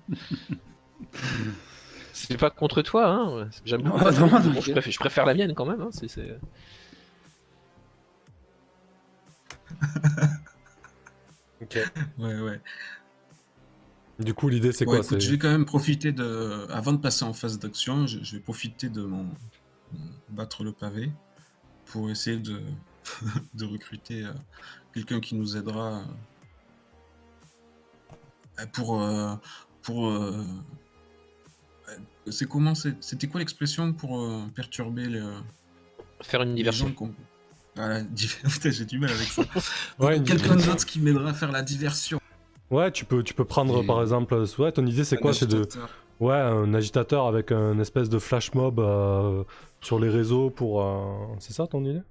C'est 2.14 2.36
pas 2.38 2.50
contre 2.50 2.82
toi, 2.82 3.06
hein. 3.08 3.48
J'aime 3.64 3.84
beaucoup. 3.84 4.00
Non, 4.00 4.04
ta 4.06 4.20
non, 4.20 4.28
famille, 4.30 4.48
non, 4.50 4.54
bon, 4.56 4.62
je, 4.62 4.72
préfère, 4.72 4.92
je 4.92 4.98
préfère 5.00 5.26
la 5.28 5.36
mienne 5.36 5.54
quand 5.54 5.68
même. 5.68 5.82
Hein. 5.82 5.90
c'est- 5.92 6.08
c'est- 6.08 6.40
Ok. 11.62 11.78
Ouais, 12.20 12.40
ouais. 12.40 12.60
Du 14.20 14.34
coup, 14.34 14.50
l'idée, 14.50 14.72
c'est 14.72 14.86
Ouais, 14.86 14.98
quoi 14.98 15.06
écoute, 15.06 15.22
c'est- 15.22 15.28
je 15.28 15.32
vais 15.32 15.38
quand 15.38 15.50
même 15.52 15.66
profiter 15.66 16.12
de. 16.12 16.66
Avant 16.72 16.94
de 16.94 16.98
passer 16.98 17.24
en 17.24 17.34
phase 17.34 17.60
d'action, 17.60 18.08
je, 18.08 18.24
je 18.24 18.36
vais 18.36 18.42
profiter 18.42 18.90
de 18.90 19.04
mon 19.04 19.28
battre 20.30 20.64
le 20.64 20.72
pavé 20.72 21.12
pour 21.86 22.10
essayer 22.10 22.38
de, 22.40 22.60
de 23.54 23.66
recruter 23.66 24.24
euh, 24.26 24.32
quelqu'un 24.94 25.20
qui 25.20 25.36
nous 25.36 25.56
aidera 25.58 26.02
euh, 28.60 28.66
pour. 28.74 29.02
euh, 29.02 29.36
pour 29.82 30.08
euh, 30.10 30.44
euh, 31.90 31.98
c'est 32.32 32.48
comment 32.48 32.74
C'était 32.76 33.28
quoi 33.28 33.40
l'expression 33.40 33.94
pour 33.94 34.20
euh, 34.22 34.42
perturber 34.54 35.06
le, 35.08 35.24
Faire 36.22 36.42
une 36.42 36.50
les 36.50 36.56
diversion. 36.56 36.94
Voilà, 37.76 38.04
Putain, 38.50 38.72
j'ai 38.72 38.86
du 38.86 39.00
mal 39.00 39.12
avec 39.12 39.28
ça. 39.28 39.44
Ouais, 40.00 40.22
Quelqu'un 40.24 40.56
d'autre 40.56 40.86
qui 40.86 41.00
m'aidera 41.00 41.30
à 41.30 41.34
faire 41.34 41.52
la 41.52 41.62
diversion. 41.62 42.20
Ouais, 42.70 42.92
tu 42.92 43.06
peux, 43.06 43.24
tu 43.24 43.34
peux 43.34 43.46
prendre 43.46 43.82
Et- 43.84 43.86
par 43.86 44.02
exemple. 44.02 44.44
Ouais, 44.58 44.72
ton 44.72 44.86
idée, 44.86 45.04
c'est 45.04 45.18
quoi 45.18 45.32
C'est 45.34 45.46
de. 45.48 45.58
agitateur. 45.60 45.90
Ouais, 46.20 46.36
un 46.36 46.74
agitateur 46.74 47.28
avec 47.28 47.52
un 47.52 47.78
espèce 47.80 48.10
de 48.10 48.18
flash 48.20 48.54
mob 48.56 48.80
euh, 48.80 49.44
sur 49.80 50.00
les 50.00 50.10
réseaux 50.10 50.50
pour. 50.50 50.82
euh, 50.82 51.06
C'est 51.40 51.54
ça 51.54 51.68
ton 51.68 51.86
idée? 51.86 52.02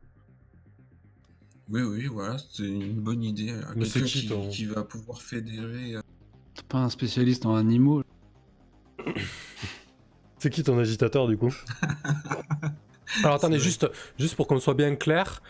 Oui, 1.68 1.82
oui, 1.82 2.06
voilà, 2.06 2.36
c'est 2.50 2.62
une 2.64 3.00
bonne 3.00 3.22
idée. 3.24 3.52
Mais 3.74 3.84
c'est 3.86 3.94
Quelqu'un 4.00 4.06
qui, 4.08 4.20
qui, 4.22 4.28
ton- 4.28 4.48
qui 4.48 4.64
va 4.66 4.84
pouvoir 4.84 5.20
fédérer. 5.20 5.94
euh, 5.96 6.00
T'es 6.54 6.62
pas 6.68 6.78
un 6.78 6.88
spécialiste 6.88 7.44
en 7.46 7.54
animaux 7.56 8.02
C'est 10.38 10.50
qui 10.50 10.62
ton 10.62 10.78
agitateur 10.78 11.26
du 11.26 11.36
coup? 11.36 11.52
Alors 13.24 13.36
attendez, 13.36 13.58
C'est 13.58 13.64
juste, 13.64 13.86
juste 14.18 14.36
pour 14.36 14.46
qu'on 14.46 14.60
soit 14.60 14.74
bien 14.74 14.94
clair. 14.96 15.42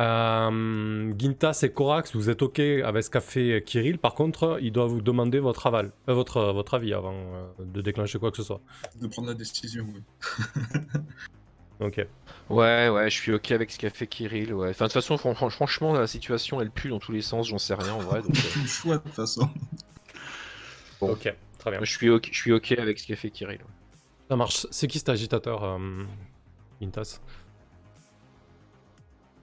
euh, 0.00 1.12
Gintas 1.18 1.60
et 1.62 1.72
Corax, 1.72 2.14
vous 2.14 2.28
êtes 2.30 2.42
ok 2.42 2.58
avec 2.60 3.04
ce 3.04 3.10
qu'a 3.10 3.20
fait 3.20 3.62
Kirill. 3.64 3.98
Par 3.98 4.14
contre, 4.14 4.58
il 4.60 4.70
doit 4.72 4.86
vous 4.86 5.00
demander 5.00 5.38
votre 5.40 5.66
aval, 5.66 5.92
euh, 6.08 6.14
votre, 6.14 6.52
votre 6.52 6.74
avis 6.74 6.92
avant 6.92 7.14
euh, 7.14 7.46
de 7.64 7.80
déclencher 7.80 8.18
quoi 8.18 8.30
que 8.30 8.36
ce 8.36 8.42
soit. 8.42 8.60
de 9.00 9.06
prendre 9.08 9.28
la 9.28 9.34
décision. 9.34 9.86
oui. 9.94 10.02
Ok. 11.80 12.06
Ouais, 12.50 12.88
ouais, 12.88 13.10
je 13.10 13.16
suis 13.16 13.32
ok 13.32 13.50
avec 13.52 13.70
ce 13.70 13.78
qu'a 13.78 13.90
fait 13.90 14.06
Kirill. 14.06 14.54
Ouais. 14.54 14.70
Enfin, 14.70 14.84
de 14.86 14.90
toute 14.90 14.94
façon, 15.02 15.16
fran- 15.18 15.34
fran- 15.34 15.50
franchement, 15.50 15.92
la 15.92 16.06
situation 16.06 16.60
elle 16.60 16.70
pue 16.70 16.88
dans 16.88 16.98
tous 17.00 17.12
les 17.12 17.22
sens, 17.22 17.48
j'en 17.48 17.58
sais 17.58 17.74
rien 17.74 17.92
en 17.94 17.98
vrai. 18.00 18.22
Donc, 18.22 18.34
euh, 18.36 18.66
choix 18.66 18.98
de 18.98 19.02
toute 19.02 19.12
façon. 19.14 19.48
Bon. 21.00 21.10
Ok, 21.12 21.34
très 21.58 21.70
bien. 21.70 21.80
je, 21.82 21.90
suis 21.90 22.08
ok, 22.10 22.28
je 22.30 22.36
suis 22.36 22.52
ok 22.52 22.72
avec 22.72 22.98
ce 22.98 23.06
qu'a 23.06 23.16
fait 23.16 23.30
Kirill. 23.30 23.58
ouais. 23.58 23.66
Ça 24.30 24.36
marche. 24.36 24.66
C'est 24.70 24.86
qui 24.86 24.98
cet 24.98 25.08
agitateur, 25.08 25.64
euh, 25.64 26.04
Gintas 26.80 27.20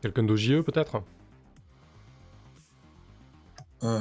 Quelqu'un 0.01 0.23
d'OJE 0.23 0.61
peut-être? 0.63 1.03
Euh, 3.83 3.99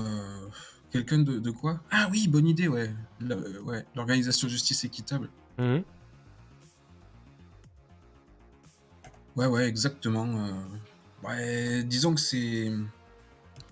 Quelqu'un 0.91 1.19
de, 1.19 1.39
de 1.39 1.51
quoi? 1.51 1.81
Ah 1.91 2.09
oui, 2.11 2.27
bonne 2.29 2.47
idée, 2.49 2.69
ouais. 2.69 2.91
La- 3.21 3.37
euh, 3.37 3.61
ouais, 3.63 3.85
L'organisation 3.95 4.49
justice 4.49 4.85
équitable. 4.85 5.29
Mhm. 5.59 5.83
Ouais, 9.41 9.47
ouais, 9.47 9.67
exactement. 9.67 10.27
euh, 10.27 11.27
ouais, 11.27 11.83
disons 11.83 12.15
que 12.15 12.21
c'est. 12.21 12.71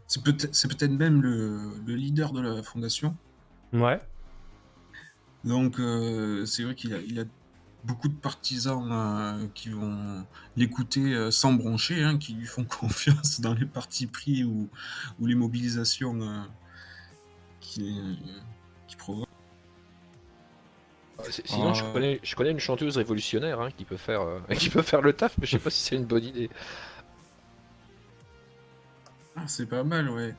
C'est 0.06 0.22
peut-être 0.22 0.54
c'est 0.54 0.66
peut-être 0.68 0.92
même 0.92 1.20
le, 1.20 1.74
le 1.86 1.94
leader 1.94 2.32
de 2.32 2.40
la 2.40 2.62
fondation. 2.62 3.14
Ouais. 3.74 4.00
Donc, 5.44 5.78
euh, 5.78 6.46
c'est 6.46 6.62
vrai 6.64 6.74
qu'il 6.74 6.94
a, 6.94 7.00
il 7.00 7.20
a 7.20 7.24
beaucoup 7.84 8.08
de 8.08 8.14
partisans 8.14 8.88
euh, 8.90 9.46
qui 9.52 9.68
vont 9.68 10.24
l'écouter 10.56 11.14
euh, 11.14 11.30
sans 11.30 11.52
broncher, 11.52 12.02
hein, 12.02 12.16
qui 12.16 12.32
lui 12.32 12.46
font 12.46 12.64
confiance 12.80 13.42
dans 13.42 13.52
les 13.52 13.66
partis 13.66 14.06
pris 14.06 14.44
ou, 14.44 14.70
ou 15.20 15.26
les 15.26 15.34
mobilisations 15.34 16.18
euh, 16.22 16.42
qui, 17.60 18.18
qui 18.86 18.96
provoquent. 18.96 19.27
C'est- 21.30 21.46
Sinon, 21.46 21.74
je, 21.74 21.84
Euh. 21.84 21.92
connais, 21.92 22.20
je 22.22 22.34
connais 22.36 22.50
une 22.52 22.60
chanteuse 22.60 22.96
révolutionnaire 22.96 23.60
hein, 23.60 23.70
qui, 23.76 23.84
peut 23.84 23.96
faire, 23.96 24.20
euh, 24.22 24.38
qui 24.58 24.68
peut 24.70 24.82
faire 24.82 25.02
le 25.02 25.12
taf, 25.12 25.36
mais 25.38 25.46
je 25.46 25.52
sais 25.52 25.58
pas 25.58 25.70
si 25.70 25.80
c'est 25.80 25.96
une 25.96 26.04
bonne 26.04 26.24
idée. 26.24 26.48
Ah, 29.36 29.42
c'est 29.46 29.66
pas 29.66 29.84
mal, 29.84 30.08
ouais. 30.10 30.34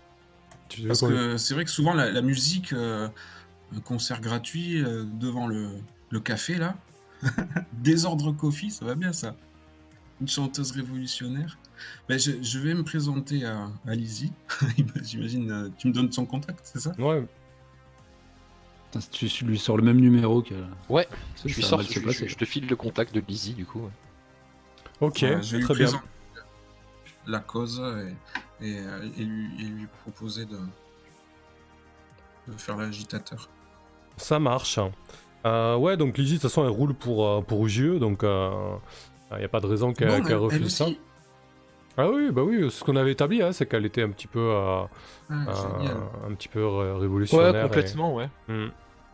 Tu 0.68 0.84
Parce 0.88 1.02
que 1.02 1.38
c'est 1.38 1.54
vrai 1.54 1.66
que 1.66 1.72
souvent 1.72 1.94
la, 1.94 2.12
la 2.12 2.22
musique, 2.22 2.74
euh, 2.74 3.08
un 3.76 3.80
concert 3.80 4.22
gratuit 4.22 4.84
euh, 4.84 5.04
devant 5.04 5.48
le, 5.48 5.70
le 6.10 6.20
café, 6.20 6.56
là, 6.56 6.76
Désordre 7.74 8.32
Coffee, 8.32 8.72
ça 8.72 8.86
va 8.86 8.96
bien 8.96 9.14
ça. 9.14 9.36
Une 10.22 10.28
chanteuse 10.28 10.72
révolutionnaire. 10.72 11.58
Ben, 12.10 12.20
je, 12.20 12.32
je 12.42 12.60
vais 12.60 12.74
me 12.74 12.84
présenter 12.84 13.46
à, 13.46 13.70
à 13.88 13.96
Lizzie. 13.96 14.34
J'imagine, 15.02 15.52
euh, 15.52 15.70
tu 15.78 15.88
me 15.88 15.94
donnes 15.94 16.12
son 16.12 16.26
contact, 16.26 16.60
c'est 16.64 16.80
ça? 16.80 16.92
Ouais. 17.00 17.26
Tu 19.12 19.28
lui 19.46 19.60
sors 19.60 19.78
le 19.78 19.84
même 19.84 20.00
numéro 20.00 20.42
que. 20.42 20.56
Ouais, 20.90 21.08
je, 21.46 21.62
mal 21.62 21.86
se 21.86 21.94
je- 21.94 22.10
je- 22.10 22.26
je 22.28 22.36
te 22.36 22.46
file 22.46 22.68
le 22.68 22.76
contact 22.76 23.14
de 23.14 23.22
Lizzie 23.28 23.54
du 23.54 23.66
coup. 23.66 23.82
Ok, 25.02 25.20
Ouais, 25.22 25.42
je 25.44 25.52
vais 25.52 25.58
lui 25.60 25.64
très 25.66 25.76
bien. 25.76 26.02
la 27.28 27.40
cause 27.40 27.80
et, 28.60 28.68
et, 28.68 28.80
euh, 28.80 29.08
et 29.18 29.24
lui, 29.24 29.50
et 29.60 29.64
lui 29.66 29.88
proposer 30.04 30.46
de, 30.46 30.58
de 32.48 32.58
faire 32.58 32.78
l'agitateur. 32.78 33.48
Ça 34.18 34.40
marche. 34.40 34.80
Euh, 35.46 35.76
ouais, 35.78 35.96
donc 35.96 36.18
Lizzie, 36.18 36.34
de 36.34 36.38
toute 36.40 36.50
façon, 36.50 36.64
elle 36.64 36.72
roule 36.72 36.94
pour, 36.96 37.26
euh, 37.28 37.42
pour 37.42 37.60
OJE, 37.62 38.00
donc 38.00 38.24
il 38.24 39.38
n'y 39.38 39.44
a 39.44 39.50
pas 39.50 39.60
de 39.62 39.68
raison 39.68 39.94
qu'elle 39.94 40.10
Bon, 40.22 40.38
refuse 40.40 40.62
elle 40.64 40.72
ça. 40.72 40.86
Ah 42.02 42.10
oui, 42.10 42.32
bah 42.32 42.44
oui, 42.44 42.72
ce 42.72 42.82
qu'on 42.82 42.96
avait 42.96 43.12
établi, 43.12 43.42
hein, 43.42 43.52
c'est 43.52 43.66
qu'elle 43.66 43.86
était 43.86 44.02
un 44.04 44.10
petit 44.12 44.28
peu, 44.28 44.40
euh, 44.40 44.84
Ah, 45.30 45.34
euh, 45.50 46.30
un 46.30 46.34
petit 46.34 46.48
peu 46.48 46.66
ré- 46.66 46.94
révolutionnaire. 46.94 47.52
Ouais, 47.52 47.60
et- 47.60 47.64
complètement, 47.64 48.16
ouais. 48.16 48.30
Hmm. 48.48 48.70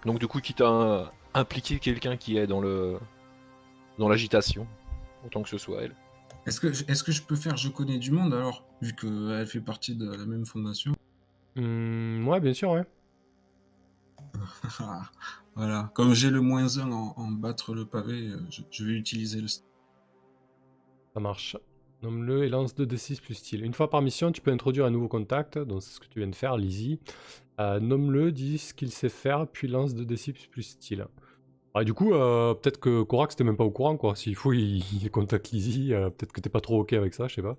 Donc 0.05 0.19
du 0.19 0.27
coup, 0.27 0.39
quitte 0.39 0.61
à 0.61 1.11
impliquer 1.33 1.79
quelqu'un 1.79 2.15
qui 2.15 2.38
est 2.38 2.45
dans 2.45 2.61
le 2.61 2.99
dans 3.97 4.07
l'agitation, 4.07 4.67
autant 5.25 5.41
que 5.41 5.49
ce 5.49 5.57
soit 5.57 5.81
elle. 5.81 5.95
Est-ce 6.45 6.59
que, 6.59 6.67
est 6.67 7.03
que 7.03 7.11
je 7.11 7.23
peux 7.23 7.36
faire 7.36 7.57
Je 7.57 7.69
connais 7.69 7.97
du 7.97 8.11
monde 8.11 8.36
alors, 8.36 8.63
vu 8.83 8.93
qu'elle 8.93 9.47
fait 9.47 9.61
partie 9.61 9.95
de 9.95 10.07
la 10.07 10.27
même 10.27 10.45
fondation? 10.45 10.93
Hmm, 11.55 12.27
ouais, 12.27 12.39
bien 12.39 12.53
sûr, 12.53 12.69
ouais. 12.69 12.83
Voilà, 15.55 15.89
comme 15.95 16.13
j'ai 16.13 16.29
le 16.29 16.41
moins 16.41 16.77
1 16.77 16.91
en, 16.91 17.15
en 17.17 17.31
battre 17.31 17.73
le 17.73 17.86
pavé, 17.86 18.27
euh, 18.27 18.38
je, 18.51 18.61
je 18.69 18.86
vais 18.86 18.91
utiliser 18.93 19.41
le. 19.41 19.47
Ça 19.47 19.63
marche. 21.19 21.57
Nomme-le 22.03 22.43
et 22.43 22.49
lance 22.49 22.75
2d6 22.75 23.21
plus 23.21 23.33
style. 23.35 23.63
Une 23.63 23.73
fois 23.73 23.89
par 23.89 24.01
mission, 24.01 24.31
tu 24.31 24.41
peux 24.41 24.51
introduire 24.51 24.85
un 24.85 24.91
nouveau 24.91 25.07
contact, 25.07 25.57
donc 25.57 25.81
c'est 25.81 25.95
ce 25.95 25.99
que 25.99 26.07
tu 26.07 26.19
viens 26.19 26.27
de 26.27 26.35
faire, 26.35 26.57
Lizzie. 26.57 26.99
Euh, 27.59 27.79
Nomme-le, 27.79 28.31
dis 28.31 28.57
ce 28.57 28.73
qu'il 28.73 28.91
sait 28.91 29.09
faire, 29.09 29.47
puis 29.47 29.67
lance 29.67 29.95
2d6 29.95 30.49
plus 30.49 30.63
style. 30.63 31.05
Ah, 31.73 31.83
du 31.83 31.93
coup, 31.93 32.13
euh, 32.13 32.53
peut-être 32.53 32.79
que 32.79 33.03
Korax 33.03 33.35
t'es 33.35 33.43
même 33.43 33.57
pas 33.57 33.63
au 33.63 33.71
courant, 33.71 33.97
quoi. 33.97 34.15
S'il 34.15 34.35
faut, 34.35 34.53
il, 34.53 34.83
il 35.03 35.11
contacte 35.11 35.51
Lizzie, 35.51 35.93
euh, 35.93 36.09
peut-être 36.09 36.31
que 36.31 36.41
t'es 36.41 36.49
pas 36.49 36.61
trop 36.61 36.81
ok 36.81 36.93
avec 36.93 37.13
ça, 37.13 37.27
je 37.27 37.35
sais 37.35 37.41
pas. 37.41 37.57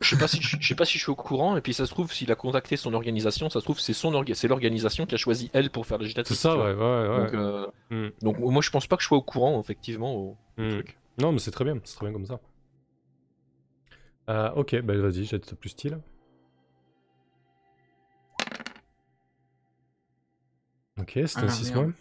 Je 0.00 0.08
sais 0.08 0.18
pas 0.18 0.26
si 0.26 0.42
je, 0.42 0.56
je 0.58 0.66
sais 0.66 0.74
pas 0.74 0.84
si 0.84 0.98
je 0.98 1.02
suis 1.04 1.12
au 1.12 1.14
courant 1.14 1.56
et 1.56 1.60
puis 1.60 1.72
ça 1.72 1.86
se 1.86 1.92
trouve 1.92 2.12
s'il 2.12 2.30
a 2.32 2.34
contacté 2.34 2.76
son 2.76 2.92
organisation, 2.92 3.48
ça 3.50 3.60
se 3.60 3.64
trouve 3.64 3.78
c'est 3.78 3.92
son 3.92 4.12
orga- 4.12 4.34
c'est 4.34 4.48
l'organisation 4.48 5.06
qui 5.06 5.14
a 5.14 5.18
choisi 5.18 5.48
elle 5.52 5.70
pour 5.70 5.86
faire 5.86 5.98
l'agitatrice. 5.98 6.36
C'est 6.36 6.42
ça, 6.42 6.56
ouais, 6.56 6.74
ouais, 6.74 7.08
ouais. 7.08 7.18
Donc, 7.18 7.34
euh, 7.34 7.66
Hmm, 7.90 8.08
donc 8.20 8.38
moi 8.40 8.62
je 8.62 8.70
pense 8.70 8.88
pas 8.88 8.96
que 8.96 9.02
je 9.02 9.06
sois 9.06 9.18
au 9.18 9.22
courant 9.22 9.60
effectivement 9.60 10.12
au, 10.14 10.36
au 10.58 10.62
hmm. 10.62 10.70
truc. 10.70 10.98
Non, 11.18 11.32
mais 11.32 11.38
c'est 11.38 11.50
très 11.50 11.64
bien, 11.64 11.78
c'est 11.84 11.96
très 11.96 12.06
bien 12.06 12.12
comme 12.12 12.26
ça. 12.26 12.40
Euh, 14.30 14.50
ok, 14.52 14.80
bah 14.82 14.96
vas-y, 14.96 15.24
jette 15.24 15.54
plus 15.54 15.70
style. 15.70 15.98
Ok, 21.00 21.12
c'est 21.26 21.38
un 21.38 21.44
Ah, 21.44 21.48
6 21.48 21.72
merde. 21.74 21.86
moins. 21.86 21.92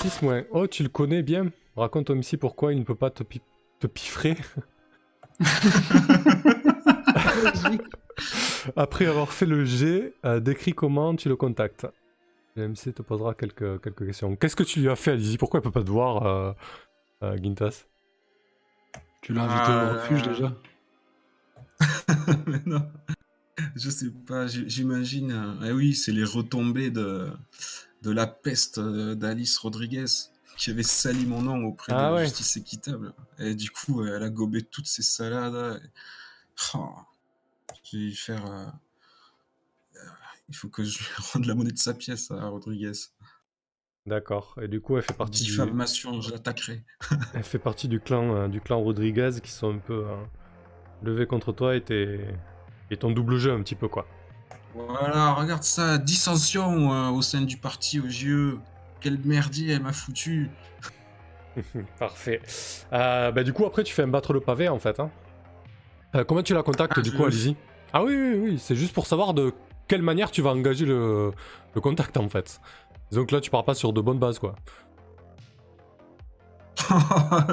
6 0.00 0.22
moins. 0.22 0.42
Oh, 0.50 0.66
tu 0.66 0.82
le 0.82 0.88
connais 0.88 1.22
bien. 1.22 1.50
Raconte 1.76 2.10
au 2.10 2.14
MC 2.14 2.36
pourquoi 2.38 2.72
il 2.72 2.78
ne 2.78 2.84
peut 2.84 2.94
pas 2.94 3.10
te, 3.10 3.22
pi- 3.22 3.42
te 3.80 3.86
piffrer 3.86 4.36
après 8.76 9.06
avoir 9.06 9.32
fait 9.32 9.46
le 9.46 9.64
G. 9.64 10.14
euh, 10.24 10.40
décris 10.40 10.72
comment 10.72 11.14
tu 11.16 11.28
le 11.28 11.36
contactes. 11.36 11.86
Le 12.56 12.68
MC 12.68 12.94
te 12.94 13.02
posera 13.02 13.34
quelques, 13.34 13.80
quelques 13.82 14.06
questions. 14.06 14.36
Qu'est-ce 14.36 14.54
que 14.56 14.62
tu 14.62 14.80
lui 14.80 14.88
as 14.88 14.96
fait, 14.96 15.12
Alizy 15.12 15.38
Pourquoi 15.38 15.58
elle 15.58 15.64
peut 15.64 15.72
pas 15.72 15.82
te 15.82 15.90
voir, 15.90 16.24
euh, 16.26 16.52
euh, 17.22 17.36
Gintas? 17.42 17.84
Tu 19.22 19.32
l'as 19.32 19.42
invité 19.44 19.72
au 19.72 19.94
refuge 19.94 20.22
là. 20.26 20.32
déjà? 20.32 20.56
Mais 22.46 22.60
non, 22.66 22.88
je 23.74 23.90
sais 23.90 24.10
pas, 24.26 24.46
j'imagine. 24.46 25.32
euh, 25.32 25.66
eh 25.68 25.72
oui, 25.72 25.94
c'est 25.94 26.12
les 26.12 26.22
retombées 26.24 26.90
de, 26.90 27.32
de 28.02 28.10
la 28.12 28.26
peste 28.28 28.78
euh, 28.78 29.14
d'Alice 29.16 29.58
Rodriguez 29.58 30.04
qui 30.56 30.70
avait 30.70 30.84
sali 30.84 31.26
mon 31.26 31.42
nom 31.42 31.64
auprès 31.64 31.92
Ah 31.92 31.96
de 31.96 32.02
la 32.02 32.14
ouais. 32.14 32.24
justice 32.26 32.56
équitable. 32.58 33.12
Et 33.40 33.56
du 33.56 33.70
coup, 33.72 34.04
elle 34.04 34.22
a 34.22 34.30
gobé 34.30 34.62
toutes 34.62 34.86
ces 34.86 35.02
salades. 35.02 35.82
Oh, 36.74 36.90
je 37.90 37.96
vais 37.96 38.04
lui 38.04 38.14
faire. 38.14 38.72
Il 40.48 40.56
faut 40.56 40.68
que 40.68 40.84
je 40.84 40.98
lui 40.98 41.06
rende 41.32 41.46
la 41.46 41.54
monnaie 41.54 41.72
de 41.72 41.78
sa 41.78 41.94
pièce 41.94 42.30
à 42.30 42.46
Rodriguez. 42.48 42.92
D'accord. 44.06 44.58
Et 44.60 44.68
du 44.68 44.80
coup, 44.82 44.96
elle 44.98 45.02
fait 45.02 45.16
partie 45.16 45.44
du, 45.44 45.50
Diffamation, 45.50 46.20
je 46.20 46.30
l'attaquerai. 46.30 46.84
elle 47.34 47.42
fait 47.42 47.58
partie 47.58 47.88
du 47.88 48.00
clan, 48.00 48.34
euh, 48.34 48.48
du 48.48 48.60
clan 48.60 48.80
Rodriguez 48.82 49.30
qui 49.42 49.50
sont 49.50 49.74
un 49.74 49.78
peu 49.78 50.04
euh, 50.06 50.16
levés 51.02 51.26
contre 51.26 51.52
toi 51.52 51.74
et, 51.74 51.80
tes- 51.80 52.20
et 52.90 52.96
ton 52.98 53.10
double 53.10 53.38
jeu 53.38 53.52
un 53.52 53.62
petit 53.62 53.74
peu 53.74 53.88
quoi. 53.88 54.06
Voilà, 54.74 55.32
regarde 55.32 55.62
ça, 55.62 55.96
dissension 55.98 56.92
euh, 56.92 57.08
au 57.10 57.22
sein 57.22 57.40
du 57.42 57.56
parti 57.56 57.98
aux 58.00 58.04
yeux. 58.04 58.58
Quel 59.00 59.18
merdier 59.20 59.72
elle 59.72 59.82
m'a 59.82 59.92
foutu. 59.92 60.50
Parfait. 61.98 62.40
Euh, 62.92 63.30
bah, 63.32 63.42
du 63.44 63.52
coup, 63.52 63.64
après, 63.64 63.84
tu 63.84 63.94
fais 63.94 64.02
un 64.02 64.08
battre 64.08 64.32
le 64.32 64.40
pavé 64.40 64.68
en 64.68 64.78
fait. 64.78 64.98
hein. 65.00 65.10
Comment 66.28 66.42
tu 66.42 66.54
la 66.54 66.62
contactes 66.62 66.94
Ah, 66.96 67.00
du 67.02 67.10
coup, 67.10 67.18
le 67.22 67.26
Alizy 67.28 67.56
Ah 67.92 68.04
oui, 68.04 68.14
oui, 68.14 68.38
oui. 68.38 68.58
C'est 68.58 68.76
juste 68.76 68.92
pour 68.92 69.06
savoir 69.06 69.34
de 69.34 69.52
quelle 69.88 70.02
manière 70.02 70.30
tu 70.30 70.42
vas 70.42 70.50
engager 70.50 70.86
le, 70.86 71.32
le 71.74 71.80
contact 71.80 72.16
en 72.16 72.28
fait. 72.28 72.60
Donc 73.12 73.30
là, 73.30 73.40
tu 73.40 73.50
pars 73.50 73.64
pas 73.64 73.74
sur 73.74 73.92
de 73.92 74.00
bonnes 74.00 74.18
bases 74.18 74.38
quoi. 74.38 74.54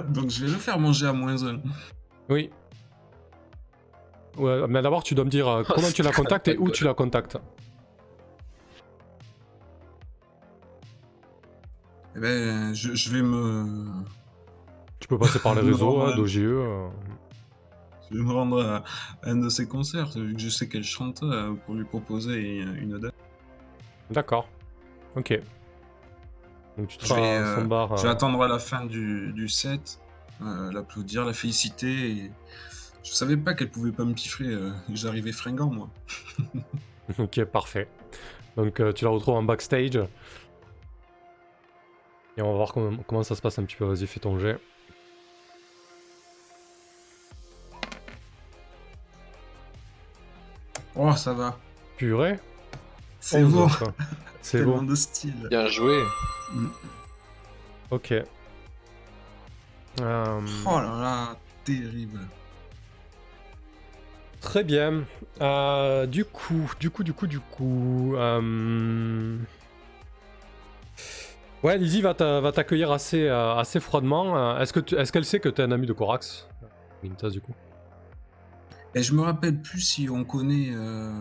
Donc 0.10 0.30
je 0.30 0.46
vais 0.46 0.52
le 0.52 0.58
faire 0.58 0.80
manger 0.80 1.08
à 1.08 1.14
moins 1.14 1.42
1. 1.44 1.60
Oui. 2.30 2.50
Ouais, 4.38 4.66
mais 4.68 4.82
d'abord, 4.82 5.04
tu 5.04 5.14
dois 5.14 5.26
me 5.26 5.30
dire 5.30 5.48
euh, 5.48 5.64
Oh, 5.70 5.74
comment 5.76 5.92
tu 5.92 6.02
la 6.04 6.12
contactes 6.12 6.48
et 6.48 6.58
où 6.58 6.70
tu 6.70 6.84
la 6.84 6.94
contactes. 6.94 7.38
Eh 12.16 12.20
ben, 12.20 12.74
je, 12.74 12.94
je 12.94 13.10
vais 13.10 13.22
me, 13.22 13.86
Tu 15.00 15.08
peux 15.08 15.18
passer 15.18 15.40
par 15.40 15.56
les 15.56 15.62
réseaux, 15.72 16.02
hein, 16.02 16.16
d'OGE. 16.16 16.38
euh. 16.40 16.88
Je 18.12 18.18
vais 18.18 18.24
me 18.24 18.32
rendre 18.32 18.62
à 18.62 18.84
un 19.24 19.38
de 19.38 19.50
ses 19.50 19.68
concerts, 19.68 20.10
vu 20.16 20.34
que 20.34 20.42
je 20.42 20.50
sais 20.50 20.68
qu'elle 20.68 20.84
chante, 20.84 21.24
euh, 21.24 21.54
pour 21.66 21.76
lui 21.76 21.86
proposer 21.86 22.58
une, 22.58 22.98
date. 23.00 23.14
D'accord. 24.10 24.50
Ok. 25.16 25.40
Donc 26.78 26.88
tu 26.88 26.98
te 26.98 27.06
Je 27.06 27.14
vais, 27.14 27.40
son 27.56 27.62
euh, 27.62 27.66
bar. 27.66 27.98
Je 27.98 28.04
vais 28.04 28.10
euh, 28.10 28.12
attendre 28.12 28.42
à 28.44 28.48
la 28.48 28.60
fin 28.60 28.86
du, 28.86 29.32
du 29.34 29.48
set, 29.48 30.00
l'applaudir, 30.40 31.26
la 31.26 31.34
féliciter. 31.34 32.12
Et... 32.12 32.32
Je 33.04 33.12
savais 33.12 33.38
pas 33.38 33.54
qu'elle 33.54 33.70
pouvait 33.70 33.92
pas 33.92 34.04
me 34.04 34.14
piffrer, 34.14 34.56
j'arrivais 34.94 35.32
fringant 35.32 35.70
moi. 35.70 35.90
Ok, 37.20 37.44
parfait. 37.44 37.90
Donc 38.56 38.82
tu 38.96 39.04
la 39.04 39.10
retrouves 39.10 39.36
en 39.36 39.44
backstage. 39.44 39.98
Et 42.38 42.42
on 42.42 42.52
va 42.52 42.56
voir 42.56 42.72
comment, 42.72 42.96
comment 43.06 43.24
ça 43.24 43.36
se 43.36 43.42
passe 43.42 43.60
un 43.60 43.64
petit 43.64 43.76
peu. 43.76 43.84
Vas-y, 43.84 44.08
fais 44.08 44.22
ton 44.22 44.40
jet. 44.40 44.62
Oh, 50.96 51.14
ça 51.16 51.34
va. 51.34 51.58
Purée. 51.98 52.40
C'est 53.20 53.44
11, 53.44 53.54
bon. 53.54 53.68
C'est 54.42 54.58
Tellement 54.60 54.78
bon. 54.78 54.84
de 54.84 54.96
style. 54.96 55.48
Bien 55.50 55.68
joué. 55.68 56.02
Ok. 57.92 58.12
Euh, 60.02 60.42
Oh 60.66 60.80
là 60.80 61.00
là, 61.02 61.36
terrible. 61.64 62.20
Très 64.40 64.64
bien. 64.64 65.04
Euh, 65.42 66.06
du 66.08 66.26
coup, 66.26 66.72
du 66.80 66.90
coup, 66.90 67.04
du 67.04 67.14
coup, 67.14 67.28
du 67.28 67.40
coup. 67.40 68.16
euh, 68.16 69.38
Ouais, 71.64 71.78
Lizzie 71.78 72.02
va 72.02 72.16
t'a- 72.16 72.40
va 72.42 72.52
t'accueillir 72.52 72.92
assez, 72.92 73.28
euh, 73.28 73.56
assez 73.56 73.80
froidement. 73.80 74.58
Est-ce 74.58 75.12
qu'elle 75.12 75.26
sait 75.26 75.40
que 75.40 75.50
t'es 75.50 75.62
un 75.62 75.72
ami 75.72 75.86
de 75.86 75.94
Corax 75.94 76.48
Gintas, 77.04 77.30
du 77.30 77.40
coup? 77.42 77.54
Et 78.96 79.04
je 79.04 79.14
me 79.14 79.22
rappelle 79.22 79.62
plus 79.62 79.80
si 79.82 80.10
on 80.10 80.24
connaît 80.24 80.70
euh, 80.74 81.12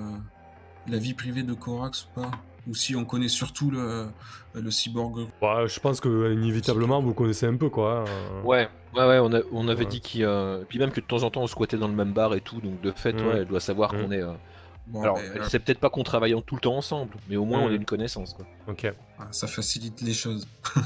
la 0.89 0.99
vie 0.99 1.14
privée 1.14 1.43
de 1.43 1.53
Corax 1.55 2.05
ou 2.16 2.21
pas. 2.21 2.31
Ou 2.68 2.75
si 2.75 2.95
on 2.95 3.05
connaît 3.07 3.29
surtout 3.29 3.71
le, 3.71 4.09
le 4.55 4.71
cyborg. 4.71 5.21
Ouais, 5.41 5.66
je 5.66 5.81
pense 5.81 5.99
que 6.01 6.33
inévitablement 6.35 7.01
vous 7.01 7.14
connaissez 7.14 7.47
un 7.47 7.57
peu 7.57 7.71
quoi. 7.71 8.05
hein. 8.07 8.43
Ouais, 8.45 8.68
ouais, 8.95 9.07
ouais, 9.07 9.18
on, 9.18 9.33
a- 9.33 9.41
on 9.53 9.66
avait 9.68 9.85
Ouais. 9.85 9.91
dit 9.91 10.01
qu'il. 10.01 10.25
euh, 10.25 10.62
Puis 10.68 10.79
même 10.79 10.91
que 10.91 11.01
de 11.01 11.07
temps 11.07 11.23
en 11.23 11.31
temps 11.31 11.41
on 11.43 11.47
squattait 11.47 11.79
dans 11.79 11.89
le 11.89 11.95
même 11.95 12.12
bar 12.12 12.35
et 12.35 12.41
tout, 12.43 12.61
donc 12.61 12.81
de 12.83 12.91
fait, 12.93 13.14
Mm. 13.14 13.27
ouais, 13.27 13.37
elle 13.39 13.47
doit 13.47 13.61
savoir 13.61 13.95
Mm. 13.95 14.03
qu'on 14.03 14.12
est. 14.12 14.23
euh, 14.23 14.33
Bon, 14.87 15.03
Alors, 15.03 15.18
elle 15.18 15.41
euh, 15.43 15.49
sait 15.49 15.59
peut-être 15.61 15.79
pas 15.79 15.89
qu'on 15.89 16.03
travaille 16.03 16.35
en- 16.35 16.41
tout 16.43 16.57
le 16.57 16.61
temps 16.61 16.77
ensemble, 16.77 17.12
mais 17.29 17.37
au 17.37 17.45
moins 17.45 17.61
Mm. 17.61 17.64
on 17.64 17.68
a 17.68 17.75
une 17.75 17.85
connaissance, 17.85 18.35
quoi. 18.35 18.45
Ok. 18.68 18.93
ah, 19.18 19.29
ça 19.31 19.47
facilite 19.47 20.01
les 20.03 20.12
choses. 20.14 20.47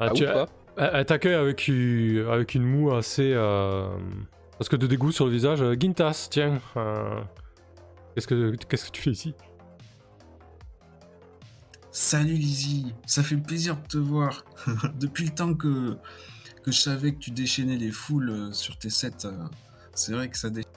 Ah, 0.00 0.06
Ah, 0.08 0.10
tu- 0.10 0.24
ou 0.24 0.26
pas 0.26 0.46
elle 0.76 1.04
t'accueille 1.06 1.34
avec, 1.34 1.68
une- 1.68 2.26
avec 2.30 2.54
une 2.54 2.64
moue 2.64 2.92
assez. 2.94 3.32
Parce 4.58 4.68
que 4.68 4.76
de 4.76 4.86
dégoût 4.86 5.12
sur 5.12 5.26
le 5.26 5.32
visage. 5.32 5.62
Euh, 5.62 5.74
Gintas, 5.78 6.28
tiens. 6.30 6.60
euh, 6.76 7.20
Qu'est-ce 8.14 8.26
que 8.26 8.54
qu'est-ce 8.68 8.86
que 8.86 8.90
tu 8.90 9.02
fais 9.02 9.10
ici? 9.10 9.34
Salut 11.90 12.34
Lizzie, 12.34 12.94
ça 13.06 13.22
fait 13.22 13.36
plaisir 13.36 13.76
de 13.76 13.86
te 13.86 13.98
voir. 13.98 14.44
Depuis 14.98 15.24
le 15.24 15.30
temps 15.30 15.54
que, 15.54 15.96
que 16.62 16.70
je 16.72 16.78
savais 16.80 17.12
que 17.12 17.18
tu 17.18 17.30
déchaînais 17.30 17.76
les 17.76 17.90
foules 17.90 18.30
euh, 18.30 18.52
sur 18.52 18.78
tes 18.78 18.90
sets, 18.90 19.26
c'est 19.94 20.12
vrai 20.12 20.28
que 20.28 20.38
ça 20.38 20.50
déchaîne. 20.50 20.70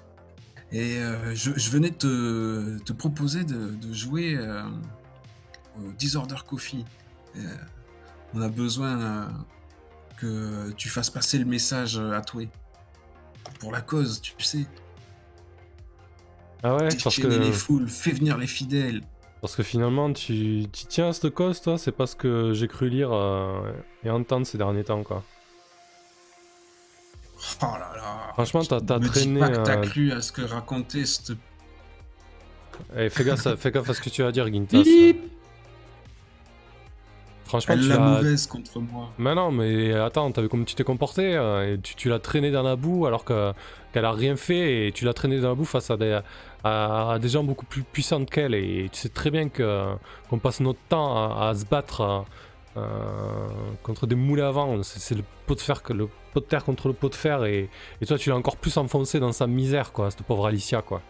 Et 0.72 0.98
je, 1.36 1.70
venais 1.70 1.92
te, 1.92 2.80
te 2.80 2.92
proposer 2.92 3.46
de, 3.46 3.76
de 3.76 3.94
jouer 3.94 4.38
au 5.78 5.92
Disorder 5.98 6.36
Coffee. 6.46 6.84
On 8.34 8.42
a 8.42 8.50
besoin 8.50 9.30
que 10.18 10.72
tu 10.72 10.90
fasses 10.90 11.12
passer 11.12 11.38
le 11.38 11.46
message 11.46 11.98
à 12.00 12.20
toi. 12.20 12.44
Pour 13.60 13.72
la 13.72 13.82
cause, 13.82 14.22
tu 14.22 14.34
sais. 14.40 14.66
Ah 16.64 16.76
ouais, 16.76 16.88
parce 17.04 17.04
Déchaîner 17.18 17.38
les 17.40 17.48
que, 17.52 17.56
foules, 17.56 17.88
fais 17.88 18.12
venir 18.12 18.38
les 18.38 18.48
fidèles. 18.48 19.02
parce 19.42 19.56
que 19.56 19.62
finalement 19.64 20.12
tu, 20.14 20.66
tu 20.72 20.86
tiens 20.88 21.10
à 21.10 21.14
cette 21.14 21.30
cause, 21.34 21.62
toi. 21.62 21.78
C'est 21.78 21.92
pas 21.92 22.08
ce 22.08 22.16
que 22.16 22.54
j'ai 22.54 22.68
cru 22.68 22.90
lire 22.90 23.10
euh, 23.14 23.72
et 24.04 24.10
entendre 24.10 24.46
ces 24.48 24.58
derniers 24.58 24.84
temps, 24.84 25.04
quoi. 25.04 25.24
Oh 27.62 27.66
là 27.74 27.92
là. 27.96 28.30
Franchement, 28.34 28.64
t'as- 28.64 28.80
traîné, 29.00 29.40
pas 29.40 29.50
que 29.50 29.64
t'as 29.64 29.78
euh, 29.78 29.82
cru 29.82 30.12
à 30.12 30.22
ce 30.22 30.32
que 30.32 30.42
racontait 30.42 31.06
cette 31.06 31.34
Eh, 32.98 33.10
fais, 33.10 33.24
gaffe, 33.24 33.46
à- 33.46 33.56
fais 33.56 33.72
gaffe 33.72 33.90
à 33.90 33.94
ce 33.94 34.02
que 34.02 34.10
tu 34.10 34.24
vas 34.24 34.32
dire, 34.32 34.48
Gintas. 34.48 34.82
Franchement, 37.46 37.76
Elle 37.76 37.82
tu 37.82 37.88
la 37.90 38.00
mauvaise 38.00 38.48
contre 38.48 38.80
moi. 38.80 39.10
Mais 39.20 39.36
non, 39.36 39.52
mais 39.52 39.94
attends, 39.94 40.32
t'as 40.32 40.42
vu 40.42 40.50
comment 40.50 40.64
tu 40.66 40.74
t'es 40.76 40.84
comporté 40.84 41.36
euh, 41.36 41.76
et 41.76 41.80
Tu, 41.80 41.94
tu 41.96 42.10
l'as 42.10 42.18
traîné 42.20 42.50
dans 42.52 42.64
la 42.64 42.76
boue 42.76 43.06
alors 43.06 43.24
que- 43.24 43.54
qu'elle 43.94 44.04
a 44.06 44.12
rien 44.12 44.36
fait 44.36 44.88
et 44.88 44.92
tu 44.92 45.06
l'as 45.06 45.14
traîné 45.14 45.40
dans 45.40 45.50
la 45.50 45.56
boue 45.56 45.64
face 45.64 45.92
à 45.92 45.96
des, 45.98 46.20
à, 46.64 47.12
à 47.14 47.20
des 47.20 47.30
gens 47.30 47.44
beaucoup 47.44 47.66
plus 47.68 47.84
puissantes 47.84 48.30
qu'elle 48.32 48.56
et 48.56 48.90
tu 48.92 49.00
sais 49.00 49.10
très 49.10 49.30
bien 49.30 49.48
que 49.50 49.86
qu'on 50.30 50.40
passe 50.40 50.60
notre 50.60 50.80
temps 50.90 51.16
à, 51.40 51.50
à 51.50 51.54
se 51.56 51.66
battre 51.66 52.26
euh, 52.78 53.48
contre 53.84 54.08
des 54.08 54.16
moulets 54.16 54.42
à 54.42 54.52
vent. 54.52 54.82
C'est 54.82 55.00
c'est 55.00 55.16
le 55.16 55.24
pot 55.46 55.54
de 55.56 55.62
fer 55.62 55.84
que 55.84 55.94
le 55.94 56.08
pot 56.34 56.40
de 56.40 56.46
terre 56.46 56.66
contre 56.66 56.88
le 56.88 56.94
pot 56.96 57.10
de 57.10 57.16
fer 57.16 57.46
et, 57.46 57.70
et 58.02 58.06
toi 58.08 58.18
tu 58.18 58.30
l'as 58.32 58.36
encore 58.38 58.58
plus 58.58 58.76
enfoncé 58.78 59.20
dans 59.20 59.32
sa 59.32 59.46
misère 59.46 59.92
quoi, 59.94 60.10
cette 60.10 60.24
pauvre 60.24 60.48
Alicia 60.48 60.82
quoi. 60.82 61.02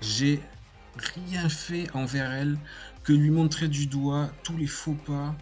J'ai 0.00 0.40
rien 1.18 1.48
fait 1.48 1.86
envers 1.94 2.30
elle 2.32 2.58
que 3.06 3.12
lui 3.12 3.30
montrer 3.30 3.68
du 3.68 3.86
doigt 3.86 4.28
tous 4.42 4.56
les 4.56 4.66
faux 4.66 4.96
pas 5.06 5.32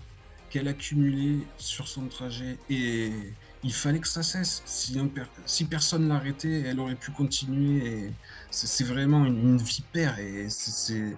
qu'elle 0.50 0.68
accumulait 0.68 1.46
sur 1.56 1.88
son 1.88 2.06
trajet 2.08 2.58
et, 2.68 3.10
il 3.66 3.72
fallait 3.72 3.98
que 3.98 4.08
ça 4.08 4.22
cesse. 4.22 4.62
Si, 4.66 5.64
personne 5.64 6.06
l'arrêtait, 6.08 6.64
elle 6.66 6.78
aurait 6.80 6.96
pu 6.96 7.12
continuer. 7.12 8.12
C'est 8.50 8.84
vraiment 8.84 9.24
une, 9.24 9.56
vipère 9.56 10.18
et 10.18 10.50
c'est- 10.50 11.16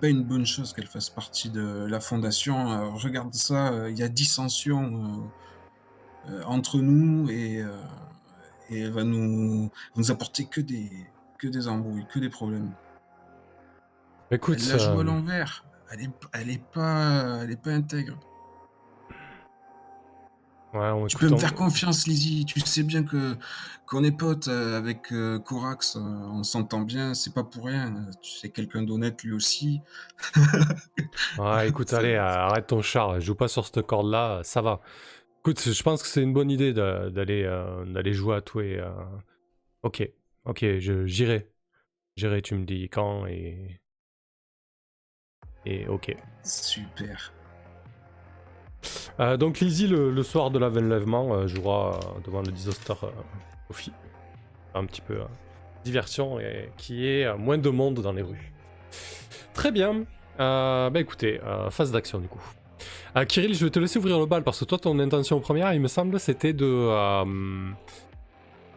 pas 0.00 0.08
une 0.08 0.22
bonne 0.22 0.46
chose 0.46 0.72
qu'elle 0.72 0.86
fasse 0.86 1.10
partie 1.10 1.50
de 1.50 1.86
la 1.90 1.98
fondation. 1.98 2.70
Euh, 2.70 2.90
regarde 2.90 3.34
ça, 3.34 3.72
euh, 3.72 3.90
il 3.90 3.98
y 3.98 4.04
a 4.04 4.08
dissension 4.08 5.28
euh, 6.28 6.42
entre 6.46 6.78
nous 6.78 7.28
et, 7.30 7.64
et 8.70 8.80
elle 8.82 8.92
va 8.92 9.02
nous, 9.02 9.72
apporter 10.08 10.44
que 10.44 10.60
des 10.60 11.68
embrouilles, 11.68 12.06
que 12.08 12.20
des 12.20 12.30
problèmes. 12.30 12.70
Écoute, 14.30 14.58
Elle 14.62 14.68
la 14.68 14.78
joue 14.78 14.98
euh, 14.98 15.00
à 15.00 15.04
l'envers. 15.04 15.64
Elle 15.92 16.02
est, 16.02 16.10
elle 16.32 16.50
est 16.50 16.62
pas, 16.72 17.40
elle 17.42 17.50
est 17.50 17.60
pas 17.60 17.70
intègre. 17.72 18.16
ouais, 20.72 20.90
on- 20.90 21.06
Tu 21.06 21.16
peux 21.16 21.28
me 21.28 21.36
faire 21.36 21.54
confiance, 21.54 22.06
Lizzie. 22.06 22.44
Tu 22.46 22.60
sais 22.60 22.82
bien 22.84 23.02
que 23.02 23.36
qu'on 23.86 24.04
est 24.04 24.12
potes 24.16 24.46
euh, 24.46 24.78
avec 24.78 25.12
euh, 25.12 25.40
Corax. 25.40 25.96
euh, 25.96 26.00
on 26.00 26.44
s'entend 26.44 26.82
bien. 26.82 27.14
C'est 27.14 27.34
pas 27.34 27.42
pour 27.42 27.66
rien. 27.66 27.94
euh, 27.96 28.10
Tu 28.22 28.30
sais 28.30 28.50
quelqu'un 28.50 28.82
d'honnête 28.82 29.22
lui 29.24 29.32
aussi. 29.32 29.80
Ouais, 31.36 31.68
écoute, 31.68 31.92
allez, 31.92 32.14
euh, 32.14 32.22
arrête 32.22 32.66
ton 32.66 32.82
char, 32.82 33.20
joue 33.20 33.34
pas 33.34 33.48
sur 33.48 33.64
cette 33.64 33.82
corde-là, 33.82 34.40
ça 34.44 34.62
va. 34.62 34.80
Écoute, 35.40 35.60
je 35.70 35.82
pense 35.82 36.02
que 36.02 36.08
c'est 36.08 36.22
une 36.22 36.32
bonne 36.34 36.50
idée 36.50 36.72
d'aller 36.74 37.44
euh, 37.44 37.84
d'aller 37.86 38.12
jouer 38.14 38.36
à 38.36 38.40
toi. 38.42 38.64
et, 38.64 38.78
euh, 38.78 38.90
Ok, 39.82 40.08
ok, 40.44 40.60
je- 40.80 41.06
j'irai. 41.06 41.50
J'irai, 42.16 42.42
tu 42.42 42.54
me 42.56 42.64
dis 42.66 42.88
quand 42.90 43.26
et. 43.26 43.79
Et 45.66 45.86
ok. 45.88 46.16
Super. 46.42 47.32
Euh, 49.18 49.36
donc 49.36 49.60
Lizzie, 49.60 49.86
le, 49.86 50.10
le 50.10 50.22
soir 50.22 50.50
de 50.50 50.58
l'avènement, 50.58 51.34
euh, 51.34 51.46
jouera 51.46 51.96
euh, 51.96 52.20
devant 52.24 52.40
le 52.40 52.50
Disaster 52.50 52.94
Coffee. 53.68 53.92
Un 54.74 54.84
petit 54.84 55.00
peu 55.00 55.18
diversion 55.84 56.38
et 56.38 56.70
qui 56.76 57.08
est 57.08 57.36
moins 57.36 57.58
de 57.58 57.70
monde 57.70 58.00
dans 58.00 58.12
les 58.12 58.22
rues. 58.22 58.52
Très 59.52 59.72
bien. 59.72 60.04
Bah 60.38 60.90
écoutez, 60.94 61.40
phase 61.70 61.90
d'action 61.90 62.18
du 62.18 62.28
coup. 62.28 62.40
Kirill, 63.28 63.54
je 63.54 63.64
vais 63.64 63.70
te 63.70 63.80
laisser 63.80 63.98
ouvrir 63.98 64.18
le 64.20 64.26
bal 64.26 64.44
parce 64.44 64.60
que 64.60 64.64
toi, 64.64 64.78
ton 64.78 64.98
intention 65.00 65.40
première, 65.40 65.74
il 65.74 65.80
me 65.80 65.88
semble, 65.88 66.20
c'était 66.20 66.52
de 66.52 66.88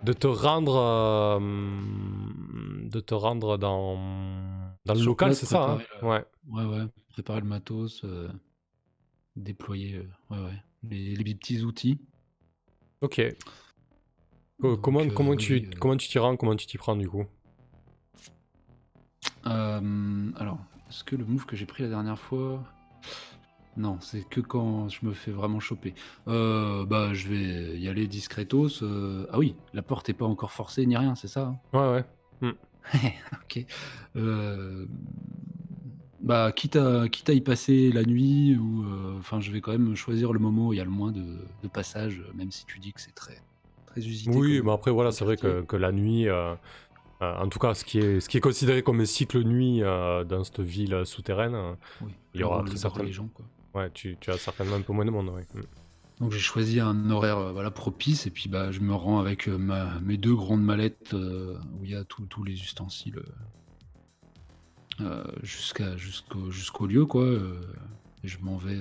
de 0.04 0.14
te 0.14 0.28
rendre 0.28 0.76
euh, 0.76 1.40
de 2.90 3.00
te 3.00 3.14
rendre 3.14 3.58
dans 3.58 3.98
dans 4.86 4.94
le 4.94 5.04
local, 5.04 5.36
c'est 5.36 5.46
ça 5.46 5.64
hein 5.64 5.82
le- 6.02 6.08
Ouais. 6.08 6.26
Ouais, 6.50 6.66
ouais. 6.66 6.86
Préparer 7.14 7.42
le 7.42 7.48
matos, 7.48 8.04
euh, 8.04 8.30
déployer 9.36 9.96
euh, 9.98 10.10
ouais, 10.30 10.44
ouais. 10.44 10.64
Les, 10.84 11.16
les 11.16 11.36
petits 11.36 11.62
outils. 11.62 12.00
Ok. 13.02 13.22
Donc, 14.60 14.82
comment 14.82 15.02
euh, 15.02 15.10
comment 15.10 15.32
oui, 15.32 15.38
tu 15.38 15.54
euh. 15.56 15.70
comment 15.80 15.98
tu 15.98 16.08
t'y 16.10 16.20
rends, 16.20 16.36
comment 16.38 16.56
tu 16.56 16.66
t'y 16.68 16.78
prends 16.78 16.96
du 16.96 17.08
coup? 17.10 17.26
Euh, 19.48 20.32
alors, 20.38 20.60
est-ce 20.90 21.04
que 21.04 21.16
le 21.16 21.26
move 21.26 21.46
que 21.46 21.56
j'ai 21.56 21.66
pris 21.66 21.84
la 21.84 21.90
dernière 21.90 22.20
fois. 22.20 22.64
Non, 23.76 23.98
c'est 24.02 24.24
que 24.30 24.40
quand 24.40 24.88
je 24.90 25.06
me 25.06 25.14
fais 25.14 25.32
vraiment 25.32 25.60
choper. 25.60 25.96
Euh, 26.28 26.86
bah, 26.86 27.14
je 27.14 27.28
vais 27.28 27.80
y 27.80 27.88
aller 27.88 28.06
discretos. 28.08 28.84
euh, 28.84 29.26
Ah 29.32 29.40
oui, 29.40 29.56
la 29.74 29.82
porte 29.82 30.10
est 30.10 30.14
pas 30.14 30.26
encore 30.26 30.52
forcée 30.52 30.86
ni 30.86 30.96
rien, 30.96 31.16
c'est 31.16 31.28
ça 31.28 31.48
hein? 31.74 31.78
Ouais 31.78 31.92
ouais. 32.44 32.52
Ok. 33.44 33.66
Euh, 34.16 34.86
Bah, 36.22 36.52
quitte 36.54 36.78
à, 36.78 37.10
quitte 37.10 37.30
à 37.30 37.34
y 37.34 37.42
passer 37.42 37.92
la 37.92 38.04
nuit, 38.04 38.56
ou. 38.58 38.84
euh, 38.86 39.18
Enfin, 39.20 39.40
je 39.42 39.52
vais 39.52 39.60
quand 39.62 39.72
même 39.74 39.94
choisir 39.96 40.32
le 40.32 40.40
moment 40.40 40.68
où 40.68 40.74
il 40.74 40.78
y 40.78 40.82
a 40.82 40.86
le 40.86 40.90
moins 40.90 41.12
de, 41.12 41.22
de 41.64 41.68
passages, 41.68 42.22
même 42.36 42.50
si 42.52 42.66
tu 42.66 42.80
dis 42.80 42.94
que 42.94 43.02
c'est 43.02 43.14
très, 43.16 43.42
très 43.88 44.02
usité. 44.02 44.30
Oui, 44.34 44.58
comme- 44.60 44.68
mais 44.68 44.72
après 44.74 44.92
voilà, 44.92 45.10
comme 45.10 45.18
c'est 45.18 45.26
vrai 45.26 45.36
que, 45.36 45.42
quartier. 45.48 45.66
que 45.68 45.76
la 45.76 45.92
nuit, 45.92 46.30
euh, 46.30 46.54
euh, 47.22 47.36
en 47.38 47.48
tout 47.50 47.60
cas, 47.60 47.74
ce 47.74 47.84
qui 47.84 48.00
est 48.00 48.20
ce 48.22 48.30
qui 48.30 48.38
est 48.38 48.42
considéré 48.42 48.84
comme 48.84 49.02
un 49.02 49.06
cycle 49.06 49.44
nuit 49.44 49.82
euh, 49.84 50.24
dans 50.24 50.44
cette 50.46 50.62
ville 50.62 51.02
souterraine, 51.06 51.56
euh, 51.56 51.74
Oui, 52.02 52.14
il 52.34 52.40
y 52.42 52.44
aura 52.44 52.64
très 52.64 52.78
certainement- 52.78 53.06
les 53.08 53.14
gens, 53.14 53.28
quoi. 53.34 53.46
Ouais, 53.74 53.90
tu, 53.92 54.18
as 54.28 54.38
certainement 54.38 54.76
un 54.76 54.82
peu 54.82 54.94
moins 54.94 55.06
de 55.06 55.12
monde. 55.12 55.32
Mm. 55.54 55.62
Donc 56.20 56.32
j'ai 56.32 56.40
choisi 56.40 56.80
un 56.80 57.10
horaire 57.10 57.38
euh, 57.38 57.52
voilà, 57.52 57.72
propice 57.72 58.28
et 58.28 58.30
puis 58.30 58.48
bah, 58.48 58.72
je 58.72 58.80
me 58.80 58.94
rends 58.94 59.20
avec 59.20 59.48
euh, 59.48 59.58
mes 60.02 60.18
deux 60.18 60.36
grandes 60.36 60.64
mallettes 60.64 61.14
euh, 61.14 61.58
où 61.74 61.86
il 61.86 61.92
y 61.92 61.96
a 61.96 62.04
tous 62.04 62.44
les 62.44 62.54
ustensiles 62.54 63.22
jusqu'au 65.42 66.52
jusqu'au 66.52 66.86
lieu 66.86 67.06
quoi. 67.06 67.26
je 68.24 68.38
m'en 68.42 68.58
vais 68.58 68.78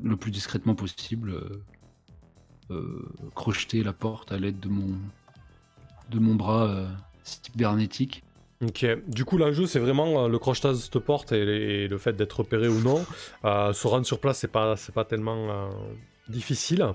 le 0.00 0.16
plus 0.16 0.30
discrètement 0.30 0.76
possible 0.76 1.34
crocheter 3.34 3.82
la 3.82 3.92
porte 3.92 4.30
à 4.30 4.38
l'aide 4.38 4.60
de 4.60 4.68
mon 4.68 4.96
de 6.10 6.18
mon 6.20 6.36
bras 6.36 6.86
cybernétique. 7.24 8.22
Ok, 8.62 8.86
du 9.08 9.24
coup 9.24 9.38
l'enjeu 9.38 9.66
c'est 9.66 9.80
vraiment 9.80 10.24
euh, 10.24 10.28
le 10.28 10.38
crochetage 10.38 10.76
de 10.76 10.80
cette 10.80 10.98
porte 11.00 11.32
et, 11.32 11.44
les- 11.44 11.52
et 11.84 11.88
le 11.88 11.98
fait 11.98 12.12
d'être 12.12 12.38
repéré 12.40 12.68
ou 12.68 12.80
non. 12.80 13.04
Euh, 13.44 13.72
se 13.72 13.88
rendre 13.88 14.06
sur 14.06 14.20
place 14.20 14.38
c'est 14.38 14.52
pas, 14.52 14.76
c'est 14.76 14.94
pas 14.94 15.04
tellement 15.04 15.50
euh, 15.50 15.68
difficile. 16.28 16.86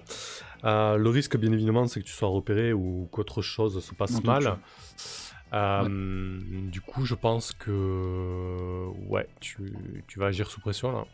Euh, 0.64 0.96
le 0.98 1.10
risque 1.10 1.36
bien 1.38 1.52
évidemment 1.52 1.86
c'est 1.88 2.00
que 2.00 2.06
tu 2.06 2.14
sois 2.14 2.30
repéré 2.30 2.72
ou 2.74 3.10
qu'autre 3.12 3.42
chose 3.42 3.84
se 3.84 3.94
passe 3.94 4.24
mal. 4.24 4.58
Euh, 5.54 6.40
Du 6.72 6.82
coup 6.82 7.06
je 7.06 7.16
pense 7.16 7.52
que 7.52 8.86
ouais 9.10 9.28
tu, 9.40 9.74
tu 10.08 10.20
vas 10.20 10.28
agir 10.28 10.50
sous 10.50 10.60
pression 10.62 10.92
là. 10.92 11.06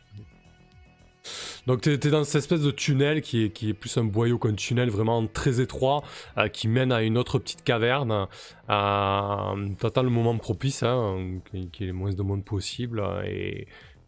Donc 1.68 1.82
t'es 1.82 1.94
es 1.94 1.98
dans 2.10 2.24
cette 2.24 2.36
espèce 2.44 2.62
de 2.62 2.72
tunnel 2.72 3.22
qui 3.22 3.46
est, 3.46 3.50
qui 3.50 3.70
est 3.70 3.74
plus 3.74 3.98
un 3.98 4.04
boyau 4.04 4.38
qu'un 4.38 4.54
tunnel 4.54 4.90
vraiment 4.90 5.26
très 5.28 5.62
étroit 5.62 6.04
euh, 6.38 6.48
qui 6.50 6.68
mène 6.68 6.92
à 6.92 7.02
une 7.02 7.18
autre 7.18 7.40
petite 7.40 7.64
caverne. 7.64 8.28
Euh, 8.70 9.70
T'attends 9.80 10.04
le 10.04 10.10
moment 10.10 10.38
propice, 10.38 10.84
hein, 10.84 11.40
y 11.54 11.60
ait 11.84 11.86
le 11.88 11.94
moins 11.94 12.12
de 12.14 12.22
monde 12.24 12.44
possible 12.44 13.00
euh, 13.00 13.24
et, 13.26 13.68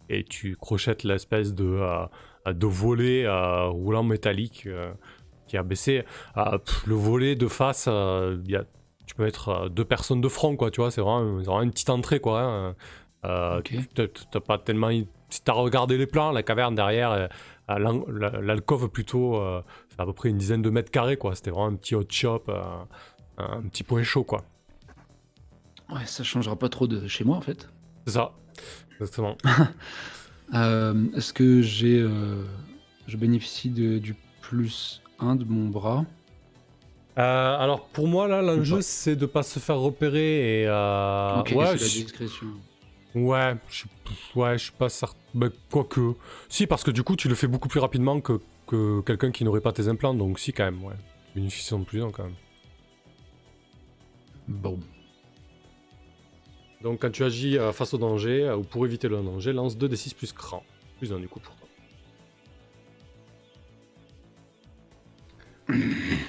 et 0.09 0.23
tu 0.23 0.55
crochettes 0.57 1.03
l'espèce 1.03 1.53
de, 1.53 1.65
euh, 1.65 2.53
de 2.53 2.67
volet 2.67 3.25
roulant 3.69 4.03
métallique 4.03 4.67
qui 5.47 5.57
a 5.57 5.63
baissé. 5.63 6.03
Pff, 6.35 6.85
le 6.85 6.95
volet 6.95 7.35
de 7.35 7.47
face, 7.47 7.85
y 7.87 8.55
a, 8.55 8.65
tu 9.07 9.15
peux 9.15 9.23
mettre 9.23 9.69
deux 9.69 9.85
personnes 9.85 10.21
de 10.21 10.27
front, 10.27 10.55
quoi, 10.55 10.71
tu 10.71 10.81
vois, 10.81 10.91
c'est 10.91 11.01
vraiment, 11.01 11.61
une 11.61 11.71
petite 11.71 11.89
entrée, 11.89 12.19
quoi. 12.19 12.41
hein. 12.41 12.75
Euh, 13.25 13.61
tu- 13.63 13.87
T'as 14.31 14.39
pas 14.39 14.59
tellement. 14.59 14.89
Si 15.29 15.41
t'as 15.43 15.53
regardé 15.53 15.97
les 15.97 16.05
plans, 16.07 16.31
la 16.31 16.43
caverne 16.43 16.75
derrière, 16.75 17.11
euh, 17.11 17.27
l'alcôve 18.41 18.89
plutôt, 18.89 19.35
euh, 19.37 19.61
fait 19.89 20.01
à 20.01 20.05
peu 20.05 20.13
près 20.13 20.29
une 20.29 20.37
dizaine 20.37 20.61
de 20.61 20.69
mètres 20.69 20.91
carrés, 20.91 21.17
quoi. 21.17 21.35
C'était 21.35 21.51
vraiment 21.51 21.67
un 21.67 21.75
petit 21.75 21.95
hot 21.95 22.05
shop, 22.09 22.43
euh, 22.49 22.61
un 23.37 23.61
petit 23.63 23.83
point 23.83 24.03
chaud, 24.03 24.23
quoi. 24.23 24.43
Ouais, 25.91 26.05
ça 26.05 26.23
changera 26.23 26.55
pas 26.55 26.69
trop 26.69 26.87
de 26.87 27.07
chez 27.07 27.23
moi 27.23 27.37
en 27.37 27.41
fait. 27.41 27.69
C'est 28.07 28.13
ça, 28.13 28.31
exactement. 28.93 29.37
Euh, 30.53 31.07
Est-ce 31.15 31.33
que 31.33 31.63
j'ai 31.63 31.99
euh, 31.99 32.43
je 33.07 33.17
bénéficie 33.17 33.71
de- 33.71 33.97
du 33.97 34.15
plus 34.41 35.01
1 35.17 35.35
de 35.35 35.43
mon 35.43 35.69
bras? 35.69 36.05
Euh, 37.17 37.57
alors 37.57 37.87
pour 37.87 38.07
moi 38.07 38.27
là 38.27 38.43
l'enjeu 38.43 38.81
c'est 38.81 39.15
de 39.15 39.25
pas 39.25 39.41
se 39.41 39.57
faire 39.57 39.79
repérer 39.79 40.61
et 40.61 40.67
Ok, 40.67 41.51
ouais, 41.55 41.65
c'est 41.65 41.83
la 41.83 42.03
discrétion. 42.03 42.45
Ouais, 43.15 43.55
je 43.69 43.75
suis- 43.75 43.89
ouais, 44.35 44.57
je 44.57 44.63
suis 44.65 44.71
pas 44.73 44.89
certain. 44.89 45.17
Bah, 45.33 45.47
quoique, 45.71 46.13
si 46.49 46.67
parce 46.67 46.83
que 46.83 46.91
du 46.91 47.03
coup 47.03 47.15
tu 47.15 47.27
le 47.27 47.35
fais 47.35 47.47
beaucoup 47.47 47.67
plus 47.67 47.79
rapidement 47.79 48.21
que, 48.21 48.39
que 48.67 49.01
quelqu'un 49.01 49.31
qui 49.31 49.43
n'aurait 49.43 49.61
pas 49.61 49.71
tes 49.73 49.87
implants, 49.87 50.13
donc 50.13 50.39
si 50.39 50.53
quand 50.53 50.65
même, 50.65 50.83
ouais, 50.83 50.95
bénéficie 51.35 51.73
de 51.77 51.83
plus 51.83 52.03
un 52.03 52.11
quand 52.11 52.23
même. 52.23 52.35
Bon. 54.47 54.79
Donc 56.81 57.01
quand 57.01 57.11
tu 57.11 57.23
agis 57.23 57.57
euh, 57.57 57.71
face 57.71 57.93
au 57.93 57.97
danger 57.97 58.43
euh, 58.43 58.57
ou 58.57 58.63
pour 58.63 58.85
éviter 58.85 59.07
le 59.07 59.17
danger, 59.17 59.53
lance 59.53 59.77
2 59.77 59.89
d 59.89 59.95
6 59.95 60.13
plus 60.13 60.31
cran, 60.33 60.63
plus 60.99 61.11
un 61.13 61.19
du 61.19 61.27
coup 61.27 61.39
pour 61.39 61.55
toi. 61.55 61.67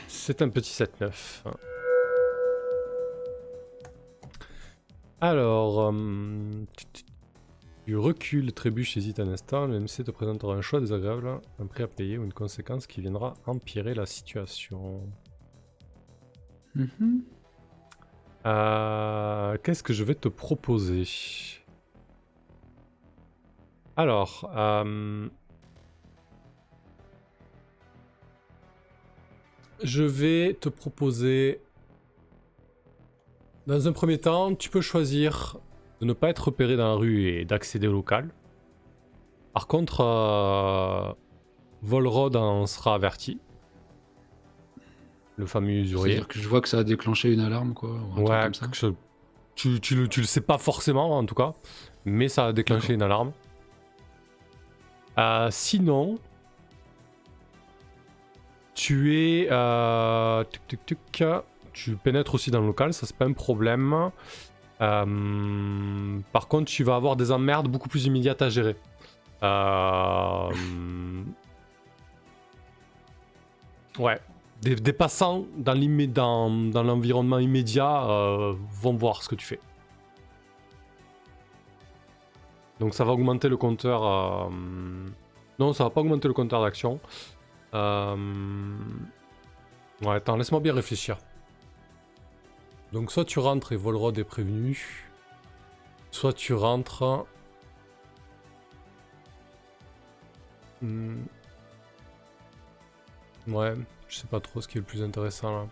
C'est 0.08 0.42
un 0.42 0.48
petit 0.48 0.70
7-9. 0.72 1.42
Alors, 5.20 5.80
euh, 5.92 6.64
tu- 6.76 7.04
recules, 7.96 8.52
trébuches, 8.52 8.96
hésite 8.96 9.20
un 9.20 9.28
instant. 9.28 9.66
Le 9.66 9.76
MC 9.80 10.04
te 10.04 10.10
présentera 10.10 10.54
un 10.54 10.60
choix 10.60 10.80
désagréable, 10.80 11.40
un 11.58 11.66
prix 11.66 11.84
à 11.84 11.88
payer 11.88 12.18
ou 12.18 12.24
une 12.24 12.32
conséquence 12.32 12.86
qui 12.86 13.00
viendra 13.00 13.34
empirer 13.46 13.94
la 13.94 14.06
situation. 14.06 15.00
Mhm. 16.74 17.22
Euh, 18.44 19.56
Qu'est-ce 19.62 19.82
que 19.82 19.92
je 19.92 20.04
vais 20.04 20.14
te 20.14 20.28
proposer? 20.28 21.04
Alors, 23.96 24.50
euh, 24.54 25.28
je 29.82 30.02
vais 30.02 30.54
te 30.60 30.68
proposer. 30.68 31.60
Dans 33.66 33.88
un 33.88 33.92
premier 33.92 34.18
temps, 34.18 34.54
tu 34.54 34.70
peux 34.70 34.80
choisir 34.80 35.56
de 36.00 36.06
ne 36.06 36.12
pas 36.12 36.28
être 36.30 36.44
repéré 36.46 36.76
dans 36.76 36.86
la 36.88 36.94
rue 36.94 37.28
et 37.28 37.44
d'accéder 37.44 37.86
au 37.88 37.92
local. 37.92 38.30
Par 39.54 39.66
contre, 39.66 40.02
euh, 40.02 41.12
Volrod 41.82 42.36
en 42.36 42.66
sera 42.66 42.94
averti. 42.94 43.40
le 45.36 45.46
fameux 45.46 45.70
usurier. 45.72 46.12
C'est-à-dire 46.14 46.28
que 46.28 46.38
je 46.38 46.48
vois 46.48 46.60
que 46.60 46.68
ça 46.68 46.78
a 46.78 46.84
déclenché 46.84 47.32
une 47.32 47.40
alarme, 47.40 47.74
quoi. 47.74 47.90
ou 47.90 47.94
un 47.94 48.14
truc 48.14 48.28
Ouais, 48.28 48.40
comme 48.44 48.54
ça. 48.74 48.88
tu, 49.54 49.80
tu, 49.80 49.94
le, 49.96 50.08
tu 50.08 50.20
le 50.20 50.26
sais 50.26 50.40
pas 50.40 50.58
forcément 50.58 51.10
en 51.18 51.24
tout 51.26 51.34
cas, 51.34 51.54
mais 52.04 52.28
ça 52.28 52.46
a 52.46 52.52
déclenché 52.52 52.94
une 52.94 53.02
alarme. 53.02 53.32
Euh, 55.18 55.48
sinon, 55.50 56.18
tu 58.74 59.14
es. 59.18 59.48
Euh, 59.50 60.44
tuc, 60.44 60.66
tuc, 60.68 60.86
tuc, 60.86 61.24
tu 61.76 61.94
pénètres 61.94 62.34
aussi 62.34 62.50
dans 62.50 62.60
le 62.60 62.66
local, 62.66 62.92
ça 62.94 63.06
c'est 63.06 63.16
pas 63.16 63.26
un 63.26 63.34
problème. 63.34 64.10
Euh, 64.80 66.18
par 66.32 66.48
contre, 66.48 66.70
tu 66.70 66.82
vas 66.84 66.96
avoir 66.96 67.16
des 67.16 67.30
emmerdes 67.30 67.68
beaucoup 67.68 67.90
plus 67.90 68.06
immédiates 68.06 68.40
à 68.40 68.48
gérer. 68.48 68.76
Euh, 69.42 70.48
ouais, 73.98 74.18
des, 74.62 74.92
passants 74.94 75.44
dans 75.58 75.74
l'environnement 76.82 77.38
immédiat 77.38 78.08
euh, 78.08 78.54
vont 78.80 78.94
voir 78.94 79.22
ce 79.22 79.28
que 79.28 79.34
tu 79.34 79.46
fais. 79.46 79.60
Donc 82.80 82.94
ça 82.94 83.04
va 83.04 83.12
augmenter 83.12 83.50
le 83.50 83.58
compteur. 83.58 84.50
Non, 85.58 85.74
ça 85.74 85.84
va 85.84 85.90
pas 85.90 86.00
augmenter 86.00 86.26
le 86.26 86.34
compteur 86.34 86.62
d'action. 86.62 87.00
Ouais, 87.74 88.16
attends, 90.14 90.36
laisse-moi 90.36 90.60
bien 90.60 90.74
réfléchir. 90.74 91.18
Donc 92.92 93.12
soit 93.12 93.24
tu 93.24 93.38
rentres 93.38 93.72
et 93.72 93.76
Volrod 93.76 94.16
est 94.18 94.24
prévenu, 94.24 95.10
soit 96.10 96.32
tu 96.32 96.54
rentres. 96.54 97.26
Hmm. 100.82 101.24
Ouais, 103.48 103.74
je 104.08 104.18
sais 104.18 104.26
pas 104.26 104.40
trop 104.40 104.60
ce 104.60 104.68
qui 104.68 104.78
est 104.78 104.80
le 104.80 104.86
plus 104.86 105.02
intéressant 105.02 105.52
là. 105.52 105.66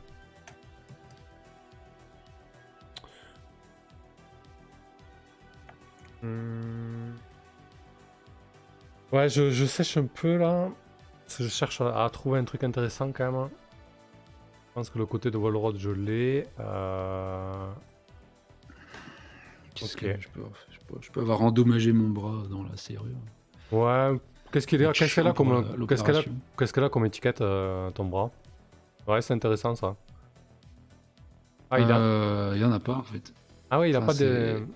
Hmm. 6.23 7.15
Ouais, 9.13 9.29
je, 9.29 9.51
je 9.51 9.65
sèche 9.65 9.97
un 9.97 10.07
peu 10.07 10.37
là. 10.37 10.71
Je 11.39 11.49
cherche 11.49 11.81
à, 11.81 12.05
à 12.05 12.11
trouver 12.11 12.39
un 12.39 12.45
truc 12.45 12.65
intéressant 12.65 13.13
quand 13.13 13.33
même. 13.33 13.51
Je 14.75 14.81
pense 14.81 14.91
que 14.91 14.99
le 14.99 15.07
côté 15.07 15.31
de 15.31 15.39
Volrod, 15.39 15.79
je 15.79 15.91
l'ai. 15.91 16.49
Euh... 16.59 17.53
Qu'est-ce 19.77 19.95
Ok. 19.95 20.01
que 20.01 20.21
je 20.21 20.29
peux, 20.31 20.41
je, 20.69 20.79
peux, 20.85 21.01
je 21.01 21.11
peux 21.13 21.21
avoir 21.21 21.43
endommagé 21.43 21.93
mon 21.93 22.09
bras 22.09 22.43
dans 22.51 22.65
la 22.65 22.77
serrure. 22.77 23.07
Ouais. 23.71 24.19
Qu'est-ce 24.51 24.67
a, 24.67 24.69
qu'elle 24.93 25.27
a 25.29 25.33
comme, 25.33 25.87
qu'est-ce 25.87 26.03
qu'elle 26.73 26.83
a, 26.83 26.87
a 26.87 26.91
comme 26.91 27.07
étiquette 27.07 27.41
euh, 27.41 27.89
ton 27.93 28.07
bras? 28.07 28.33
Ouais, 29.07 29.23
c'est 29.23 29.33
intéressant 29.33 29.77
ça. 29.77 29.95
Ah, 31.71 31.79
il 31.79 31.93
a, 31.93 31.97
Euh, 31.97 32.53
il 32.57 32.61
y 32.61 32.65
en 32.65 32.73
a 32.73 32.81
pas 32.81 32.95
en 32.97 33.03
fait. 33.05 33.33
ah 33.71 33.79
ouais, 33.79 33.91
il 33.91 33.97
a 33.97 34.01
ça, 34.01 34.07
pas 34.07 34.15
de. 34.15 34.67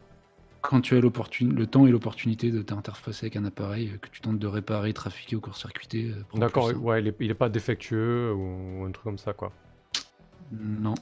Quand 0.60 0.80
tu 0.80 0.96
as 0.96 1.00
le 1.00 1.66
temps 1.66 1.88
et 1.88 1.90
l'opportunité 1.90 2.52
de 2.52 2.62
t'interfacer 2.62 3.26
avec 3.26 3.36
un 3.36 3.44
appareil 3.44 3.90
euh, 3.92 3.96
que 3.98 4.08
tu 4.10 4.20
tentes 4.20 4.38
de 4.38 4.46
réparer, 4.46 4.92
trafiquer 4.92 5.34
ou 5.34 5.40
court-circuiter. 5.40 6.12
euh, 6.12 6.38
D'accord, 6.38 6.68
simple. 6.68 6.78
ouais, 6.78 7.00
il 7.00 7.08
est, 7.08 7.16
il 7.18 7.30
est 7.32 7.34
pas 7.34 7.48
défectueux 7.48 8.32
ou 8.32 8.84
un 8.84 8.92
truc 8.92 9.02
comme 9.02 9.18
ça 9.18 9.32
quoi. 9.32 9.50
Non, 10.52 10.94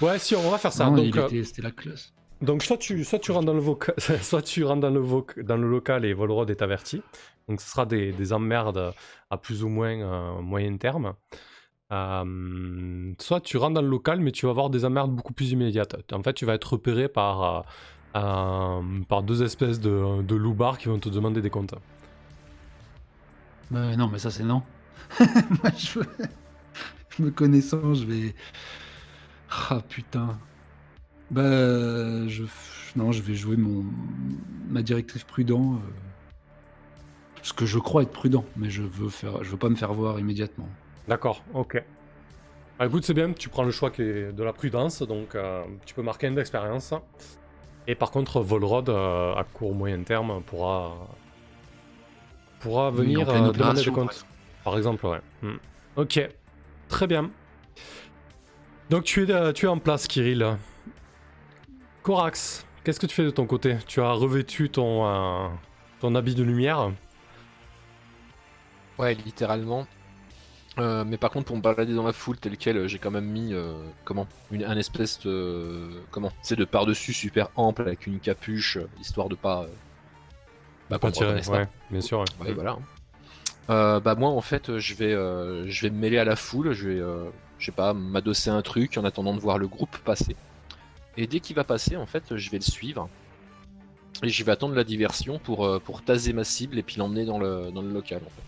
Ouais, 0.00 0.18
si, 0.18 0.36
on 0.36 0.50
va 0.50 0.58
faire 0.58 0.72
ça. 0.72 0.86
Non, 0.88 0.96
donc, 0.96 1.06
il 1.06 1.18
euh, 1.18 1.26
était- 1.26 1.44
c'était 1.44 1.62
la 1.62 1.70
classe. 1.72 2.12
donc 2.42 2.62
soit 2.62 2.76
tu, 2.76 3.02
soit 3.04 3.18
tu 3.18 3.32
rentres 3.32 3.46
dans 3.46 3.54
le 3.54 3.60
voca- 3.60 3.98
soit 4.22 4.42
tu 4.42 4.62
rentres 4.64 4.80
dans 4.82 4.90
le, 4.90 5.00
voc- 5.00 5.40
dans 5.42 5.56
le 5.56 5.68
local 5.68 6.04
et 6.04 6.12
Volrod 6.12 6.48
est 6.50 6.62
averti. 6.62 7.02
Donc 7.48 7.60
ce 7.60 7.68
sera 7.68 7.86
des, 7.86 8.12
des 8.12 8.32
emmerdes 8.32 8.92
à 9.30 9.36
plus 9.38 9.64
ou 9.64 9.68
moins 9.68 9.90
euh, 10.00 10.40
moyen 10.40 10.76
terme. 10.76 11.14
Euh, 11.90 13.12
soit 13.18 13.40
tu 13.40 13.56
rentres 13.56 13.74
dans 13.74 13.82
le 13.82 13.88
local, 13.88 14.20
mais 14.20 14.30
tu 14.30 14.46
vas 14.46 14.50
avoir 14.50 14.70
des 14.70 14.84
emmerdes 14.84 15.10
beaucoup 15.10 15.32
plus 15.32 15.50
immédiates. 15.52 15.96
En 16.12 16.22
fait, 16.22 16.34
tu 16.34 16.44
vas 16.44 16.54
être 16.54 16.72
repéré 16.74 17.08
par, 17.08 17.42
euh, 17.42 17.60
euh, 18.16 18.80
par 19.08 19.22
deux 19.22 19.42
espèces 19.42 19.80
de, 19.80 20.22
de 20.22 20.34
loupards 20.36 20.78
qui 20.78 20.88
vont 20.88 20.98
te 20.98 21.08
demander 21.08 21.40
des 21.40 21.50
comptes. 21.50 21.74
Non, 23.70 24.08
mais 24.08 24.18
ça 24.18 24.30
c'est 24.30 24.44
non. 24.44 24.62
Moi, 25.20 25.70
je... 25.76 26.00
me 27.22 27.30
connaissant, 27.30 27.94
je 27.94 28.04
vais. 28.04 28.34
Ah 29.70 29.80
putain. 29.88 30.38
Bah, 31.30 31.42
je. 32.28 32.44
Non, 32.96 33.12
je 33.12 33.22
vais 33.22 33.34
jouer 33.34 33.56
mon 33.56 33.84
ma 34.68 34.82
directrice 34.82 35.24
prudent. 35.24 35.74
euh, 35.74 35.78
Ce 37.42 37.52
que 37.52 37.66
je 37.66 37.78
crois 37.78 38.02
être 38.02 38.12
prudent, 38.12 38.44
mais 38.56 38.70
je 38.70 38.82
veux 38.82 39.08
faire, 39.08 39.44
je 39.44 39.50
veux 39.50 39.56
pas 39.56 39.68
me 39.68 39.76
faire 39.76 39.92
voir 39.92 40.18
immédiatement. 40.18 40.68
D'accord, 41.06 41.42
ok. 41.54 41.82
Ah, 42.78 42.86
écoute, 42.86 43.04
c'est 43.04 43.14
bien, 43.14 43.32
tu 43.32 43.48
prends 43.48 43.64
le 43.64 43.70
choix 43.70 43.90
qui 43.90 44.02
est 44.02 44.32
de 44.32 44.42
la 44.42 44.52
prudence, 44.52 45.02
donc 45.02 45.34
euh, 45.34 45.64
tu 45.84 45.94
peux 45.94 46.02
marquer 46.02 46.28
un 46.28 46.32
d'expérience. 46.32 46.94
Et 47.86 47.94
par 47.94 48.10
contre, 48.10 48.40
Volrod, 48.40 48.88
euh, 48.88 49.34
à 49.34 49.44
court 49.44 49.74
moyen 49.74 50.02
terme, 50.02 50.42
pourra, 50.42 51.08
pourra 52.60 52.90
venir 52.90 53.28
euh, 53.28 53.50
demander 53.52 53.80
des 53.80 53.90
par 53.90 53.94
comptes. 53.94 54.26
Par 54.64 54.76
exemple, 54.76 55.06
ouais. 55.06 55.20
Hmm. 55.42 55.56
Ok, 55.96 56.28
très 56.88 57.06
bien. 57.06 57.30
Donc 58.90 59.04
tu 59.04 59.24
es, 59.24 59.30
euh, 59.30 59.52
tu 59.52 59.66
es 59.66 59.68
en 59.68 59.78
place, 59.78 60.08
Kirill. 60.08 60.56
Corax, 62.02 62.66
qu'est-ce 62.84 62.98
que 62.98 63.06
tu 63.06 63.14
fais 63.14 63.24
de 63.24 63.30
ton 63.30 63.46
côté? 63.46 63.76
Tu 63.86 64.00
as 64.00 64.12
revêtu 64.12 64.70
ton, 64.70 65.06
euh, 65.06 65.48
ton 66.00 66.14
habit 66.14 66.34
de 66.34 66.42
lumière? 66.42 66.90
Ouais, 68.98 69.14
littéralement. 69.14 69.86
Euh, 70.78 71.04
mais 71.04 71.16
par 71.16 71.30
contre, 71.30 71.46
pour 71.46 71.56
me 71.56 71.60
balader 71.60 71.94
dans 71.94 72.06
la 72.06 72.12
foule 72.12 72.38
telle 72.38 72.56
quelle, 72.56 72.86
j'ai 72.86 72.98
quand 72.98 73.10
même 73.10 73.26
mis 73.26 73.52
euh, 73.52 73.74
comment? 74.04 74.26
Une, 74.50 74.64
un 74.64 74.76
espèce 74.76 75.20
de 75.20 75.88
comment? 76.10 76.32
C'est 76.40 76.56
de 76.56 76.64
par 76.64 76.86
dessus 76.86 77.12
super 77.12 77.48
ample 77.56 77.82
avec 77.82 78.06
une 78.06 78.20
capuche 78.20 78.78
histoire 79.00 79.28
de 79.28 79.34
pas 79.34 79.66
bah, 80.88 80.98
Pas 80.98 81.10
tirer, 81.10 81.42
ouais, 81.48 81.68
bien 81.90 82.00
sûr. 82.00 82.20
ouais. 82.20 82.46
Ouais, 82.46 82.52
voilà. 82.54 82.78
Euh, 83.70 84.00
bah 84.00 84.14
moi 84.14 84.30
en 84.30 84.40
fait 84.40 84.78
je 84.78 84.94
vais 84.94 85.12
euh, 85.12 85.68
je 85.68 85.82
vais 85.82 85.90
me 85.90 85.98
mêler 85.98 86.18
à 86.18 86.24
la 86.24 86.36
foule, 86.36 86.72
je 86.72 86.88
vais 86.88 87.00
euh, 87.00 87.28
je 87.58 87.66
sais 87.66 87.72
pas 87.72 87.92
m'adosser 87.92 88.48
à 88.50 88.54
un 88.54 88.62
truc 88.62 88.96
en 88.96 89.04
attendant 89.04 89.34
de 89.34 89.40
voir 89.40 89.58
le 89.58 89.68
groupe 89.68 89.96
passer. 89.98 90.36
Et 91.16 91.26
dès 91.26 91.40
qu'il 91.40 91.54
va 91.54 91.64
passer 91.64 91.96
en 91.96 92.06
fait 92.06 92.36
je 92.36 92.50
vais 92.50 92.58
le 92.58 92.64
suivre 92.64 93.08
et 94.22 94.28
je 94.30 94.44
vais 94.44 94.52
attendre 94.52 94.74
la 94.74 94.84
diversion 94.84 95.38
pour 95.38 95.66
euh, 95.66 95.78
pour 95.78 96.02
taser 96.02 96.32
ma 96.32 96.44
cible 96.44 96.78
et 96.78 96.82
puis 96.82 96.96
l'emmener 96.96 97.26
dans 97.26 97.38
le 97.38 97.70
dans 97.70 97.82
le 97.82 97.90
local 97.90 98.22
en 98.24 98.30
fait. 98.30 98.42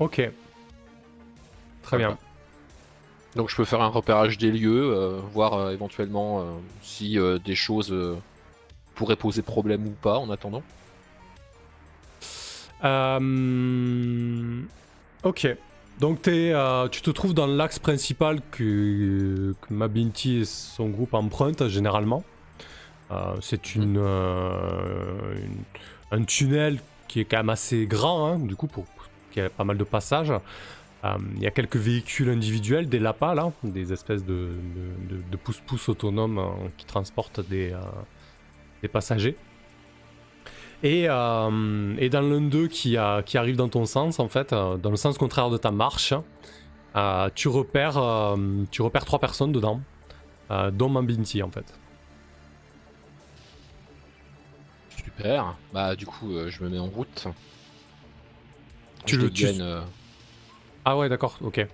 Ok. 0.00 0.32
Très 1.82 1.98
bien. 1.98 2.18
Donc 3.36 3.50
je 3.50 3.56
peux 3.56 3.64
faire 3.64 3.82
un 3.82 3.88
repérage 3.88 4.38
des 4.38 4.50
lieux, 4.50 4.92
euh, 4.92 5.20
voir 5.32 5.54
euh, 5.54 5.72
éventuellement 5.72 6.40
euh, 6.40 6.44
si 6.82 7.18
euh, 7.18 7.38
des 7.38 7.54
choses 7.54 7.92
euh, 7.92 8.16
pourraient 8.94 9.16
poser 9.16 9.42
problème 9.42 9.86
ou 9.86 9.90
pas 9.90 10.18
en 10.18 10.30
attendant. 10.30 10.62
Euh, 12.84 14.60
Ok. 15.22 15.46
Donc 16.00 16.22
t'es, 16.22 16.50
euh, 16.52 16.88
tu 16.88 17.00
te 17.02 17.10
trouves 17.10 17.34
dans 17.34 17.46
l'axe 17.46 17.78
principal 17.78 18.40
que, 18.50 19.54
que 19.60 19.72
Mabinti 19.72 20.38
et 20.40 20.44
son 20.44 20.88
groupe 20.88 21.14
empruntent 21.14 21.68
généralement. 21.68 22.24
Euh, 23.10 23.36
c'est 23.40 23.74
une, 23.76 23.96
euh, 23.98 25.36
une- 25.36 25.64
un 26.20 26.24
tunnel 26.24 26.80
qui 27.06 27.20
est 27.20 27.24
quand 27.24 27.36
même 27.38 27.50
assez 27.50 27.86
grand, 27.86 28.26
hein, 28.26 28.38
du 28.40 28.56
coup, 28.56 28.66
pour, 28.66 28.86
qui 29.30 29.40
a 29.40 29.48
pas 29.50 29.64
mal 29.64 29.78
de 29.78 29.84
passages. 29.84 30.32
Il 31.36 31.42
y 31.42 31.46
a 31.46 31.50
quelques 31.50 31.76
véhicules 31.76 32.30
individuels, 32.30 32.88
des 32.88 32.98
lapas 32.98 33.34
là, 33.34 33.52
des 33.62 33.92
espèces 33.92 34.24
de, 34.24 34.52
de, 35.08 35.16
de- 35.16 35.22
de 35.30 35.36
pousse-pousse 35.36 35.90
autonomes 35.90 36.40
qui 36.78 36.86
transportent 36.86 37.46
des, 37.46 37.74
des 38.80 38.88
passagers. 38.88 39.36
Et, 40.84 41.06
euh, 41.08 41.96
et 41.98 42.10
dans 42.10 42.20
l'un 42.20 42.42
d'eux 42.42 42.68
qui, 42.68 42.98
arrive 42.98 43.56
dans 43.56 43.70
ton 43.70 43.86
sens, 43.86 44.20
en 44.20 44.28
fait, 44.28 44.52
euh, 44.52 44.76
dans 44.76 44.90
le 44.90 44.96
sens 44.96 45.16
contraire 45.16 45.48
de 45.48 45.56
ta 45.56 45.70
marche, 45.70 46.12
euh, 46.94 47.30
tu, 47.34 47.48
repères, 47.48 47.96
euh, 47.96 48.36
tu 48.70 48.82
repères 48.82 49.06
trois 49.06 49.18
personnes 49.18 49.50
dedans, 49.50 49.80
euh, 50.50 50.70
dont 50.70 50.90
Mambinti 50.90 51.42
en 51.42 51.50
fait. 51.50 51.64
Super. 55.02 55.56
Bah 55.72 55.96
du 55.96 56.06
coup 56.06 56.32
euh, 56.32 56.50
je 56.50 56.62
me 56.62 56.68
mets 56.68 56.78
en 56.78 56.86
route. 56.86 57.28
Tu 59.06 59.14
Je 59.16 59.20
le- 59.22 59.30
dégaine, 59.30 59.56
tu- 59.56 59.62
euh, 59.62 59.80
Ah 60.84 60.98
ouais, 60.98 61.08
d'accord, 61.08 61.38
ok. 61.40 61.66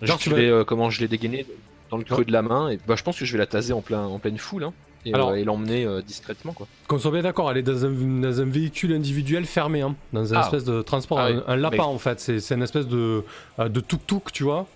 Genre, 0.00 0.18
je 0.18 0.22
tu 0.22 0.30
vais, 0.30 0.48
euh, 0.48 0.64
comment 0.64 0.88
je 0.88 1.00
l'ai 1.00 1.08
dégainé 1.08 1.44
dans 1.90 1.96
le 1.98 2.04
creux 2.04 2.24
de 2.24 2.32
la 2.32 2.42
main 2.42 2.70
et 2.70 2.78
bah 2.86 2.94
je 2.96 3.02
pense 3.02 3.18
que 3.18 3.24
je 3.24 3.32
vais 3.32 3.38
la 3.38 3.46
taser 3.46 3.72
en 3.72 3.82
plein 3.82 4.04
en 4.04 4.18
pleine 4.18 4.38
foule 4.38 4.64
hein, 4.64 4.72
et, 5.04 5.14
Alors- 5.14 5.30
euh, 5.30 5.34
et 5.36 5.44
l'emmener 5.44 5.84
euh, 5.84 6.02
discrètement 6.02 6.52
quoi. 6.52 6.66
Qu'on 6.86 6.98
soit 6.98 7.10
bien 7.12 7.22
d'accord, 7.22 7.50
elle 7.50 7.58
est 7.58 7.62
dans 7.62 7.84
un, 7.84 7.90
dans 7.90 8.40
un 8.40 8.44
véhicule 8.44 8.92
individuel 8.92 9.46
fermé, 9.46 9.80
hein, 9.82 9.94
dans 10.12 10.34
un 10.34 10.38
Ah. 10.38 10.40
espèce 10.44 10.64
de 10.64 10.82
transport, 10.82 11.18
Ah 11.20 11.26
un, 11.26 11.36
oui, 11.36 11.42
un 11.46 11.56
lapin 11.56 11.76
mais- 11.76 11.82
en 11.82 11.98
fait, 11.98 12.20
c'est 12.20 12.54
une 12.54 12.62
espèce 12.62 12.86
de, 12.86 13.24
euh, 13.58 13.68
de 13.68 13.80
tuk-tuk, 13.80 14.32
tu 14.32 14.42
vois, 14.44 14.66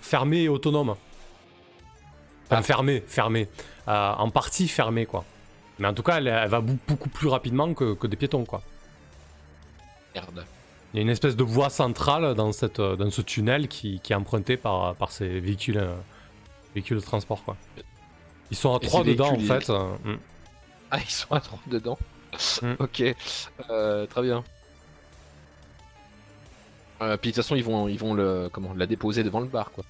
fermé 0.00 0.42
et 0.42 0.48
autonome. 0.48 0.90
Enfin, 2.46 2.56
Ah. 2.58 2.62
fermé, 2.62 3.02
fermé. 3.06 3.48
Euh, 3.88 4.12
en 4.12 4.30
partie 4.30 4.68
fermé, 4.68 5.06
quoi. 5.06 5.24
Mais 5.78 5.88
en 5.88 5.94
tout 5.94 6.02
cas, 6.02 6.18
elle, 6.18 6.26
elle 6.28 6.48
va 6.48 6.60
beaucoup 6.60 7.08
plus 7.08 7.28
rapidement 7.28 7.72
que, 7.74 7.94
que 7.94 8.06
des 8.06 8.16
piétons, 8.16 8.44
quoi. 8.44 8.62
Merde. 10.14 10.44
Il 10.92 10.96
y 10.96 10.98
a 11.00 11.02
une 11.02 11.08
espèce 11.08 11.36
de 11.36 11.44
voie 11.44 11.70
centrale 11.70 12.34
dans, 12.34 12.50
cette, 12.52 12.80
dans 12.80 13.10
ce 13.10 13.22
tunnel 13.22 13.68
qui, 13.68 14.00
qui 14.00 14.12
est 14.12 14.16
emprunté 14.16 14.56
par, 14.56 14.94
par 14.96 15.12
ces 15.12 15.38
véhicules, 15.40 15.80
véhicules 16.74 16.96
de 16.98 17.02
transport. 17.02 17.42
Quoi. 17.44 17.56
Ils 18.50 18.56
sont 18.56 18.74
à 18.74 18.78
Et 18.82 18.86
trois 18.86 19.04
ces 19.04 19.10
dedans 19.12 19.32
en 19.32 19.38
fait. 19.38 19.70
euh, 19.70 19.92
mm. 20.04 20.18
Ah, 20.90 20.98
ils 20.98 21.10
sont 21.10 21.32
à 21.32 21.40
30 21.40 21.60
dedans. 21.68 21.98
Mm. 22.62 22.72
ok, 22.80 23.02
euh, 23.70 24.06
très 24.06 24.22
bien. 24.22 24.42
Euh, 27.02 27.16
puis 27.16 27.30
de 27.30 27.34
toute 27.34 27.42
façon, 27.44 27.56
ils 27.56 27.64
vont, 27.64 27.88
ils 27.88 27.98
vont 27.98 28.12
le, 28.14 28.48
comment, 28.52 28.74
la 28.74 28.86
déposer 28.86 29.22
devant 29.22 29.40
le 29.40 29.46
bar, 29.46 29.70
quoi. 29.70 29.84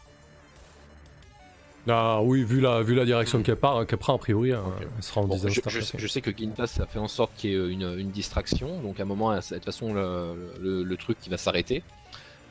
Ah 1.89 2.21
oui, 2.23 2.45
vu 2.45 2.61
la, 2.61 2.83
vu 2.83 2.95
la 2.95 3.05
direction 3.05 3.43
qu'elle 3.43 3.57
part- 3.57 3.85
qu'elle 3.87 3.99
prend, 3.99 4.15
a 4.15 4.19
priori, 4.19 4.55
Ok. 4.55 4.61
elle 4.97 5.03
sera 5.03 5.23
en 5.23 5.27
Bon, 5.27 5.35
10 5.37 5.49
je, 5.49 5.81
sais- 5.81 5.99
je 5.99 6.07
sais 6.07 6.21
que 6.21 6.31
Gintas 6.31 6.79
a 6.81 6.87
fait 6.87 6.99
en 6.99 7.09
sorte 7.09 7.33
qu'il 7.37 7.51
y 7.51 7.55
ait 7.55 7.69
une, 7.73 7.99
une 7.99 8.11
distraction, 8.11 8.81
donc 8.81 9.01
à 9.01 9.03
un 9.03 9.07
moment, 9.07 9.35
de 9.35 9.41
toute 9.41 9.65
façon, 9.65 9.93
le, 9.95 10.35
le- 10.61 10.83
le 10.85 10.97
truc 10.97 11.19
qui 11.21 11.31
va 11.31 11.39
s'arrêter. 11.39 11.83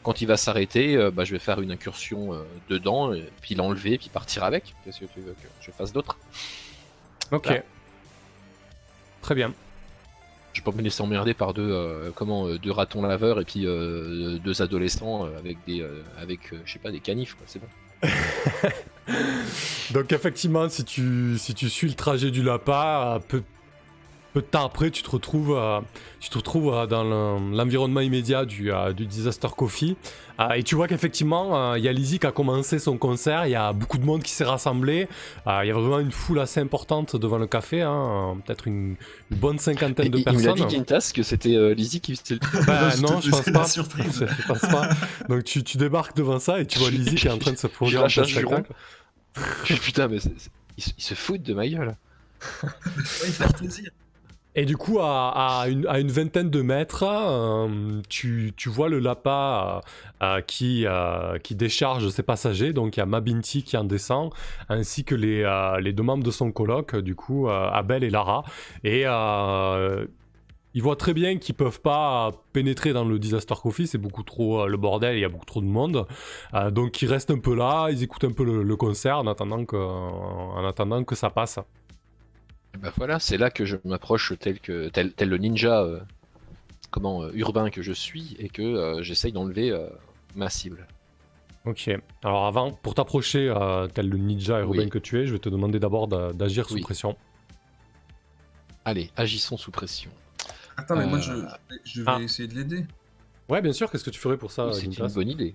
Quand 0.03 0.21
il 0.21 0.27
va 0.27 0.37
s'arrêter, 0.37 0.95
euh, 0.95 1.11
bah, 1.11 1.25
je 1.25 1.33
vais 1.33 1.39
faire 1.39 1.59
une 1.61 1.71
incursion 1.71 2.33
euh, 2.33 2.43
dedans, 2.69 3.13
et 3.13 3.29
puis 3.41 3.55
l'enlever, 3.55 3.97
puis 3.97 4.09
partir 4.09 4.43
avec. 4.43 4.75
Qu'est-ce 4.83 5.01
que 5.01 5.05
tu 5.05 5.19
veux 5.19 5.33
que 5.33 5.47
je 5.61 5.71
fasse 5.71 5.91
d'autre? 5.91 6.17
Ok. 7.31 7.47
Voilà. 7.47 7.63
Très 9.21 9.35
bien. 9.35 9.53
Je 10.53 10.61
vais 10.61 10.71
pas 10.71 10.71
me 10.75 10.81
laisser 10.81 11.01
emmerder 11.03 11.33
par 11.33 11.53
deux, 11.53 11.69
euh, 11.69 12.11
comment, 12.15 12.47
euh, 12.47 12.57
deux 12.57 12.71
ratons 12.71 13.01
laveurs 13.01 13.39
et 13.39 13.45
puis 13.45 13.67
euh, 13.67 14.39
deux 14.39 14.61
adolescents 14.61 15.25
euh, 15.25 15.37
avec 15.37 15.57
des, 15.67 15.81
euh, 15.81 16.01
avec, 16.19 16.53
euh, 16.53 16.59
je 16.65 16.73
sais 16.73 16.79
pas, 16.79 16.91
des 16.91 16.99
canifs, 16.99 17.35
quoi. 17.35 17.45
C'est 17.47 17.59
bon. 17.59 17.67
Donc 19.91 20.11
effectivement, 20.11 20.69
si 20.69 20.83
tu, 20.85 21.37
si 21.37 21.53
tu 21.53 21.69
suis 21.69 21.87
le 21.87 21.93
trajet 21.93 22.31
du 22.31 22.41
lapin, 22.41 23.19
euh, 23.33 23.39
peu, 24.33 24.41
de 24.41 24.45
temps 24.45 24.65
après, 24.65 24.91
tu 24.91 25.03
te 25.03 25.09
retrouves, 25.09 25.55
euh, 25.57 25.79
tu 26.19 26.29
te 26.29 26.37
retrouves 26.37 26.73
euh, 26.73 26.85
dans 26.87 27.03
le- 27.03 27.55
l'environnement 27.55 28.01
immédiat 28.01 28.45
du, 28.45 28.71
euh, 28.71 28.93
du 28.93 29.05
Disaster 29.05 29.47
Coffee. 29.55 29.95
Euh, 30.39 30.51
et 30.51 30.63
tu 30.63 30.75
vois 30.75 30.87
qu'effectivement, 30.87 31.71
euh, 31.73 31.77
il 31.77 31.83
y 31.83 31.87
a 31.89 31.91
Lizzie 31.93 32.17
qui 32.19 32.25
a 32.25 32.31
commencé 32.31 32.79
son 32.79 32.97
concert, 32.97 33.45
il 33.45 33.51
y 33.51 33.55
a 33.55 33.73
beaucoup 33.73 33.97
de 33.97 34.05
monde 34.05 34.23
qui 34.23 34.31
s'est 34.31 34.45
rassemblé. 34.45 35.07
Euh, 35.47 35.59
Il 35.63 35.67
y 35.67 35.71
a 35.71 35.73
vraiment 35.73 35.99
une 35.99 36.11
foule 36.13 36.39
assez 36.39 36.61
importante 36.61 37.15
devant 37.17 37.37
le 37.37 37.47
café, 37.47 37.81
hein, 37.81 38.37
peut-être 38.45 38.67
une, 38.67 38.95
une 39.31 39.37
bonne 39.37 39.59
cinquantaine 39.59 40.09
de 40.09 40.17
il 40.19 40.25
me 40.25 40.31
l'a 40.31 40.31
personnes. 40.53 40.67
dit 40.67 40.75
Gintas 40.75 41.11
que 41.13 41.23
c'était 41.23 41.55
euh, 41.55 41.73
Lizzie 41.73 41.99
qui 41.99 42.15
faisait 42.15 42.35
le 42.35 42.65
Bah, 42.65 42.91
non, 43.01 43.19
je 43.19 43.31
pense 43.31 43.49
pas. 43.51 43.65
surprise. 43.65 44.25
Je 44.39 44.47
pense 44.47 44.61
pas. 44.61 44.89
Donc 45.27 45.43
tu, 45.43 45.63
tu 45.63 45.77
débarques 45.77 46.15
devant 46.15 46.39
ça 46.39 46.61
et 46.61 46.65
tu 46.65 46.79
vois 46.79 46.89
Lizzie 46.89 47.15
qui 47.15 47.27
est 47.27 47.31
en 47.31 47.37
train 47.37 47.51
de 47.51 47.57
se 47.57 47.67
produire 47.79 48.05
un 48.05 48.09
spectacle. 48.09 48.71
Putain, 49.83 50.07
mais 50.07 50.19
c'est- 50.19 50.31
ils, 50.77 50.83
se- 50.83 50.91
ils 50.97 51.03
se 51.03 51.13
foutent 51.15 51.43
de 51.43 51.53
ma 51.53 51.67
gueule. 51.67 51.95
Ouais, 52.63 52.69
faire 53.29 53.53
plaisir. 53.53 53.89
Et 54.59 54.65
du 54.65 54.75
coup, 54.75 54.99
à, 54.99 55.67
une, 55.69 56.11
vingtaine 56.11 56.49
de 56.49 56.61
mètres, 56.61 57.05
euh, 57.07 58.01
tu, 58.09 58.51
vois 58.65 58.89
le 58.89 58.99
lapin 58.99 59.81
euh, 60.21 60.25
euh, 60.25 60.41
qui, 60.41 60.85
qui 61.43 61.55
décharge 61.55 62.09
ses 62.09 62.23
passagers. 62.23 62.73
Donc 62.73 62.97
il 62.97 62.99
y 62.99 63.03
a 63.03 63.05
Mabinti 63.05 63.63
qui 63.63 63.77
en 63.77 63.85
descend, 63.85 64.31
ainsi 64.67 65.05
que 65.05 65.15
les, 65.15 65.93
deux 65.93 66.03
membres 66.03 66.25
de 66.25 66.31
son 66.31 66.51
colloque, 66.51 66.97
du 66.97 67.15
coup, 67.15 67.47
Abel 67.47 68.03
et 68.03 68.09
Lara. 68.09 68.43
Et 68.83 69.03
ils 70.73 70.83
voient 70.83 70.97
très 70.97 71.13
bien 71.13 71.37
qu'ils 71.37 71.55
peuvent 71.55 71.79
pas 71.79 72.33
pénétrer 72.51 72.91
dans 72.91 73.05
le 73.05 73.17
Disaster 73.17 73.55
Coffee, 73.63 73.87
c'est 73.87 73.97
beaucoup 73.97 74.23
trop 74.23 74.67
le 74.67 74.75
bordel, 74.75 75.15
il 75.15 75.21
y 75.21 75.25
a 75.25 75.29
beaucoup 75.29 75.45
trop 75.45 75.61
de 75.61 75.67
monde. 75.67 76.05
Donc 76.71 77.01
ils 77.01 77.07
restent 77.07 77.31
un 77.31 77.39
peu 77.39 77.55
là, 77.55 77.87
ils 77.91 78.03
écoutent 78.03 78.25
un 78.25 78.33
peu 78.33 78.43
le, 78.43 78.75
concert 78.75 79.19
en 79.19 79.27
attendant 79.27 79.63
en 79.71 80.65
attendant 80.65 81.05
que 81.05 81.15
ça 81.15 81.29
passe. 81.29 81.59
Et 82.75 82.77
bah 82.77 82.91
voilà, 82.95 83.19
c'est 83.19 83.37
là 83.37 83.49
que 83.49 83.65
je 83.65 83.77
m'approche 83.85 84.33
tel 84.39 84.59
que 84.59 84.89
tel, 84.89 85.13
tel 85.13 85.29
le 85.29 85.37
ninja 85.37 85.81
euh, 85.83 85.99
comment 86.91 87.23
euh, 87.23 87.31
urbain 87.33 87.69
que 87.69 87.81
je 87.81 87.91
suis 87.93 88.35
et 88.39 88.49
que 88.49 88.61
euh, 88.61 89.01
j'essaye 89.03 89.31
d'enlever 89.31 89.71
euh, 89.71 89.87
ma 90.35 90.49
cible. 90.49 90.87
Ok. 91.65 91.89
Alors 92.23 92.45
avant, 92.45 92.71
pour 92.71 92.95
t'approcher, 92.95 93.49
euh, 93.49 93.87
tel 93.87 94.07
le 94.09 94.17
ninja 94.17 94.59
urbain 94.61 94.83
Oui. 94.83 94.89
que 94.89 94.99
tu 94.99 95.19
es, 95.19 95.25
je 95.25 95.33
vais 95.33 95.39
te 95.39 95.49
demander 95.49 95.79
d'abord 95.79 96.07
d'a- 96.07 96.31
d'agir 96.31 96.67
sous 96.67 96.75
Oui. 96.75 96.81
pression. 96.81 97.17
Allez, 98.85 99.11
agissons 99.17 99.57
sous 99.57 99.71
pression. 99.71 100.09
Attends, 100.77 100.95
mais 100.95 101.05
moi, 101.05 101.19
je, 101.19 101.33
je 101.83 102.01
vais 102.01 102.07
ah. 102.11 102.19
essayer 102.21 102.47
de 102.47 102.55
l'aider. 102.55 102.85
Ouais, 103.49 103.61
bien 103.61 103.73
sûr. 103.73 103.91
Qu'est-ce 103.91 104.03
que 104.05 104.09
tu 104.09 104.19
ferais 104.19 104.37
pour 104.37 104.51
ça, 104.51 104.67
Oui, 104.67 104.73
c'est 104.75 104.85
une 104.85 105.07
bonne 105.13 105.27
idée. 105.29 105.53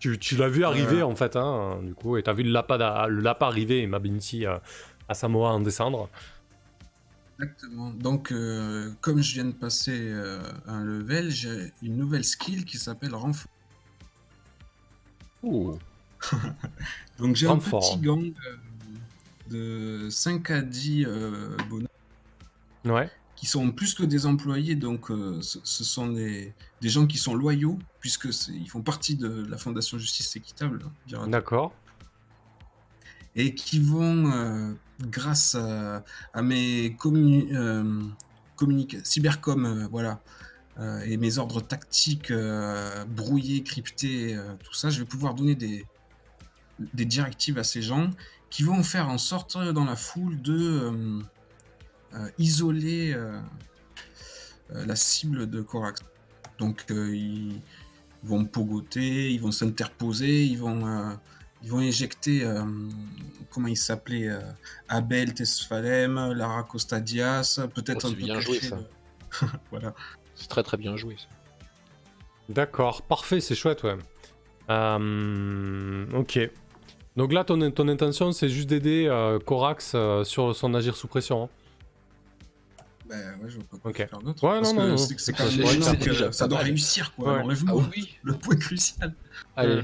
Tu, 0.00 0.18
tu 0.18 0.36
l'as 0.36 0.48
vu 0.48 0.64
arriver 0.64 1.00
Euh. 1.00 1.06
en 1.06 1.14
fait, 1.14 1.36
hein, 1.36 1.78
du 1.82 1.94
coup, 1.94 2.16
et 2.16 2.22
t'as 2.22 2.32
vu 2.32 2.42
le 2.42 2.50
lapin, 2.50 2.78
d'a- 2.78 3.06
le 3.06 3.20
lapin 3.20 3.46
arriver 3.46 3.80
et 3.82 3.86
Mabinti 3.86 4.46
euh, 4.46 4.56
à 5.10 5.14
Samoa 5.14 5.50
en 5.50 5.60
descendre. 5.60 6.08
Exactement. 7.38 7.90
Donc, 7.90 8.30
euh, 8.32 8.92
comme 9.00 9.20
je 9.22 9.34
viens 9.34 9.46
de 9.46 9.52
passer 9.52 9.96
euh, 9.98 10.40
un 10.66 10.84
level, 10.84 11.30
j'ai 11.30 11.72
une 11.82 11.96
nouvelle 11.96 12.24
skill 12.24 12.64
qui 12.64 12.78
s'appelle 12.78 13.14
renfort. 13.14 13.50
Ouh. 15.42 15.78
Donc, 17.18 17.34
j'ai 17.36 17.48
un 17.48 17.56
petit 17.58 17.98
gang 17.98 18.32
euh, 19.50 20.04
de 20.04 20.10
5 20.10 20.50
à 20.50 20.62
10 20.62 21.06
euh, 21.06 21.56
bonhommes 21.68 21.86
Ouais. 22.84 23.10
qui 23.36 23.46
sont 23.46 23.72
plus 23.72 23.94
que 23.94 24.04
des 24.04 24.26
employés. 24.26 24.74
Donc, 24.76 25.10
euh, 25.10 25.40
ce, 25.42 25.58
ce 25.64 25.82
sont 25.82 26.08
des, 26.12 26.54
des 26.80 26.88
gens 26.88 27.06
qui 27.06 27.18
sont 27.18 27.34
loyaux, 27.34 27.78
puisque 28.00 28.28
ils 28.48 28.68
font 28.68 28.82
partie 28.82 29.16
de 29.16 29.44
la 29.48 29.56
Fondation 29.58 29.98
Justice 29.98 30.36
Équitable. 30.36 30.84
hein. 31.14 31.26
D'accord. 31.26 31.74
et 33.34 33.54
qui 33.54 33.78
vont, 33.80 34.30
euh, 34.32 34.72
grâce 35.06 35.54
à, 35.54 36.42
mes 36.42 36.96
communi 36.96 37.48
euh, 37.52 38.10
cybercom, 39.04 39.64
euh, 39.64 39.86
voilà, 39.90 40.20
euh, 40.78 41.00
et 41.00 41.16
mes 41.16 41.38
ordres 41.38 41.60
tactiques 41.60 42.32
brouillés, 43.08 43.62
cryptés, 43.62 44.38
tout 44.62 44.74
ça, 44.74 44.90
je 44.90 45.00
vais 45.00 45.06
pouvoir 45.06 45.34
donner 45.34 45.54
des, 45.54 45.84
des 46.94 47.04
directives 47.04 47.58
à 47.58 47.64
ces 47.64 47.82
gens 47.82 48.10
qui 48.50 48.62
vont 48.62 48.82
faire 48.82 49.08
en 49.08 49.18
sorte 49.18 49.58
dans 49.58 49.84
la 49.84 49.96
foule 49.96 50.40
de 50.42 51.20
isoler 52.38 53.16
la 54.70 54.96
cible 54.96 55.48
de 55.48 55.60
Corax. 55.60 56.00
Donc 56.58 56.84
ils 56.88 57.60
vont 58.22 58.44
pogoter, 58.44 59.30
ils 59.30 59.40
vont 59.40 59.52
s'interposer, 59.52 60.44
ils 60.44 60.58
vont 60.58 61.18
ils 61.62 61.70
vont 61.70 61.80
éjecter, 61.80 62.44
euh, 62.44 62.62
comment 63.50 63.68
il 63.68 63.76
s'appelait, 63.76 64.28
euh, 64.28 64.40
Abel 64.88 65.34
Tesfalem, 65.34 66.32
Lara 66.32 66.62
Costa 66.62 67.00
Diaz, 67.00 67.60
peut-être 67.74 68.04
Oh, 68.04 68.06
un 68.08 68.10
c'est 68.10 68.16
peu 68.16 68.22
bien 68.24 68.40
joué, 68.40 68.60
ça. 68.60 68.78
voilà. 69.70 69.94
C'est 70.34 70.48
très 70.48 70.62
très 70.62 70.76
bien 70.76 70.96
joué. 70.96 71.16
ça. 71.18 71.26
D'accord. 72.48 73.02
Parfait, 73.02 73.40
c'est 73.40 73.54
chouette, 73.54 73.82
ouais. 73.84 73.96
Euh, 74.70 76.06
ok. 76.14 76.38
Donc 77.16 77.32
là, 77.32 77.44
ton, 77.44 77.70
ton 77.70 77.88
intention, 77.88 78.32
c'est 78.32 78.48
juste 78.48 78.68
d'aider 78.68 79.08
Corax 79.46 79.92
euh, 79.94 80.24
sur 80.24 80.54
son 80.56 80.74
agir 80.74 80.96
sous 80.96 81.08
pression. 81.08 81.44
hein. 81.44 81.48
Ben 83.08 83.40
ouais, 83.42 83.50
je 83.50 83.56
vois 83.56 83.64
pas 83.68 83.76
quoi 83.78 83.90
Ok. 83.90 83.96
faire 83.96 84.18
d'autre. 84.20 84.44
Ouais, 84.44 84.60
parce 84.60 84.72
non, 84.72 84.82
que 84.82 84.86
non, 84.90 84.96
c'est 84.96 85.32
quand 85.32 85.44
C'est- 85.48 85.58
même 85.90 85.98
que 85.98 86.30
ça 86.32 86.46
doit 86.46 86.58
réussir, 86.60 87.12
quoi. 87.14 87.34
Ouais. 87.34 87.40
Enlève-moi 87.42 87.82
Ah 87.84 87.90
oui. 87.96 88.16
le 88.22 88.34
point 88.34 88.54
crucial. 88.56 89.12
Allez. 89.56 89.82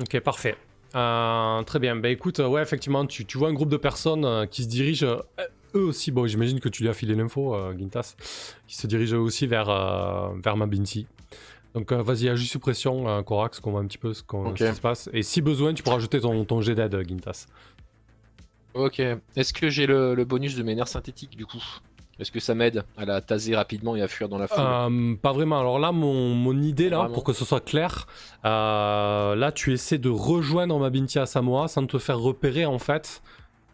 Ok, 0.00 0.20
parfait. 0.20 0.56
Euh, 0.94 1.62
très 1.64 1.78
bien. 1.78 1.96
Bah 1.96 2.08
écoute, 2.08 2.40
euh, 2.40 2.48
ouais, 2.48 2.62
effectivement, 2.62 3.04
tu, 3.06 3.24
tu 3.26 3.38
vois 3.38 3.48
un 3.48 3.52
groupe 3.52 3.68
de 3.68 3.76
personnes 3.76 4.24
euh, 4.24 4.46
qui 4.46 4.62
se 4.62 4.68
dirigent, 4.68 5.04
euh, 5.06 5.18
eux 5.74 5.82
aussi, 5.84 6.10
bon, 6.10 6.26
j'imagine 6.26 6.60
que 6.60 6.68
tu 6.68 6.82
lui 6.82 6.88
as 6.88 6.94
filé 6.94 7.14
l'info, 7.14 7.54
Gintas, 7.78 8.14
qui 8.66 8.76
se 8.76 8.86
dirigent 8.86 9.16
eux 9.16 9.20
aussi 9.20 9.46
vers, 9.46 9.66
vers 10.42 10.56
Mabinti. 10.56 11.06
Donc 11.74 11.92
vas-y, 11.92 12.30
agis 12.30 12.46
sous 12.46 12.58
pression, 12.58 13.22
Corax, 13.22 13.60
qu'on 13.60 13.72
voit 13.72 13.80
un 13.82 13.86
petit 13.86 13.98
peu 13.98 14.14
ce, 14.14 14.22
qu'on- 14.22 14.56
ce 14.56 14.64
qui 14.70 14.74
se 14.76 14.80
passe. 14.80 15.10
Et 15.12 15.22
si 15.22 15.42
besoin, 15.42 15.74
tu 15.74 15.82
pourras 15.82 15.96
rajouter 15.96 16.20
ton, 16.20 16.42
ton 16.46 16.62
jet 16.62 16.74
d'aide, 16.74 17.06
Gintas. 17.06 17.46
Ok. 18.72 18.98
Est-ce 19.36 19.52
que 19.52 19.68
j'ai 19.68 19.86
le, 19.86 20.14
le 20.14 20.24
bonus 20.24 20.56
de 20.56 20.62
mes 20.62 20.74
nerfs 20.74 20.88
synthétiques 20.88 21.36
du 21.36 21.44
coup? 21.44 21.62
Est-ce 22.18 22.32
que 22.32 22.40
ça 22.40 22.54
m'aide 22.54 22.84
à 22.96 23.04
la 23.04 23.20
taser 23.20 23.54
rapidement 23.54 23.94
et 23.94 24.02
à 24.02 24.08
fuir 24.08 24.28
dans 24.28 24.38
la 24.38 24.48
foule 24.48 24.58
Euh, 24.60 25.14
pas 25.16 25.32
vraiment. 25.32 25.60
Alors 25.60 25.78
là, 25.78 25.92
mon, 25.92 26.34
mon 26.34 26.60
idée, 26.60 26.88
là, 26.90 26.98
Vraiment. 26.98 27.14
pour 27.14 27.22
que 27.24 27.32
ce 27.32 27.44
soit 27.44 27.60
clair, 27.64 28.06
euh, 28.44 29.36
là, 29.36 29.52
tu 29.52 29.72
essaies 29.72 29.98
de 29.98 30.08
rejoindre 30.08 30.78
Mabinti 30.80 31.18
à 31.20 31.26
Samoa 31.26 31.68
sans 31.68 31.86
te 31.86 31.96
faire 31.98 32.18
repérer, 32.18 32.66
en 32.66 32.78
fait, 32.80 33.22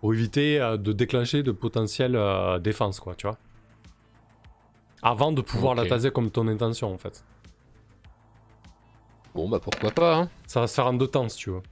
pour 0.01 0.13
éviter 0.13 0.61
euh, 0.61 0.77
de 0.77 0.93
déclencher 0.93 1.43
de 1.43 1.53
potentielles 1.53 2.19
défenses, 2.61 3.01
quoi, 3.01 3.15
tu 3.15 3.27
vois. 3.27 3.39
Avant 5.03 5.33
de 5.33 5.41
pouvoir 5.41 5.75
la 5.75 5.87
taser 5.87 6.11
comme 6.11 6.31
ton 6.31 6.47
intention, 6.49 6.93
en 6.93 6.99
fait. 6.99 7.25
Bon 9.35 9.49
bah 9.49 9.59
pourquoi 9.61 9.91
pas. 9.91 10.17
Hein. 10.17 10.29
Ça 10.47 10.61
va 10.61 10.67
se 10.69 10.75
faire 10.75 10.87
en 10.87 10.95
deux 10.95 11.09
temps, 11.09 11.29
si 11.29 11.37
tu 11.39 11.51
veux. 11.51 11.63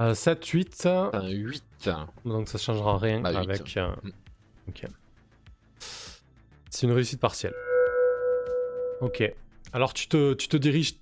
Euh, 0.00 0.12
7, 0.14 0.44
8, 0.46 0.86
Un 1.14 1.28
8. 1.28 1.90
donc 2.26 2.48
ça 2.48 2.58
changera 2.58 2.98
rien 2.98 3.20
Bah, 3.20 3.30
avec... 3.38 3.76
euh, 3.78 3.88
Mm. 4.02 4.10
Ok. 4.68 4.86
C'est 6.70 6.86
une 6.86 6.92
réussite 6.92 7.20
partielle. 7.20 7.54
Ok. 9.00 9.22
Alors 9.72 9.92
tu 9.94 10.08
te, 10.08 10.34
tu 10.34 10.48
te 10.48 10.56
diriges 10.56 10.94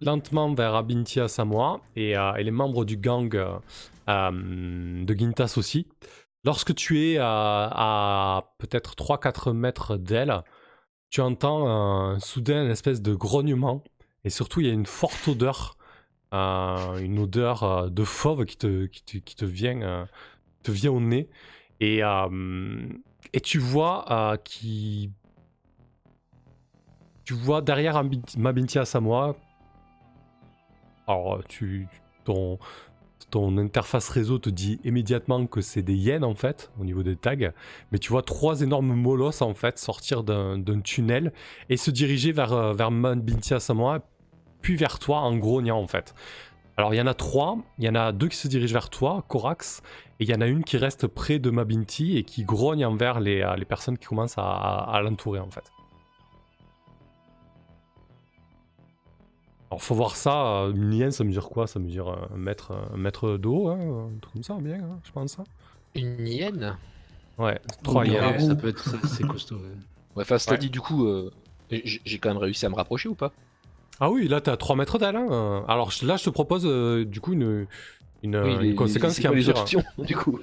lentement 0.00 0.52
vers 0.54 0.74
Abintia 0.74 1.28
Samoa 1.28 1.80
et, 1.96 2.16
euh, 2.16 2.34
et 2.34 2.44
les 2.44 2.50
membres 2.50 2.84
du 2.84 2.96
gang 2.96 3.34
euh, 3.34 3.56
euh, 4.08 5.04
de 5.04 5.14
Gintas 5.14 5.54
aussi. 5.56 5.86
Lorsque 6.44 6.74
tu 6.74 7.00
es 7.00 7.18
à, 7.18 7.70
à 7.72 8.54
peut-être 8.58 8.94
3-4 8.96 9.52
mètres 9.52 9.96
d'elle, 9.96 10.42
tu 11.10 11.20
entends 11.20 11.68
un, 11.68 12.18
soudain 12.18 12.64
une 12.64 12.70
espèce 12.70 13.00
de 13.00 13.14
grognement 13.14 13.84
et 14.24 14.30
surtout 14.30 14.60
il 14.60 14.66
y 14.66 14.70
a 14.70 14.72
une 14.72 14.86
forte 14.86 15.28
odeur, 15.28 15.76
euh, 16.34 16.96
une 16.98 17.18
odeur 17.18 17.62
euh, 17.62 17.88
de 17.90 18.02
fauve 18.02 18.44
qui 18.44 18.56
te, 18.56 18.86
qui 18.86 19.04
te, 19.04 19.18
qui 19.18 19.36
te 19.36 19.44
vient, 19.44 19.80
euh, 19.82 20.04
te 20.62 20.72
vient 20.72 20.90
au 20.90 21.00
nez 21.00 21.28
et, 21.82 22.02
euh, 22.02 22.86
et 23.32 23.40
tu 23.40 23.58
vois 23.58 24.04
euh, 24.10 24.36
qui 24.36 25.10
tu 27.24 27.34
vois 27.34 27.60
derrière 27.60 27.96
Ambi- 27.96 28.38
Mabinti 28.38 28.78
Asamoah. 28.78 29.34
Alors 31.08 31.42
ton 32.24 32.58
ton 33.30 33.58
interface 33.58 34.08
réseau 34.10 34.38
te 34.38 34.50
dit 34.50 34.78
immédiatement 34.84 35.46
que 35.46 35.60
c'est 35.60 35.82
des 35.82 35.94
hyènes 35.94 36.22
en 36.22 36.34
fait 36.34 36.70
au 36.78 36.84
niveau 36.84 37.02
des 37.02 37.16
tags. 37.16 37.52
Mais 37.90 37.98
tu 37.98 38.10
vois 38.10 38.22
trois 38.22 38.60
énormes 38.60 38.94
molosses 38.94 39.42
en 39.42 39.54
fait 39.54 39.78
sortir 39.78 40.22
d'un 40.22 40.80
tunnel 40.84 41.32
et 41.68 41.76
se 41.76 41.90
diriger 41.90 42.30
vers 42.30 42.52
euh, 42.52 42.72
vers 42.74 42.92
Mabinti 42.92 43.54
Asamoah 43.54 44.00
puis 44.60 44.76
vers 44.76 45.00
toi 45.00 45.18
en 45.18 45.36
grognant 45.36 45.80
en 45.80 45.88
fait. 45.88 46.14
Alors 46.76 46.94
il 46.94 46.98
y 46.98 47.00
en 47.00 47.06
a 47.06 47.14
trois. 47.14 47.58
Il 47.78 47.84
y 47.84 47.88
en 47.88 47.96
a 47.96 48.12
deux 48.12 48.28
qui 48.28 48.36
se 48.36 48.48
dirigent 48.48 48.72
vers 48.72 48.88
toi 48.88 49.24
Corax 49.28 49.82
et 50.22 50.24
il 50.24 50.30
y 50.30 50.34
en 50.34 50.40
a 50.40 50.46
une 50.46 50.62
qui 50.62 50.76
reste 50.76 51.08
près 51.08 51.40
de 51.40 51.50
Mabinti 51.50 52.16
et 52.16 52.22
qui 52.22 52.44
grogne 52.44 52.86
envers 52.86 53.18
les, 53.18 53.40
euh, 53.42 53.56
les 53.56 53.64
personnes 53.64 53.98
qui 53.98 54.06
commencent 54.06 54.38
à, 54.38 54.42
à- 54.44 54.96
à 54.96 55.02
l'entourer 55.02 55.40
en 55.40 55.50
fait. 55.50 55.64
Alors 59.70 59.82
faut 59.82 59.94
voir 59.96 60.14
ça, 60.16 60.62
euh, 60.64 60.72
une 60.74 60.92
hyène 60.92 61.10
ça 61.10 61.24
mesure 61.24 61.48
quoi? 61.48 61.66
Ça 61.66 61.80
mesure 61.80 62.16
un 62.32 62.36
mètre, 62.36 62.72
un 62.92 62.96
mètre 62.96 63.36
de 63.36 63.48
haut, 63.48 63.68
hein, 63.68 64.10
un 64.14 64.18
truc 64.20 64.34
comme 64.34 64.42
ça 64.44 64.54
bien, 64.60 64.76
hein, 64.76 65.00
je 65.04 65.10
pense. 65.10 65.38
hein. 65.40 65.44
Une 65.94 66.26
hyène? 66.28 66.76
Ouais, 67.38 67.58
trois 67.82 68.04
Ouais, 68.04 68.10
hyènes. 68.10 68.38
ça 68.40 68.54
peut 68.54 68.68
être 68.68 68.84
c'est 69.06 69.24
costaud. 69.24 69.56
ouais. 69.56 69.62
Ouais, 70.14 70.22
enfin, 70.22 70.38
cela 70.38 70.56
Ouais. 70.56 70.60
dit, 70.60 70.70
du 70.70 70.80
coup, 70.80 71.06
euh, 71.06 71.30
j'ai 71.70 72.18
quand 72.18 72.28
même 72.28 72.38
réussi 72.38 72.66
à 72.66 72.68
me 72.68 72.74
rapprocher 72.76 73.08
ou 73.08 73.14
pas? 73.14 73.32
Ah 74.00 74.10
oui, 74.10 74.26
là 74.28 74.40
t'es 74.40 74.50
à 74.50 74.56
3 74.56 74.76
mètres 74.76 74.98
d'elle. 74.98 75.16
hein. 75.16 75.64
Alors 75.68 75.92
là 76.02 76.16
je 76.16 76.24
te 76.24 76.30
propose 76.30 76.66
euh, 76.66 77.04
du 77.04 77.20
coup 77.20 77.32
une, 77.34 77.66
une, 78.22 78.36
Oui, 78.36 78.52
une 78.54 78.60
les- 78.60 78.74
conséquence 78.74 79.18
qui 79.18 79.26
est 79.26 79.34
les 79.34 79.48
options, 79.48 79.82
du 79.98 80.14
coup 80.16 80.40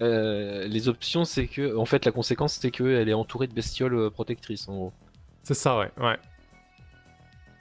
Euh, 0.00 0.66
Les 0.68 0.88
options, 0.88 1.24
c'est 1.24 1.46
que, 1.46 1.76
en 1.76 1.84
fait, 1.84 2.04
la 2.04 2.12
conséquence, 2.12 2.54
c'est 2.54 2.70
qu'elle 2.70 3.08
est 3.08 3.12
entourée 3.14 3.46
de 3.48 3.52
bestioles 3.54 3.94
euh, 3.94 4.10
protectrices, 4.10 4.68
en 4.68 4.74
gros. 4.76 4.92
C'est 5.42 5.54
ça, 5.54 5.78
ouais. 5.78 5.90
ouais. 5.98 6.16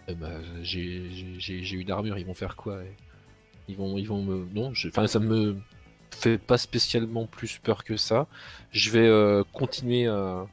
Eh 0.07 0.13
bah, 0.15 0.29
j'ai 0.61 1.73
eu 1.73 1.83
d'armure, 1.83 2.17
ils 2.17 2.25
vont 2.25 2.33
faire 2.33 2.55
quoi 2.55 2.79
eh 2.83 2.91
Ils 3.67 3.75
vont, 3.75 3.97
ils 3.97 4.07
vont 4.07 4.21
me. 4.23 4.47
Non, 4.53 4.73
je- 4.73 4.87
enfin, 4.87 5.05
ça 5.07 5.19
me 5.19 5.57
fait 6.11 6.37
pas 6.37 6.57
spécialement 6.57 7.25
plus 7.25 7.57
peur 7.57 7.83
que 7.83 7.97
ça. 7.97 8.27
Je 8.71 8.89
vais 8.91 9.07
euh, 9.07 9.43
continuer 9.53 10.07
à. 10.07 10.45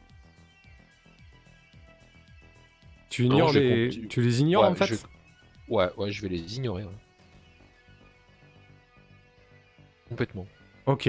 Tu 3.10 3.28
Non, 3.28 3.34
ignores 3.36 3.52
je 3.52 3.58
les, 3.60 3.88
continue. 3.88 4.08
tu 4.08 4.22
les 4.22 4.40
ignores 4.40 4.62
Ouais, 4.64 4.68
en 4.70 4.74
fait. 4.74 4.86
je- 4.86 4.94
Ouais, 5.68 5.88
ouais, 5.96 6.10
je 6.10 6.22
vais 6.22 6.28
les 6.28 6.56
ignorer. 6.56 6.82
ouais. 6.84 6.90
Complètement. 10.08 10.46
Ok. 10.86 11.08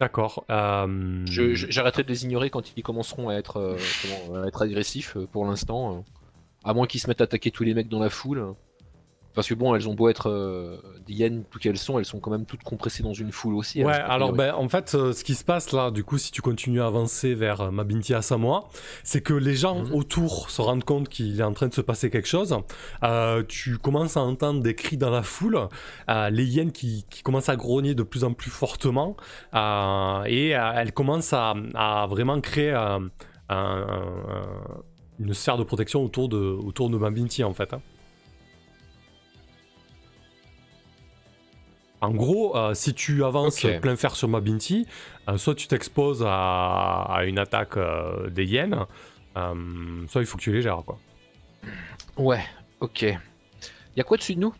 D'accord. 0.00 0.44
euh, 0.50 1.24
J'arrêterai 1.26 2.04
de 2.04 2.08
les 2.08 2.24
ignorer 2.24 2.50
quand 2.50 2.76
ils 2.76 2.82
commenceront 2.82 3.28
à 3.28 3.34
être, 3.34 3.56
euh, 3.56 3.76
comment, 4.02 4.42
à 4.42 4.46
être 4.46 4.62
agressifs 4.62 5.16
euh, 5.16 5.26
pour 5.26 5.44
l'instant. 5.44 5.96
euh. 5.96 6.00
À 6.64 6.72
moins 6.74 6.86
qu'ils 6.86 7.00
se 7.00 7.08
mettent 7.08 7.20
à 7.20 7.24
attaquer 7.24 7.50
tous 7.50 7.64
les 7.64 7.74
mecs 7.74 7.88
dans 7.88 7.98
la 7.98 8.10
foule. 8.10 8.54
Parce 9.38 9.46
que 9.46 9.54
bon, 9.54 9.72
elles 9.76 9.88
ont 9.88 9.94
beau 9.94 10.08
être 10.08 10.28
euh, 10.28 10.78
des 11.06 11.12
hyènes, 11.14 11.44
tout 11.48 11.60
qu'elles 11.60 11.78
sont, 11.78 11.96
elles 12.00 12.04
sont 12.04 12.18
quand 12.18 12.32
même 12.32 12.44
toutes 12.44 12.64
compressées 12.64 13.04
dans 13.04 13.12
une 13.12 13.30
foule 13.30 13.54
aussi. 13.54 13.84
Ouais, 13.84 13.92
hein, 13.92 14.02
a 14.04 14.12
alors 14.14 14.32
ben, 14.32 14.52
en 14.52 14.68
fait, 14.68 14.96
euh, 14.96 15.12
ce 15.12 15.22
qui 15.22 15.36
se 15.36 15.44
passe 15.44 15.70
là, 15.70 15.92
du 15.92 16.02
coup, 16.02 16.18
si 16.18 16.32
tu 16.32 16.42
continues 16.42 16.82
à 16.82 16.86
avancer 16.86 17.36
vers 17.36 17.60
euh, 17.60 17.70
Mabinti 17.70 18.14
Asamoah, 18.14 18.64
c'est 19.04 19.20
que 19.20 19.34
les 19.34 19.54
gens 19.54 19.84
Mhm. 19.84 19.94
autour 19.94 20.50
se 20.50 20.60
rendent 20.60 20.82
compte 20.82 21.08
qu'il 21.08 21.38
est 21.38 21.44
en 21.44 21.52
train 21.52 21.68
de 21.68 21.74
se 21.74 21.80
passer 21.80 22.10
quelque 22.10 22.26
chose. 22.26 22.56
Euh, 23.04 23.44
tu 23.46 23.78
commences 23.78 24.16
à 24.16 24.22
entendre 24.22 24.60
des 24.60 24.74
cris 24.74 24.96
dans 24.96 25.10
la 25.10 25.22
foule, 25.22 25.68
euh, 26.10 26.30
les 26.30 26.44
hyènes 26.44 26.72
qui, 26.72 27.06
qui 27.08 27.22
commencent 27.22 27.48
à 27.48 27.54
grogner 27.54 27.94
de 27.94 28.02
plus 28.02 28.24
en 28.24 28.32
plus 28.32 28.50
fortement, 28.50 29.16
et 29.54 30.48
elles 30.48 30.92
commencent 30.92 31.32
à, 31.32 31.54
à 31.76 32.06
vraiment 32.08 32.40
créer 32.40 32.72
un- 32.72 33.08
un- 33.48 33.86
une 35.20 35.32
sphère 35.34 35.56
de 35.58 35.64
protection 35.64 36.02
autour 36.04 36.28
de, 36.28 36.38
autour 36.38 36.90
de 36.90 36.98
Mabinti 36.98 37.44
en 37.44 37.54
fait. 37.54 37.72
hein. 37.72 37.80
En 42.00 42.10
gros, 42.10 42.56
euh, 42.56 42.74
si 42.74 42.94
tu 42.94 43.24
avances 43.24 43.56
plein 43.80 43.96
fer 43.96 44.14
sur 44.14 44.28
Mabinti, 44.28 44.86
euh, 45.28 45.36
soit 45.36 45.54
tu 45.54 45.66
t'exposes 45.66 46.24
à, 46.26 47.02
à 47.08 47.24
une 47.24 47.38
attaque 47.38 47.76
euh, 47.76 48.30
des 48.30 48.44
hyènes, 48.44 48.84
euh, 49.36 50.06
soit 50.08 50.20
il 50.22 50.26
faut 50.26 50.38
que 50.38 50.42
tu 50.42 50.52
les 50.52 50.62
gères. 50.62 50.82
Quoi. 50.86 50.98
Ouais, 52.16 52.44
ok. 52.80 53.02
Y 53.96 54.00
a 54.00 54.04
quoi 54.04 54.16
dessus 54.16 54.36
de 54.36 54.40
nous? 54.40 54.54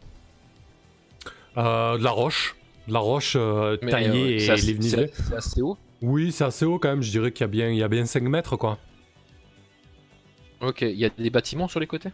Euh, 1.57 1.97
de 1.97 2.03
la 2.03 2.11
roche, 2.11 2.57
de 2.89 2.93
la 2.93 2.99
roche 2.99 3.37
taillée 3.91 4.37
et 4.45 4.57
lévnisée. 4.67 5.11
C'est 5.15 5.35
assez 5.37 5.63
haut? 5.63 5.79
Oui, 6.03 6.33
c'est 6.33 6.45
assez 6.45 6.65
haut 6.65 6.79
quand 6.79 6.89
même, 6.91 7.03
je 7.03 7.11
dirais 7.11 7.31
qu'il 7.33 7.43
y, 7.43 7.45
a 7.45 7.49
bien- 7.49 7.69
il 7.71 7.77
y 7.77 7.83
a 7.83 7.89
bien 7.89 8.05
5 8.07 8.23
mètres 8.25 8.57
quoi. 8.57 8.79
Ok, 10.61 10.83
y 10.83 11.05
a 11.05 11.09
des 11.11 11.31
bâtiments 11.31 11.69
sur 11.69 11.79
les 11.81 11.87
côtés? 11.87 12.11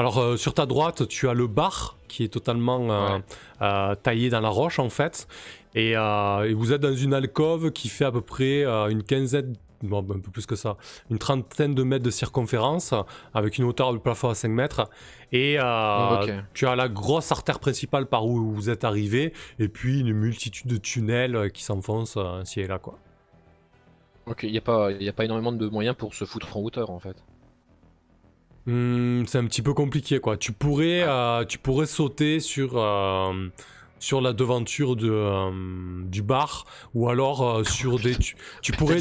Alors 0.00 0.16
euh, 0.18 0.38
sur 0.38 0.54
ta 0.54 0.64
droite, 0.64 1.06
tu 1.08 1.28
as 1.28 1.34
le 1.34 1.46
bar 1.46 1.98
qui 2.08 2.24
est 2.24 2.28
totalement 2.28 2.90
euh, 2.90 3.16
Ouais. 3.18 3.22
euh, 3.60 3.94
taillé 3.96 4.30
dans 4.30 4.40
la 4.40 4.48
roche 4.48 4.78
en 4.78 4.88
fait. 4.88 5.28
Et, 5.74 5.90
et 5.92 6.54
vous 6.54 6.72
êtes 6.72 6.80
dans 6.80 6.94
une 6.96 7.12
alcôve 7.12 7.70
qui 7.70 7.88
fait 7.90 8.06
à 8.06 8.10
peu 8.10 8.22
près 8.22 8.64
une 8.90 9.02
quinzaine, 9.04 9.54
bon, 9.82 9.98
un 10.00 10.18
peu 10.18 10.30
plus 10.32 10.46
que 10.46 10.56
ça, 10.56 10.76
une 11.10 11.18
trentaine 11.18 11.74
de 11.74 11.82
mètres 11.82 12.02
de 12.02 12.10
circonférence 12.10 12.94
avec 13.34 13.58
une 13.58 13.64
hauteur 13.64 13.92
de 13.92 13.98
plafond 13.98 14.30
à 14.30 14.34
5 14.34 14.48
mètres. 14.48 14.88
Et 15.32 15.58
Ok. 15.60 16.32
tu 16.54 16.66
as 16.66 16.74
la 16.76 16.88
grosse 16.88 17.30
artère 17.30 17.58
principale 17.60 18.06
par 18.06 18.24
où 18.26 18.50
vous 18.52 18.70
êtes 18.70 18.84
arrivé 18.84 19.34
et 19.58 19.68
puis 19.68 20.00
une 20.00 20.14
multitude 20.14 20.66
de 20.66 20.78
tunnels 20.78 21.52
qui 21.52 21.62
s'enfoncent 21.62 22.18
ci 22.44 22.60
et 22.62 22.66
là 22.66 22.78
quoi. 22.78 22.98
Ok, 24.26 24.44
y 24.44 24.56
a 24.58 24.62
pas, 24.62 24.90
y 24.92 25.08
a 25.08 25.12
pas 25.12 25.24
énormément 25.26 25.52
de 25.52 25.68
moyens 25.68 25.94
pour 25.94 26.14
se 26.14 26.24
foutre 26.24 26.56
en 26.56 26.60
hauteur 26.62 26.90
en 26.90 26.98
fait. 26.98 27.16
Hmm, 28.66 29.24
c'est 29.26 29.38
un 29.38 29.46
petit 29.46 29.62
peu 29.62 29.72
compliqué 29.74 30.20
quoi. 30.20 30.36
Tu 30.36 30.52
pourrais, 30.52 31.02
euh, 31.02 31.44
tu 31.44 31.58
pourrais 31.58 31.86
sauter 31.86 32.40
sur, 32.40 32.72
euh, 32.76 33.48
sur 33.98 34.20
la 34.20 34.32
devanture 34.34 34.96
de, 34.96 35.10
euh, 35.10 35.50
du 36.04 36.22
bar 36.22 36.66
ou 36.94 37.08
alors 37.08 37.66
sur 37.66 37.98
des. 37.98 38.14
Tu, 38.16 38.36
tu 38.60 38.72
pourrais, 38.72 38.98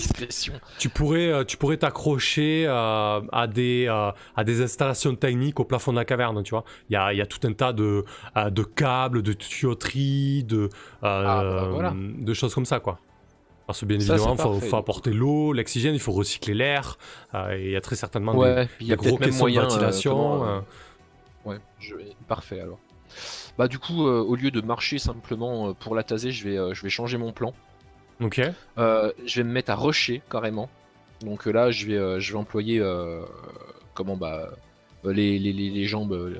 tu 0.77 0.89
pourrais, 0.89 1.45
tu 1.45 1.57
pourrais 1.57 1.77
t'accrocher 1.77 2.67
à 2.67 3.47
des, 3.53 3.87
à 3.87 4.43
des 4.45 4.61
installations 4.61 5.13
techniques 5.15 5.59
au 5.59 5.65
plafond 5.65 5.91
de 5.91 5.97
la 5.97 6.05
caverne. 6.05 6.41
Tu 6.43 6.51
vois, 6.51 6.63
il 6.89 6.93
y 6.93 6.95
a, 6.95 7.13
y 7.13 7.21
a 7.21 7.25
tout 7.25 7.45
un 7.45 7.53
tas 7.53 7.73
de, 7.73 8.05
de 8.49 8.63
câbles, 8.63 9.21
de 9.21 9.33
tuyauteries, 9.33 10.45
de, 10.45 10.69
Ah, 11.01 11.41
bah, 11.43 11.67
voilà. 11.69 11.93
de 11.95 12.33
choses 12.33 12.55
comme 12.55 12.65
ça 12.65 12.79
quoi. 12.79 12.99
Parce 13.69 13.81
que 13.81 13.85
bien 13.85 13.99
Ça, 13.99 14.15
évidemment, 14.15 14.35
il 14.55 14.67
faut, 14.67 14.75
apporter 14.77 15.11
l'eau, 15.13 15.53
l'oxygène, 15.53 15.93
il 15.93 15.99
faut 15.99 16.11
recycler 16.11 16.55
l'air. 16.55 16.97
euh, 17.35 17.55
et 17.55 17.65
il 17.65 17.71
y 17.71 17.75
a 17.75 17.81
très 17.81 17.95
certainement 17.95 18.33
des, 18.33 18.39
Ouais, 18.39 18.67
y 18.81 18.87
des 18.87 18.95
gros 18.95 19.15
questions 19.15 19.27
de 19.27 19.37
moyen. 19.37 19.61
euh, 19.61 19.65
ventilation. 19.67 20.43
euh, 20.43 20.47
euh. 20.47 20.61
Ouais, 21.45 21.57
je... 21.79 21.93
parfait 22.27 22.61
alors. 22.61 22.79
Bah 23.59 23.67
du 23.67 23.77
coup, 23.77 24.01
au 24.07 24.35
lieu 24.35 24.49
de 24.49 24.59
marcher 24.61 24.97
simplement 24.97 25.75
pour 25.75 25.93
la 25.93 26.01
taser, 26.01 26.31
je 26.31 26.49
vais, 26.49 26.73
je 26.73 26.81
vais 26.81 26.89
changer 26.89 27.19
mon 27.19 27.31
plan. 27.31 27.53
Ok. 28.21 28.41
Je 28.77 29.35
vais 29.35 29.43
me 29.43 29.51
mettre 29.51 29.69
à 29.69 29.75
rusher 29.75 30.23
carrément. 30.31 30.67
Donc 31.21 31.45
là, 31.45 31.69
je 31.69 31.85
vais, 31.85 32.19
je 32.19 32.31
vais 32.33 32.39
employer 32.39 32.83
comment 33.93 34.17
bah 34.17 34.49
les, 35.03 35.37
les, 35.37 35.53
les, 35.53 35.69
les 35.69 35.85
jambes, 35.85 36.33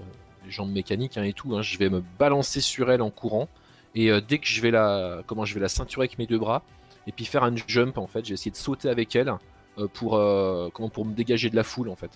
les 0.45 0.51
jambes 0.51 0.71
mécaniques 0.71 1.15
hein, 1.19 1.23
et 1.23 1.33
tout. 1.33 1.55
hein. 1.55 1.61
Je 1.61 1.77
vais 1.77 1.91
me 1.91 2.01
balancer 2.17 2.59
sur 2.59 2.89
elle 2.91 3.03
en 3.03 3.11
courant. 3.11 3.49
Et 3.93 4.09
euh, 4.11 4.19
dès 4.19 4.39
que 4.39 4.47
je 4.47 4.61
vais 4.61 4.71
la, 4.71 5.21
comment 5.27 5.45
je 5.45 5.53
vais 5.53 5.59
la 5.59 5.69
ceinturer 5.69 6.05
avec 6.05 6.17
mes 6.17 6.25
deux 6.27 6.39
bras 6.39 6.63
et 7.09 7.11
puis 7.11 7.25
faire 7.25 7.43
un 7.43 7.55
jump 7.67 7.97
en 7.97 8.07
fait, 8.07 8.23
je 8.23 8.29
vais 8.29 8.33
essayer 8.35 8.51
de 8.51 8.55
sauter 8.55 8.87
avec 8.87 9.15
elle 9.15 9.33
euh, 9.79 9.87
pour 9.87 10.15
euh, 10.15 10.69
comment 10.71 10.89
pour 10.89 11.05
me 11.05 11.13
dégager 11.13 11.49
de 11.49 11.55
la 11.55 11.63
foule 11.63 11.89
en 11.89 11.95
fait, 11.95 12.11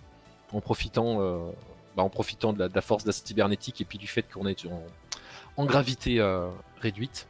en 0.53 0.61
profitant, 0.61 1.19
euh, 1.19 1.51
bah, 1.97 2.03
en 2.03 2.09
profitant 2.09 2.53
de 2.53 2.59
la, 2.59 2.69
de 2.69 2.75
la 2.75 2.81
force 2.81 3.03
de 3.03 3.09
la 3.09 3.13
cybernétique 3.13 3.81
et 3.81 3.85
puis 3.85 3.97
du 3.97 4.07
fait 4.07 4.23
qu'on 4.31 4.45
est 4.45 4.65
en, 4.67 4.83
en 5.57 5.65
gravité 5.65 6.21
réduite 6.79 7.27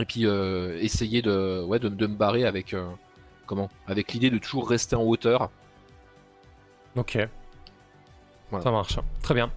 et 0.00 0.04
puis 0.04 0.24
essayer 0.24 1.22
de, 1.22 1.62
ouais, 1.64 1.78
de, 1.78 1.88
de 1.88 2.06
me 2.06 2.16
barrer 2.16 2.44
avec, 2.44 2.74
comment, 3.46 3.70
avec 3.86 4.12
l'idée 4.12 4.30
de 4.30 4.38
toujours 4.38 4.68
rester 4.68 4.96
en 4.96 5.04
hauteur. 5.04 5.50
Ok. 6.96 7.18
Voilà. 8.50 8.64
Ça 8.64 8.70
marche. 8.70 8.98
Très 9.22 9.34
bien. 9.34 9.50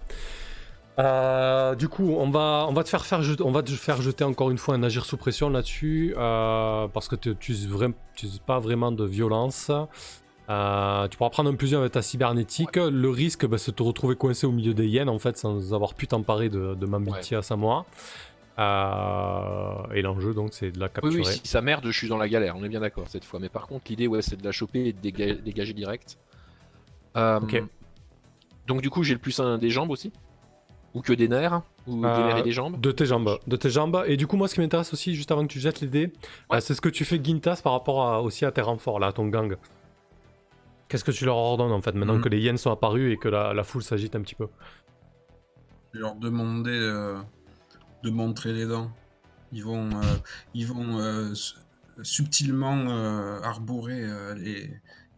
Euh, 1.00 1.74
du 1.74 1.88
coup, 1.88 2.14
on 2.18 2.30
va, 2.30 2.66
on 2.68 2.72
va 2.72 2.84
te 2.84 2.88
faire 2.90 3.06
faire 3.06 3.22
jeter, 3.22 3.42
on 3.42 3.52
va 3.52 3.62
te 3.62 3.70
faire 3.72 4.02
jeter 4.02 4.22
encore 4.24 4.50
une 4.50 4.58
fois 4.58 4.74
un 4.74 4.82
agir 4.82 5.04
sous 5.06 5.16
pression 5.16 5.48
là-dessus 5.48 6.14
euh, 6.16 6.88
parce 6.88 7.08
que 7.08 7.16
tu 7.16 7.30
n'utilises 7.30 7.68
pas 8.44 8.58
vraiment 8.60 8.92
de 8.92 9.04
violence. 9.04 9.70
Euh, 10.50 11.08
tu 11.08 11.16
pourras 11.16 11.30
prendre 11.30 11.48
un 11.50 11.54
plus 11.54 11.74
un 11.74 11.78
avec 11.80 11.92
ta 11.92 12.02
cybernétique. 12.02 12.76
Le 12.76 13.08
risque, 13.08 13.46
bah, 13.46 13.56
c'est 13.56 13.70
de 13.70 13.76
te 13.76 13.82
retrouver 13.82 14.14
coincé 14.16 14.46
au 14.46 14.52
milieu 14.52 14.74
des 14.74 14.86
hyènes 14.88 15.08
en 15.08 15.18
fait 15.18 15.38
sans 15.38 15.72
avoir 15.72 15.94
pu 15.94 16.06
t'emparer 16.06 16.48
de, 16.50 16.74
de 16.74 16.86
Mambiti 16.86 17.34
à 17.34 17.42
Samoa. 17.42 17.86
Euh, 18.58 19.94
et 19.94 20.02
l'enjeu, 20.02 20.34
donc, 20.34 20.50
c'est 20.52 20.70
de 20.70 20.78
la 20.80 20.86
Oui, 20.86 20.92
capturer. 20.92 21.16
oui, 21.18 21.24
si 21.24 21.40
ça 21.48 21.62
merde, 21.62 21.86
je 21.86 21.96
suis 21.96 22.08
dans 22.08 22.18
la 22.18 22.28
galère, 22.28 22.56
on 22.58 22.64
est 22.64 22.68
bien 22.68 22.80
d'accord 22.80 23.04
cette 23.08 23.24
fois. 23.24 23.40
Mais 23.40 23.48
par 23.48 23.66
contre, 23.66 23.84
l'idée, 23.88 24.06
ouais, 24.06 24.20
c'est 24.22 24.36
de 24.36 24.44
la 24.44 24.52
choper 24.52 24.88
et 24.88 24.92
de 24.92 25.00
déga- 25.00 25.40
dégager 25.40 25.72
direct. 25.72 26.18
Euh, 27.16 27.40
Ok. 27.40 27.62
Donc, 28.66 28.82
du 28.82 28.90
coup, 28.90 29.02
j'ai 29.02 29.14
le 29.14 29.18
plus 29.20 29.40
un 29.40 29.56
des 29.58 29.70
jambes 29.70 29.90
aussi 29.90 30.12
Ou 30.94 31.02
que 31.02 31.12
des 31.12 31.28
nerfs 31.28 31.62
Ou 31.86 32.04
Euh, 32.04 32.16
des 32.16 32.24
nerfs 32.24 32.36
et 32.38 32.42
des 32.42 32.52
jambes 32.52 32.80
De 32.80 32.90
tes 32.92 33.06
jambes. 33.06 33.38
De 33.46 33.56
tes 33.56 33.70
jambes. 33.70 34.02
Et 34.06 34.16
du 34.16 34.26
coup, 34.26 34.36
moi, 34.36 34.48
ce 34.48 34.54
qui 34.54 34.60
m'intéresse 34.60 34.92
aussi, 34.92 35.14
juste 35.14 35.30
avant 35.30 35.42
que 35.46 35.52
tu 35.52 35.60
jettes 35.60 35.80
les 35.80 35.86
dés, 35.86 36.12
Ouais. 36.50 36.56
euh, 36.56 36.60
c'est 36.60 36.74
ce 36.74 36.80
que 36.80 36.88
tu 36.88 37.04
fais 37.04 37.20
Gintas 37.22 37.60
par 37.62 37.72
rapport 37.72 38.02
à- 38.06 38.22
aussi 38.22 38.44
à 38.44 38.50
tes 38.50 38.60
renforts, 38.60 38.98
là, 38.98 39.08
à 39.08 39.12
ton 39.12 39.26
gang. 39.28 39.56
Qu'est-ce 40.88 41.04
que 41.04 41.12
tu 41.12 41.24
leur 41.24 41.36
ordonnes, 41.36 41.70
en 41.70 41.80
fait, 41.80 41.92
maintenant 41.94 42.14
Mhm. 42.16 42.22
que 42.22 42.28
les 42.28 42.40
hyènes 42.40 42.58
sont 42.58 42.72
apparus 42.72 43.12
et 43.12 43.16
que 43.16 43.28
la, 43.28 43.54
la 43.54 43.62
foule 43.62 43.82
s'agite 43.84 44.16
un 44.16 44.22
petit 44.22 44.34
peu? 44.34 44.48
Je 45.92 45.98
vais 45.98 46.02
leur 46.02 46.16
demander 46.16 46.70
euh, 46.72 47.18
de 48.02 48.10
montrer 48.10 48.52
les 48.52 48.66
dents. 48.66 48.90
Ils 49.52 49.64
vont, 49.64 49.90
euh, 49.90 50.02
ils 50.54 50.66
vont 50.66 50.98
euh, 50.98 51.34
su- 51.34 51.54
subtilement 52.02 52.76
euh, 52.88 53.40
arborer 53.42 54.00
euh, 54.02 54.34
les, 54.34 54.70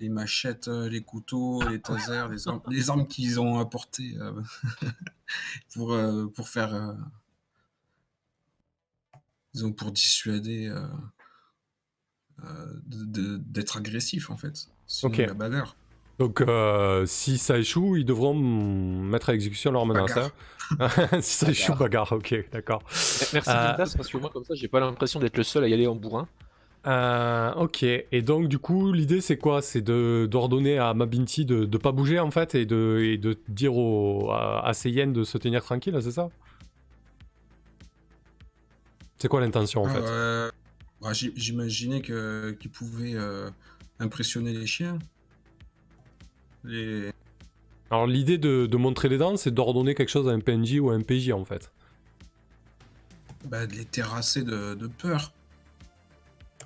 les 0.03 0.09
machettes, 0.09 0.67
euh, 0.69 0.89
les 0.89 1.01
couteaux, 1.03 1.63
les 1.69 1.81
tasers, 1.81 2.29
les 2.29 2.49
armes, 2.49 2.61
les 2.69 2.91
armes 2.91 3.07
qu'ils 3.07 3.41
ont 3.41 3.59
apportées 3.61 4.15
euh, 4.19 4.33
pour, 5.75 5.93
euh, 5.95 6.27
pour 6.27 6.49
faire. 6.49 6.75
euh, 6.75 6.93
disons, 9.55 9.73
pour 9.73 9.93
dissuader 9.93 10.67
euh, 10.69 10.87
euh, 12.45 12.67
de- 12.87 13.05
de- 13.05 13.37
d'être 13.37 13.77
agressif 13.77 14.31
en 14.31 14.37
fait. 14.37 14.67
La 15.05 15.35
bagarre. 15.35 15.77
Donc, 16.19 16.41
euh, 16.41 17.07
si 17.07 17.39
ça 17.39 17.59
échoue, 17.59 17.97
ils 17.97 18.05
devront 18.05 18.35
mettre 18.35 19.31
à 19.31 19.35
exécution 19.35 19.71
leur 19.73 19.87
menace. 19.87 20.17
Hein. 20.17 20.89
si 21.21 21.35
ça 21.45 21.51
échoue, 21.51 21.75
bagarre, 21.75 22.13
ok, 22.13 22.35
d'accord. 22.53 22.83
Merci 22.89 23.51
Euh, 23.51 23.71
Gintas, 23.71 23.95
parce 23.97 24.09
que 24.09 24.19
moi, 24.19 24.31
comme 24.31 24.45
ça, 24.45 24.55
j'ai 24.55 24.69
pas 24.69 24.81
l'impression 24.81 25.21
d'être 25.21 25.37
le 25.37 25.43
seul 25.43 25.65
à 25.65 25.69
y 25.69 25.75
aller 25.75 25.87
en 25.87 25.95
bourrin. 25.97 26.29
Euh, 26.85 27.53
ok, 27.55 27.85
et 27.85 28.23
donc 28.23 28.49
du 28.49 28.59
coup 28.59 28.93
l'idée 28.93 29.21
c'est 29.21 29.37
quoi? 29.39 29.63
C'est 29.63 29.83
de 29.83 30.27
d'ordonner 30.29 30.79
à 30.79 30.95
Mabinti 30.95 31.45
de, 31.45 31.65
de 31.65 31.79
pas 31.79 31.93
bouger 31.93 32.19
en 32.19 32.33
fait 32.33 32.57
et 32.57 32.67
de, 32.67 32.99
et 33.05 33.19
de 33.19 33.41
dire 33.49 33.77
au, 33.77 34.31
à, 34.33 34.67
à 34.67 34.75
ses 34.75 34.91
hyènes 34.91 35.13
de 35.13 35.23
se 35.23 35.39
tenir 35.39 35.63
tranquille, 35.63 35.97
c'est 36.03 36.11
ça? 36.11 36.33
C'est 39.19 39.29
quoi 39.29 39.41
l'intention 39.41 39.83
en 39.83 39.89
fait? 39.89 40.05
Euh, 40.05 40.51
bah, 41.01 41.13
J'imaginais 41.13 42.03
que- 42.03 42.53
qu'ils 42.61 42.71
pouvaient 42.71 43.15
euh, 43.15 43.51
impressionner 44.01 44.53
les 44.53 44.67
chiens. 44.67 44.99
Les... 46.65 47.13
Alors 47.91 48.09
l'idée 48.09 48.39
de, 48.39 48.67
de 48.67 48.77
montrer 48.77 49.09
les 49.09 49.19
dents 49.19 49.37
c'est 49.37 49.53
d'ordonner 49.53 49.95
quelque 49.95 50.09
chose 50.11 50.29
à 50.29 50.33
un 50.33 50.41
PNJ 50.41 50.81
ou 50.81 50.91
à 50.91 50.95
un 50.95 51.03
PJ 51.03 51.31
en 51.33 51.45
fait. 51.45 51.71
bah, 53.45 53.67
de 53.67 53.75
les 53.75 53.85
terrasser 53.85 54.43
de, 54.43 54.75
de 54.75 54.87
peur. 54.87 55.33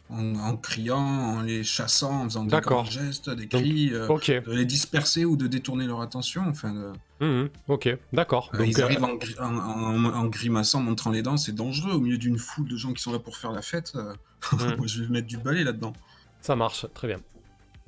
En, 0.08 0.36
en 0.36 0.56
criant, 0.56 0.98
en 0.98 1.40
les 1.42 1.64
chassant, 1.64 2.20
en 2.20 2.24
faisant 2.24 2.44
des 2.44 2.50
gestes, 2.84 3.28
des 3.30 3.48
cris, 3.48 3.90
euh, 3.92 4.06
Ok, 4.08 4.30
de 4.30 4.52
les 4.52 4.64
disperser 4.64 5.24
ou 5.24 5.36
de 5.36 5.48
détourner 5.48 5.86
leur 5.86 6.00
attention. 6.00 6.44
Enfin, 6.48 6.72
de- 6.72 6.92
Mhm, 7.26 7.48
ok, 7.66 7.96
d'accord. 8.12 8.50
Euh, 8.54 8.64
ils 8.64 8.80
euh, 8.80 8.84
arrivent 8.84 9.02
en, 9.04 9.18
en- 9.44 9.56
en- 9.58 10.14
en 10.14 10.24
grimaçant, 10.26 10.80
montrant 10.80 11.10
les 11.10 11.22
dents, 11.22 11.36
c'est 11.36 11.54
dangereux 11.54 11.94
au 11.94 11.98
milieu 12.00 12.18
d'une 12.18 12.38
foule 12.38 12.68
de 12.68 12.76
gens 12.76 12.92
qui 12.92 13.02
sont 13.02 13.10
là 13.10 13.18
pour 13.18 13.36
faire 13.36 13.50
la 13.50 13.62
fête. 13.62 13.94
Moi, 14.52 14.86
je 14.86 15.02
vais 15.02 15.08
mettre 15.08 15.26
du 15.26 15.38
balai 15.38 15.64
là-dedans. 15.64 15.92
Ça 16.40 16.54
marche, 16.54 16.86
très 16.94 17.08
bien. 17.08 17.18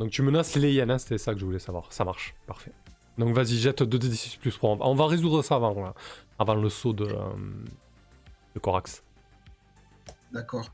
Donc 0.00 0.10
tu 0.10 0.22
menaces 0.22 0.56
les 0.56 0.72
hyènes, 0.72 0.90
hein, 0.90 0.98
c'était 0.98 1.18
ça 1.18 1.34
que 1.34 1.38
je 1.40 1.44
voulais 1.44 1.58
savoir. 1.60 1.92
Ça 1.92 2.04
marche, 2.04 2.34
parfait. 2.48 2.72
Donc 3.16 3.32
vas-y, 3.34 3.56
jette 3.58 3.82
2d6 3.82 4.38
plus 4.38 4.50
3. 4.52 4.78
On 4.80 4.94
va 4.94 5.06
résoudre 5.06 5.42
ça 5.42 5.54
avant, 5.56 5.74
là, 5.80 5.94
avant 6.38 6.54
le 6.54 6.68
saut 6.68 6.92
de, 6.92 7.04
euh, 7.04 7.16
de 8.54 8.60
Corax. 8.60 9.02
D'accord. 10.32 10.70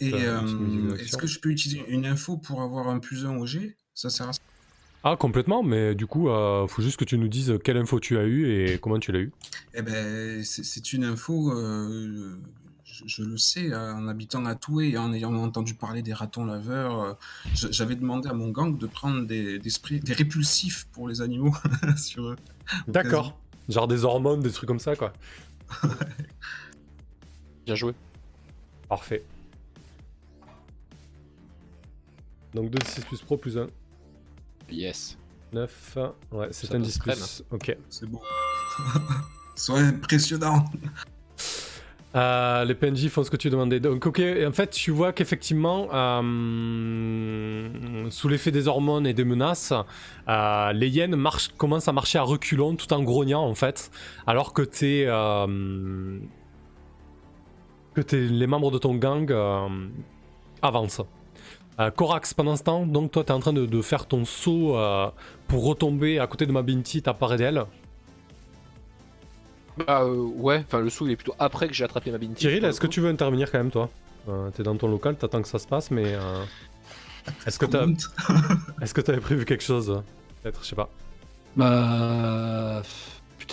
Et 0.00 0.12
euh, 0.14 0.40
euh, 0.42 0.96
est-ce 0.96 1.16
que 1.16 1.26
je 1.26 1.38
peux 1.40 1.50
utiliser 1.50 1.84
une 1.88 2.06
info 2.06 2.36
pour 2.36 2.62
avoir 2.62 2.88
un 2.88 2.98
plus 2.98 3.24
un 3.26 3.36
au 3.36 3.46
G? 3.46 3.76
Ça 3.94 4.10
sert 4.10 4.28
à 4.28 4.32
ça? 4.32 4.40
Ah, 5.02 5.16
complètement, 5.16 5.62
mais 5.62 5.94
du 5.94 6.06
coup, 6.06 6.28
euh, 6.28 6.66
faut 6.66 6.82
juste 6.82 6.98
que 6.98 7.04
tu 7.04 7.16
nous 7.16 7.28
dises 7.28 7.54
quelle 7.64 7.78
info 7.78 8.00
tu 8.00 8.18
as 8.18 8.24
eu 8.24 8.50
et 8.50 8.78
comment 8.78 8.98
tu 8.98 9.12
l'as 9.12 9.20
eu. 9.20 9.32
Eh 9.74 9.82
ben, 9.82 10.44
c'est 10.44 10.64
c'est 10.64 10.92
une 10.92 11.04
info, 11.04 11.52
euh, 11.52 12.36
je, 12.84 13.04
je 13.06 13.22
le 13.22 13.38
sais, 13.38 13.74
en 13.74 14.08
habitant 14.08 14.44
à 14.44 14.54
Toué 14.54 14.90
et 14.90 14.98
en 14.98 15.12
ayant 15.14 15.34
entendu 15.36 15.74
parler 15.74 16.02
des 16.02 16.12
ratons 16.12 16.44
laveurs, 16.44 17.00
euh, 17.00 17.14
j'avais 17.54 17.96
demandé 17.96 18.28
à 18.28 18.34
mon 18.34 18.50
gang 18.50 18.76
de 18.76 18.86
prendre 18.86 19.24
des, 19.26 19.58
des, 19.58 19.70
sprays- 19.70 20.00
des 20.00 20.12
répulsifs 20.12 20.86
pour 20.92 21.08
les 21.08 21.22
animaux 21.22 21.54
D'accord. 22.88 23.38
Genre 23.68 23.88
des 23.88 24.04
hormones, 24.04 24.40
des 24.40 24.50
trucs 24.50 24.68
comme 24.68 24.80
ça, 24.80 24.96
quoi. 24.96 25.12
Bien 27.66 27.74
joué. 27.74 27.94
Parfait. 28.90 29.24
Donc 32.52 32.70
2d6 32.70 33.04
plus 33.06 33.22
pro 33.22 33.36
plus 33.36 33.56
1. 33.56 33.68
Yes. 34.68 35.16
9. 35.52 35.98
Ouais, 36.32 36.48
c'est 36.50 36.74
un 36.74 36.80
passe 36.80 36.88
10 36.88 36.98
crème. 36.98 37.16
plus. 37.16 37.42
Ok. 37.52 37.76
C'est 37.88 38.06
beau. 38.06 38.20
Sois 39.54 39.78
impressionnant. 39.78 40.64
Euh, 42.16 42.64
les 42.64 42.74
PNJ 42.74 43.06
font 43.08 43.22
ce 43.22 43.30
que 43.30 43.36
tu 43.36 43.48
demandais. 43.48 43.78
Donc, 43.78 44.04
ok, 44.04 44.18
et 44.18 44.44
en 44.44 44.50
fait, 44.50 44.70
tu 44.70 44.90
vois 44.90 45.12
qu'effectivement, 45.12 45.88
euh, 45.94 47.68
sous 48.10 48.28
l'effet 48.28 48.50
des 48.50 48.66
hormones 48.66 49.06
et 49.06 49.14
des 49.14 49.24
menaces, 49.24 49.72
euh, 50.28 50.72
les 50.72 50.88
hyènes 50.88 51.14
marchent, 51.14 51.50
commencent 51.56 51.86
à 51.86 51.92
marcher 51.92 52.18
à 52.18 52.22
reculons 52.22 52.74
tout 52.74 52.92
en 52.92 53.04
grognant, 53.04 53.44
en 53.44 53.54
fait, 53.54 53.92
alors 54.26 54.52
que 54.52 54.62
t'es. 54.62 55.06
Euh, 57.90 57.94
que 57.94 58.00
t'es- 58.00 58.20
les 58.26 58.46
membres 58.46 58.70
de 58.70 58.78
ton 58.78 58.94
gang 58.94 59.30
euh, 59.30 59.68
avancent. 60.62 61.02
Euh, 61.78 61.90
Corax, 61.90 62.34
pendant 62.34 62.56
ce 62.56 62.62
temps, 62.62 62.84
donc 62.86 63.12
toi, 63.12 63.24
t'es 63.24 63.32
en 63.32 63.40
train 63.40 63.52
de, 63.52 63.64
de 63.66 63.82
faire 63.82 64.06
ton 64.06 64.24
saut 64.24 64.76
euh, 64.76 65.08
pour 65.48 65.64
retomber 65.64 66.18
à 66.18 66.26
côté 66.26 66.44
de 66.46 66.52
Mabinti, 66.52 67.02
t'apparais 67.02 67.36
d'elle. 67.38 67.64
Bah 69.86 70.02
euh, 70.02 70.14
ouais, 70.36 70.62
enfin 70.66 70.80
le 70.80 70.90
saut 70.90 71.06
il 71.06 71.12
est 71.12 71.16
plutôt 71.16 71.34
après 71.38 71.66
que 71.68 71.72
j'ai 71.72 71.84
attrapé 71.84 72.10
ma 72.10 72.18
binti. 72.18 72.40
Cyril, 72.42 72.64
est-ce 72.66 72.80
que 72.80 72.86
tu 72.86 73.00
veux 73.00 73.08
intervenir 73.08 73.50
quand 73.50 73.58
même, 73.58 73.70
toi? 73.70 73.88
Euh, 74.28 74.50
T'es 74.50 74.62
dans 74.62 74.76
ton 74.76 74.88
local, 74.88 75.16
t'attends 75.16 75.40
que 75.40 75.48
ça 75.48 75.58
se 75.58 75.66
passe, 75.66 75.90
mais 75.90 76.04
euh, 76.14 76.44
est-ce 77.46 77.58
que 77.58 77.64
t'as, 77.66 77.86
est-ce 78.82 78.92
que 78.92 79.00
t'avais 79.00 79.20
prévu 79.20 79.46
quelque 79.46 79.62
chose? 79.64 79.88
Euh, 79.90 80.00
Peut-être, 80.42 80.62
je 80.62 80.68
sais 80.68 80.76
pas. 80.76 80.90
Bah. 81.56 82.82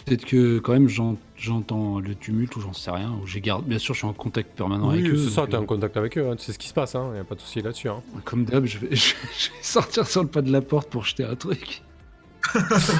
Peut-être 0.07 0.25
que 0.25 0.59
quand 0.59 0.71
même 0.73 0.87
j'en- 0.87 1.17
j'entends 1.35 1.99
le 1.99 2.15
tumulte 2.15 2.55
ou 2.55 2.61
j'en 2.61 2.73
sais 2.73 2.91
rien. 2.91 3.11
Ou 3.21 3.27
j'ai 3.27 3.41
garde... 3.41 3.65
Bien 3.65 3.77
sûr, 3.77 3.93
je 3.93 3.99
suis 3.99 4.07
en 4.07 4.13
contact 4.13 4.55
permanent 4.57 4.89
oui, 4.89 4.99
avec 4.99 5.11
eux. 5.11 5.17
c'est 5.17 5.29
ça, 5.29 5.45
t'es 5.47 5.57
en 5.57 5.63
euh, 5.63 5.65
contact 5.65 5.97
avec 5.97 6.17
eux, 6.17 6.29
hein, 6.29 6.35
tu 6.37 6.45
sais 6.45 6.53
ce 6.53 6.59
qui 6.59 6.69
se 6.69 6.73
passe, 6.73 6.95
hein, 6.95 7.11
y 7.15 7.19
a 7.19 7.23
pas 7.25 7.35
de 7.35 7.41
souci 7.41 7.61
là-dessus. 7.61 7.89
Hein. 7.89 8.01
Comme 8.23 8.45
d'hab, 8.45 8.65
je 8.65 8.77
vais... 8.77 8.87
je 8.95 9.13
vais 9.15 9.61
sortir 9.61 10.07
sur 10.07 10.21
le 10.23 10.29
pas 10.29 10.41
de 10.41 10.51
la 10.51 10.61
porte 10.61 10.89
pour 10.89 11.03
jeter 11.05 11.23
un 11.25 11.35
truc. 11.35 11.81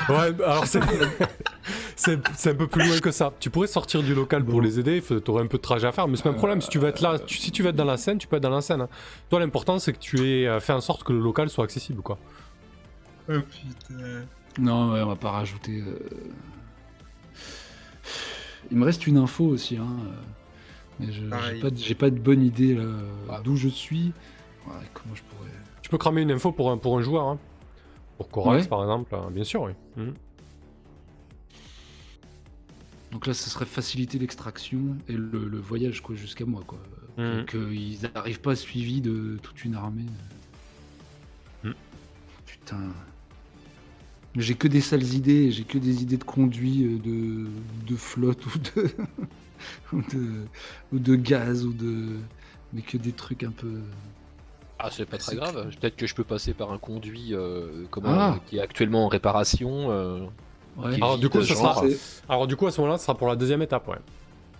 Ouais, 0.09 0.33
bah, 0.33 0.51
alors 0.51 0.65
c'est, 1.95 2.49
un 2.49 2.55
peu 2.55 2.67
plus 2.67 2.85
loin 2.85 2.99
que 2.99 3.11
ça. 3.11 3.31
Tu 3.39 3.49
pourrais 3.49 3.67
sortir 3.67 4.03
du 4.03 4.13
local 4.13 4.43
pour 4.43 4.55
Bon. 4.55 4.59
les 4.59 4.77
aider, 4.79 5.01
t'aurais 5.23 5.43
un 5.43 5.47
peu 5.47 5.57
de 5.57 5.61
trajet 5.61 5.87
à 5.87 5.93
faire, 5.93 6.07
mais 6.09 6.17
c'est 6.17 6.23
pas 6.23 6.31
un 6.31 6.33
problème. 6.33 6.59
Si 6.61 6.67
tu 6.69 6.79
veux 6.79 6.89
être 6.89 6.99
là, 7.01 7.17
tu- 7.19 7.37
si 7.37 7.51
tu 7.51 7.63
veux 7.63 7.69
être 7.69 7.75
dans 7.77 7.85
la 7.85 7.95
scène, 7.97 8.17
tu 8.17 8.27
peux 8.27 8.35
être 8.35 8.43
dans 8.43 8.49
la 8.49 8.59
scène. 8.61 8.81
hein. 8.81 8.89
Toi, 9.29 9.39
l'important, 9.39 9.79
c'est 9.79 9.93
que 9.93 9.99
tu 9.99 10.19
aies 10.27 10.47
euh, 10.47 10.59
fait 10.59 10.73
en 10.73 10.81
sorte 10.81 11.03
que 11.05 11.13
le 11.13 11.19
local 11.19 11.49
soit 11.49 11.63
accessible, 11.63 12.01
quoi. 12.01 12.17
Oh 13.29 13.33
putain. 13.39 14.25
Non, 14.59 14.91
ouais, 14.91 15.01
on 15.01 15.07
va 15.07 15.15
pas 15.15 15.31
rajouter. 15.31 15.81
euh. 15.85 15.97
Il 18.71 18.77
me 18.77 18.85
reste 18.85 19.07
une 19.07 19.17
info 19.17 19.45
aussi. 19.45 19.77
Hein. 19.77 19.87
euh, 20.05 20.11
Mais 20.99 21.11
je- 21.11 21.21
j'ai 21.23 21.29
Pareil. 21.29 21.61
pas, 21.61 21.69
de- 21.69 21.77
j'ai 21.77 21.95
pas 21.95 22.09
de 22.09 22.19
bonne 22.19 22.41
idée 22.43 22.73
là, 22.75 22.85
Ah. 23.29 23.41
d'où 23.43 23.55
je 23.55 23.67
suis. 23.67 24.11
Ouais, 24.65 24.73
comment 24.95 25.13
je 25.13 25.21
pourrais. 25.23 25.49
Tu 25.83 25.89
peux 25.89 25.97
cramer 25.99 26.21
une 26.23 26.31
info 26.31 26.51
pour 26.51 26.71
un, 26.71 26.77
pour 26.77 26.97
un 26.97 27.01
joueur, 27.03 27.27
hein. 27.27 27.39
Pour 28.17 28.29
Corax, 28.29 28.63
Ouais. 28.63 28.67
par 28.69 28.81
exemple, 28.81 29.13
euh, 29.13 29.29
bien 29.29 29.43
sûr, 29.43 29.61
oui. 29.61 29.71
Mhm. 29.95 30.13
Donc 33.11 33.25
là, 33.27 33.33
ce 33.33 33.49
serait 33.49 33.65
faciliter 33.65 34.19
l'extraction 34.19 34.97
et 35.07 35.13
le, 35.13 35.47
le 35.47 35.57
voyage 35.59 36.01
quoi 36.01 36.15
jusqu'à 36.15 36.45
moi 36.45 36.63
quoi. 36.67 36.79
Mhm. 37.17 37.45
Qu'ils 37.45 37.99
n'arrivent 38.13 38.41
pas 38.41 38.55
suivis 38.55 39.01
de 39.01 39.37
toute 39.41 39.63
une 39.65 39.75
armée. 39.75 40.05
Mhm. 41.63 41.73
Putain. 42.45 42.89
J'ai 44.35 44.53
que 44.55 44.67
des 44.67 44.81
sales 44.81 45.13
idées, 45.15 45.51
j'ai 45.51 45.63
que 45.63 45.77
des 45.79 46.03
idées 46.03 46.17
de 46.17 46.23
conduit, 46.23 46.83
euh, 46.85 46.99
de, 46.99 47.47
de 47.91 47.95
flotte 47.95 48.45
ou 48.45 48.51
de, 48.59 48.89
ou 49.93 50.01
de 50.01 50.31
ou 50.93 50.99
de 50.99 51.15
gaz 51.15 51.65
ou 51.65 51.73
de 51.73 52.17
mais 52.73 52.81
que 52.81 52.97
des 52.97 53.13
trucs 53.13 53.43
un 53.43 53.51
peu. 53.51 53.79
Ah 54.79 54.89
c'est 54.91 55.05
pas 55.05 55.17
très 55.17 55.35
grave. 55.35 55.71
Peut-être 55.81 55.95
que 55.95 56.05
je 56.05 56.13
peux 56.13 56.23
passer 56.23 56.53
par 56.53 56.71
un 56.71 56.77
conduit 56.77 57.29
euh, 57.33 57.85
comment, 57.89 58.09
Ah. 58.11 58.33
euh, 58.35 58.39
qui 58.47 58.57
est 58.57 58.61
actuellement 58.61 59.05
en 59.05 59.07
réparation. 59.07 59.89
euh, 59.91 60.19
Ouais. 60.77 60.93
Alors, 60.93 61.17
du 61.17 61.27
coup, 61.29 61.41
ça 61.41 61.55
sera- 61.55 61.83
Alors 62.29 62.45
du 62.45 62.55
coup 62.55 62.67
à 62.67 62.71
ce 62.71 62.79
moment-là, 62.81 62.99
ce 62.99 63.05
sera 63.05 63.17
pour 63.17 63.27
la 63.27 63.35
deuxième 63.35 63.63
étape, 63.63 63.87
ouais. 63.87 63.97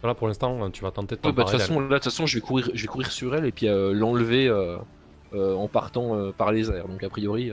Là 0.04 0.16
pour 0.16 0.28
l'instant, 0.28 0.64
euh, 0.64 0.70
tu 0.70 0.82
vas 0.82 0.90
tenter 0.90 1.16
de 1.16 1.22
Ouais, 1.28 1.32
bah, 1.32 1.44
de 1.44 1.50
toute 1.52 1.60
façon, 1.60 1.80
là, 1.80 1.88
de 1.90 1.94
toute 1.96 2.04
façon, 2.06 2.26
je 2.26 2.36
vais 2.36 2.42
courir, 2.42 2.72
je 2.74 2.82
vais 2.82 2.88
courir 2.88 3.12
sur 3.12 3.36
elle 3.36 3.46
et 3.46 3.52
puis 3.52 3.68
euh, 3.68 3.94
l'enlever 3.94 4.48
euh, 4.48 4.78
euh, 5.36 5.54
en 5.54 5.68
partant 5.68 6.16
euh, 6.16 6.32
par 6.32 6.52
les 6.52 6.72
airs. 6.72 6.88
Donc 6.88 7.04
a 7.04 7.10
priori. 7.10 7.52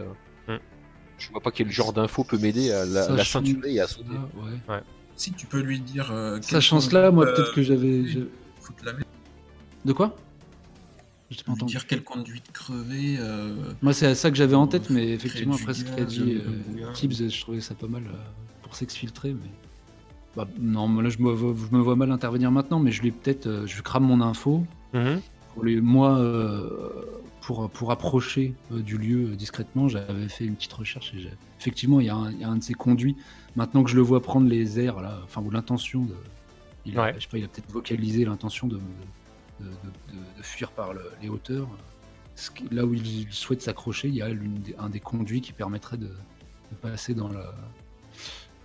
Je 1.19 1.31
vois 1.31 1.41
pas 1.41 1.51
quel 1.51 1.71
genre 1.71 1.93
d'info 1.93 2.25
peut 2.25 2.39
m'aider 2.39 2.71
à 2.73 2.85
la, 2.85 3.25
ceinturer 3.25 3.75
et 3.75 3.81
à 3.81 3.87
sauter. 3.87 4.09
Ah, 4.69 4.73
ouais. 4.73 4.81
Si 5.17 5.33
tu 5.33 5.47
peux 5.47 5.61
lui 5.61 5.81
dire. 5.81 6.11
euh, 6.13 6.35
quel 6.37 6.45
Sachant 6.45 6.81
cela, 6.81 7.11
moi 7.11 7.25
euh, 7.27 7.35
peut-être 7.35 7.55
que 7.55 7.63
j'avais. 7.63 8.07
je- 8.07 8.21
foutre 8.61 8.85
la 8.85 8.93
merde. 8.93 9.05
De 9.85 9.93
quoi? 9.93 10.17
Je 11.31 11.37
t'ai 11.39 11.45
pas 11.45 11.53
entendu. 11.53 11.73
dire 11.73 11.87
quelle 11.87 12.03
conduite 12.05 12.51
crevée. 12.53 13.17
euh, 13.19 13.55
Moi, 13.83 13.93
c'est 13.93 14.15
ça 14.15 14.31
que 14.31 14.37
j'avais 14.37 14.55
en 14.55 14.67
tête, 14.67 14.91
Euh, 14.91 14.95
mais 14.95 15.09
effectivement, 15.11 15.55
après 15.55 15.75
ce 15.75 15.85
qu'il 15.85 15.95
a 15.95 15.97
gaz, 15.99 16.09
dit, 16.09 16.39
euh. 16.45 16.93
Tibbs, 16.93 17.29
je 17.31 17.41
trouvais 17.41 17.61
ça 17.61 17.75
pas 17.75 17.87
mal 17.87 18.03
euh, 18.07 18.17
pour 18.63 18.75
s'exfiltrer. 18.75 19.33
Mais... 19.33 19.51
Bah, 20.37 20.47
non, 20.61 20.89
moi, 20.89 21.03
là, 21.03 21.09
je 21.11 21.19
me, 21.19 21.31
vois, 21.33 21.55
je 21.71 21.77
me 21.77 21.81
vois 21.83 21.97
mal 21.97 22.11
intervenir 22.13 22.51
maintenant, 22.51 22.79
mais 22.81 22.91
je 22.93 23.01
lui 23.03 23.09
ai 23.09 23.13
peut-être. 23.13 23.47
euh, 23.47 23.67
je 23.67 23.81
crame 23.83 24.05
mon 24.05 24.21
info. 24.21 24.65
Mhm. 24.93 25.21
Pour 25.55 25.65
les, 25.65 25.81
moi, 25.81 26.19
euh, 26.19 26.69
pour, 27.47 27.69
pour 27.71 27.91
approcher 27.93 28.55
euh, 28.73 28.81
du 28.81 28.97
lieu 28.99 29.31
euh, 29.33 29.37
discrètement, 29.37 29.89
j'avais 29.89 30.29
fait 30.29 30.45
une 30.47 30.55
petite 30.57 30.73
recherche 30.73 31.13
et 31.15 31.21
j'ai- 31.21 31.33
effectivement, 31.61 32.01
il 32.01 32.07
y, 32.07 32.11
a 32.11 32.15
un- 32.17 32.31
il 32.33 32.41
y 32.41 32.45
a 32.45 32.49
un 32.49 32.57
de 32.57 32.63
ces 32.63 32.75
conduits. 32.75 33.17
Maintenant 33.57 33.85
que 33.85 33.91
je 33.91 33.97
le 33.97 34.03
vois 34.03 34.21
prendre 34.23 34.49
les 34.49 34.81
airs, 34.81 35.01
là, 35.01 35.21
enfin, 35.25 35.43
ou 35.43 35.51
l'intention 35.51 36.05
de. 36.05 36.15
Il 36.87 36.99
a, 36.99 37.03
Ouais. 37.03 37.15
je 37.17 37.21
sais 37.21 37.29
pas, 37.29 37.39
il 37.39 37.45
a 37.45 37.49
peut-être 37.49 37.71
vocalisé 37.71 38.25
l'intention 38.25 38.67
de, 38.67 38.77
de, 38.77 39.65
de- 39.65 39.69
de- 40.13 40.39
de 40.39 40.43
fuir 40.43 40.71
par 40.73 40.93
le- 40.95 41.11
les 41.23 41.29
hauteurs. 41.29 41.69
Là 42.73 42.85
où 42.85 42.95
il, 42.95 43.27
souhaite 43.33 43.63
s'accrocher, 43.63 44.09
il 44.09 44.15
y 44.17 44.23
a 44.23 44.33
des- 44.35 44.75
un 44.79 44.89
des 44.89 45.01
conduits 45.01 45.41
qui 45.41 45.53
permettrait 45.53 45.97
de, 45.99 46.11
passer 46.83 47.15
dans 47.15 47.29
la, 47.29 47.55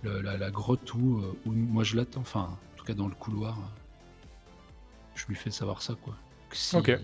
le- 0.02 0.20
la, 0.20 0.36
la 0.36 0.50
grotte 0.50 0.92
où, 0.94 1.18
euh, 1.18 1.32
où 1.46 1.52
moi 1.52 1.84
je 1.84 1.94
l'attends, 1.96 2.22
enfin, 2.22 2.58
en 2.72 2.76
tout 2.76 2.84
cas 2.84 2.94
dans 2.94 3.06
le 3.08 3.14
couloir. 3.14 3.56
Je 5.14 5.26
lui 5.26 5.34
fais 5.36 5.50
savoir 5.50 5.82
ça, 5.82 5.94
quoi. 6.02 6.16
Si- 6.52 6.76
Ok. 6.76 6.98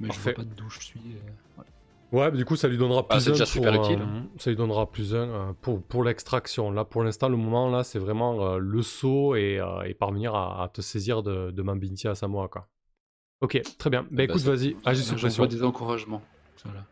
Ouais. 0.00 0.06
Mais 0.06 0.08
Parfait. 0.08 0.34
je 0.36 0.42
vois 0.42 0.44
pas 0.44 0.54
d'où 0.56 0.70
je 0.70 0.80
suis. 0.80 1.00
euh, 1.00 1.60
ouais. 1.60 1.64
Ouais, 2.10 2.30
mais 2.30 2.38
du 2.38 2.44
coup, 2.46 2.56
ça 2.56 2.68
lui 2.68 2.78
donnera 2.78 3.00
Ah, 3.10 3.14
plus 3.14 3.20
c'est 3.20 3.28
un 3.30 3.32
déjà 3.32 3.44
pour, 3.44 3.52
super 3.52 3.74
euh, 3.74 3.84
utile. 3.84 4.06
ça 4.38 4.48
lui 4.50 4.56
donnera 4.56 4.90
plus 4.90 5.14
un 5.14 5.18
euh, 5.28 5.52
pour, 5.60 5.82
pour 5.82 6.04
l'extraction. 6.04 6.70
Là, 6.70 6.84
pour 6.84 7.02
l'instant, 7.04 7.28
le 7.28 7.36
moment, 7.36 7.68
là, 7.68 7.84
c'est 7.84 7.98
vraiment 7.98 8.42
euh, 8.54 8.58
le 8.58 8.80
saut 8.82 9.34
et, 9.36 9.58
euh, 9.60 9.82
et 9.82 9.92
parvenir 9.94 10.34
à, 10.34 10.62
à 10.64 10.68
te 10.68 10.80
saisir 10.80 11.22
de, 11.22 11.50
de 11.50 11.62
Mambinti 11.62 12.08
à 12.08 12.14
Samoa, 12.14 12.48
quoi. 12.48 12.66
Ok, 13.40 13.60
très 13.78 13.90
bien. 13.90 14.02
Bah 14.04 14.08
bah, 14.12 14.22
écoute, 14.24 14.40
vas-y, 14.42 14.74
agis 14.84 15.02
sous 15.02 15.18
J'envoie 15.18 15.46
pression. 15.46 15.46
des 15.46 15.62
encouragements. 15.62 16.22
Voilà. 16.64 16.84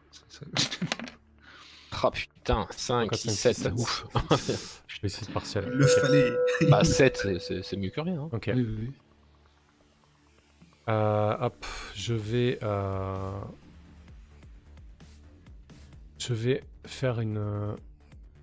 Ah 2.02 2.10
putain, 2.10 2.66
5, 2.70 3.08
4, 3.10 3.18
6, 3.18 3.30
5, 3.30 3.54
7, 3.54 3.74
6, 3.76 3.82
ouf. 3.82 4.06
Je 4.86 5.00
vais 5.00 5.06
essayer 5.06 5.26
de 5.26 5.32
partiel. 5.32 5.64
Le 5.66 5.84
Ok. 5.86 5.90
fallait. 6.00 6.32
bah 6.68 6.84
7, 6.84 7.16
c'est- 7.16 7.38
c'est 7.38 7.62
c'est 7.62 7.76
mieux 7.76 7.88
que 7.90 8.00
rien. 8.00 8.20
hein. 8.20 8.28
Ok. 8.32 8.50
Oui, 8.54 8.62
oui, 8.62 8.76
oui. 8.80 8.92
Euh, 10.88 11.36
hop, 11.40 11.66
je 11.94 12.14
vais. 12.14 12.58
euh, 12.62 13.30
Je 16.18 16.32
vais 16.34 16.62
faire 16.84 17.20
une 17.20 17.40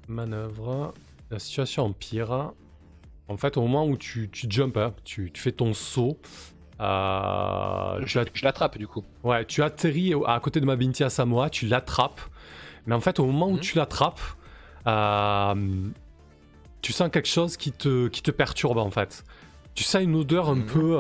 manœuvre. 0.08 0.94
La 1.32 1.40
situation 1.40 1.86
empire. 1.86 2.52
En 3.28 3.38
fait, 3.38 3.58
au 3.58 3.62
moment 3.62 3.86
où 3.88 3.98
tu, 3.98 4.30
tu 4.30 4.46
jumps, 4.50 4.78
hein, 4.78 4.94
tu, 5.04 5.32
tu 5.32 5.42
fais 5.42 5.52
ton 5.52 5.74
saut, 5.74 6.20
euh, 6.80 8.02
Je 8.06 8.20
l'attrape 8.44 8.78
du 8.78 8.88
coup. 8.88 9.04
ouais, 9.24 9.46
tu 9.46 9.64
atterris 9.64 10.14
à 10.28 10.40
côté 10.40 10.60
de 10.60 10.66
Mabinti 10.66 11.04
à 11.04 11.10
Samoa, 11.10 11.50
tu 11.50 11.66
l'attrapes. 11.68 12.22
Mais 12.86 12.94
en 12.94 13.00
fait, 13.00 13.20
au 13.20 13.26
moment 13.26 13.48
où 13.48 13.54
Mhm. 13.54 13.60
tu 13.62 13.78
l'attrapes, 13.78 14.20
euh, 14.86 15.90
tu 16.82 16.92
sens 16.94 17.10
quelque 17.10 17.30
chose 17.30 17.56
qui 17.58 17.72
te, 17.72 18.08
qui 18.10 18.22
te 18.22 18.32
perturbe 18.32 18.78
en 18.78 18.92
fait. 18.92 19.24
Tu 19.74 19.84
sens 19.84 20.04
une 20.04 20.16
odeur 20.16 20.50
un 20.50 20.56
Mhm. 20.56 20.66
peu. 20.66 20.98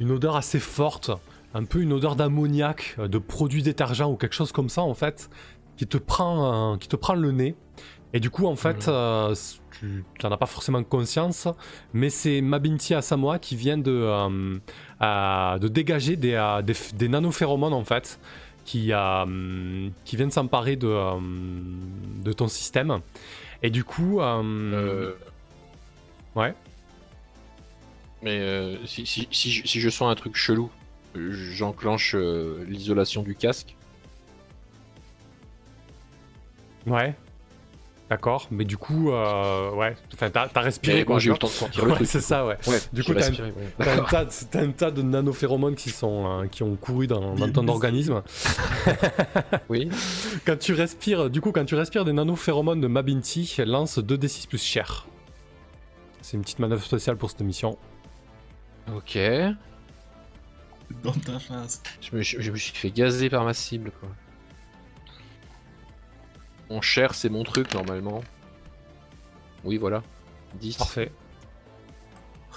Une 0.00 0.10
odeur 0.10 0.36
assez 0.36 0.58
forte, 0.60 1.10
un 1.54 1.64
peu 1.64 1.80
une 1.80 1.92
odeur 1.92 2.16
d'ammoniac, 2.16 2.96
euh, 2.98 3.08
de 3.08 3.18
produits 3.18 3.62
détergents 3.62 4.10
ou 4.10 4.16
quelque 4.16 4.34
chose 4.34 4.52
comme 4.52 4.68
ça 4.68 4.82
en 4.82 4.94
fait, 4.94 5.30
qui 5.76 5.86
te 5.86 5.96
prend, 5.98 6.74
euh, 6.74 6.76
qui 6.76 6.88
te 6.88 6.96
prend 6.96 7.14
le 7.14 7.30
nez. 7.32 7.54
Et 8.12 8.20
du 8.20 8.30
coup, 8.30 8.46
en 8.46 8.56
fait, 8.56 8.86
Mhm. 8.88 8.94
euh, 8.94 9.34
tu 9.78 10.04
n'en 10.22 10.30
as 10.32 10.36
pas 10.38 10.46
forcément 10.46 10.82
conscience, 10.82 11.48
mais 11.92 12.08
c'est 12.08 12.40
Mabinti 12.40 12.94
Asamoah 12.94 13.38
qui 13.38 13.56
vient 13.56 13.76
de, 13.76 13.90
euh, 15.02 15.58
de 15.58 15.68
dégager 15.68 16.16
des, 16.16 16.40
des, 16.94 17.08
nanophéromones 17.08 17.74
en 17.74 17.84
fait, 17.84 18.18
qui, 18.64 18.90
qui 20.04 20.16
viennent 20.16 20.30
s'emparer 20.30 20.76
de, 20.76 20.88
de 22.22 22.32
ton 22.32 22.48
système. 22.48 23.00
Et 23.62 23.68
du 23.70 23.84
coup, 23.84 24.20
ouais. 26.36 26.54
Mais 28.26 28.40
euh, 28.40 28.74
si, 28.86 29.06
si, 29.06 29.28
si, 29.30 29.52
je- 29.52 29.64
si 29.68 29.80
je 29.80 29.88
sens 29.88 30.10
un 30.10 30.14
truc 30.16 30.34
chelou, 30.34 30.68
j'enclenche 31.14 32.16
euh, 32.16 32.64
l'isolation 32.68 33.22
du 33.22 33.36
casque. 33.36 33.76
Ouais. 36.88 37.14
D'accord, 38.10 38.48
mais 38.50 38.64
du 38.64 38.76
coup, 38.76 39.12
euh, 39.12 39.70
ouais, 39.74 39.94
enfin, 40.14 40.28
t'as 40.30 40.48
t'as 40.48 40.60
respiré 40.60 40.98
Mais 40.98 41.04
quoi. 41.04 41.14
moi 41.14 41.20
j'ai 41.20 41.30
eu 41.30 41.32
le 41.34 41.38
temps 41.38 41.46
de 41.46 41.52
sentir 41.52 41.84
le 41.84 41.90
Ouais, 41.90 41.96
truc. 41.96 42.08
c'est 42.08 42.20
ça, 42.20 42.44
ouais. 42.46 42.56
Ouais, 42.66 42.78
Du 42.92 43.04
coup, 43.04 43.12
t'as 43.14 43.20
un- 43.20 43.26
respiré, 43.28 43.50
ouais. 43.52 43.72
T'as 43.78 43.94
un, 43.94 44.04
tas 44.50 44.60
un 44.60 44.70
tas 44.72 44.90
de 44.90 45.02
nanophéromones 45.02 45.76
qui, 45.76 45.90
sont, 45.90 46.42
euh, 46.42 46.46
qui 46.48 46.64
ont 46.64 46.74
couru 46.74 47.06
dans, 47.06 47.36
dans 47.36 47.50
ton 47.52 47.68
organisme. 47.68 48.22
Oui. 49.68 49.88
Quand 50.44 50.58
tu 50.58 50.72
respires, 50.72 51.30
du 51.30 51.40
coup, 51.40 51.52
quand 51.52 51.64
tu 51.64 51.76
respires 51.76 52.04
des 52.04 52.12
nanophéromones 52.12 52.80
de 52.80 52.88
Mabinti, 52.88 53.54
lance 53.64 53.98
2d6 53.98 54.48
plus 54.48 54.62
cher. 54.62 55.06
C'est 56.22 56.36
une 56.36 56.42
petite 56.42 56.58
manœuvre 56.58 56.82
spéciale 56.84 57.16
pour 57.16 57.30
cette 57.30 57.40
mission. 57.42 57.78
Ok. 58.94 59.18
Dans 61.02 61.12
ta 61.12 61.38
face. 61.38 61.82
Je 62.00 62.16
me, 62.16 62.22
je- 62.22 62.40
je 62.40 62.50
me 62.52 62.56
suis 62.56 62.72
fait 62.72 62.90
gazer 62.90 63.28
par 63.28 63.44
ma 63.44 63.54
cible 63.54 63.90
quoi. 64.00 64.08
Mon 66.70 66.80
cher, 66.80 67.14
c'est 67.14 67.28
mon 67.28 67.44
truc 67.44 67.72
normalement. 67.74 68.22
Oui, 69.64 69.78
voilà. 69.78 70.02
10. 70.60 70.76
Parfait. 70.76 71.12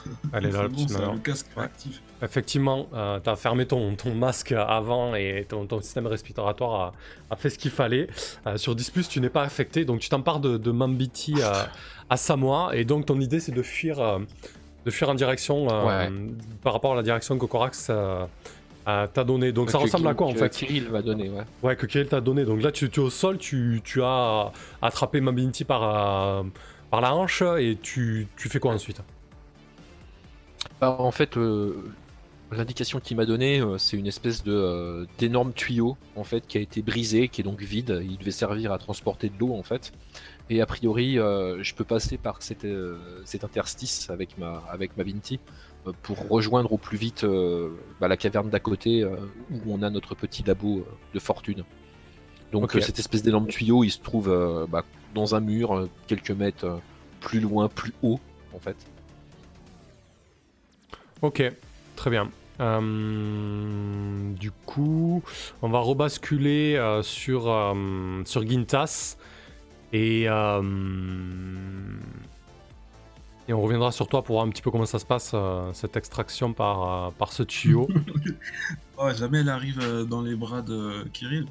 Allez, 0.34 0.51
là, 0.51 0.68
C'est 0.77 0.93
la 0.99 1.06
bon, 1.07 1.14
le 1.14 1.19
casque 1.19 1.47
Ouais. 1.57 1.64
actif. 1.64 2.01
Effectivement, 2.22 2.88
euh, 2.93 3.19
t'as 3.19 3.35
fermé 3.35 3.65
ton, 3.65 3.95
ton 3.95 4.14
masque 4.14 4.51
avant 4.51 5.15
et 5.15 5.45
ton, 5.47 5.65
ton 5.68 5.81
système 5.81 6.06
respiratoire 6.07 6.81
a, 6.81 6.93
a 7.30 7.35
fait 7.35 7.49
ce 7.49 7.57
qu'il 7.57 7.72
fallait. 7.72 8.07
Euh, 8.47 8.57
sur 8.57 8.76
10, 8.76 8.91
tu 9.10 9.22
n'es 9.22 9.30
pas 9.30 9.43
affecté, 9.43 9.85
donc 9.85 9.99
tu 10.01 10.10
t'empares 10.10 10.39
de, 10.39 10.57
de 10.57 10.72
Mambiti 10.72 11.41
à, 11.41 11.69
à 12.10 12.18
Samoa, 12.18 12.72
et 12.76 12.84
donc 12.85 13.06
ton 13.06 13.19
idée 13.22 13.39
c'est 13.39 13.51
de 13.53 13.61
fuir, 13.61 13.99
euh, 13.99 14.19
de 14.90 14.94
fuir 14.95 15.10
en 15.10 15.16
direction 15.16 15.68
euh, 15.70 15.86
Ouais. 16.07 16.11
par 16.64 16.74
rapport 16.74 16.94
à 16.94 16.95
la 16.95 17.03
direction 17.03 17.38
que 17.38 17.45
Corax 17.45 17.88
euh, 17.90 18.26
t'a 18.86 19.24
donnée. 19.24 19.52
Donc 19.52 19.70
ça 19.70 19.78
ressemble 19.78 20.07
à 20.07 20.14
quoi 20.16 20.28
en 20.28 20.34
fait 20.34 20.49
Kirill 20.49 20.88
va 20.90 21.02
donner, 21.02 21.30
ouais. 21.30 21.44
Ouais, 21.61 21.76
que 21.76 21.86
Kirill 21.86 22.07
t'a 22.07 22.22
donné. 22.22 22.44
Donc 22.44 22.61
là, 22.61 22.72
tu, 22.72 22.90
tu 22.90 22.99
es 22.99 23.03
au 23.03 23.10
sol, 23.10 23.38
tu, 23.38 23.82
tu 23.84 24.02
as 24.03 24.52
attrapé 24.82 25.22
Mambiti 25.22 25.64
par, 25.64 25.84
euh, 25.84 26.44
par 26.90 27.02
la 27.02 27.14
hanche, 27.16 27.44
et 27.60 27.78
tu, 27.82 28.28
tu 28.36 28.49
fais 28.49 28.60
quoi 28.60 28.74
ensuite? 28.74 29.02
Bah, 30.82 30.95
en 30.98 31.11
fait, 31.11 31.38
euh, 31.38 31.76
l'indication 32.52 32.99
qu'il 32.99 33.18
m'a 33.18 33.26
donnée, 33.26 33.60
euh, 33.61 33.78
c'est 33.78 33.98
une 33.98 34.07
espèce 34.07 34.44
de 34.44 34.53
euh, 34.53 35.06
d'énorme 35.18 35.53
tuyau 35.53 35.98
en 36.16 36.24
fait 36.24 36.48
qui 36.48 36.57
a 36.57 36.61
été 36.61 36.82
brisé, 36.82 37.28
qui 37.28 37.41
est 37.41 37.44
donc 37.44 37.61
vide. 37.61 38.02
Il 38.03 38.18
devait 38.18 38.32
servir 38.32 38.72
à 38.72 38.78
transporter 38.78 39.30
de 39.30 39.36
l'eau 39.40 39.53
en 39.53 39.64
fait. 39.64 39.91
Et 40.49 40.61
a 40.61 40.65
priori, 40.65 41.19
euh, 41.19 41.61
je 41.63 41.76
peux 41.76 41.84
passer 41.84 42.17
par 42.17 42.41
cet, 42.41 42.65
euh, 42.65 42.97
cet 43.26 43.43
interstice 43.43 44.09
avec 44.09 44.38
ma 44.38 44.63
avec 44.69 44.97
ma 44.97 45.03
Vinti 45.03 45.39
euh, 45.85 45.91
pour 46.01 46.27
rejoindre 46.27 46.73
au 46.73 46.77
plus 46.77 46.97
vite 46.97 47.26
bah, 47.99 48.07
la 48.07 48.17
caverne 48.17 48.49
d'à 48.49 48.59
côté 48.59 49.05
où 49.05 49.59
on 49.67 49.81
a 49.81 49.89
notre 49.89 50.15
petit 50.15 50.43
labo 50.43 50.85
de 51.13 51.19
fortune. 51.19 51.63
Donc 52.51 52.71
cette 52.81 52.97
espèce 52.97 53.21
d'énorme 53.21 53.47
tuyau, 53.47 53.84
il 53.84 53.91
se 53.91 53.99
trouve 53.99 54.27
bah, 54.69 54.84
dans 55.13 55.35
un 55.35 55.39
mur, 55.39 55.88
quelques 56.07 56.31
mètres 56.31 56.81
plus 57.19 57.39
loin, 57.39 57.67
plus 57.67 57.93
haut 58.01 58.19
en 58.53 58.59
fait. 58.59 58.77
Ok, 61.21 61.43
très 61.95 62.09
bien. 62.09 62.31
Euh, 62.59 64.34
du 64.34 64.51
coup, 64.51 65.23
on 65.61 65.69
va 65.69 65.80
rebasculer 65.80 66.76
euh, 66.76 67.01
sur, 67.03 67.49
euh, 67.49 68.21
sur 68.26 68.47
Gintas 68.47 69.17
et, 69.94 70.26
euh, 70.28 70.61
et 73.48 73.53
on 73.53 73.61
reviendra 73.61 73.91
sur 73.91 74.07
toi 74.07 74.22
pour 74.24 74.36
voir 74.36 74.45
un 74.45 74.49
petit 74.49 74.61
peu 74.61 74.72
comment 74.72 74.86
ça 74.86 74.99
se 74.99 75.06
passe, 75.06 75.32
euh, 75.34 75.72
cette 75.74 75.98
extraction 75.98 76.53
par, 76.53 77.07
euh, 77.07 77.10
par 77.18 77.32
ce 77.34 77.44
tuyau. 77.44 77.88
Oh, 79.02 79.10
jamais 79.18 79.40
elle 79.40 79.48
arrive 79.48 79.80
dans 80.10 80.22
les 80.22 80.36
bras 80.36 80.61
de 80.61 81.07
Kirill. 81.14 81.45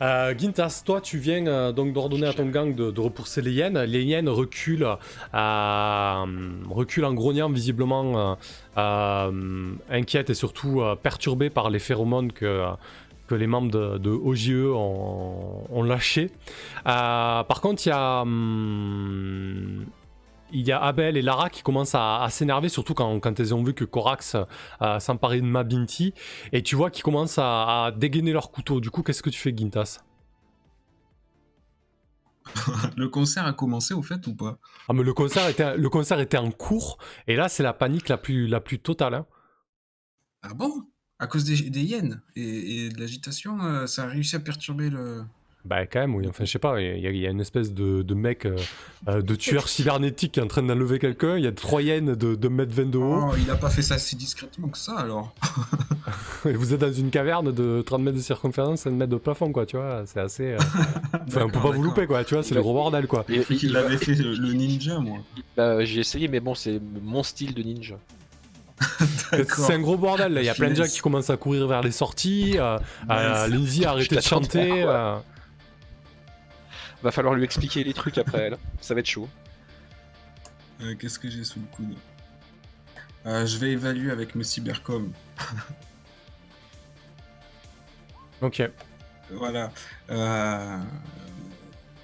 Euh, 0.00 0.32
Gintas, 0.36 0.82
toi, 0.84 1.00
tu 1.00 1.18
viens 1.18 1.44
euh, 1.46 1.72
donc 1.72 1.92
d'ordonner 1.92 2.26
à 2.26 2.32
ton 2.32 2.46
gang 2.46 2.74
de, 2.74 2.90
de 2.90 3.00
repousser 3.00 3.42
les 3.42 3.52
hyènes. 3.52 3.78
Les 3.82 4.04
hyènes 4.04 4.28
reculent, 4.28 4.96
euh, 5.34 6.24
reculent 6.70 7.04
en 7.04 7.14
grognant, 7.14 7.50
visiblement 7.50 8.36
inquiètes 8.76 10.30
et 10.30 10.34
surtout 10.34 10.82
perturbées 11.02 11.50
par 11.50 11.70
les 11.70 11.80
phéromones 11.80 12.32
que, 12.32 12.64
que 13.28 13.34
les 13.36 13.46
membres 13.46 13.70
de, 13.70 13.98
de 13.98 14.10
OGE 14.10 14.50
ont, 14.74 15.64
ont 15.70 15.82
lâchés. 15.84 16.30
Euh, 16.86 17.44
par 17.44 17.60
contre, 17.60 17.86
il 17.86 17.90
y 17.90 17.92
a. 17.92 18.22
hum, 18.22 19.86
il 20.50 20.66
y 20.66 20.72
a 20.72 20.80
Abel 20.82 21.18
et 21.18 21.22
Lara 21.22 21.50
qui 21.50 21.62
commencent 21.62 21.94
à, 21.94 22.22
à 22.22 22.30
s'énerver, 22.30 22.70
surtout 22.70 22.94
quand, 22.94 23.20
quand 23.20 23.38
elles 23.38 23.54
ont 23.54 23.62
vu 23.62 23.74
que 23.74 23.84
Corax 23.84 24.34
euh, 24.80 24.98
s'emparait 24.98 25.42
de 25.42 25.46
Mabinti. 25.46 26.14
Et 26.52 26.62
tu 26.62 26.74
vois 26.74 26.90
qu'ils 26.90 27.04
commencent 27.04 27.38
à, 27.38 27.84
à 27.84 27.90
dégainer 27.92 28.32
leur 28.32 28.50
couteau. 28.50 28.80
Du 28.80 28.90
coup, 28.90 29.02
qu'est-ce 29.02 29.22
que 29.22 29.28
tu 29.30 29.38
fais, 29.38 29.54
Gintas? 29.54 29.98
Le 32.96 33.08
concert 33.08 33.46
a 33.46 33.52
commencé 33.52 33.94
au 33.94 34.02
fait 34.02 34.26
ou 34.26 34.34
pas? 34.34 34.58
Ah, 34.88 34.92
mais 34.94 35.02
le 35.02 35.12
concert 35.12 35.46
était, 35.48 35.76
le 35.76 35.90
concert 35.90 36.18
était 36.20 36.38
en 36.38 36.50
cours, 36.50 36.98
et 37.26 37.36
là, 37.36 37.48
c'est 37.48 37.62
la 37.62 37.74
panique 37.74 38.08
la 38.08 38.16
plus, 38.16 38.46
la 38.46 38.60
plus 38.60 38.78
totale. 38.78 39.14
hein. 39.14 39.26
Ah 40.42 40.54
bon? 40.54 40.88
À 41.20 41.26
cause 41.26 41.44
des, 41.44 41.68
des 41.68 41.80
hyènes 41.82 42.20
et, 42.36 42.84
et 42.84 42.88
de 42.90 43.00
l'agitation, 43.00 43.58
euh, 43.62 43.86
ça 43.86 44.04
a 44.04 44.06
réussi 44.06 44.36
à 44.36 44.40
perturber 44.40 44.88
le. 44.90 45.22
Bah, 45.64 45.84
quand 45.86 45.98
même, 45.98 46.14
oui. 46.14 46.24
Enfin, 46.28 46.44
je 46.44 46.50
sais 46.52 46.60
pas, 46.60 46.80
il 46.80 47.00
y, 47.00 47.06
a- 47.06 47.10
il 47.10 47.16
y 47.18 47.26
a 47.26 47.30
une 47.30 47.40
espèce 47.40 47.74
de, 47.74 48.02
de 48.02 48.14
mec, 48.14 48.46
euh, 48.46 48.56
euh, 49.08 49.20
de 49.20 49.34
tueur 49.34 49.68
cybernétique 49.68 50.32
qui 50.32 50.40
est 50.40 50.42
en 50.42 50.46
train 50.46 50.62
d'enlever 50.62 51.00
quelqu'un. 51.00 51.36
Il 51.36 51.42
y 51.44 51.48
a 51.48 51.52
trois 51.52 51.82
hyènes 51.82 52.14
de 52.14 52.36
2m20 52.36 52.90
de 52.90 52.98
haut. 52.98 53.30
Oh, 53.32 53.34
il 53.36 53.50
a 53.50 53.56
pas 53.56 53.68
fait 53.68 53.82
ça 53.82 53.98
si 53.98 54.14
discrètement 54.14 54.68
que 54.68 54.78
ça 54.78 54.96
alors. 54.96 55.34
Et 56.46 56.52
vous 56.52 56.72
êtes 56.72 56.80
dans 56.80 56.92
une 56.92 57.10
caverne 57.10 57.52
de 57.52 57.82
30 57.84 58.00
mètres 58.00 58.16
de 58.16 58.22
circonférence, 58.22 58.82
5 58.82 58.92
mètres 58.92 59.10
de 59.10 59.16
plafond, 59.16 59.50
quoi, 59.52 59.66
tu 59.66 59.76
vois. 59.76 60.04
C'est 60.06 60.20
assez. 60.20 60.52
euh, 60.52 60.58
Enfin, 61.26 61.42
on 61.42 61.48
peut 61.48 61.54
D'accord, 61.54 61.62
pas 61.62 61.70
vous 61.76 61.82
louper, 61.82 62.06
quoi, 62.06 62.24
tu 62.24 62.34
vois, 62.34 62.44
c'est 62.44 62.54
le 62.54 62.62
gros 62.62 62.72
bordel, 62.74 63.08
quoi. 63.08 63.24
Et- 63.28 63.34
J'ai 63.34 63.42
cru 63.42 63.56
qu'il 63.56 63.70
il- 63.70 63.76
avait 63.76 63.98
fait 63.98 64.14
le, 64.14 64.34
le 64.34 64.52
ninja, 64.52 65.00
moi. 65.00 65.18
bah, 65.56 65.84
J'ai 65.84 66.00
essayé, 66.00 66.28
mais 66.28 66.38
bon, 66.40 66.54
c'est 66.54 66.80
mon 67.02 67.24
style 67.24 67.52
de 67.52 67.62
ninja. 67.64 67.98
C'est 69.32 69.72
un 69.74 69.80
gros 69.80 69.96
bordel, 69.96 70.32
là. 70.32 70.40
Il 70.42 70.46
y 70.46 70.48
a 70.48 70.54
plein 70.54 70.70
de 70.70 70.74
gens 70.74 70.84
qui 70.86 71.00
commencent 71.00 71.30
à 71.30 71.36
courir 71.36 71.66
vers 71.66 71.82
les 71.82 71.90
sorties. 71.92 72.54
Euh, 72.58 72.78
euh. 73.10 73.46
Lindsay 73.48 73.84
a 73.84 73.90
arrêté 73.90 74.16
de 74.16 74.20
chanter. 74.20 74.84
euh, 74.86 75.16
Va 77.02 77.10
falloir 77.12 77.34
lui 77.34 77.44
expliquer 77.44 77.84
les 77.84 77.94
trucs 77.94 78.18
après, 78.18 78.50
là. 78.50 78.56
Ça 78.80 78.94
va 78.94 79.00
être 79.00 79.06
chaud. 79.06 79.28
Euh, 80.82 80.94
Qu'est-ce 80.98 81.18
que 81.18 81.28
j'ai 81.28 81.44
sous 81.44 81.60
le 81.60 81.66
coude? 81.76 81.94
Euh, 83.26 83.46
Je 83.46 83.58
vais 83.58 83.70
évaluer 83.72 84.10
avec 84.10 84.34
mes 84.34 84.44
cybercoms. 84.44 85.12
Ok. 88.40 88.62
Voilà. 89.32 89.70
Euh, 90.10 90.78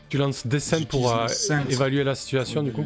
Tu 0.08 0.18
lances 0.18 0.46
des 0.46 0.58
scènes 0.60 0.86
pour 0.86 1.12
euh, 1.12 1.26
évaluer 1.70 2.02
la 2.04 2.14
situation, 2.14 2.62
du 2.62 2.72
coup? 2.72 2.84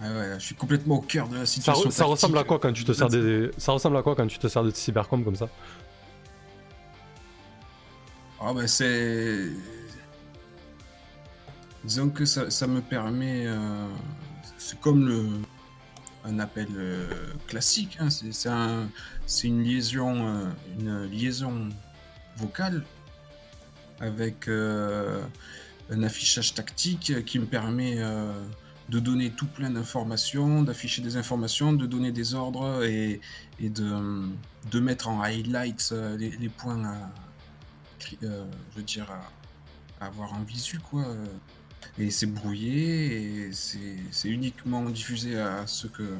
Ouais, 0.00 0.08
ouais, 0.08 0.34
je 0.34 0.44
suis 0.44 0.54
complètement 0.56 0.96
au 0.96 1.00
cœur 1.00 1.28
de 1.28 1.34
la 1.36 1.46
Ça, 1.46 1.52
situation. 1.52 1.88
re- 1.88 1.92
ça 1.92 2.04
ressemble 2.04 2.36
à 2.38 2.44
quoi 2.44 2.58
quand 2.58 2.72
tu 2.72 2.84
te 2.84 2.92
sers 2.92 3.08
des. 3.08 3.50
Ça 3.58 3.72
ressemble 3.72 3.96
à 3.96 4.02
quoi 4.02 4.16
quand 4.16 4.26
tu 4.26 4.38
te 4.38 4.48
sers 4.48 4.62
de 4.64 4.70
cybercom 4.70 5.24
comme 5.24 5.36
ça? 5.36 5.48
Ah 8.40 8.52
bah 8.52 8.66
c'est... 8.66 9.50
Disons 11.84 12.10
que 12.10 12.24
ça, 12.24 12.50
ça 12.50 12.66
me 12.66 12.80
permet... 12.80 13.44
euh, 13.46 13.86
C'est 14.58 14.80
comme 14.80 15.06
le... 15.06 15.26
un 16.24 16.38
appel 16.40 16.68
euh, 16.76 17.06
classique. 17.46 17.96
hein, 18.00 18.10
C'est 18.10 18.32
c'est 18.32 18.48
un... 18.48 18.88
c'est 19.26 19.46
une 19.46 19.62
liaison, 19.62 20.26
euh, 20.26 20.44
une 20.78 21.04
liaison 21.06 21.68
vocale 22.36 22.84
avec 24.00 24.48
un 24.48 26.02
affichage 26.02 26.52
tactique 26.54 27.24
qui 27.24 27.38
me 27.38 27.46
permet 27.46 28.02
de 28.90 28.98
donner 28.98 29.30
tout 29.30 29.46
plein 29.46 29.70
d'informations, 29.70 30.62
d'afficher 30.62 31.00
des 31.02 31.16
informations, 31.16 31.72
de 31.72 31.86
donner 31.86 32.12
des 32.12 32.34
ordres 32.34 32.84
et, 32.84 33.20
et 33.58 33.70
de, 33.70 34.28
de 34.70 34.80
mettre 34.80 35.08
en 35.08 35.22
highlights 35.22 35.90
euh, 35.92 36.16
les, 36.18 36.30
les 36.32 36.48
points 36.50 36.84
à, 36.84 37.10
cri- 37.98 38.18
euh, 38.22 38.44
je 38.72 38.76
veux 38.76 38.82
dire, 38.82 39.10
à, 39.10 40.04
à 40.04 40.08
avoir 40.08 40.34
en 40.34 40.42
visu, 40.42 40.78
quoi. 40.78 41.02
euh. 41.04 41.24
Et 41.98 42.10
c'est 42.10 42.26
brouillé 42.26 43.46
et 43.46 43.50
c'est 43.52 44.28
uniquement 44.28 44.82
diffusé 44.84 45.38
à 45.38 45.66
ceux 45.66 45.88
que 45.88 46.16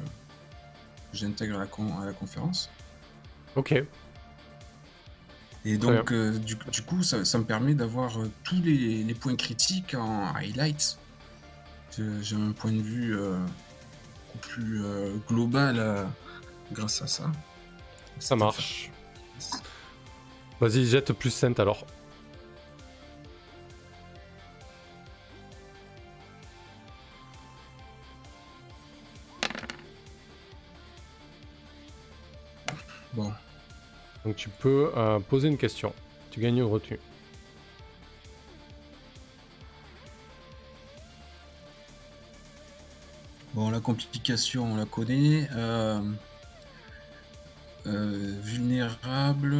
j'intègre 1.13 1.55
à, 1.57 1.59
la 1.59 1.65
con- 1.67 1.99
à 1.99 2.05
la 2.05 2.13
conférence. 2.13 2.69
Ok. 3.55 3.73
Et 5.65 5.77
donc, 5.77 6.11
euh, 6.11 6.37
du, 6.37 6.55
du 6.71 6.81
coup, 6.83 7.01
ça, 7.03 7.25
ça 7.25 7.37
me 7.39 7.43
permet 7.43 7.73
d'avoir 7.73 8.19
euh, 8.19 8.31
tous 8.43 8.61
les, 8.61 9.03
les 9.03 9.13
points 9.15 9.35
critiques 9.35 9.95
en 9.95 10.33
highlights. 10.35 10.97
J'ai 11.97 12.35
un 12.35 12.51
point 12.51 12.73
de 12.73 12.81
vue 12.81 13.17
euh, 13.17 13.37
plus 14.41 14.83
euh, 14.83 15.15
global 15.29 15.75
euh, 15.79 16.03
grâce 16.73 17.01
à 17.01 17.07
ça. 17.07 17.31
Ça 18.19 18.35
marche. 18.35 18.91
Vas-y, 20.59 20.85
jette 20.85 21.13
plus 21.13 21.31
scène 21.31 21.55
alors. 21.57 21.85
Bon, 33.13 33.31
Donc 34.25 34.35
tu 34.35 34.49
peux 34.49 34.91
euh, 34.97 35.19
poser 35.19 35.47
une 35.47 35.57
question. 35.57 35.93
Tu 36.31 36.41
gagnes 36.41 36.57
une 36.57 36.63
retenue. 36.63 36.99
Bon, 43.55 43.69
la 43.69 43.79
complication, 43.79 44.73
on 44.73 44.75
la 44.75 44.83
connaît. 44.83 45.47
Euh, 45.55 46.01
euh, 47.87 48.33
vulnérable, 48.43 49.55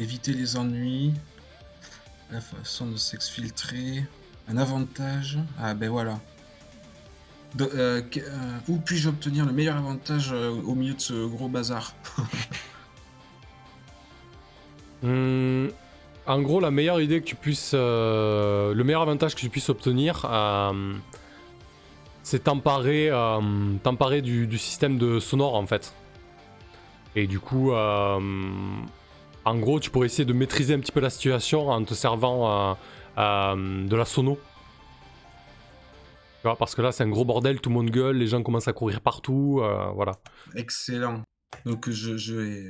éviter 0.00 0.32
les 0.32 0.56
ennuis, 0.56 1.14
la 2.32 2.40
façon 2.40 2.88
de 2.88 2.96
s'exfiltrer, 2.96 4.04
un 4.48 4.56
avantage. 4.56 5.38
Ah 5.60 5.74
ben 5.74 5.90
voilà. 5.90 6.18
Euh, 7.60 8.02
où 8.66 8.78
puis-je 8.78 9.10
obtenir 9.10 9.46
le 9.46 9.52
meilleur 9.52 9.76
avantage 9.76 10.32
au 10.32 10.74
milieu 10.74 10.94
de 10.94 11.00
ce 11.00 11.26
gros 11.26 11.48
bazar 11.48 11.94
Hmm, 15.02 15.68
en 16.26 16.40
gros, 16.42 16.60
la 16.60 16.70
meilleure 16.70 17.00
idée 17.00 17.20
que 17.20 17.26
tu 17.26 17.36
puisses. 17.36 17.74
le 17.74 18.82
meilleur 18.82 19.02
avantage 19.02 19.36
que 19.36 19.40
tu 19.40 19.50
puisses 19.50 19.68
obtenir, 19.68 20.24
c'est 22.22 22.44
t'emparer 22.44 23.10
euh, 23.10 24.20
du, 24.20 24.58
système 24.58 24.98
de 24.98 25.18
sonore 25.18 25.54
en 25.54 25.66
fait. 25.66 25.92
Et 27.14 27.26
du 27.26 27.40
coup, 27.40 27.72
euh, 27.72 28.18
en 29.44 29.58
gros, 29.58 29.80
tu 29.80 29.90
pourrais 29.90 30.06
essayer 30.06 30.24
de 30.24 30.32
maîtriser 30.32 30.74
un 30.74 30.80
petit 30.80 30.92
peu 30.92 31.00
la 31.00 31.10
situation 31.10 31.68
en 31.68 31.84
te 31.84 31.94
servant 31.94 32.76
euh, 33.18 33.86
de 33.86 33.96
la 33.96 34.04
sono. 34.04 34.38
Tu 36.40 36.48
vois, 36.48 36.56
parce 36.56 36.74
que 36.74 36.82
là, 36.82 36.90
c'est 36.90 37.04
un 37.04 37.08
gros 37.08 37.24
bordel, 37.24 37.60
tout 37.60 37.68
le 37.68 37.74
monde 37.74 37.90
gueule, 37.90 38.16
les 38.16 38.26
gens 38.26 38.42
commencent 38.42 38.68
à 38.68 38.72
courir 38.72 39.00
partout, 39.00 39.62
voilà. 39.94 40.12
Excellent. 40.56 41.22
Donc 41.66 41.90
je, 41.90 42.16
je 42.16 42.34
vais, 42.34 42.64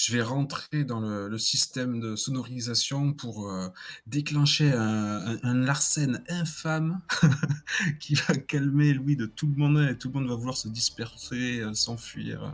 je 0.00 0.16
vais 0.16 0.22
rentrer 0.22 0.84
dans 0.84 1.00
le, 1.00 1.28
le 1.28 1.38
système 1.38 2.00
de 2.00 2.16
sonorisation 2.16 3.12
pour 3.12 3.50
euh, 3.50 3.68
déclencher 4.06 4.72
un, 4.72 4.78
un, 5.26 5.38
un 5.42 5.54
Larsen 5.54 6.22
infâme 6.30 7.00
qui 8.00 8.14
va 8.14 8.34
calmer 8.34 8.94
lui 8.94 9.16
de 9.16 9.26
tout 9.26 9.46
le 9.46 9.56
monde 9.56 9.86
et 9.90 9.98
tout 9.98 10.08
le 10.08 10.18
monde 10.18 10.28
va 10.30 10.36
vouloir 10.36 10.56
se 10.56 10.68
disperser, 10.68 11.60
euh, 11.60 11.74
s'enfuir 11.74 12.42
euh, 12.42 12.48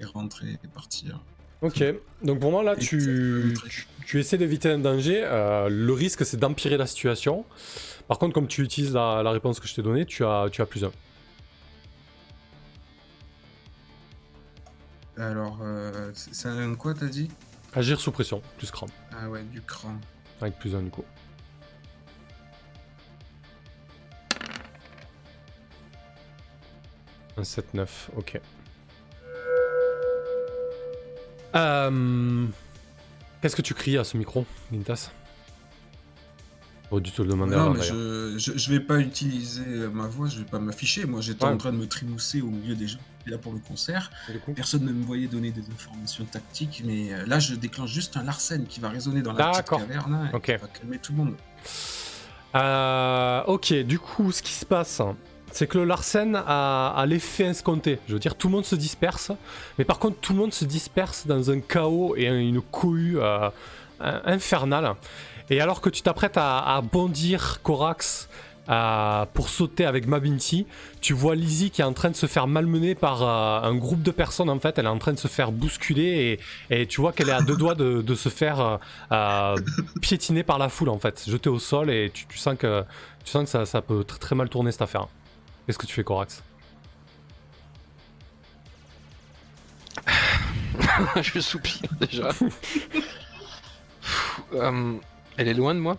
et 0.00 0.06
rentrer 0.06 0.58
et 0.64 0.68
partir. 0.68 1.22
Ok, 1.62 1.84
donc 2.24 2.40
pour 2.40 2.50
moi 2.50 2.64
là 2.64 2.74
tu, 2.74 3.54
tu, 3.68 3.86
tu 4.04 4.18
essaies 4.18 4.38
d'éviter 4.38 4.68
un 4.70 4.78
danger, 4.78 5.22
euh, 5.22 5.68
le 5.68 5.92
risque 5.92 6.26
c'est 6.26 6.36
d'empirer 6.36 6.76
la 6.76 6.86
situation. 6.88 7.44
Par 8.08 8.18
contre 8.18 8.34
comme 8.34 8.48
tu 8.48 8.62
utilises 8.62 8.92
la, 8.92 9.22
la 9.22 9.30
réponse 9.30 9.60
que 9.60 9.68
je 9.68 9.74
t'ai 9.74 9.82
donnée, 9.82 10.04
tu 10.04 10.24
as, 10.24 10.48
tu 10.50 10.62
as 10.62 10.66
plus 10.66 10.82
un. 10.84 10.90
Alors, 15.18 15.58
euh, 15.62 16.10
c'est 16.14 16.48
un 16.48 16.74
quoi 16.74 16.94
t'as 16.94 17.06
dit? 17.06 17.28
Agir 17.74 18.00
sous 18.00 18.12
pression, 18.12 18.40
plus 18.56 18.70
cran, 18.70 18.86
Ah 19.12 19.28
ouais, 19.28 19.42
du 19.42 19.60
cran. 19.60 19.94
avec 20.40 20.58
plus 20.58 20.74
un 20.74 20.82
du 20.82 20.90
coup. 20.90 21.04
Un 27.36 27.42
7-9, 27.42 27.86
ok. 28.16 28.40
Euh, 31.54 32.46
Qu'est-ce 33.40 33.56
que 33.56 33.62
tu 33.62 33.74
cries 33.74 33.96
à 33.98 34.04
ce 34.04 34.16
micro, 34.16 34.44
Gintas 34.72 35.10
J'aurais 36.90 37.02
dû 37.02 37.10
te 37.12 37.20
le 37.22 37.28
demander 37.28 37.54
Non, 37.54 37.62
avant 37.62 37.70
mais 37.74 37.80
d'ailleurs. 37.80 37.94
je, 37.96 38.34
je, 38.38 38.56
je 38.58 38.70
vais 38.70 38.80
pas 38.80 38.98
utiliser 38.98 39.62
euh, 39.66 39.90
ma 39.90 40.06
voix, 40.06 40.26
je 40.28 40.38
vais 40.38 40.44
pas 40.46 40.58
m'afficher. 40.58 41.04
Moi, 41.04 41.20
j'étais 41.20 41.44
Ouais. 41.44 41.50
en 41.50 41.56
train 41.58 41.70
de 41.72 41.76
me 41.76 41.86
trimousser 41.86 42.40
au 42.40 42.46
milieu 42.46 42.74
des 42.74 42.86
gens 42.88 42.96
qui 42.98 43.22
étaient 43.22 43.30
là 43.32 43.38
pour 43.38 43.52
le 43.52 43.58
concert. 43.58 44.10
Du 44.32 44.38
coup. 44.40 44.52
Personne 44.54 44.84
ne 44.86 44.92
me 44.92 45.04
voyait 45.04 45.26
donner 45.26 45.50
des 45.50 45.62
informations 45.70 46.24
tactiques, 46.24 46.82
mais 46.86 47.12
euh, 47.12 47.26
là, 47.26 47.38
je 47.40 47.54
déclenche 47.54 47.90
juste 47.92 48.16
un 48.16 48.22
Larsen 48.22 48.64
qui 48.66 48.80
va 48.80 48.88
résonner 48.88 49.20
dans 49.20 49.32
la 49.34 49.44
petite 49.50 49.56
D'accord. 49.56 49.80
caverne 49.80 50.14
hein, 50.14 50.30
et 50.32 50.36
Ok. 50.36 50.44
qui 50.46 50.52
va 50.52 50.68
calmer 50.68 50.98
tout 50.98 51.12
le 51.12 51.18
monde. 51.18 51.34
Euh, 52.54 53.42
ok, 53.46 53.72
du 53.84 53.98
coup, 53.98 54.32
ce 54.32 54.42
qui 54.42 54.52
se 54.52 54.64
passe, 54.64 55.02
c'est 55.52 55.66
que 55.66 55.78
le 55.78 55.84
Larsen 55.84 56.34
a, 56.36 56.88
a 56.96 57.06
l'effet 57.06 57.44
escompté. 57.44 57.98
Je 58.08 58.14
veux 58.14 58.18
dire, 58.18 58.34
tout 58.34 58.48
le 58.48 58.52
monde 58.54 58.64
se 58.64 58.74
disperse, 58.76 59.30
mais 59.78 59.84
par 59.84 59.98
contre, 59.98 60.18
tout 60.20 60.32
le 60.32 60.38
monde 60.38 60.52
se 60.54 60.64
disperse 60.64 61.26
dans 61.26 61.50
un 61.50 61.60
chaos 61.60 62.14
et 62.16 62.24
une 62.26 62.62
cohue 62.62 63.18
euh, 63.20 63.50
infernale. 64.00 64.94
Et 65.50 65.60
alors 65.60 65.80
que 65.80 65.90
tu 65.90 66.02
t'apprêtes 66.02 66.36
à, 66.36 66.58
à 66.58 66.80
bondir, 66.80 67.60
Corax, 67.62 68.28
euh, 68.68 69.24
pour 69.32 69.48
sauter 69.48 69.86
avec 69.86 70.06
Mabinti. 70.06 70.66
Tu 71.00 71.14
vois 71.14 71.34
Lizzie 71.34 71.70
qui 71.70 71.80
est 71.80 71.84
en 71.84 71.94
train 71.94 72.10
de 72.10 72.16
se 72.16 72.26
faire 72.26 72.46
malmener 72.46 72.94
par 72.94 73.22
euh, 73.22 73.62
un 73.62 73.74
groupe 73.74 74.02
de 74.02 74.10
personnes 74.10 74.50
en 74.50 74.60
fait. 74.60 74.78
Elle 74.78 74.84
est 74.84 74.90
en 74.90 74.98
train 74.98 75.14
de 75.14 75.18
se 75.18 75.26
faire 75.28 75.52
bousculer 75.52 76.38
et, 76.70 76.80
et 76.82 76.86
tu 76.86 77.00
vois 77.00 77.14
qu'elle 77.14 77.30
est 77.30 77.32
à 77.32 77.40
deux 77.40 77.56
doigts 77.56 77.74
de, 77.74 78.02
de 78.02 78.14
se 78.14 78.28
faire 78.28 78.78
euh, 79.10 79.56
piétiner 80.02 80.42
par 80.42 80.58
la 80.58 80.68
foule 80.68 80.90
en 80.90 80.98
fait, 80.98 81.24
jetée 81.26 81.48
au 81.48 81.58
sol 81.58 81.88
et 81.90 82.10
tu, 82.12 82.26
tu 82.26 82.36
sens 82.36 82.58
que, 82.58 82.84
tu 83.24 83.30
sens 83.30 83.44
que 83.44 83.50
ça, 83.50 83.64
ça 83.64 83.80
peut 83.80 84.04
très, 84.04 84.18
très 84.18 84.34
mal 84.36 84.50
tourner 84.50 84.70
cette 84.70 84.82
affaire. 84.82 85.08
Qu'est-ce 85.66 85.78
que 85.78 85.86
tu 85.86 85.94
fais, 85.94 86.04
Corax 86.04 86.42
je 91.22 91.40
soupire 91.40 91.88
déjà. 91.98 92.28
elle 95.38 95.48
est 95.48 95.54
loin 95.54 95.74
de 95.74 95.80
moi 95.80 95.96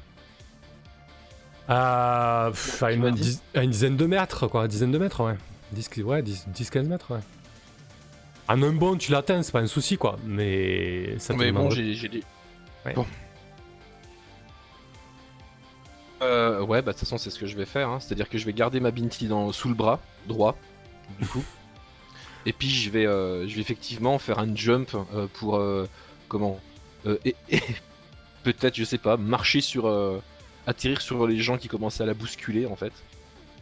Euh, 1.70 2.50
pff, 2.52 2.84
à, 2.84 2.92
une, 2.92 3.10
dit 3.12 3.22
diz- 3.22 3.42
à 3.56 3.64
une 3.64 3.72
dizaine 3.72 3.98
de 3.98 4.06
mètres, 4.06 4.48
quoi. 4.48 4.62
Une 4.64 4.68
dizaine 4.68 4.92
de 4.92 4.98
mètres, 4.98 5.24
ouais. 5.24 5.36
10, 5.72 5.90
ouais, 6.04 6.22
10-15 6.24 6.84
mètres, 6.88 7.12
ouais. 7.14 7.20
En 8.48 8.62
un 8.64 8.72
bond, 8.74 8.96
tu 8.98 9.12
l'atteins, 9.12 9.44
c'est 9.44 9.52
pas 9.52 9.60
un 9.60 9.68
souci, 9.68 9.98
quoi. 9.98 10.18
Mais 10.26 11.18
ça 11.20 11.34
te 11.34 11.40
Mais 11.40 11.52
bon, 11.52 11.70
j'ai. 11.70 11.94
Ouais. 12.86 12.94
Bon. 12.94 13.06
Euh, 16.22 16.62
ouais, 16.62 16.82
bah 16.82 16.92
de 16.92 16.98
toute 16.98 17.08
façon, 17.08 17.18
c'est 17.18 17.30
ce 17.30 17.40
que 17.40 17.46
je 17.48 17.56
vais 17.56 17.66
faire. 17.66 17.90
hein. 17.90 18.00
C'est-à-dire 18.00 18.28
que 18.30 18.38
je 18.38 18.46
vais 18.46 18.54
garder 18.54 18.80
ma 18.80 18.92
Binti 18.92 19.28
dans, 19.28 19.52
sous 19.52 19.70
le 19.70 19.74
bras 19.76 20.00
droit, 20.28 20.58
du 21.20 21.26
coup. 21.28 21.44
Et 22.46 22.54
puis 22.54 22.70
je 22.70 22.90
vais, 22.90 23.06
euh, 23.06 23.48
je 23.48 23.56
vais 23.56 23.62
effectivement 23.62 24.18
faire 24.18 24.40
un 24.40 24.54
jump 24.56 24.90
euh, 25.14 25.28
pour 25.34 25.58
euh, 25.58 25.88
comment 26.30 26.58
euh, 27.06 27.18
et, 27.26 27.36
et 27.50 27.62
peut-être, 28.44 28.76
je 28.76 28.84
sais 28.84 28.98
pas, 28.98 29.18
marcher 29.18 29.62
sur, 29.62 29.88
euh, 29.88 30.22
atterrir 30.68 31.02
sur 31.02 31.26
les 31.28 31.40
gens 31.40 31.58
qui 31.58 31.68
commençaient 31.68 32.04
à 32.04 32.06
la 32.08 32.14
bousculer 32.14 32.66
en 32.66 32.76
fait. 32.76 32.94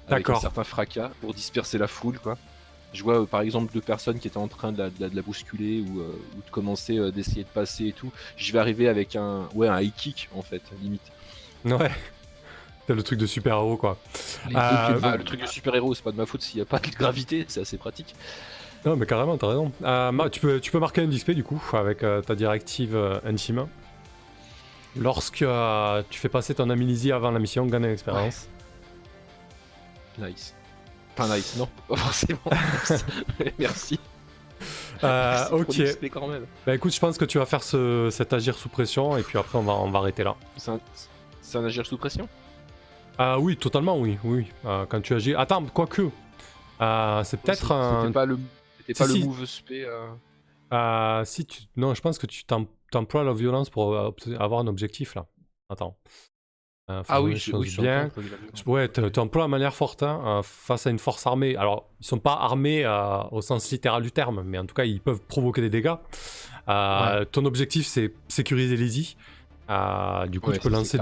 Avec 0.10 0.30
un 0.30 0.34
D'accord. 0.34 0.41
certain 0.41 0.64
fracas 0.64 1.12
pour 1.22 1.34
disperser 1.34 1.78
la 1.78 1.88
foule, 1.88 2.20
quoi. 2.20 2.38
Je 2.94 3.04
vois 3.04 3.22
euh, 3.22 3.26
par 3.26 3.41
exemple 3.41 3.74
deux 3.74 3.82
personnes 3.82 4.18
qui 4.20 4.28
étaient 4.30 4.38
en 4.38 4.48
train 4.48 4.72
de 4.72 4.78
la, 4.78 4.90
de 4.90 4.95
la- 5.02 5.10
de 5.10 5.16
la 5.16 5.22
bousculer 5.22 5.82
ou, 5.82 5.99
euh, 5.99 6.08
ou 6.38 6.41
de 6.45 6.49
commencer 6.49 6.98
euh, 6.98 7.12
d'essayer 7.12 7.44
de 7.44 7.49
passer 7.49 7.88
et 7.88 7.91
tout. 7.91 8.12
Je 8.38 8.54
vais 8.54 8.60
arriver 8.60 8.88
avec 8.88 9.16
un 9.18 9.49
ouais 9.54 9.68
un 9.68 9.82
high 9.82 9.94
kick 9.95 10.30
en 10.36 10.41
fait 10.41 10.62
limite. 10.82 11.02
Ouais. 11.66 11.91
C'est 12.88 12.94
le 12.95 13.04
truc 13.04 13.20
de 13.20 13.26
super-héros, 13.26 13.76
quoi. 13.76 13.98
Les 14.48 14.56
Ah, 14.56 14.95
le 15.18 15.24
truc 15.26 15.41
de 15.41 15.45
super 15.45 15.76
héros 15.76 15.94
c'est 15.94 16.04
pas 16.04 16.14
de 16.14 16.18
ma 16.18 16.26
faute 16.26 16.41
s'il 16.41 16.60
y 16.60 16.62
a 16.62 16.66
pas 16.66 16.80
de 16.80 16.88
gravité, 16.91 17.44
c'est 17.49 17.60
assez 17.60 17.78
pratique. 17.78 18.16
Non, 18.86 18.95
mais 18.95 19.06
carrément, 19.06 19.38
t'as 19.38 19.48
raison. 19.48 19.74
Tu, 20.32 20.40
peux, 20.40 20.62
tu 20.62 20.72
peux 20.72 20.80
marquer 20.80 21.02
un 21.02 21.08
XP, 21.10 21.32
du 21.32 21.44
coup, 21.44 21.62
avec 21.74 21.99
ta 22.26 22.36
directive 22.36 22.95
intime. 23.26 23.68
Lorsque 24.99 25.41
euh, 25.41 26.03
tu 26.10 26.19
fais 26.19 26.30
passer 26.30 26.53
ton 26.56 26.69
amnésie 26.69 27.11
avant 27.11 27.32
la 27.32 27.40
mission, 27.40 27.65
gagne 27.65 27.86
une 27.86 27.91
expérience. 27.91 28.48
Nice. 30.18 30.53
Enfin 31.18 31.36
nice, 31.36 31.56
non, 31.57 31.68
pas 31.88 31.95
forcément. 31.95 32.40
Merci. 33.60 33.99
Euh, 35.03 35.49
ok. 35.52 35.76
l'XP 35.78 36.06
quand 36.10 36.28
même. 36.28 36.45
Bah 36.65 36.74
écoute, 36.76 36.94
je 36.94 36.99
pense 36.99 37.18
que 37.18 37.26
tu 37.26 37.38
vas 37.38 37.45
faire 37.45 37.61
ce, 37.64 38.10
cet 38.11 38.34
agir 38.34 38.57
sous 38.57 38.69
pression, 38.69 39.18
et 39.18 39.24
puis 39.24 39.38
après, 39.38 39.57
on 39.57 39.64
va, 39.64 39.74
on 39.74 39.91
va 39.91 39.99
arrêter 39.99 40.24
là. 40.24 40.36
C'est 40.57 41.57
un, 41.57 41.64
agir 41.65 41.86
sous 41.86 41.98
pression? 41.98 42.28
Ah 43.19 43.40
oui, 43.40 43.57
totalement, 43.57 43.98
oui, 43.98 44.18
oui. 44.24 44.48
Euh, 44.65 44.86
quand 44.88 45.02
tu 45.02 45.14
agis. 45.14 45.34
Attends, 45.36 45.64
quoique. 45.65 46.10
Euh, 46.82 47.24
c'est 47.24 47.40
peut-être 47.41 47.60
C'était 47.61 47.74
un. 47.74 48.11
pas 48.11 48.26
le, 48.26 48.40
c'était 48.80 48.94
Si, 48.94 48.99
pas 48.99 49.07
si. 49.07 49.19
le 49.19 49.26
move 49.26 49.45
spé. 49.45 49.86
euh, 49.86 50.07
Euh, 50.74 51.26
si 51.26 51.45
tu. 51.45 51.61
Non, 51.76 51.94
je 51.95 52.02
pense 52.02 52.18
que 52.19 52.28
tu 52.28 52.44
t'em- 52.44 52.68
t'emploies 52.91 53.23
la 53.23 53.34
violence 53.34 53.69
pour 53.69 53.93
euh, 53.95 54.11
avoir 54.39 54.59
un 54.61 54.68
objectif 54.68 55.15
là. 55.15 55.26
Attends. 55.69 55.97
Euh, 56.89 57.03
Ah 57.09 57.22
oui, 57.22 57.31
les 57.34 57.38
je, 57.38 57.53
oui, 57.53 57.68
je 57.68 57.81
bien. 57.81 58.09
Ouais, 58.65 58.88
tu 58.89 59.19
emploies 59.19 59.41
la 59.43 59.47
manière 59.49 59.73
forte 59.76 60.03
hein, 60.03 60.22
euh, 60.26 60.41
face 60.43 60.88
à 60.88 60.89
une 60.89 60.99
force 60.99 61.27
armée. 61.27 61.57
Alors, 61.57 61.89
ils 61.99 62.05
sont 62.05 62.19
pas 62.19 62.34
armés 62.35 62.85
euh, 62.85 63.23
au 63.31 63.41
sens 63.41 63.69
littéral 63.72 64.01
du 64.01 64.11
terme, 64.14 64.41
mais 64.45 64.57
en 64.57 64.65
tout 64.65 64.73
cas, 64.73 64.85
ils 64.85 65.01
peuvent 65.01 65.19
provoquer 65.19 65.59
des 65.61 65.69
dégâts. 65.69 65.95
Euh, 66.69 67.26
Ton 67.26 67.43
objectif, 67.43 67.85
c'est 67.88 68.14
sécuriser 68.30 68.77
Lizzie. 68.77 69.18
Euh, 69.69 70.27
du 70.27 70.39
coup, 70.39 70.53
tu 70.53 70.59
peux 70.61 70.69
lancer 70.69 70.97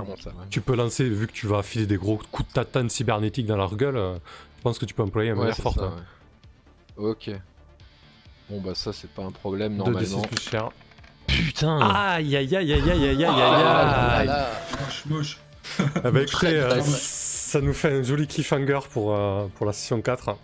tu 0.50 0.60
peux 0.62 0.76
lancer, 0.76 1.08
vu 1.08 1.28
que 1.28 1.32
tu 1.34 1.46
vas 1.46 1.62
filer 1.62 1.86
des 1.86 1.98
gros 1.98 2.20
coups 2.32 2.50
de 2.50 2.54
tatane 2.54 2.90
cybernétique 2.90 3.46
dans 3.46 3.58
leur 3.58 3.76
gueule, 3.76 4.20
je 4.58 4.62
pense 4.64 4.80
que 4.80 4.86
tu 4.86 4.96
peux 4.96 5.04
employer 5.04 5.30
un 5.30 5.34
Ouais, 5.36 5.42
manière 5.42 5.58
forte. 5.58 5.78
ça, 5.78 5.86
hein. 5.86 5.94
ouais. 6.98 7.10
Ok. 7.12 7.30
Bon 8.50 8.60
bah 8.62 8.74
ça 8.76 8.92
c'est 8.94 9.10
pas 9.10 9.24
un 9.24 9.32
problème 9.32 9.74
2 9.78 9.84
de 9.84 9.90
normalement. 9.92 10.22
6 10.24 10.28
plus 10.28 10.42
cher. 10.50 10.70
Putain. 11.38 11.80
Aïe 11.80 12.36
aïe 12.36 12.56
aïe 12.56 12.74
aïe 12.74 12.92
aïe 12.92 12.92
aïe 12.92 13.06
aïe 13.10 13.26
Ah, 13.26 14.18
aïe 14.18 14.28
là, 14.28 14.44
aïe. 14.48 14.78
Moche, 14.80 15.06
moche. 15.06 15.38
Ah 16.04 16.12
bah 16.12 16.22
écoutez, 16.22 16.56
euh, 16.60 16.82
ça 16.82 17.60
nous 17.62 17.74
fait 17.74 17.92
un 18.00 18.04
joli 18.04 18.28
cliffhanger 18.28 18.80
pour, 18.92 19.16
euh, 19.16 19.48
pour 19.56 19.66
la 19.66 19.74
session 19.74 20.02
4. 20.02 20.38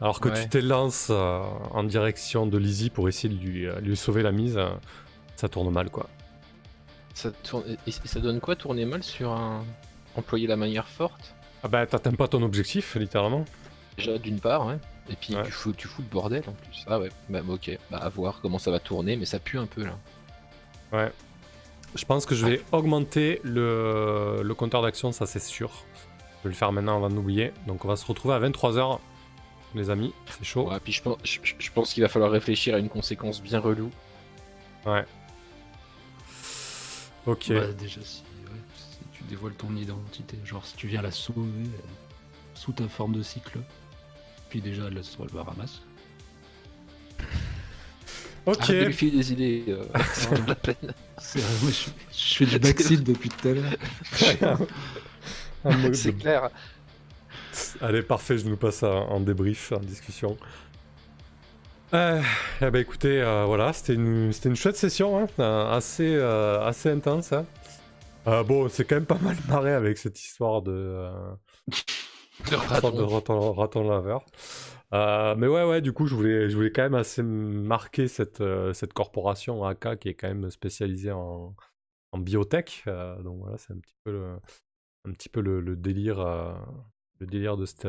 Alors 0.00 0.20
que 0.20 0.28
Ouais. 0.28 0.42
tu 0.42 0.48
t'élances 0.48 1.08
euh, 1.10 1.40
en 1.72 1.82
direction 1.84 2.46
de 2.46 2.56
Lizzie 2.58 2.90
pour 2.90 3.08
essayer 3.08 3.32
de 3.34 3.38
lui, 3.40 3.66
euh, 3.66 3.78
lui 3.80 3.96
sauver 3.96 4.22
la 4.22 4.32
mise, 4.32 4.56
euh, 4.56 4.68
ça 5.36 5.48
tourne 5.48 5.70
mal 5.70 5.90
quoi. 5.90 6.08
Ça, 7.14 7.30
tourne... 7.30 7.64
et 7.86 7.90
et 7.90 8.08
ça 8.08 8.20
donne 8.20 8.40
quoi 8.40 8.56
tourner 8.56 8.84
mal 8.86 9.02
sur 9.02 9.30
un 9.32 9.62
employer 10.16 10.46
la 10.46 10.56
manière 10.56 10.88
forte? 10.88 11.34
Ah 11.62 11.68
bah 11.68 11.86
t'atteins 11.86 12.12
pas 12.12 12.28
ton 12.28 12.42
objectif, 12.42 12.94
littéralement. 12.96 13.44
Déjà 13.98 14.16
d'une 14.18 14.40
part, 14.40 14.66
ouais. 14.66 14.78
Et 15.10 15.16
puis 15.16 15.34
Ouais. 15.34 15.42
tu, 15.44 15.50
fous, 15.50 15.72
tu 15.72 15.88
fous 15.88 16.02
le 16.02 16.08
bordel 16.08 16.44
en 16.46 16.52
plus. 16.52 16.84
Ah 16.86 17.00
ouais, 17.00 17.08
bah 17.28 17.40
ok, 17.48 17.76
bah 17.90 17.98
à 17.98 18.08
voir 18.08 18.40
comment 18.40 18.58
ça 18.58 18.70
va 18.70 18.78
tourner, 18.78 19.16
mais 19.16 19.24
ça 19.24 19.38
pue 19.40 19.58
un 19.58 19.66
peu 19.66 19.84
là. 19.84 19.98
Ouais. 20.92 21.12
Je 21.96 22.04
pense 22.04 22.24
que 22.26 22.34
je 22.36 22.46
vais 22.46 22.62
augmenter 22.70 23.40
le, 23.42 24.40
le 24.44 24.54
compteur 24.54 24.82
d'action, 24.82 25.10
ça 25.10 25.26
c'est 25.26 25.40
sûr. 25.42 25.70
Je 26.38 26.44
vais 26.44 26.50
le 26.50 26.54
faire 26.54 26.70
maintenant 26.72 26.96
avant 26.96 27.08
d'oublier. 27.10 27.52
Donc 27.66 27.84
on 27.84 27.88
va 27.88 27.96
se 27.96 28.06
retrouver 28.06 28.34
à 28.34 28.38
23h, 28.40 29.00
les 29.74 29.90
amis. 29.90 30.14
C'est 30.38 30.44
chaud. 30.44 30.70
Ouais, 30.70 30.78
puis 30.78 30.92
je 30.92 31.02
pense, 31.02 31.18
je, 31.24 31.40
je- 31.42 31.54
je 31.58 31.72
pense 31.72 31.92
qu'il 31.92 32.02
va 32.04 32.08
falloir 32.08 32.30
réfléchir 32.30 32.76
à 32.76 32.78
une 32.78 32.88
conséquence 32.88 33.42
bien 33.42 33.58
relou. 33.58 33.90
Ouais. 34.86 35.04
Ok. 37.26 37.48
Bah, 37.52 37.66
déjà, 37.72 38.00
si, 38.02 38.22
ouais, 38.44 38.60
si 38.76 38.98
tu 39.12 39.24
dévoiles 39.24 39.54
ton 39.54 39.74
identité, 39.76 40.38
genre 40.44 40.64
si 40.64 40.76
tu 40.76 40.86
viens 40.86 41.02
la 41.02 41.10
sauver 41.10 41.48
euh, 41.66 41.88
sous 42.54 42.72
ta 42.72 42.88
forme 42.88 43.14
de 43.14 43.22
cyclope, 43.22 43.64
puis 44.50 44.60
déjà 44.60 44.82
elle 44.88 45.02
se 45.02 45.16
le 45.32 45.40
ramasse. 45.40 45.80
Ok. 48.46 48.58
Arrête 48.62 48.80
de 48.80 48.84
lui 48.86 48.92
filer 48.94 49.16
des 49.18 49.32
idées, 49.32 49.64
euh, 49.68 49.84
la 50.48 50.54
peine. 50.54 50.94
C'est 51.18 51.40
vrai, 51.40 51.52
moi, 51.62 51.70
je, 51.70 51.90
je 52.18 52.34
fais 52.36 52.46
du 52.46 52.58
backseat 52.58 53.02
depuis 53.04 53.28
tout 53.28 53.48
à 53.48 53.52
l'heure. 53.52 54.58
Un 55.64 55.92
c'est 55.92 56.12
de- 56.12 56.20
clair. 56.22 56.48
Allez, 57.82 58.02
parfait, 58.02 58.38
je 58.38 58.46
nous 58.48 58.56
passe 58.56 58.82
à- 58.82 58.94
en 58.94 59.20
débrief, 59.20 59.72
en 59.72 59.80
discussion. 59.80 60.38
Euh, 61.92 62.22
eh 62.62 62.70
ben 62.70 62.78
écoutez, 62.80 63.20
euh, 63.20 63.44
voilà, 63.46 63.72
c'était 63.74 63.94
une, 63.94 64.32
c'était 64.32 64.48
une 64.48 64.56
chouette 64.56 64.76
session, 64.76 65.18
hein, 65.18 65.26
euh, 65.38 65.70
assez, 65.76 66.14
euh, 66.14 66.64
assez 66.64 66.88
intense. 66.90 67.32
hein. 67.34 67.44
Euh, 68.26 68.42
bon, 68.42 68.68
c'est 68.70 68.84
quand 68.84 68.96
même 68.96 69.06
pas 69.06 69.18
mal 69.18 69.36
marré 69.48 69.72
avec 69.74 69.98
cette 69.98 70.18
histoire 70.18 70.62
de, 70.62 70.72
euh, 70.72 71.10
de 72.48 73.02
raton, 73.02 73.52
raton 73.52 73.88
laveur. 73.88 74.24
Euh, 74.92 75.34
mais 75.36 75.46
ouais, 75.46 75.64
ouais, 75.64 75.80
du 75.80 75.92
coup, 75.92 76.06
je 76.06 76.14
voulais, 76.14 76.50
je 76.50 76.56
voulais 76.56 76.72
quand 76.72 76.82
même 76.82 76.94
assez 76.94 77.22
marquer 77.22 78.08
cette, 78.08 78.40
euh, 78.40 78.72
cette 78.72 78.92
corporation 78.92 79.64
AK 79.64 79.98
qui 80.00 80.08
est 80.08 80.14
quand 80.14 80.28
même 80.28 80.50
spécialisée 80.50 81.12
en, 81.12 81.54
en 82.12 82.18
biotech. 82.18 82.84
euh, 82.88 83.20
donc 83.22 83.40
voilà, 83.40 83.56
c'est 83.58 83.72
un 83.72 83.78
petit 83.78 83.94
peu 84.04 84.12
le, 84.12 84.36
un 85.08 85.12
petit 85.12 85.28
peu 85.28 85.40
le, 85.40 85.60
le 85.60 85.76
délire, 85.76 86.24
le 87.20 87.26
délire 87.26 87.56
de 87.56 87.66
cette 87.66 87.86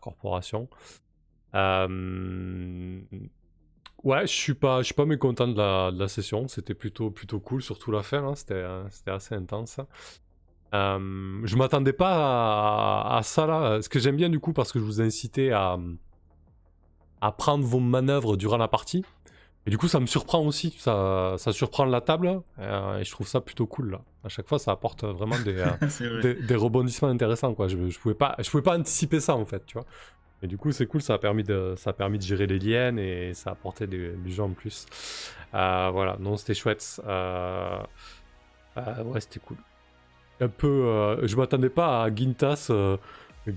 corporation. 0.00 0.68
Ouais, 4.04 4.26
je 4.26 4.32
suis 4.32 4.54
pas, 4.54 4.78
je 4.80 4.86
suis 4.86 4.94
pas 4.94 5.06
mécontent 5.06 5.48
de 5.48 5.56
la, 5.56 5.90
de 5.90 5.98
la 5.98 6.08
session. 6.08 6.46
C'était 6.48 6.74
plutôt, 6.74 7.10
plutôt 7.10 7.40
cool, 7.40 7.62
surtout 7.62 7.90
la 7.90 8.02
fin. 8.02 8.24
hein, 8.24 8.34
C'était, 8.36 8.64
c'était 8.90 9.10
assez 9.10 9.34
intense. 9.34 9.80
Euh, 10.74 11.40
je 11.44 11.56
m'attendais 11.56 11.92
pas 11.94 12.12
à, 13.10 13.16
à 13.18 13.22
ça 13.22 13.46
là. 13.46 13.80
Ce 13.82 13.88
que 13.88 13.98
j'aime 13.98 14.16
bien 14.16 14.28
du 14.28 14.38
coup, 14.40 14.52
parce 14.52 14.70
que 14.72 14.78
je 14.78 14.84
vous 14.84 15.00
ai 15.00 15.04
incité 15.04 15.52
à, 15.52 15.78
à 17.20 17.32
prendre 17.32 17.64
vos 17.64 17.80
manœuvres 17.80 18.36
durant 18.36 18.56
la 18.58 18.68
partie. 18.68 19.04
Et 19.66 19.70
du 19.70 19.76
coup, 19.76 19.88
ça 19.88 20.00
me 20.00 20.06
surprend 20.06 20.40
aussi. 20.46 20.74
Ça, 20.78 21.34
ça 21.36 21.52
surprend 21.52 21.84
la 21.84 22.00
table. 22.00 22.40
euh, 22.58 22.98
et 22.98 23.04
je 23.04 23.10
trouve 23.10 23.26
ça 23.28 23.40
plutôt 23.40 23.66
cool 23.66 23.90
là. 23.92 24.00
À 24.24 24.28
chaque 24.28 24.46
fois, 24.48 24.58
ça 24.58 24.72
apporte 24.72 25.04
vraiment 25.04 25.38
des, 25.40 25.56
euh, 25.60 25.66
vrai. 25.80 26.20
des, 26.22 26.34
des 26.34 26.54
rebondissements 26.56 27.08
intéressants 27.08 27.54
quoi. 27.54 27.68
Je, 27.68 27.88
je 27.88 27.98
pouvais 27.98 28.14
pas, 28.14 28.34
je 28.38 28.50
pouvais 28.50 28.62
pas 28.62 28.78
anticiper 28.78 29.20
ça 29.20 29.34
en 29.36 29.44
fait, 29.44 29.64
tu 29.66 29.74
vois. 29.74 29.84
Et 30.42 30.46
du 30.46 30.56
coup, 30.56 30.70
c'est 30.70 30.86
cool. 30.86 31.02
Ça 31.02 31.14
a 31.14 31.18
permis 31.18 31.42
de, 31.42 31.74
ça 31.76 31.90
a 31.90 31.92
permis 31.92 32.18
de 32.18 32.22
gérer 32.22 32.46
les 32.46 32.58
liens 32.58 32.96
et 32.96 33.32
ça 33.34 33.50
a 33.50 33.52
apporté 33.54 33.86
des- 33.86 34.12
du 34.12 34.32
jeu 34.32 34.42
en 34.44 34.50
plus. 34.50 34.86
Euh, 35.54 35.90
voilà. 35.92 36.16
Non, 36.20 36.36
c'était 36.36 36.54
chouette. 36.54 37.00
Euh, 37.06 37.78
euh, 38.76 39.02
ouais, 39.04 39.20
c'était 39.20 39.40
cool. 39.40 39.56
Un 40.40 40.48
peu, 40.48 40.66
euh, 40.68 41.26
je 41.26 41.36
m'attendais 41.36 41.68
pas 41.70 42.02
à 42.04 42.14
Gintas, 42.14 42.68
euh, 42.70 42.96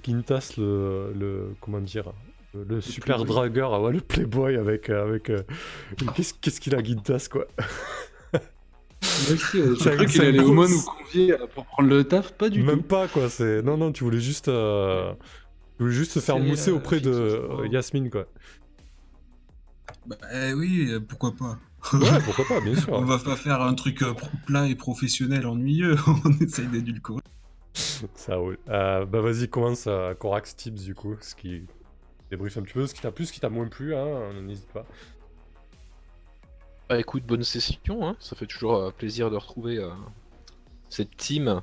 Gintas 0.04 0.54
le, 0.58 1.14
le, 1.18 1.56
comment 1.62 1.80
dire, 1.80 2.12
le, 2.54 2.64
le 2.64 2.82
super 2.82 3.18
playboy. 3.18 3.36
dragueur, 3.36 3.74
ah 3.74 3.82
ouais, 3.82 3.94
le 3.94 4.02
playboy 4.02 4.56
avec, 4.58 4.90
euh, 4.90 5.04
avec, 5.08 5.30
euh, 5.30 5.44
qu'est-ce 6.16 6.34
qu'est-ce 6.34 6.60
qu'il 6.60 6.76
a 6.76 6.82
Gintas 6.84 7.28
quoi? 7.32 7.46
J'ai 9.02 9.36
cru 9.38 10.06
qu'il 10.06 10.22
allait 10.22 10.40
au 10.40 10.54
moins 10.54 10.68
nous 10.68 10.82
convier 10.82 11.36
pour 11.56 11.66
prendre 11.66 11.90
le 11.90 12.04
taf, 12.04 12.34
pas 12.34 12.50
du 12.50 12.64
Même 12.64 12.82
tout. 12.82 12.84
pas 12.84 13.08
quoi, 13.08 13.30
c'est. 13.30 13.62
Non, 13.64 13.78
non, 13.78 13.92
tu 13.92 14.04
voulais 14.04 14.20
juste. 14.20 14.48
euh, 14.48 15.14
Tu 15.78 15.84
voulais 15.84 15.96
juste 15.96 16.14
te 16.16 16.20
faire 16.20 16.40
mousser 16.40 16.70
euh, 16.72 16.76
auprès 16.76 17.00
de 17.00 17.10
euh, 17.12 17.68
Yasmine 17.68 18.10
quoi. 18.12 18.28
Bah, 20.06 20.18
eh 20.34 20.54
oui, 20.54 20.90
pourquoi 21.08 21.32
pas. 21.36 21.58
Ouais, 21.94 22.20
pourquoi 22.26 22.46
pas, 22.46 22.62
bien 22.62 22.74
On 22.74 22.82
sûr. 22.82 23.02
va 23.06 23.18
pas 23.18 23.36
faire 23.36 23.62
un 23.62 23.74
truc 23.74 24.02
euh, 24.04 24.14
plat 24.46 24.68
et 24.68 24.76
professionnel 24.76 25.46
ennuyeux. 25.48 25.96
On 26.26 26.32
essaye 26.44 26.68
d'édulcorer. 26.68 27.22
Ça 28.16 28.36
roule. 28.36 28.58
Euh, 28.70 29.06
bah 29.06 29.22
vas-y, 29.22 29.48
commence 29.48 29.88
à 29.88 30.14
Corax 30.16 30.56
Tips 30.56 30.84
du 30.84 30.96
coup, 30.96 31.16
ce 31.22 31.36
qui 31.36 31.64
débriefe 32.30 32.58
un 32.58 32.62
petit 32.64 32.74
peu, 32.74 32.88
ce 32.88 32.94
qui 32.94 33.02
t'a 33.02 33.12
plu, 33.12 33.26
ce 33.26 33.34
qui 33.34 33.40
t'a 33.40 33.50
moins 33.50 33.68
plu, 33.68 33.96
hein, 33.96 34.34
n'hésite 34.42 34.68
pas. 34.72 34.86
Bah 36.90 37.00
écoute, 37.00 37.24
bonne 37.26 37.44
session, 37.44 38.06
hein. 38.06 38.18
ça 38.20 38.36
fait 38.36 38.48
toujours 38.48 38.76
euh, 38.76 38.92
plaisir 38.92 39.30
de 39.32 39.38
retrouver 39.38 39.78
euh, 39.78 39.90
cette 40.90 41.16
team. 41.16 41.62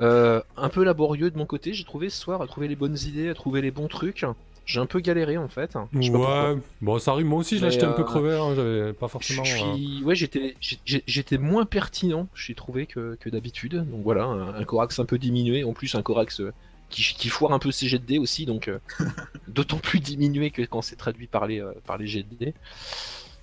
Euh, 0.00 0.40
un 0.56 0.68
peu 0.70 0.84
laborieux 0.84 1.30
de 1.30 1.36
mon 1.36 1.44
côté, 1.44 1.74
j'ai 1.74 1.84
trouvé 1.84 2.08
ce 2.08 2.18
soir 2.18 2.40
à 2.40 2.46
trouver 2.46 2.66
les 2.66 2.76
bonnes 2.76 2.96
idées, 2.96 3.28
à 3.28 3.34
trouver 3.34 3.60
les 3.60 3.70
bons 3.70 3.88
trucs. 3.88 4.24
J'ai 4.66 4.78
un 4.80 4.86
peu 4.86 5.00
galéré 5.00 5.36
en 5.36 5.48
fait. 5.48 5.76
Je 5.92 6.02
sais 6.02 6.12
pas 6.12 6.54
bon 6.80 6.98
ça 7.00 7.10
arrive, 7.12 7.26
moi 7.26 7.40
aussi 7.40 7.58
je 7.58 7.64
l'achetais 7.64 7.84
un 7.84 7.92
peu 7.92 8.02
euh, 8.02 8.04
crevé, 8.04 8.34
hein, 8.34 8.54
j'avais 8.54 8.92
pas 8.92 9.06
Je 9.06 9.10
forcément... 9.10 9.42
euh, 9.42 9.74
suis... 9.74 10.04
Ouais, 10.04 10.14
j'étais, 10.14 11.38
moins 11.38 11.64
pertinent, 11.64 12.28
j'ai 12.34 12.54
trouvé 12.54 12.86
que, 12.86 13.16
que 13.20 13.28
d'habitude. 13.30 13.74
Donc 13.90 14.02
voilà, 14.04 14.24
un, 14.24 14.54
un 14.54 14.64
Corax 14.64 14.98
un 15.00 15.06
peu 15.06 15.18
diminué, 15.18 15.64
en 15.64 15.72
plus 15.72 15.94
un 15.96 16.02
Corax 16.02 16.40
euh, 16.40 16.52
qui, 16.88 17.02
qui 17.02 17.28
foire 17.28 17.52
un 17.52 17.58
peu 17.58 17.72
ses 17.72 17.88
jets 17.88 17.98
de 17.98 18.04
dés 18.04 18.18
aussi, 18.18 18.46
donc 18.46 18.68
euh, 18.68 18.78
d'autant 19.48 19.78
plus 19.78 19.98
diminué 20.00 20.50
que 20.50 20.62
quand 20.62 20.82
c'est 20.82 20.96
traduit 20.96 21.26
par 21.26 21.46
les, 21.46 21.60
euh, 21.60 21.72
par 21.86 21.98
les 21.98 22.06
jets 22.06 22.22
de 22.30 22.34
dés. 22.36 22.54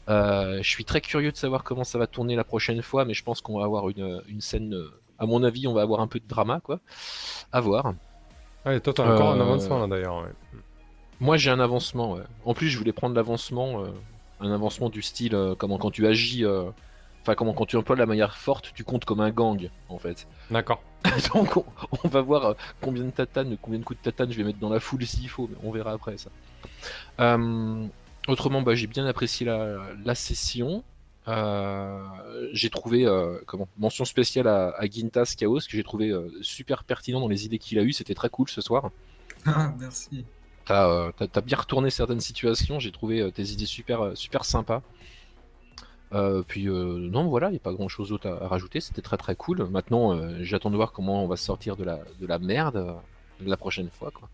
Euh, 0.10 0.60
je 0.62 0.70
suis 0.70 0.86
très 0.86 1.02
curieux 1.02 1.32
de 1.34 1.38
savoir 1.38 1.64
comment 1.66 1.84
ça 1.84 1.98
va 2.00 2.08
tourner 2.08 2.38
la 2.38 2.46
prochaine 2.46 2.82
fois, 2.82 3.04
mais 3.04 3.14
je 3.14 3.24
pense 3.24 3.42
qu'on 3.42 3.60
va 3.60 3.66
avoir 3.66 3.90
une, 3.90 4.22
une 4.30 4.40
scène. 4.40 4.74
euh, 4.74 4.90
À 5.20 5.26
mon 5.26 5.44
avis, 5.44 5.68
on 5.68 5.74
va 5.74 5.82
avoir 5.82 6.00
un 6.00 6.08
peu 6.08 6.20
de 6.20 6.28
drama, 6.28 6.62
quoi. 6.64 6.80
À 7.52 7.60
voir. 7.60 7.94
Ouais, 8.66 8.80
toi 8.80 8.94
t'as 8.94 9.04
encore 9.14 9.32
un 9.32 9.40
Euh, 9.40 9.42
avancement 9.42 9.80
là 9.80 9.88
d'ailleurs. 9.88 10.18
ouais. 10.24 10.30
Moi, 11.20 11.38
j'ai 11.38 11.50
un 11.50 11.60
avancement. 11.60 12.14
ouais. 12.14 12.24
En 12.46 12.54
plus, 12.54 12.70
je 12.70 12.78
voulais 12.78 12.94
prendre 12.94 13.16
l'avancement, 13.16 13.84
euh, 13.84 13.90
un 14.40 14.52
avancement 14.52 14.90
du 14.90 15.02
style 15.02 15.36
euh, 15.36 15.56
comment 15.56 15.78
quand 15.78 15.92
tu 15.92 16.06
agis, 16.08 16.46
euh, 16.46 16.70
enfin 17.22 17.36
comment 17.36 17.54
quand 17.54 17.66
tu 17.66 17.76
emploies 17.76 17.96
la 17.96 18.06
manière 18.06 18.38
forte, 18.38 18.72
tu 18.76 18.84
comptes 18.84 19.06
comme 19.06 19.20
un 19.22 19.32
gang, 19.32 19.70
en 19.90 19.98
fait. 19.98 20.28
D'accord. 20.52 20.82
Donc, 21.34 21.58
on, 21.58 21.66
on 22.04 22.08
va 22.08 22.22
voir 22.22 22.56
combien 22.82 23.04
de 23.04 23.12
tatanes, 23.12 23.58
combien 23.62 23.80
de 23.80 23.84
coups 23.84 24.00
de 24.00 24.04
tatane 24.12 24.32
je 24.32 24.38
vais 24.38 24.44
mettre 24.44 24.60
dans 24.60 24.70
la 24.70 24.80
foule 24.80 25.06
s'il 25.06 25.30
faut, 25.30 25.48
mais 25.50 25.58
on 25.64 25.72
verra 25.72 25.92
après 25.94 26.18
ça. 26.18 26.30
Euh, 27.20 27.86
autrement, 28.28 28.62
bah, 28.62 28.76
j'ai 28.76 28.88
bien 28.88 29.06
apprécié 29.06 29.46
la, 29.46 29.78
la 30.06 30.16
session. 30.16 30.84
Euh, 31.28 32.06
j'ai 32.54 32.70
trouvé 32.70 33.06
euh, 33.06 33.40
comment 33.48 33.68
mention 33.78 34.06
spéciale 34.06 34.48
à, 34.48 34.70
à 34.78 34.86
Gintas 34.86 35.34
Chaos 35.38 35.60
que 35.60 35.76
j'ai 35.76 35.84
trouvé 35.84 36.10
euh, 36.10 36.30
super 36.42 36.86
pertinent 36.86 37.20
dans 37.20 37.28
les 37.28 37.46
idées 37.46 37.60
qu'il 37.60 37.78
a 37.80 37.82
eues. 37.84 37.92
C'était 37.92 38.14
très 38.14 38.30
cool 38.30 38.48
ce 38.50 38.62
soir. 38.62 38.92
Ah, 39.46 39.74
merci. 39.80 40.26
T'as 40.68 40.90
euh, 40.90 41.12
t'as 41.32 41.42
bien 41.42 41.58
retourné 41.58 41.90
certaines 41.90 42.20
situations, 42.20 42.78
j'ai 42.80 42.92
trouvé 42.92 43.22
euh, 43.22 43.32
tes 43.32 43.44
idées 43.44 43.66
super, 43.66 44.02
euh, 44.02 44.16
super 44.16 44.44
sympas. 44.44 44.82
Puis 46.48 46.68
non, 46.68 47.28
voilà, 47.28 47.48
il 47.50 47.52
n'y 47.52 47.58
a 47.58 47.62
pas 47.62 47.74
grand 47.74 47.90
chose 47.90 48.10
d'autre 48.10 48.30
à, 48.30 48.48
rajouter, 48.48 48.80
c'était 48.80 49.02
très 49.02 49.18
très 49.18 49.36
cool. 49.36 49.68
Maintenant, 49.70 50.18
j'attends 50.40 50.70
de 50.70 50.78
voir 50.78 50.94
comment 50.94 51.24
on 51.24 51.28
va 51.28 51.36
sortir 51.36 51.76
de 51.76 51.84
la, 51.84 52.00
de 52.22 52.26
la 52.26 52.40
merde 52.40 52.96
la 53.46 53.58
prochaine 53.58 53.90
fois. 53.90 54.12
Quoi. 54.12 54.30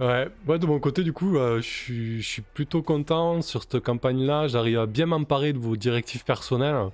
Ouais, 0.00 0.28
ouais, 0.48 0.58
de 0.58 0.64
mon 0.64 0.80
côté, 0.80 1.02
du 1.02 1.12
coup, 1.12 1.34
je 1.36 1.60
suis- 1.60 2.42
plutôt 2.54 2.80
content 2.80 3.42
sur 3.42 3.62
cette 3.62 3.80
campagne-là. 3.80 4.48
J'arrive 4.48 4.78
à 4.78 4.86
bien 4.86 5.04
m'emparer 5.04 5.52
de 5.52 5.58
vos 5.58 5.76
directives 5.76 6.24
personnelles. 6.24 6.88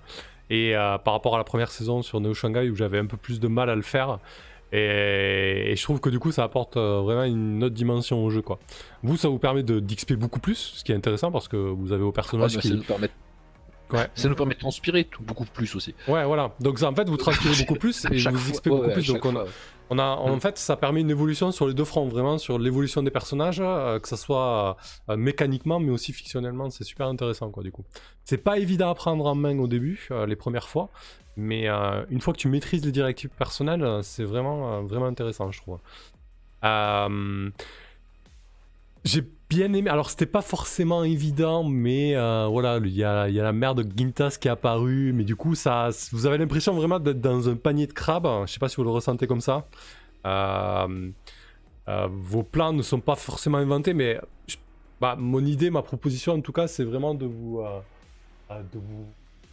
Et 0.51 0.73
par 1.05 1.15
rapport 1.15 1.37
à 1.37 1.39
la 1.39 1.45
première 1.45 1.71
saison 1.71 2.03
sur 2.03 2.21
Neo 2.21 2.35
Shanghai, 2.35 2.69
où 2.69 2.75
j'avais 2.75 2.99
un 2.99 3.07
peu 3.07 3.17
plus 3.17 3.39
de 3.39 3.47
mal 3.47 3.71
à 3.71 3.77
le 3.77 3.83
faire. 3.83 4.19
Et, 4.73 5.71
et 5.73 5.77
je 5.77 5.83
trouve 5.83 6.01
que 6.01 6.11
du 6.11 6.19
coup, 6.19 6.33
ça 6.33 6.45
apporte 6.45 6.77
euh, 6.77 7.01
vraiment 7.03 7.23
une 7.25 7.63
autre 7.65 7.75
dimension 7.75 8.25
au 8.25 8.31
jeu. 8.31 8.43
quoi. 8.43 8.59
Vous, 9.03 9.17
ça 9.17 9.29
vous 9.29 9.39
permet 9.39 9.63
de 9.63 9.81
d'XP 9.81 10.15
beaucoup 10.15 10.41
plus, 10.41 10.57
ce 10.77 10.85
qui 10.85 10.93
est 10.93 10.97
intéressant 10.97 11.31
parce 11.31 11.49
que 11.49 11.57
vous 11.57 11.93
avez 11.93 12.03
vos 12.03 12.13
personnages 12.13 12.55
bah, 12.55 12.61
qui. 12.61 12.69
ça, 12.69 12.75
nous 12.75 12.83
permet, 12.83 13.09
Ouais. 13.93 14.09
ça 14.17 14.29
nous 14.29 14.35
permet 14.35 14.55
de 14.55 14.59
transpirer 14.59 15.05
tout- 15.05 15.23
beaucoup 15.23 15.45
plus 15.45 15.77
aussi. 15.77 15.95
Ouais, 16.09 16.25
voilà. 16.25 16.53
Donc, 16.59 16.81
ça, 16.81 16.91
en 16.91 16.95
fait, 16.95 17.09
vous 17.09 17.17
transpirez 17.17 17.55
beaucoup 17.65 17.79
plus 17.79 18.05
et 18.07 18.19
vous 18.19 18.53
XP 18.53 18.69
beaucoup 18.69 18.83
ouais, 18.89 18.93
plus. 18.93 19.07
Donc, 19.07 19.25
on, 19.25 19.31
fois, 19.33 19.45
ouais. 19.45 19.51
On 19.91 20.01
a, 20.01 20.03
en 20.05 20.35
Mm. 20.35 20.41
fait, 20.41 20.59
ça 20.59 20.75
permet 20.77 21.01
une 21.03 21.11
évolution 21.11 21.53
sur 21.53 21.69
les 21.69 21.75
deux 21.75 21.85
fronts, 21.85 22.09
vraiment 22.09 22.37
sur 22.39 22.59
l'évolution 22.59 23.05
des 23.05 23.13
personnages, 23.13 23.61
euh, 23.61 24.01
que 24.01 24.09
ce 24.09 24.17
soit 24.17 24.77
euh, 25.09 25.17
mécaniquement, 25.17 25.79
mais 25.79 25.93
aussi 25.93 26.13
fictionnellement, 26.13 26.69
c'est 26.71 26.83
super 26.83 27.07
intéressant, 27.07 27.51
quoi, 27.53 27.63
du 27.63 27.71
coup. 27.71 27.85
C'est 28.25 28.39
pas 28.43 28.59
évident 28.59 28.91
à 28.91 28.97
prendre 28.97 29.25
en 29.27 29.37
main 29.37 29.57
au 29.61 29.69
début, 29.69 30.09
les 30.27 30.35
premières 30.35 30.67
fois, 30.69 30.91
mais 31.37 31.69
euh, 31.69 32.05
une 32.11 32.21
fois 32.21 32.33
que 32.33 32.39
tu 32.39 32.49
maîtrises 32.49 32.85
les 32.85 32.93
directives 32.93 33.31
personnelles, 33.31 33.85
euh, 33.85 34.03
c'est 34.03 34.25
vraiment, 34.25 34.73
euh, 34.73 34.81
vraiment 34.83 35.07
intéressant, 35.07 35.51
je 35.51 35.61
trouve. 35.61 35.79
J'ai 39.05 39.23
bien 39.49 39.73
aimé, 39.73 39.89
alors 39.89 40.11
c'était 40.11 40.27
pas 40.27 40.43
forcément 40.43 41.05
évident, 41.05 41.63
mais 41.63 42.15
voilà, 42.49 42.79
il 42.79 42.89
y 42.89 43.05
a, 43.05 43.29
la 43.29 43.53
mère 43.53 43.77
de 43.77 43.87
Gintas 43.97 44.37
qui 44.41 44.49
est 44.49 44.51
apparue, 44.51 45.13
mais 45.13 45.23
du 45.23 45.37
coup, 45.37 45.55
ça, 45.55 45.91
vous 46.11 46.27
avez 46.27 46.39
l'impression 46.39 46.75
vraiment 46.75 46.99
d'être 46.99 47.21
dans 47.21 47.49
un 47.49 47.55
panier 47.55 47.87
de 47.87 47.93
crabes, 47.93 48.27
je 48.47 48.53
sais 48.53 48.59
pas 48.59 48.69
si 48.69 48.77
vous 48.77 48.83
le 48.83 48.91
ressentez 48.91 49.29
comme 49.29 49.41
ça. 49.41 49.65
Vos 51.87 52.43
plans 52.43 52.73
ne 52.73 52.83
sont 52.83 52.99
pas 52.99 53.15
forcément 53.15 53.59
inventés, 53.59 53.95
mais 53.95 54.19
bah, 55.01 55.15
mon 55.17 55.45
idée, 55.45 55.71
ma 55.71 55.83
proposition 55.83 56.33
en 56.33 56.41
tout 56.41 56.53
cas, 56.53 56.67
c'est 56.67 56.83
vraiment 56.83 57.15
de 57.15 57.27
vous 57.27 57.63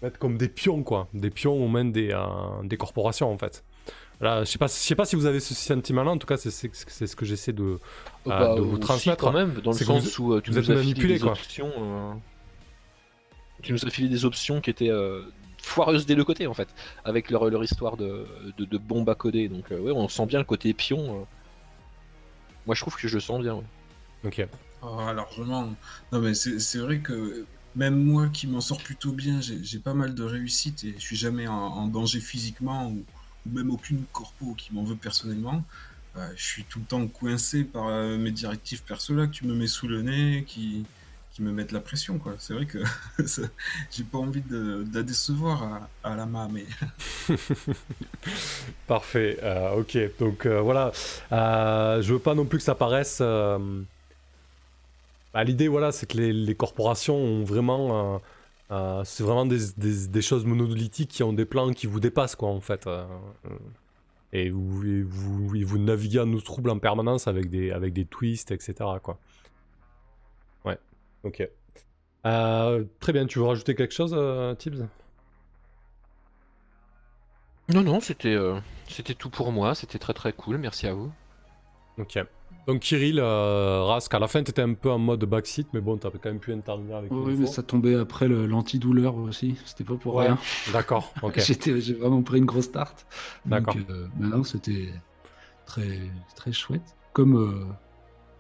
mettre 0.04 0.20
comme 0.20 0.38
des 0.38 0.50
pions, 0.50 0.84
quoi, 0.84 1.08
des 1.14 1.30
pions 1.32 1.54
aux 1.54 1.68
mains 1.68 1.86
des, 1.86 2.12
euh, 2.12 2.20
des 2.64 2.78
corporations 2.78 3.32
en 3.32 3.38
fait. 3.38 3.64
Là, 4.22 4.44
je 4.44 4.50
sais 4.52 4.58
pas, 4.60 4.68
je 4.68 4.74
sais 4.74 4.96
pas 4.96 5.06
si 5.06 5.16
vous 5.16 5.26
avez 5.26 5.40
ce 5.40 5.54
sentiment-là. 5.54 6.12
En 6.12 6.18
tout 6.18 6.28
cas, 6.28 6.38
c'est 6.38 6.52
ce 6.52 7.16
que 7.16 7.26
j'essaie 7.26 7.52
de, 7.52 7.64
euh, 7.64 7.78
Bah, 8.26 8.56
de 8.56 8.62
vous 8.62 8.78
transmettre. 8.78 9.24
quand 9.26 9.32
même, 9.34 9.54
dans 9.62 9.72
le 9.72 9.78
sens 9.78 10.18
où 10.20 10.34
euh, 10.34 10.42
tu 10.42 10.52
vous 10.52 10.58
nous 10.58 10.62
as 10.62 10.64
filé 10.64 10.76
manipulé, 10.78 11.14
des 11.16 11.20
quoi. 11.20 11.32
options. 11.32 11.72
euh, 11.78 12.14
Tu 13.64 13.74
nous 13.74 13.86
as 13.86 13.90
filé 13.90 14.08
des 14.10 14.24
options 14.24 14.62
qui 14.62 14.70
étaient 14.70 14.90
euh, 14.92 15.24
foireuses 15.62 16.06
des 16.06 16.16
deux 16.16 16.24
côtés 16.24 16.48
en 16.48 16.54
fait, 16.54 16.70
avec 17.04 17.30
leur, 17.32 17.50
leur 17.50 17.64
histoire 17.64 17.98
de, 17.98 18.26
de, 18.58 18.66
de 18.66 18.78
bombe 18.78 19.10
à 19.10 19.16
coder. 19.16 19.50
Donc 19.50 19.72
euh, 19.72 19.80
ouais, 19.80 19.92
on 19.92 20.08
sent 20.08 20.26
bien 20.28 20.40
le 20.40 20.46
côté 20.46 20.74
pion. 20.74 21.22
euh. 21.22 21.24
Moi 22.66 22.76
je 22.76 22.82
trouve 22.82 22.96
que 22.96 23.08
je 23.08 23.16
le 23.16 23.22
sens 23.22 23.42
bien. 23.42 23.56
ouais. 23.56 23.64
Ok. 24.26 24.48
Oh, 24.82 24.98
largement. 25.14 25.70
Non, 26.12 26.20
mais 26.20 26.34
c'est 26.34 26.60
c'est 26.60 26.78
vrai 26.80 27.00
que 27.00 27.46
même 27.76 27.96
moi 27.96 28.30
qui 28.30 28.48
m'en 28.48 28.62
sors 28.62 28.82
plutôt 28.82 29.12
bien, 29.12 29.40
j'ai 29.42 29.80
pas 29.80 29.94
mal 29.94 30.14
de 30.14 30.24
réussite 30.24 30.84
et 30.84 30.94
je 30.98 31.02
suis 31.02 31.16
jamais 31.16 31.48
en, 31.48 31.88
danger 31.88 32.20
physiquement 32.20 32.90
ou, 32.90 33.04
même 33.46 33.72
aucune 33.72 34.04
corpo 34.14 34.54
qui 34.58 34.74
m'en 34.74 34.84
veut 34.84 34.96
personnellement. 34.96 35.64
Euh, 36.16 36.28
je 36.36 36.44
suis 36.44 36.64
tout 36.64 36.80
le 36.80 36.86
temps 36.86 37.06
coincé 37.08 37.64
par 37.64 37.88
euh, 37.88 38.18
mes 38.18 38.32
directives 38.32 38.84
perso 38.84 39.16
là 39.16 39.28
que 39.28 39.32
tu 39.32 39.46
me 39.46 39.54
mets 39.54 39.68
sous 39.68 39.88
le 39.88 40.02
nez, 40.02 40.46
qui, 40.48 40.86
qui 41.34 41.42
me 41.42 41.52
mettent 41.52 41.72
la 41.72 41.80
pression. 41.80 42.20
C'est 42.38 42.54
vrai 42.54 42.66
que 42.66 42.78
j'ai 43.92 44.04
pas 44.04 44.20
envie 44.20 44.42
de, 44.42 44.86
la 44.94 45.02
décevoir 45.02 45.90
à, 46.04 46.16
la 46.16 46.26
main, 46.26 46.48
mais 46.52 46.66
Parfait. 48.88 49.40
euh, 49.42 49.72
ok. 49.72 49.98
Donc 50.20 50.46
euh, 50.46 50.62
voilà. 50.62 50.92
Je 51.32 52.14
veux 52.14 52.20
pas 52.20 52.36
non 52.36 52.46
plus 52.46 52.60
que 52.60 52.64
ça 52.64 52.76
paraisse. 52.76 53.22
Bah, 55.34 55.44
L'idée, 55.44 55.68
voilà, 55.68 55.92
c'est 55.92 56.06
que 56.08 56.18
les, 56.18 56.34
les 56.34 56.56
corporations 56.56 57.16
ont 57.18 57.44
vraiment. 57.44 58.20
euh, 58.72 59.04
c'est 59.06 59.24
vraiment 59.24 59.46
des, 59.46 59.60
des- 59.78 60.08
des 60.08 60.22
choses 60.22 60.46
monolithiques 60.46 61.10
qui 61.12 61.24
ont 61.24 61.34
des 61.34 61.46
plans 61.46 61.72
qui 61.72 61.88
vous 61.88 62.00
dépassent, 62.00 62.36
quoi, 62.36 62.50
en 62.50 62.62
fait. 62.62 62.88
euh, 62.88 63.06
et 64.32 64.50
vous, 64.50 64.84
et 64.86 65.04
vous, 65.04 65.56
et 65.56 65.64
vous 65.64 65.78
naviguez 65.78 66.20
en 66.20 66.32
eau 66.34 66.42
trouble 66.42 66.70
en 66.72 66.80
permanence 66.80 67.28
avec 67.28 67.50
des, 67.50 67.72
avec 67.72 67.94
des 67.94 68.06
twists, 68.06 68.52
etc. 68.52 69.00
Quoi. 69.02 69.20
Ouais. 70.66 70.78
Ok. 71.24 71.48
Euh, 72.26 72.86
très 73.00 73.14
bien. 73.14 73.26
Tu 73.28 73.40
veux 73.40 73.46
rajouter 73.46 73.76
quelque 73.76 73.94
chose, 73.94 74.14
euh, 74.18 74.56
Tibbs? 74.56 74.88
Non 77.70 77.82
non, 77.84 78.00
c'était 78.00 78.38
c'était 78.88 79.16
tout 79.16 79.30
pour 79.30 79.52
moi. 79.52 79.76
C'était 79.76 80.00
très 80.00 80.14
très 80.14 80.34
cool. 80.34 80.58
Merci 80.58 80.88
à 80.88 80.94
vous. 80.94 81.12
Ok. 81.98 82.18
Donc 82.68 82.80
Kirill, 82.80 83.20
euh, 83.20 83.84
Rask, 83.84 84.14
à 84.14 84.20
la 84.20 84.28
fin 84.28 84.42
t'étais 84.42 84.62
un 84.62 84.74
peu 84.74 84.90
en 84.90 84.98
mode 84.98 85.26
backseat, 85.26 85.68
mais 85.74 85.82
bon, 85.82 85.98
t'as 85.98 86.10
quand 86.12 86.26
même 86.30 86.40
pu 86.40 86.54
intervenir 86.54 86.96
avec 86.98 87.12
Oui, 87.12 87.34
les 87.34 87.40
mais 87.40 87.46
ça 87.48 87.62
tombait 87.62 87.96
après 87.96 88.28
le- 88.30 88.46
l'antidouleur 88.46 89.16
aussi. 89.16 89.56
C'était 89.66 89.84
pas 89.84 89.96
pour 89.96 90.16
Ouais. 90.16 90.28
rien. 90.28 90.38
D'accord, 90.72 91.14
ok. 91.24 91.40
J'ai 91.40 91.94
vraiment 91.94 92.22
pris 92.22 92.38
une 92.38 92.46
grosse 92.46 92.72
tarte. 92.72 93.06
D'accord. 93.46 93.76
euh, 93.90 94.08
mais 94.18 94.28
non, 94.28 94.44
c'était 94.44 94.94
très, 95.66 96.00
très 96.38 96.54
chouette. 96.54 96.96
Comme 97.12 97.36
euh, 97.36 97.66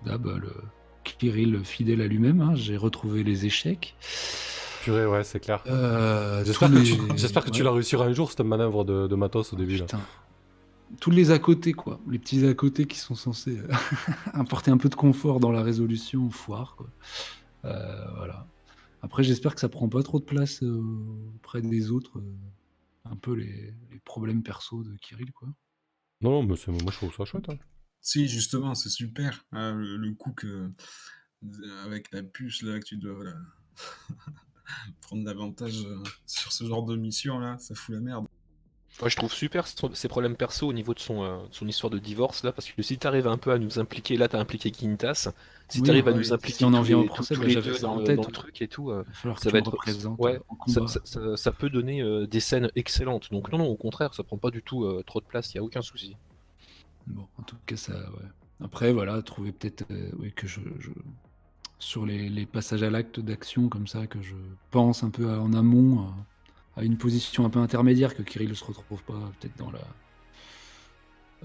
le 0.05 0.53
Kirill 1.03 1.59
fidèle 1.65 2.01
à 2.01 2.07
lui-même, 2.07 2.39
hein, 2.41 2.51
j'ai 2.55 2.77
retrouvé 2.77 3.23
les 3.23 3.45
échecs. 3.45 3.95
Purée, 4.83 5.05
ouais, 5.05 5.23
c'est 5.23 5.39
clair. 5.39 5.61
Euh, 5.67 6.43
J'espère 6.45 6.69
que, 6.71 6.79
tu, 6.83 6.97
que 6.97 7.49
tu 7.51 7.57
ouais. 7.61 7.63
la 7.65 7.71
réussiras 7.71 8.05
un 8.05 8.13
jour, 8.13 8.29
cette 8.29 8.41
manœuvre 8.41 8.83
de, 8.83 9.07
de 9.07 9.15
matos 9.15 9.51
au 9.53 9.55
début. 9.55 9.77
Là. 9.77 9.85
Tous 10.99 11.09
les 11.11 11.31
à 11.31 11.39
côté, 11.39 11.73
quoi. 11.73 11.99
Les 12.09 12.19
petits 12.19 12.45
à 12.45 12.53
côté 12.53 12.85
qui 12.85 12.97
sont 12.99 13.15
censés 13.15 13.57
euh, 13.59 13.67
apporter 14.33 14.71
un 14.71 14.77
peu 14.77 14.89
de 14.89 14.95
confort 14.95 15.39
dans 15.39 15.51
la 15.51 15.61
résolution, 15.63 16.29
foire, 16.29 16.75
quoi. 16.75 16.89
Euh, 17.65 18.11
voilà. 18.15 18.47
Après, 19.01 19.23
j'espère 19.23 19.53
que 19.55 19.61
ça 19.61 19.69
prend 19.69 19.89
pas 19.89 20.03
trop 20.03 20.19
de 20.19 20.25
place 20.25 20.63
euh, 20.63 20.81
auprès 21.35 21.61
des 21.61 21.91
autres. 21.91 22.19
euh, 22.19 22.35
un 23.05 23.17
peu 23.17 23.33
les, 23.33 23.73
les 23.91 23.99
problèmes 23.99 24.43
perso 24.43 24.81
de 24.83 24.95
Kirill, 24.95 25.31
quoi. 25.33 25.49
Non, 26.21 26.31
non, 26.31 26.43
mais 26.43 26.55
c'est- 26.55 26.71
moi 26.71 26.89
je 26.91 26.97
trouve 26.97 27.13
ça 27.13 27.25
chouette. 27.25 27.49
hein. 27.49 27.57
Si, 27.99 28.27
justement, 28.29 28.75
c'est 28.75 28.89
super. 28.89 29.45
hein, 29.51 29.73
le, 29.75 29.97
le 29.97 30.13
coup 30.13 30.31
que 30.31 30.71
avec 31.83 32.09
la 32.13 32.23
puce 32.23 32.61
là 32.61 32.79
que 32.79 32.85
tu 32.85 32.95
dois 32.97 33.13
voilà, 33.13 33.35
prendre 35.01 35.25
davantage 35.25 35.83
euh, 35.85 36.01
sur 36.25 36.53
ce 36.53 36.63
genre 36.65 36.85
de 36.85 36.95
mission 36.95 37.39
là, 37.39 37.57
ça 37.59 37.75
fout 37.75 37.93
la 37.95 38.01
merde. 38.01 38.25
Moi, 39.03 39.09
je 39.09 39.15
trouve 39.17 39.33
super 39.33 39.65
ses 39.67 40.07
problèmes 40.07 40.37
perso 40.37 40.65
au 40.67 40.71
niveau 40.73 40.93
de 40.93 40.99
son, 40.99 41.23
euh, 41.23 41.37
son 41.51 41.67
histoire 41.67 41.91
de 41.91 41.99
divorce 41.99 42.43
là, 42.43 42.53
parce 42.53 42.71
que 42.71 42.81
si 42.81 42.97
t'arrives 42.97 43.27
un 43.27 43.37
peu 43.37 43.51
à 43.51 43.59
nous 43.59 43.77
impliquer, 43.77 44.15
là 44.17 44.29
t'as 44.29 44.39
impliqué 44.39 44.71
Quintas, 44.71 45.29
si 45.67 45.81
Oui, 45.81 45.83
t'arrives 45.83 46.07
à 46.07 46.13
ouais, 46.13 46.13
nous 46.13 46.23
si 46.23 46.33
impliquer 46.33 46.63
on 46.63 46.73
en 46.73 46.81
vient 46.81 46.97
les- 47.01 47.05
procès, 47.05 47.35
tous 47.35 47.41
bah, 47.41 47.47
les 47.47 47.53
j'avais 47.53 47.71
deux 47.71 47.83
en 47.85 47.97
dans, 47.97 48.03
tête, 48.03 48.15
dans 48.17 48.25
le 48.25 48.31
truc 48.31 48.61
et 48.61 48.67
tout, 48.69 48.91
euh, 48.91 49.03
ça 49.35 49.49
tu 49.49 49.51
va 49.51 49.59
être 49.59 49.75
ouais, 50.17 50.39
en 50.47 50.55
ça, 50.65 50.81
combat. 50.81 50.87
ça- 50.87 51.01
ça- 51.03 51.35
ça 51.37 51.51
peut 51.51 51.69
donner 51.69 52.01
euh, 52.01 52.27
des 52.27 52.39
scènes 52.39 52.71
excellentes. 52.75 53.31
Donc 53.31 53.51
non, 53.51 53.57
non, 53.57 53.67
au 53.67 53.75
contraire, 53.77 54.13
ça 54.13 54.23
prend 54.23 54.37
pas 54.37 54.51
du 54.51 54.63
tout 54.63 54.85
euh, 54.85 55.03
trop 55.05 55.19
de 55.21 55.25
place, 55.25 55.53
il 55.53 55.57
y 55.57 55.59
a 55.59 55.63
aucun 55.63 55.81
souci. 55.81 56.15
Bon, 57.07 57.27
en 57.37 57.43
tout 57.43 57.57
cas, 57.65 57.75
ça, 57.75 57.93
ouais. 57.93 58.27
Après, 58.63 58.93
voilà, 58.93 59.21
trouver 59.21 59.51
peut-être 59.51 59.85
oui, 60.19 60.31
que 60.33 60.47
je, 60.47 60.61
je- 60.79 60.91
sur 61.79 62.05
les, 62.05 62.29
les 62.29 62.45
passages 62.45 62.83
à 62.83 62.89
l'acte 62.89 63.19
d'action 63.19 63.69
comme 63.69 63.87
ça, 63.87 64.07
que 64.07 64.21
je 64.21 64.35
pense 64.71 65.03
un 65.03 65.09
peu 65.11 65.29
à- 65.31 65.39
en 65.41 65.53
amont 65.53 66.13
à, 66.75 66.83
une 66.83 66.97
position 66.97 67.45
un 67.45 67.49
peu 67.49 67.59
intermédiaire, 67.59 68.15
que 68.15 68.23
Kirill 68.23 68.49
ne 68.49 68.53
se 68.55 68.63
retrouve 68.65 69.03
pas 69.03 69.31
peut-être 69.39 69.57
dans 69.57 69.71
la 69.71 69.79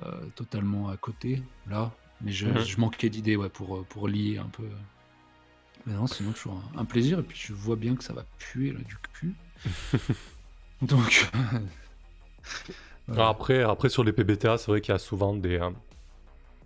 euh, 0.03 0.27
totalement 0.35 0.89
à 0.89 0.97
côté 0.97 1.43
là. 1.69 1.93
Mais 2.21 2.33
je, 2.33 2.49
Mhm. 2.49 2.59
je 2.65 2.81
manquais 2.81 3.11
d'idées 3.11 3.37
ouais, 3.37 3.49
pour, 3.49 3.77
euh, 3.77 3.87
pour 3.89 4.09
lier 4.09 4.39
un 4.39 4.49
peu. 4.49 4.69
Mais 5.87 5.95
non, 5.95 6.07
sinon 6.07 6.33
toujours 6.33 6.55
un, 6.77 6.81
un 6.81 6.85
plaisir. 6.85 7.19
Et 7.21 7.23
puis 7.23 7.39
je 7.39 7.53
vois 7.53 7.77
bien 7.77 7.97
que 7.97 8.05
ça 8.05 8.13
va 8.13 8.25
puer 8.39 8.73
là 8.73 8.81
du 8.81 8.97
cul. 9.13 9.35
Donc. 10.83 11.31
voilà. 13.09 13.29
Après, 13.29 13.63
après, 13.63 13.89
sur 13.89 14.05
les 14.05 14.13
PBTA, 14.13 14.59
c'est 14.59 14.71
vrai 14.71 14.81
qu'il 14.81 14.93
y 14.93 14.95
a 14.95 14.99
souvent 14.99 15.35
des, 15.35 15.59
euh, 15.59 15.71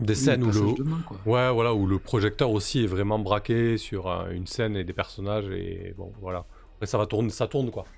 des 0.00 0.14
Oui, 0.14 0.16
scènes 0.16 0.44
où 0.44 0.52
le, 0.52 0.84
main. 0.84 1.02
Ouais, 1.24 1.52
voilà, 1.52 1.74
où 1.74 1.86
le 1.86 1.98
projecteur 1.98 2.50
aussi 2.50 2.84
est 2.84 2.86
vraiment 2.86 3.18
braqué 3.18 3.78
sur 3.78 4.08
euh, 4.10 4.30
une 4.30 4.46
scène 4.46 4.76
et 4.76 4.84
des 4.84 4.92
personnages 4.92 5.48
et 5.50 5.94
bon, 5.96 6.12
voilà. 6.20 6.46
Après, 6.76 6.86
ça 6.86 6.98
va 6.98 7.06
tourner, 7.06 7.30
ça 7.30 7.48
tourne 7.48 7.70
quoi. 7.70 7.88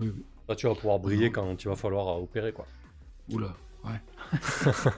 Oui, 0.00 0.12
oui. 0.14 0.24
Là, 0.48 0.56
tu 0.56 0.66
vas 0.66 0.74
pouvoir 0.74 0.98
briller 0.98 1.30
quand 1.30 1.62
il 1.62 1.68
va 1.68 1.76
falloir 1.76 2.08
euh, 2.08 2.22
opérer 2.22 2.52
quoi. 2.52 2.66
Oula, 3.30 3.54
ouais. 3.84 4.00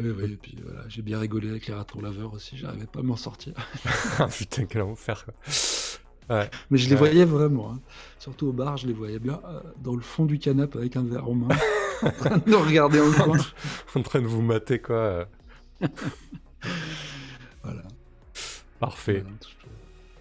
oui, 0.00 0.10
oui, 0.10 0.32
et 0.32 0.36
puis 0.36 0.56
voilà, 0.64 0.88
j'ai 0.88 1.02
bien 1.02 1.18
rigolé 1.18 1.50
avec 1.50 1.66
les 1.66 1.74
ratons 1.74 2.00
laveurs 2.00 2.32
aussi, 2.32 2.56
j'arrivais 2.56 2.86
pas 2.86 3.00
à 3.00 3.02
m'en 3.02 3.16
sortir. 3.16 3.52
Ah, 4.18 4.28
Putain, 4.28 4.64
quel 4.64 4.82
enfer 4.82 5.24
quoi. 5.24 5.34
Mais 6.70 6.78
je 6.78 6.88
les 6.88 6.94
voyais 6.94 7.24
vraiment, 7.24 7.72
hein. 7.72 7.80
surtout 8.18 8.46
au 8.46 8.52
bar, 8.52 8.76
je 8.76 8.86
les 8.86 8.92
voyais 8.92 9.18
bien 9.18 9.40
euh, 9.44 9.60
dans 9.82 9.96
le 9.96 10.00
fond 10.00 10.26
du 10.26 10.38
canapé 10.38 10.78
avec 10.78 10.96
un 10.96 11.02
verre 11.02 11.28
en 11.28 11.34
main, 11.34 11.48
en 12.02 12.10
train 12.10 12.38
de 12.38 12.48
nous 12.48 12.58
regarder 12.58 13.00
en 13.00 13.10
coin. 13.10 13.38
en 13.96 14.02
train 14.02 14.22
de 14.22 14.26
vous 14.28 14.40
mater 14.40 14.78
quoi. 14.78 15.26
Voilà. 17.62 17.82
Parfait. 18.78 19.24
Voilà, 19.24 19.36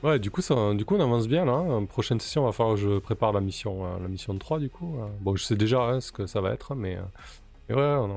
Ouais, 0.02 0.18
du 0.18 0.32
coup, 0.32 0.42
ça, 0.42 0.74
du 0.76 0.86
coup, 0.86 0.96
on 0.96 1.02
avance 1.02 1.28
bien 1.28 1.44
là. 1.46 1.52
hein. 1.54 1.86
Prochaine 1.86 2.20
session, 2.22 2.46
va 2.46 2.54
falloir 2.54 2.76
que 2.76 2.82
je 2.82 3.00
prépare 3.00 3.34
la 3.34 3.42
mission, 3.42 3.86
euh, 3.86 4.00
la 4.00 4.08
mission 4.08 4.38
3 4.38 4.60
du 4.60 4.70
coup. 4.70 4.96
euh. 5.00 5.08
Bon, 5.22 5.36
je 5.36 5.44
sais 5.44 5.56
déjà 5.56 5.82
hein, 5.82 6.00
ce 6.00 6.12
que 6.14 6.26
ça 6.26 6.40
va 6.40 6.52
être, 6.54 6.74
mais, 6.74 6.96
euh, 6.96 7.02
mais 7.68 7.76
ouais, 7.76 8.10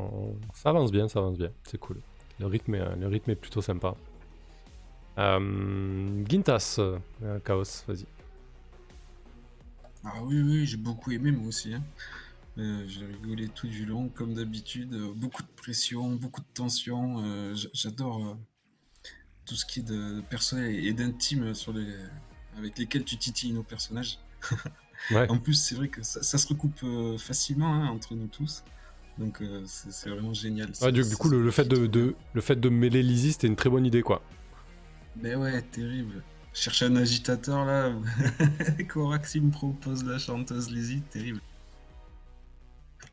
ça 0.55 0.71
avance 0.71 0.93
bien, 0.93 1.09
ça 1.09 1.19
avance 1.19 1.39
bien. 1.39 1.51
C'est 1.65 1.79
cool. 1.79 1.99
Le 2.39 2.47
rythme, 2.47 2.77
est, 2.77 2.97
le 2.97 3.09
rythme 3.09 3.33
est 3.33 3.37
plutôt 3.37 3.63
sympa. 3.63 3.95
Gintas, 6.29 6.81
Chaos, 7.45 7.85
vas-y. 7.87 8.07
Ah 10.05 10.23
oui, 10.23 10.41
oui, 10.41 10.67
j'ai 10.67 10.77
beaucoup 10.79 11.11
aimé 11.11 11.31
moi 11.33 11.49
aussi. 11.49 11.75
hein. 11.75 11.83
J'ai 12.57 13.05
rigolé 13.07 13.49
tout 13.49 13.67
du 13.67 13.87
long, 13.87 14.09
comme 14.09 14.35
d'habitude. 14.35 14.95
beaucoup 15.17 15.43
de 15.43 15.49
pression, 15.57 16.11
beaucoup 16.13 16.41
de 16.41 16.47
tension. 16.55 17.23
J'adore 17.73 18.37
tout 19.45 19.55
ce 19.57 19.65
qui 19.67 19.81
est 19.81 19.83
de 19.83 20.21
personnel 20.31 20.75
et 20.85 20.93
d'intime 20.93 21.55
sur 21.55 21.73
les... 21.73 21.87
avec 22.59 22.79
lesquels 22.79 23.05
tu 23.05 23.17
titilles 23.17 23.53
nos 23.53 23.63
personnages. 23.65 24.19
Ouais. 25.11 25.29
En 25.29 25.37
plus, 25.39 25.55
c'est 25.55 25.75
vrai 25.75 25.89
que 25.89 26.01
ça, 26.05 26.23
ça 26.23 26.39
se 26.39 26.47
recoupe 26.47 26.79
euh, 26.85 27.19
facilement 27.19 27.75
hein, 27.75 27.89
entre 27.89 28.15
nous 28.15 28.29
tous. 28.29 28.63
Donc 29.19 29.43
euh, 29.43 29.65
c'est 29.67 30.09
vraiment 30.11 30.33
génial. 30.33 30.71
Ouais, 30.81 30.93
du, 30.93 31.03
coup, 31.17 31.29
le, 31.29 31.43
le 31.43 31.51
fait 31.51 31.65
de, 31.65 31.89
de- 31.89 32.15
le 32.35 32.41
fait 32.41 32.55
de 32.55 32.69
mêler 32.69 33.03
Lizzie, 33.03 33.33
c'était 33.33 33.49
une 33.49 33.57
très 33.57 33.69
bonne 33.69 33.85
idée, 33.85 34.03
quoi. 34.03 34.23
Mais 35.21 35.35
ouais, 35.35 35.61
terrible. 35.61 36.23
Chercher 36.55 36.85
un 36.85 36.95
agitateur 36.95 37.65
là. 37.65 37.93
Corax 38.89 39.35
il 39.35 39.43
me 39.43 39.51
propose 39.51 40.05
la 40.05 40.19
chanteuse 40.21 40.71
Lizzie, 40.71 41.01
terrible. 41.11 41.41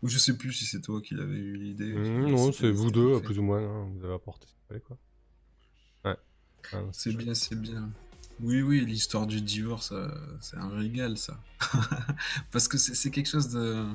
Ou 0.04 0.10
je 0.10 0.20
sais 0.20 0.38
plus 0.38 0.54
si 0.54 0.66
c'est 0.66 0.82
toi 0.82 1.02
qui 1.02 1.16
l'avais 1.16 1.38
eu 1.40 1.56
l'idée. 1.58 1.92
Mmh, 1.94 2.28
non, 2.30 2.52
c'est 2.52 2.70
vous 2.70 2.92
deux, 2.92 3.20
plus 3.20 3.40
ou 3.40 3.42
moins. 3.44 3.64
hein, 3.64 3.88
vous 3.98 4.06
avez 4.06 4.14
apporté 4.14 4.46
ce 4.48 4.54
qu'il 4.54 4.64
fallait, 4.68 4.82
quoi. 4.82 4.96
Ah, 6.74 6.78
C'est 6.92 7.14
bien, 7.16 7.34
c'est 7.34 7.60
bien. 7.60 7.90
Oui, 8.42 8.62
oui, 8.62 8.86
l'histoire 8.86 9.28
du 9.28 9.42
divorce, 9.42 9.92
euh, 9.92 10.08
c'est 10.40 10.58
un 10.58 10.70
régal, 10.70 11.18
ça. 11.18 11.38
Parce 12.52 12.68
que 12.68 12.78
c'est 12.78 13.12
quelque 13.12 13.28
chose 13.30 13.50
de, 13.50 13.86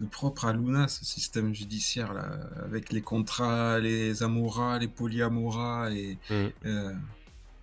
de 0.00 0.06
propre 0.06 0.44
à 0.44 0.52
Luna, 0.52 0.86
ce 0.86 1.04
système 1.04 1.52
judiciaire, 1.52 2.12
là, 2.14 2.38
avec 2.64 2.92
les 2.92 3.02
contrats, 3.02 3.80
les 3.80 4.22
amouras, 4.22 4.78
les 4.78 4.88
polyamoras 4.88 5.90
et 5.90 6.18
Mm. 6.30 6.46
euh, 6.66 6.94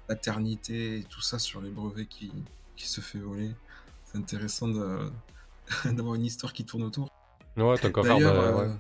paternité, 0.07 0.99
et 0.99 1.03
tout 1.03 1.21
ça 1.21 1.39
sur 1.39 1.61
les 1.61 1.69
brevets 1.69 2.07
qui, 2.07 2.31
qui 2.76 2.88
se 2.88 2.99
fait 2.99 3.19
voler. 3.19 3.51
C'est 4.05 4.17
intéressant 4.17 4.67
d'avoir 5.85 6.15
une 6.15 6.26
histoire 6.26 6.51
qui 6.51 6.65
tourne 6.65 6.84
autour. 6.84 7.09
Ouais, 7.55 7.76
D'ailleurs, 7.80 8.34
bah, 8.34 8.41
euh, 8.41 8.67
ouais. 8.67 8.73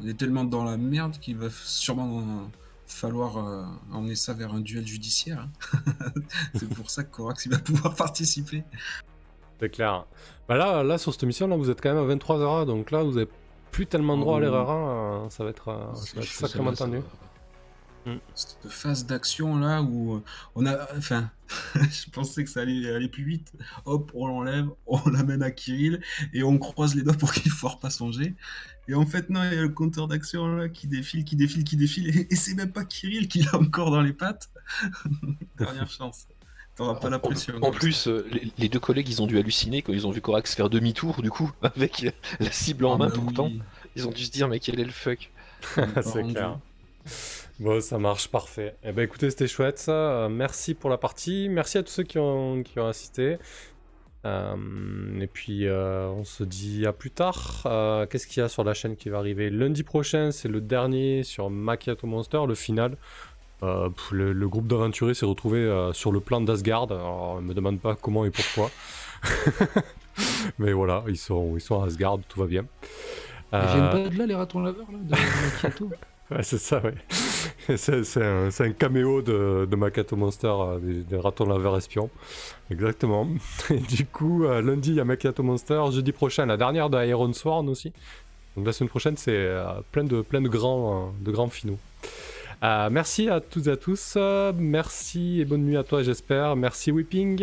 on 0.00 0.06
est 0.06 0.14
tellement 0.18 0.44
dans 0.44 0.64
la 0.64 0.76
merde 0.76 1.18
qu'il 1.18 1.36
va 1.38 1.48
sûrement 1.50 2.20
euh, 2.20 2.46
falloir 2.90 3.36
euh, 3.38 3.64
emmener 3.92 4.14
ça 4.16 4.32
vers 4.34 4.54
un 4.54 4.60
duel 4.60 4.86
judiciaire. 4.86 5.48
hein. 5.74 5.92
c'est 6.54 6.68
pour 6.68 6.90
ça 6.90 7.04
que 7.04 7.10
Corax 7.14 7.46
il 7.46 7.52
va 7.52 7.58
pouvoir 7.58 7.94
participer. 7.94 8.64
C'est 9.60 9.70
clair. 9.70 10.06
Bah 10.48 10.56
là, 10.56 10.82
là, 10.82 10.98
sur 10.98 11.12
cette 11.12 11.24
mission, 11.24 11.46
là, 11.48 11.56
vous 11.56 11.68
êtes 11.70 11.80
quand 11.80 11.92
même 11.92 12.02
à 12.02 12.06
23 12.06 12.40
heures, 12.40 12.66
donc 12.66 12.90
là, 12.90 13.02
vous 13.02 13.16
avez 13.18 13.28
plus 13.72 13.86
tellement 13.86 14.16
droit 14.16 14.36
à 14.36 14.38
Oh. 14.38 14.40
l'erreur. 14.40 14.70
hein, 14.70 15.26
Ça 15.30 15.44
va 15.44 15.50
être, 15.50 15.68
euh, 15.68 15.86
C'est 15.94 16.06
ça 16.10 16.14
va 16.16 16.22
être 16.22 16.28
chaud, 16.28 16.46
sacrément 16.46 16.72
tendu. 16.72 16.98
ça 16.98 17.27
va. 18.06 18.12
Cette 18.34 18.68
phase 18.70 19.06
d'action 19.06 19.56
là 19.58 19.82
où 19.82 20.16
euh, 20.16 20.22
on 20.54 20.66
a. 20.66 20.88
Enfin, 20.96 21.30
je 21.74 22.10
pensais 22.10 22.44
que 22.44 22.50
ça 22.50 22.60
allait 22.60 22.90
aller 22.94 23.08
plus 23.08 23.24
vite. 23.24 23.52
Hop, 23.84 24.10
on 24.14 24.26
l'enlève, 24.26 24.66
on 24.86 25.08
l'amène 25.10 25.42
à 25.42 25.50
Kirill 25.50 26.00
et 26.32 26.42
on 26.42 26.58
croise 26.58 26.94
les 26.94 27.02
doigts 27.02 27.14
pour 27.14 27.32
qu'il 27.32 27.50
ne 27.50 27.56
foire 27.56 27.78
pas 27.78 27.90
son 27.90 28.12
jet. 28.12 28.34
Et 28.88 28.94
en 28.94 29.04
fait, 29.04 29.28
non, 29.30 29.42
il 29.44 29.54
y 29.54 29.58
a 29.58 29.62
le 29.62 29.68
compteur 29.68 30.08
d'action 30.08 30.46
là 30.56 30.68
qui 30.68 30.86
défile, 30.86 31.24
qui 31.24 31.36
défile, 31.36 31.64
qui 31.64 31.76
défile. 31.76 32.08
Et, 32.16 32.26
et 32.32 32.36
c'est 32.36 32.54
même 32.54 32.72
pas 32.72 32.84
Kirill 32.84 33.28
qui 33.28 33.42
l'a 33.42 33.56
encore 33.56 33.90
dans 33.90 34.00
les 34.02 34.14
pattes. 34.14 34.48
Dernière 35.58 35.90
chance. 35.90 36.26
T'auras 36.76 36.94
pas 36.94 37.10
la 37.10 37.16
En- 37.16 37.20
pression. 37.20 37.54
En 37.60 37.70
plus, 37.72 38.06
euh, 38.06 38.26
les, 38.30 38.52
les 38.56 38.68
deux 38.68 38.78
collègues, 38.80 39.08
ils 39.08 39.20
ont 39.20 39.26
dû 39.26 39.36
halluciner 39.38 39.82
quand 39.82 39.92
ils 39.92 40.06
ont 40.06 40.10
vu 40.12 40.20
Corax 40.20 40.54
faire 40.54 40.70
demi-tour, 40.70 41.20
du 41.22 41.30
coup, 41.30 41.50
avec 41.60 42.06
la 42.40 42.52
cible 42.52 42.84
en 42.86 42.94
Ah 42.94 42.98
main 42.98 43.06
bah 43.08 43.12
tout 43.14 43.26
le 43.26 43.32
temps. 43.34 43.46
oui, 43.48 43.60
Ils 43.96 44.06
ont 44.06 44.12
dû 44.12 44.24
se 44.24 44.30
dire, 44.30 44.46
mais 44.48 44.60
quel 44.60 44.78
est 44.80 44.84
le 44.84 44.92
fuck? 44.92 45.30
C'est 45.74 46.22
clair. 46.32 46.58
Bon, 47.60 47.80
ça 47.80 47.98
marche, 47.98 48.28
parfait. 48.28 48.76
Eh 48.84 48.92
ben 48.92 49.02
écoutez, 49.02 49.30
c'était 49.30 49.48
chouette 49.48 49.78
ça. 49.78 49.92
Euh, 49.92 50.28
merci 50.28 50.74
pour 50.74 50.90
la 50.90 50.96
partie. 50.96 51.48
Merci 51.48 51.78
à 51.78 51.82
tous 51.82 51.90
ceux 51.90 52.02
qui 52.04 52.16
ont, 52.18 52.62
qui 52.62 52.78
ont 52.78 52.86
assisté. 52.86 53.38
Euh, 54.24 55.20
et 55.20 55.26
puis, 55.26 55.66
euh, 55.66 56.06
on 56.08 56.22
se 56.22 56.44
dit 56.44 56.86
à 56.86 56.92
plus 56.92 57.10
tard. 57.10 57.66
Qu'est-ce 58.10 58.28
qu'il 58.28 58.40
y 58.40 58.44
a 58.44 58.48
sur 58.48 58.62
la 58.62 58.74
chaîne 58.74 58.94
qui 58.94 59.08
va 59.08 59.18
arriver 59.18 59.50
Lundi 59.50 59.82
prochain, 59.82 60.30
c'est 60.30 60.48
le 60.48 60.60
dernier 60.60 61.24
sur 61.24 61.50
Macchiato 61.50 62.06
Monster, 62.06 62.42
le 62.46 62.54
final. 62.54 62.96
Le, 63.62 64.32
le 64.32 64.48
groupe 64.48 64.68
d'aventuriers 64.68 65.14
s'est 65.14 65.26
retrouvé 65.26 65.90
sur 65.94 66.12
le 66.12 66.20
plan 66.20 66.40
d'Asgard. 66.40 66.92
Alors, 66.92 67.42
me 67.42 67.54
demande 67.54 67.80
pas 67.80 67.96
comment 67.96 68.24
et 68.24 68.30
pourquoi. 68.30 68.70
Mais 70.60 70.72
voilà, 70.72 71.02
ils 71.08 71.16
sont, 71.16 71.56
ils 71.56 71.60
sont 71.60 71.82
à 71.82 71.86
Asgard, 71.86 72.18
tout 72.28 72.38
va 72.38 72.46
bien. 72.46 72.66
Viennent 73.50 73.90
pas 73.90 74.08
de 74.08 74.16
là, 74.16 74.26
les 74.26 74.34
ratons 74.36 74.60
laveurs, 74.60 74.86
là, 74.92 74.98
de 75.02 75.10
Macchiato 75.10 75.90
Ouais, 76.30 76.42
c'est 76.42 76.58
ça, 76.58 76.80
ouais. 76.82 76.94
c'est 77.76 78.04
c'est 78.04 78.24
un, 78.24 78.50
c'est 78.50 78.64
un 78.66 78.72
caméo 78.72 79.22
de, 79.22 79.66
de 79.70 79.76
Makato 79.76 80.14
Monster, 80.16 80.48
euh, 80.48 80.78
des, 80.78 81.02
des 81.02 81.16
ratons 81.16 81.46
laveurs 81.46 81.76
espions. 81.76 82.10
Exactement. 82.70 83.26
Et 83.70 83.78
du 83.78 84.04
coup, 84.04 84.44
euh, 84.44 84.60
lundi, 84.60 84.90
il 84.90 84.96
y 84.96 85.00
a 85.00 85.04
Makato 85.04 85.42
Monster. 85.42 85.82
Jeudi 85.90 86.12
prochain, 86.12 86.44
la 86.46 86.56
dernière 86.58 86.90
de 86.90 87.02
Iron 87.06 87.32
Sworn 87.32 87.68
aussi. 87.68 87.92
Donc 88.56 88.66
la 88.66 88.72
semaine 88.72 88.90
prochaine, 88.90 89.16
c'est 89.16 89.30
euh, 89.34 89.80
plein, 89.92 90.04
de, 90.04 90.20
plein 90.20 90.40
de 90.42 90.48
grands, 90.48 91.14
de 91.20 91.30
grands 91.30 91.48
finaux. 91.48 91.78
Euh, 92.62 92.88
merci 92.90 93.28
à 93.30 93.40
toutes 93.40 93.66
et 93.68 93.70
à 93.70 93.76
tous. 93.76 94.14
Euh, 94.16 94.52
merci 94.56 95.40
et 95.40 95.44
bonne 95.44 95.62
nuit 95.64 95.76
à 95.76 95.84
toi, 95.84 96.02
j'espère. 96.02 96.56
Merci 96.56 96.90
Whipping. 96.90 97.42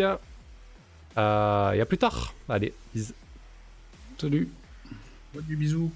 Euh, 1.17 1.71
et 1.71 1.81
à 1.81 1.85
plus 1.85 1.97
tard. 1.97 2.33
Allez, 2.49 2.73
bis. 2.93 3.13
Salut 4.19 4.49
Ouais, 5.33 5.41
du 5.41 5.55
bisou. 5.55 5.91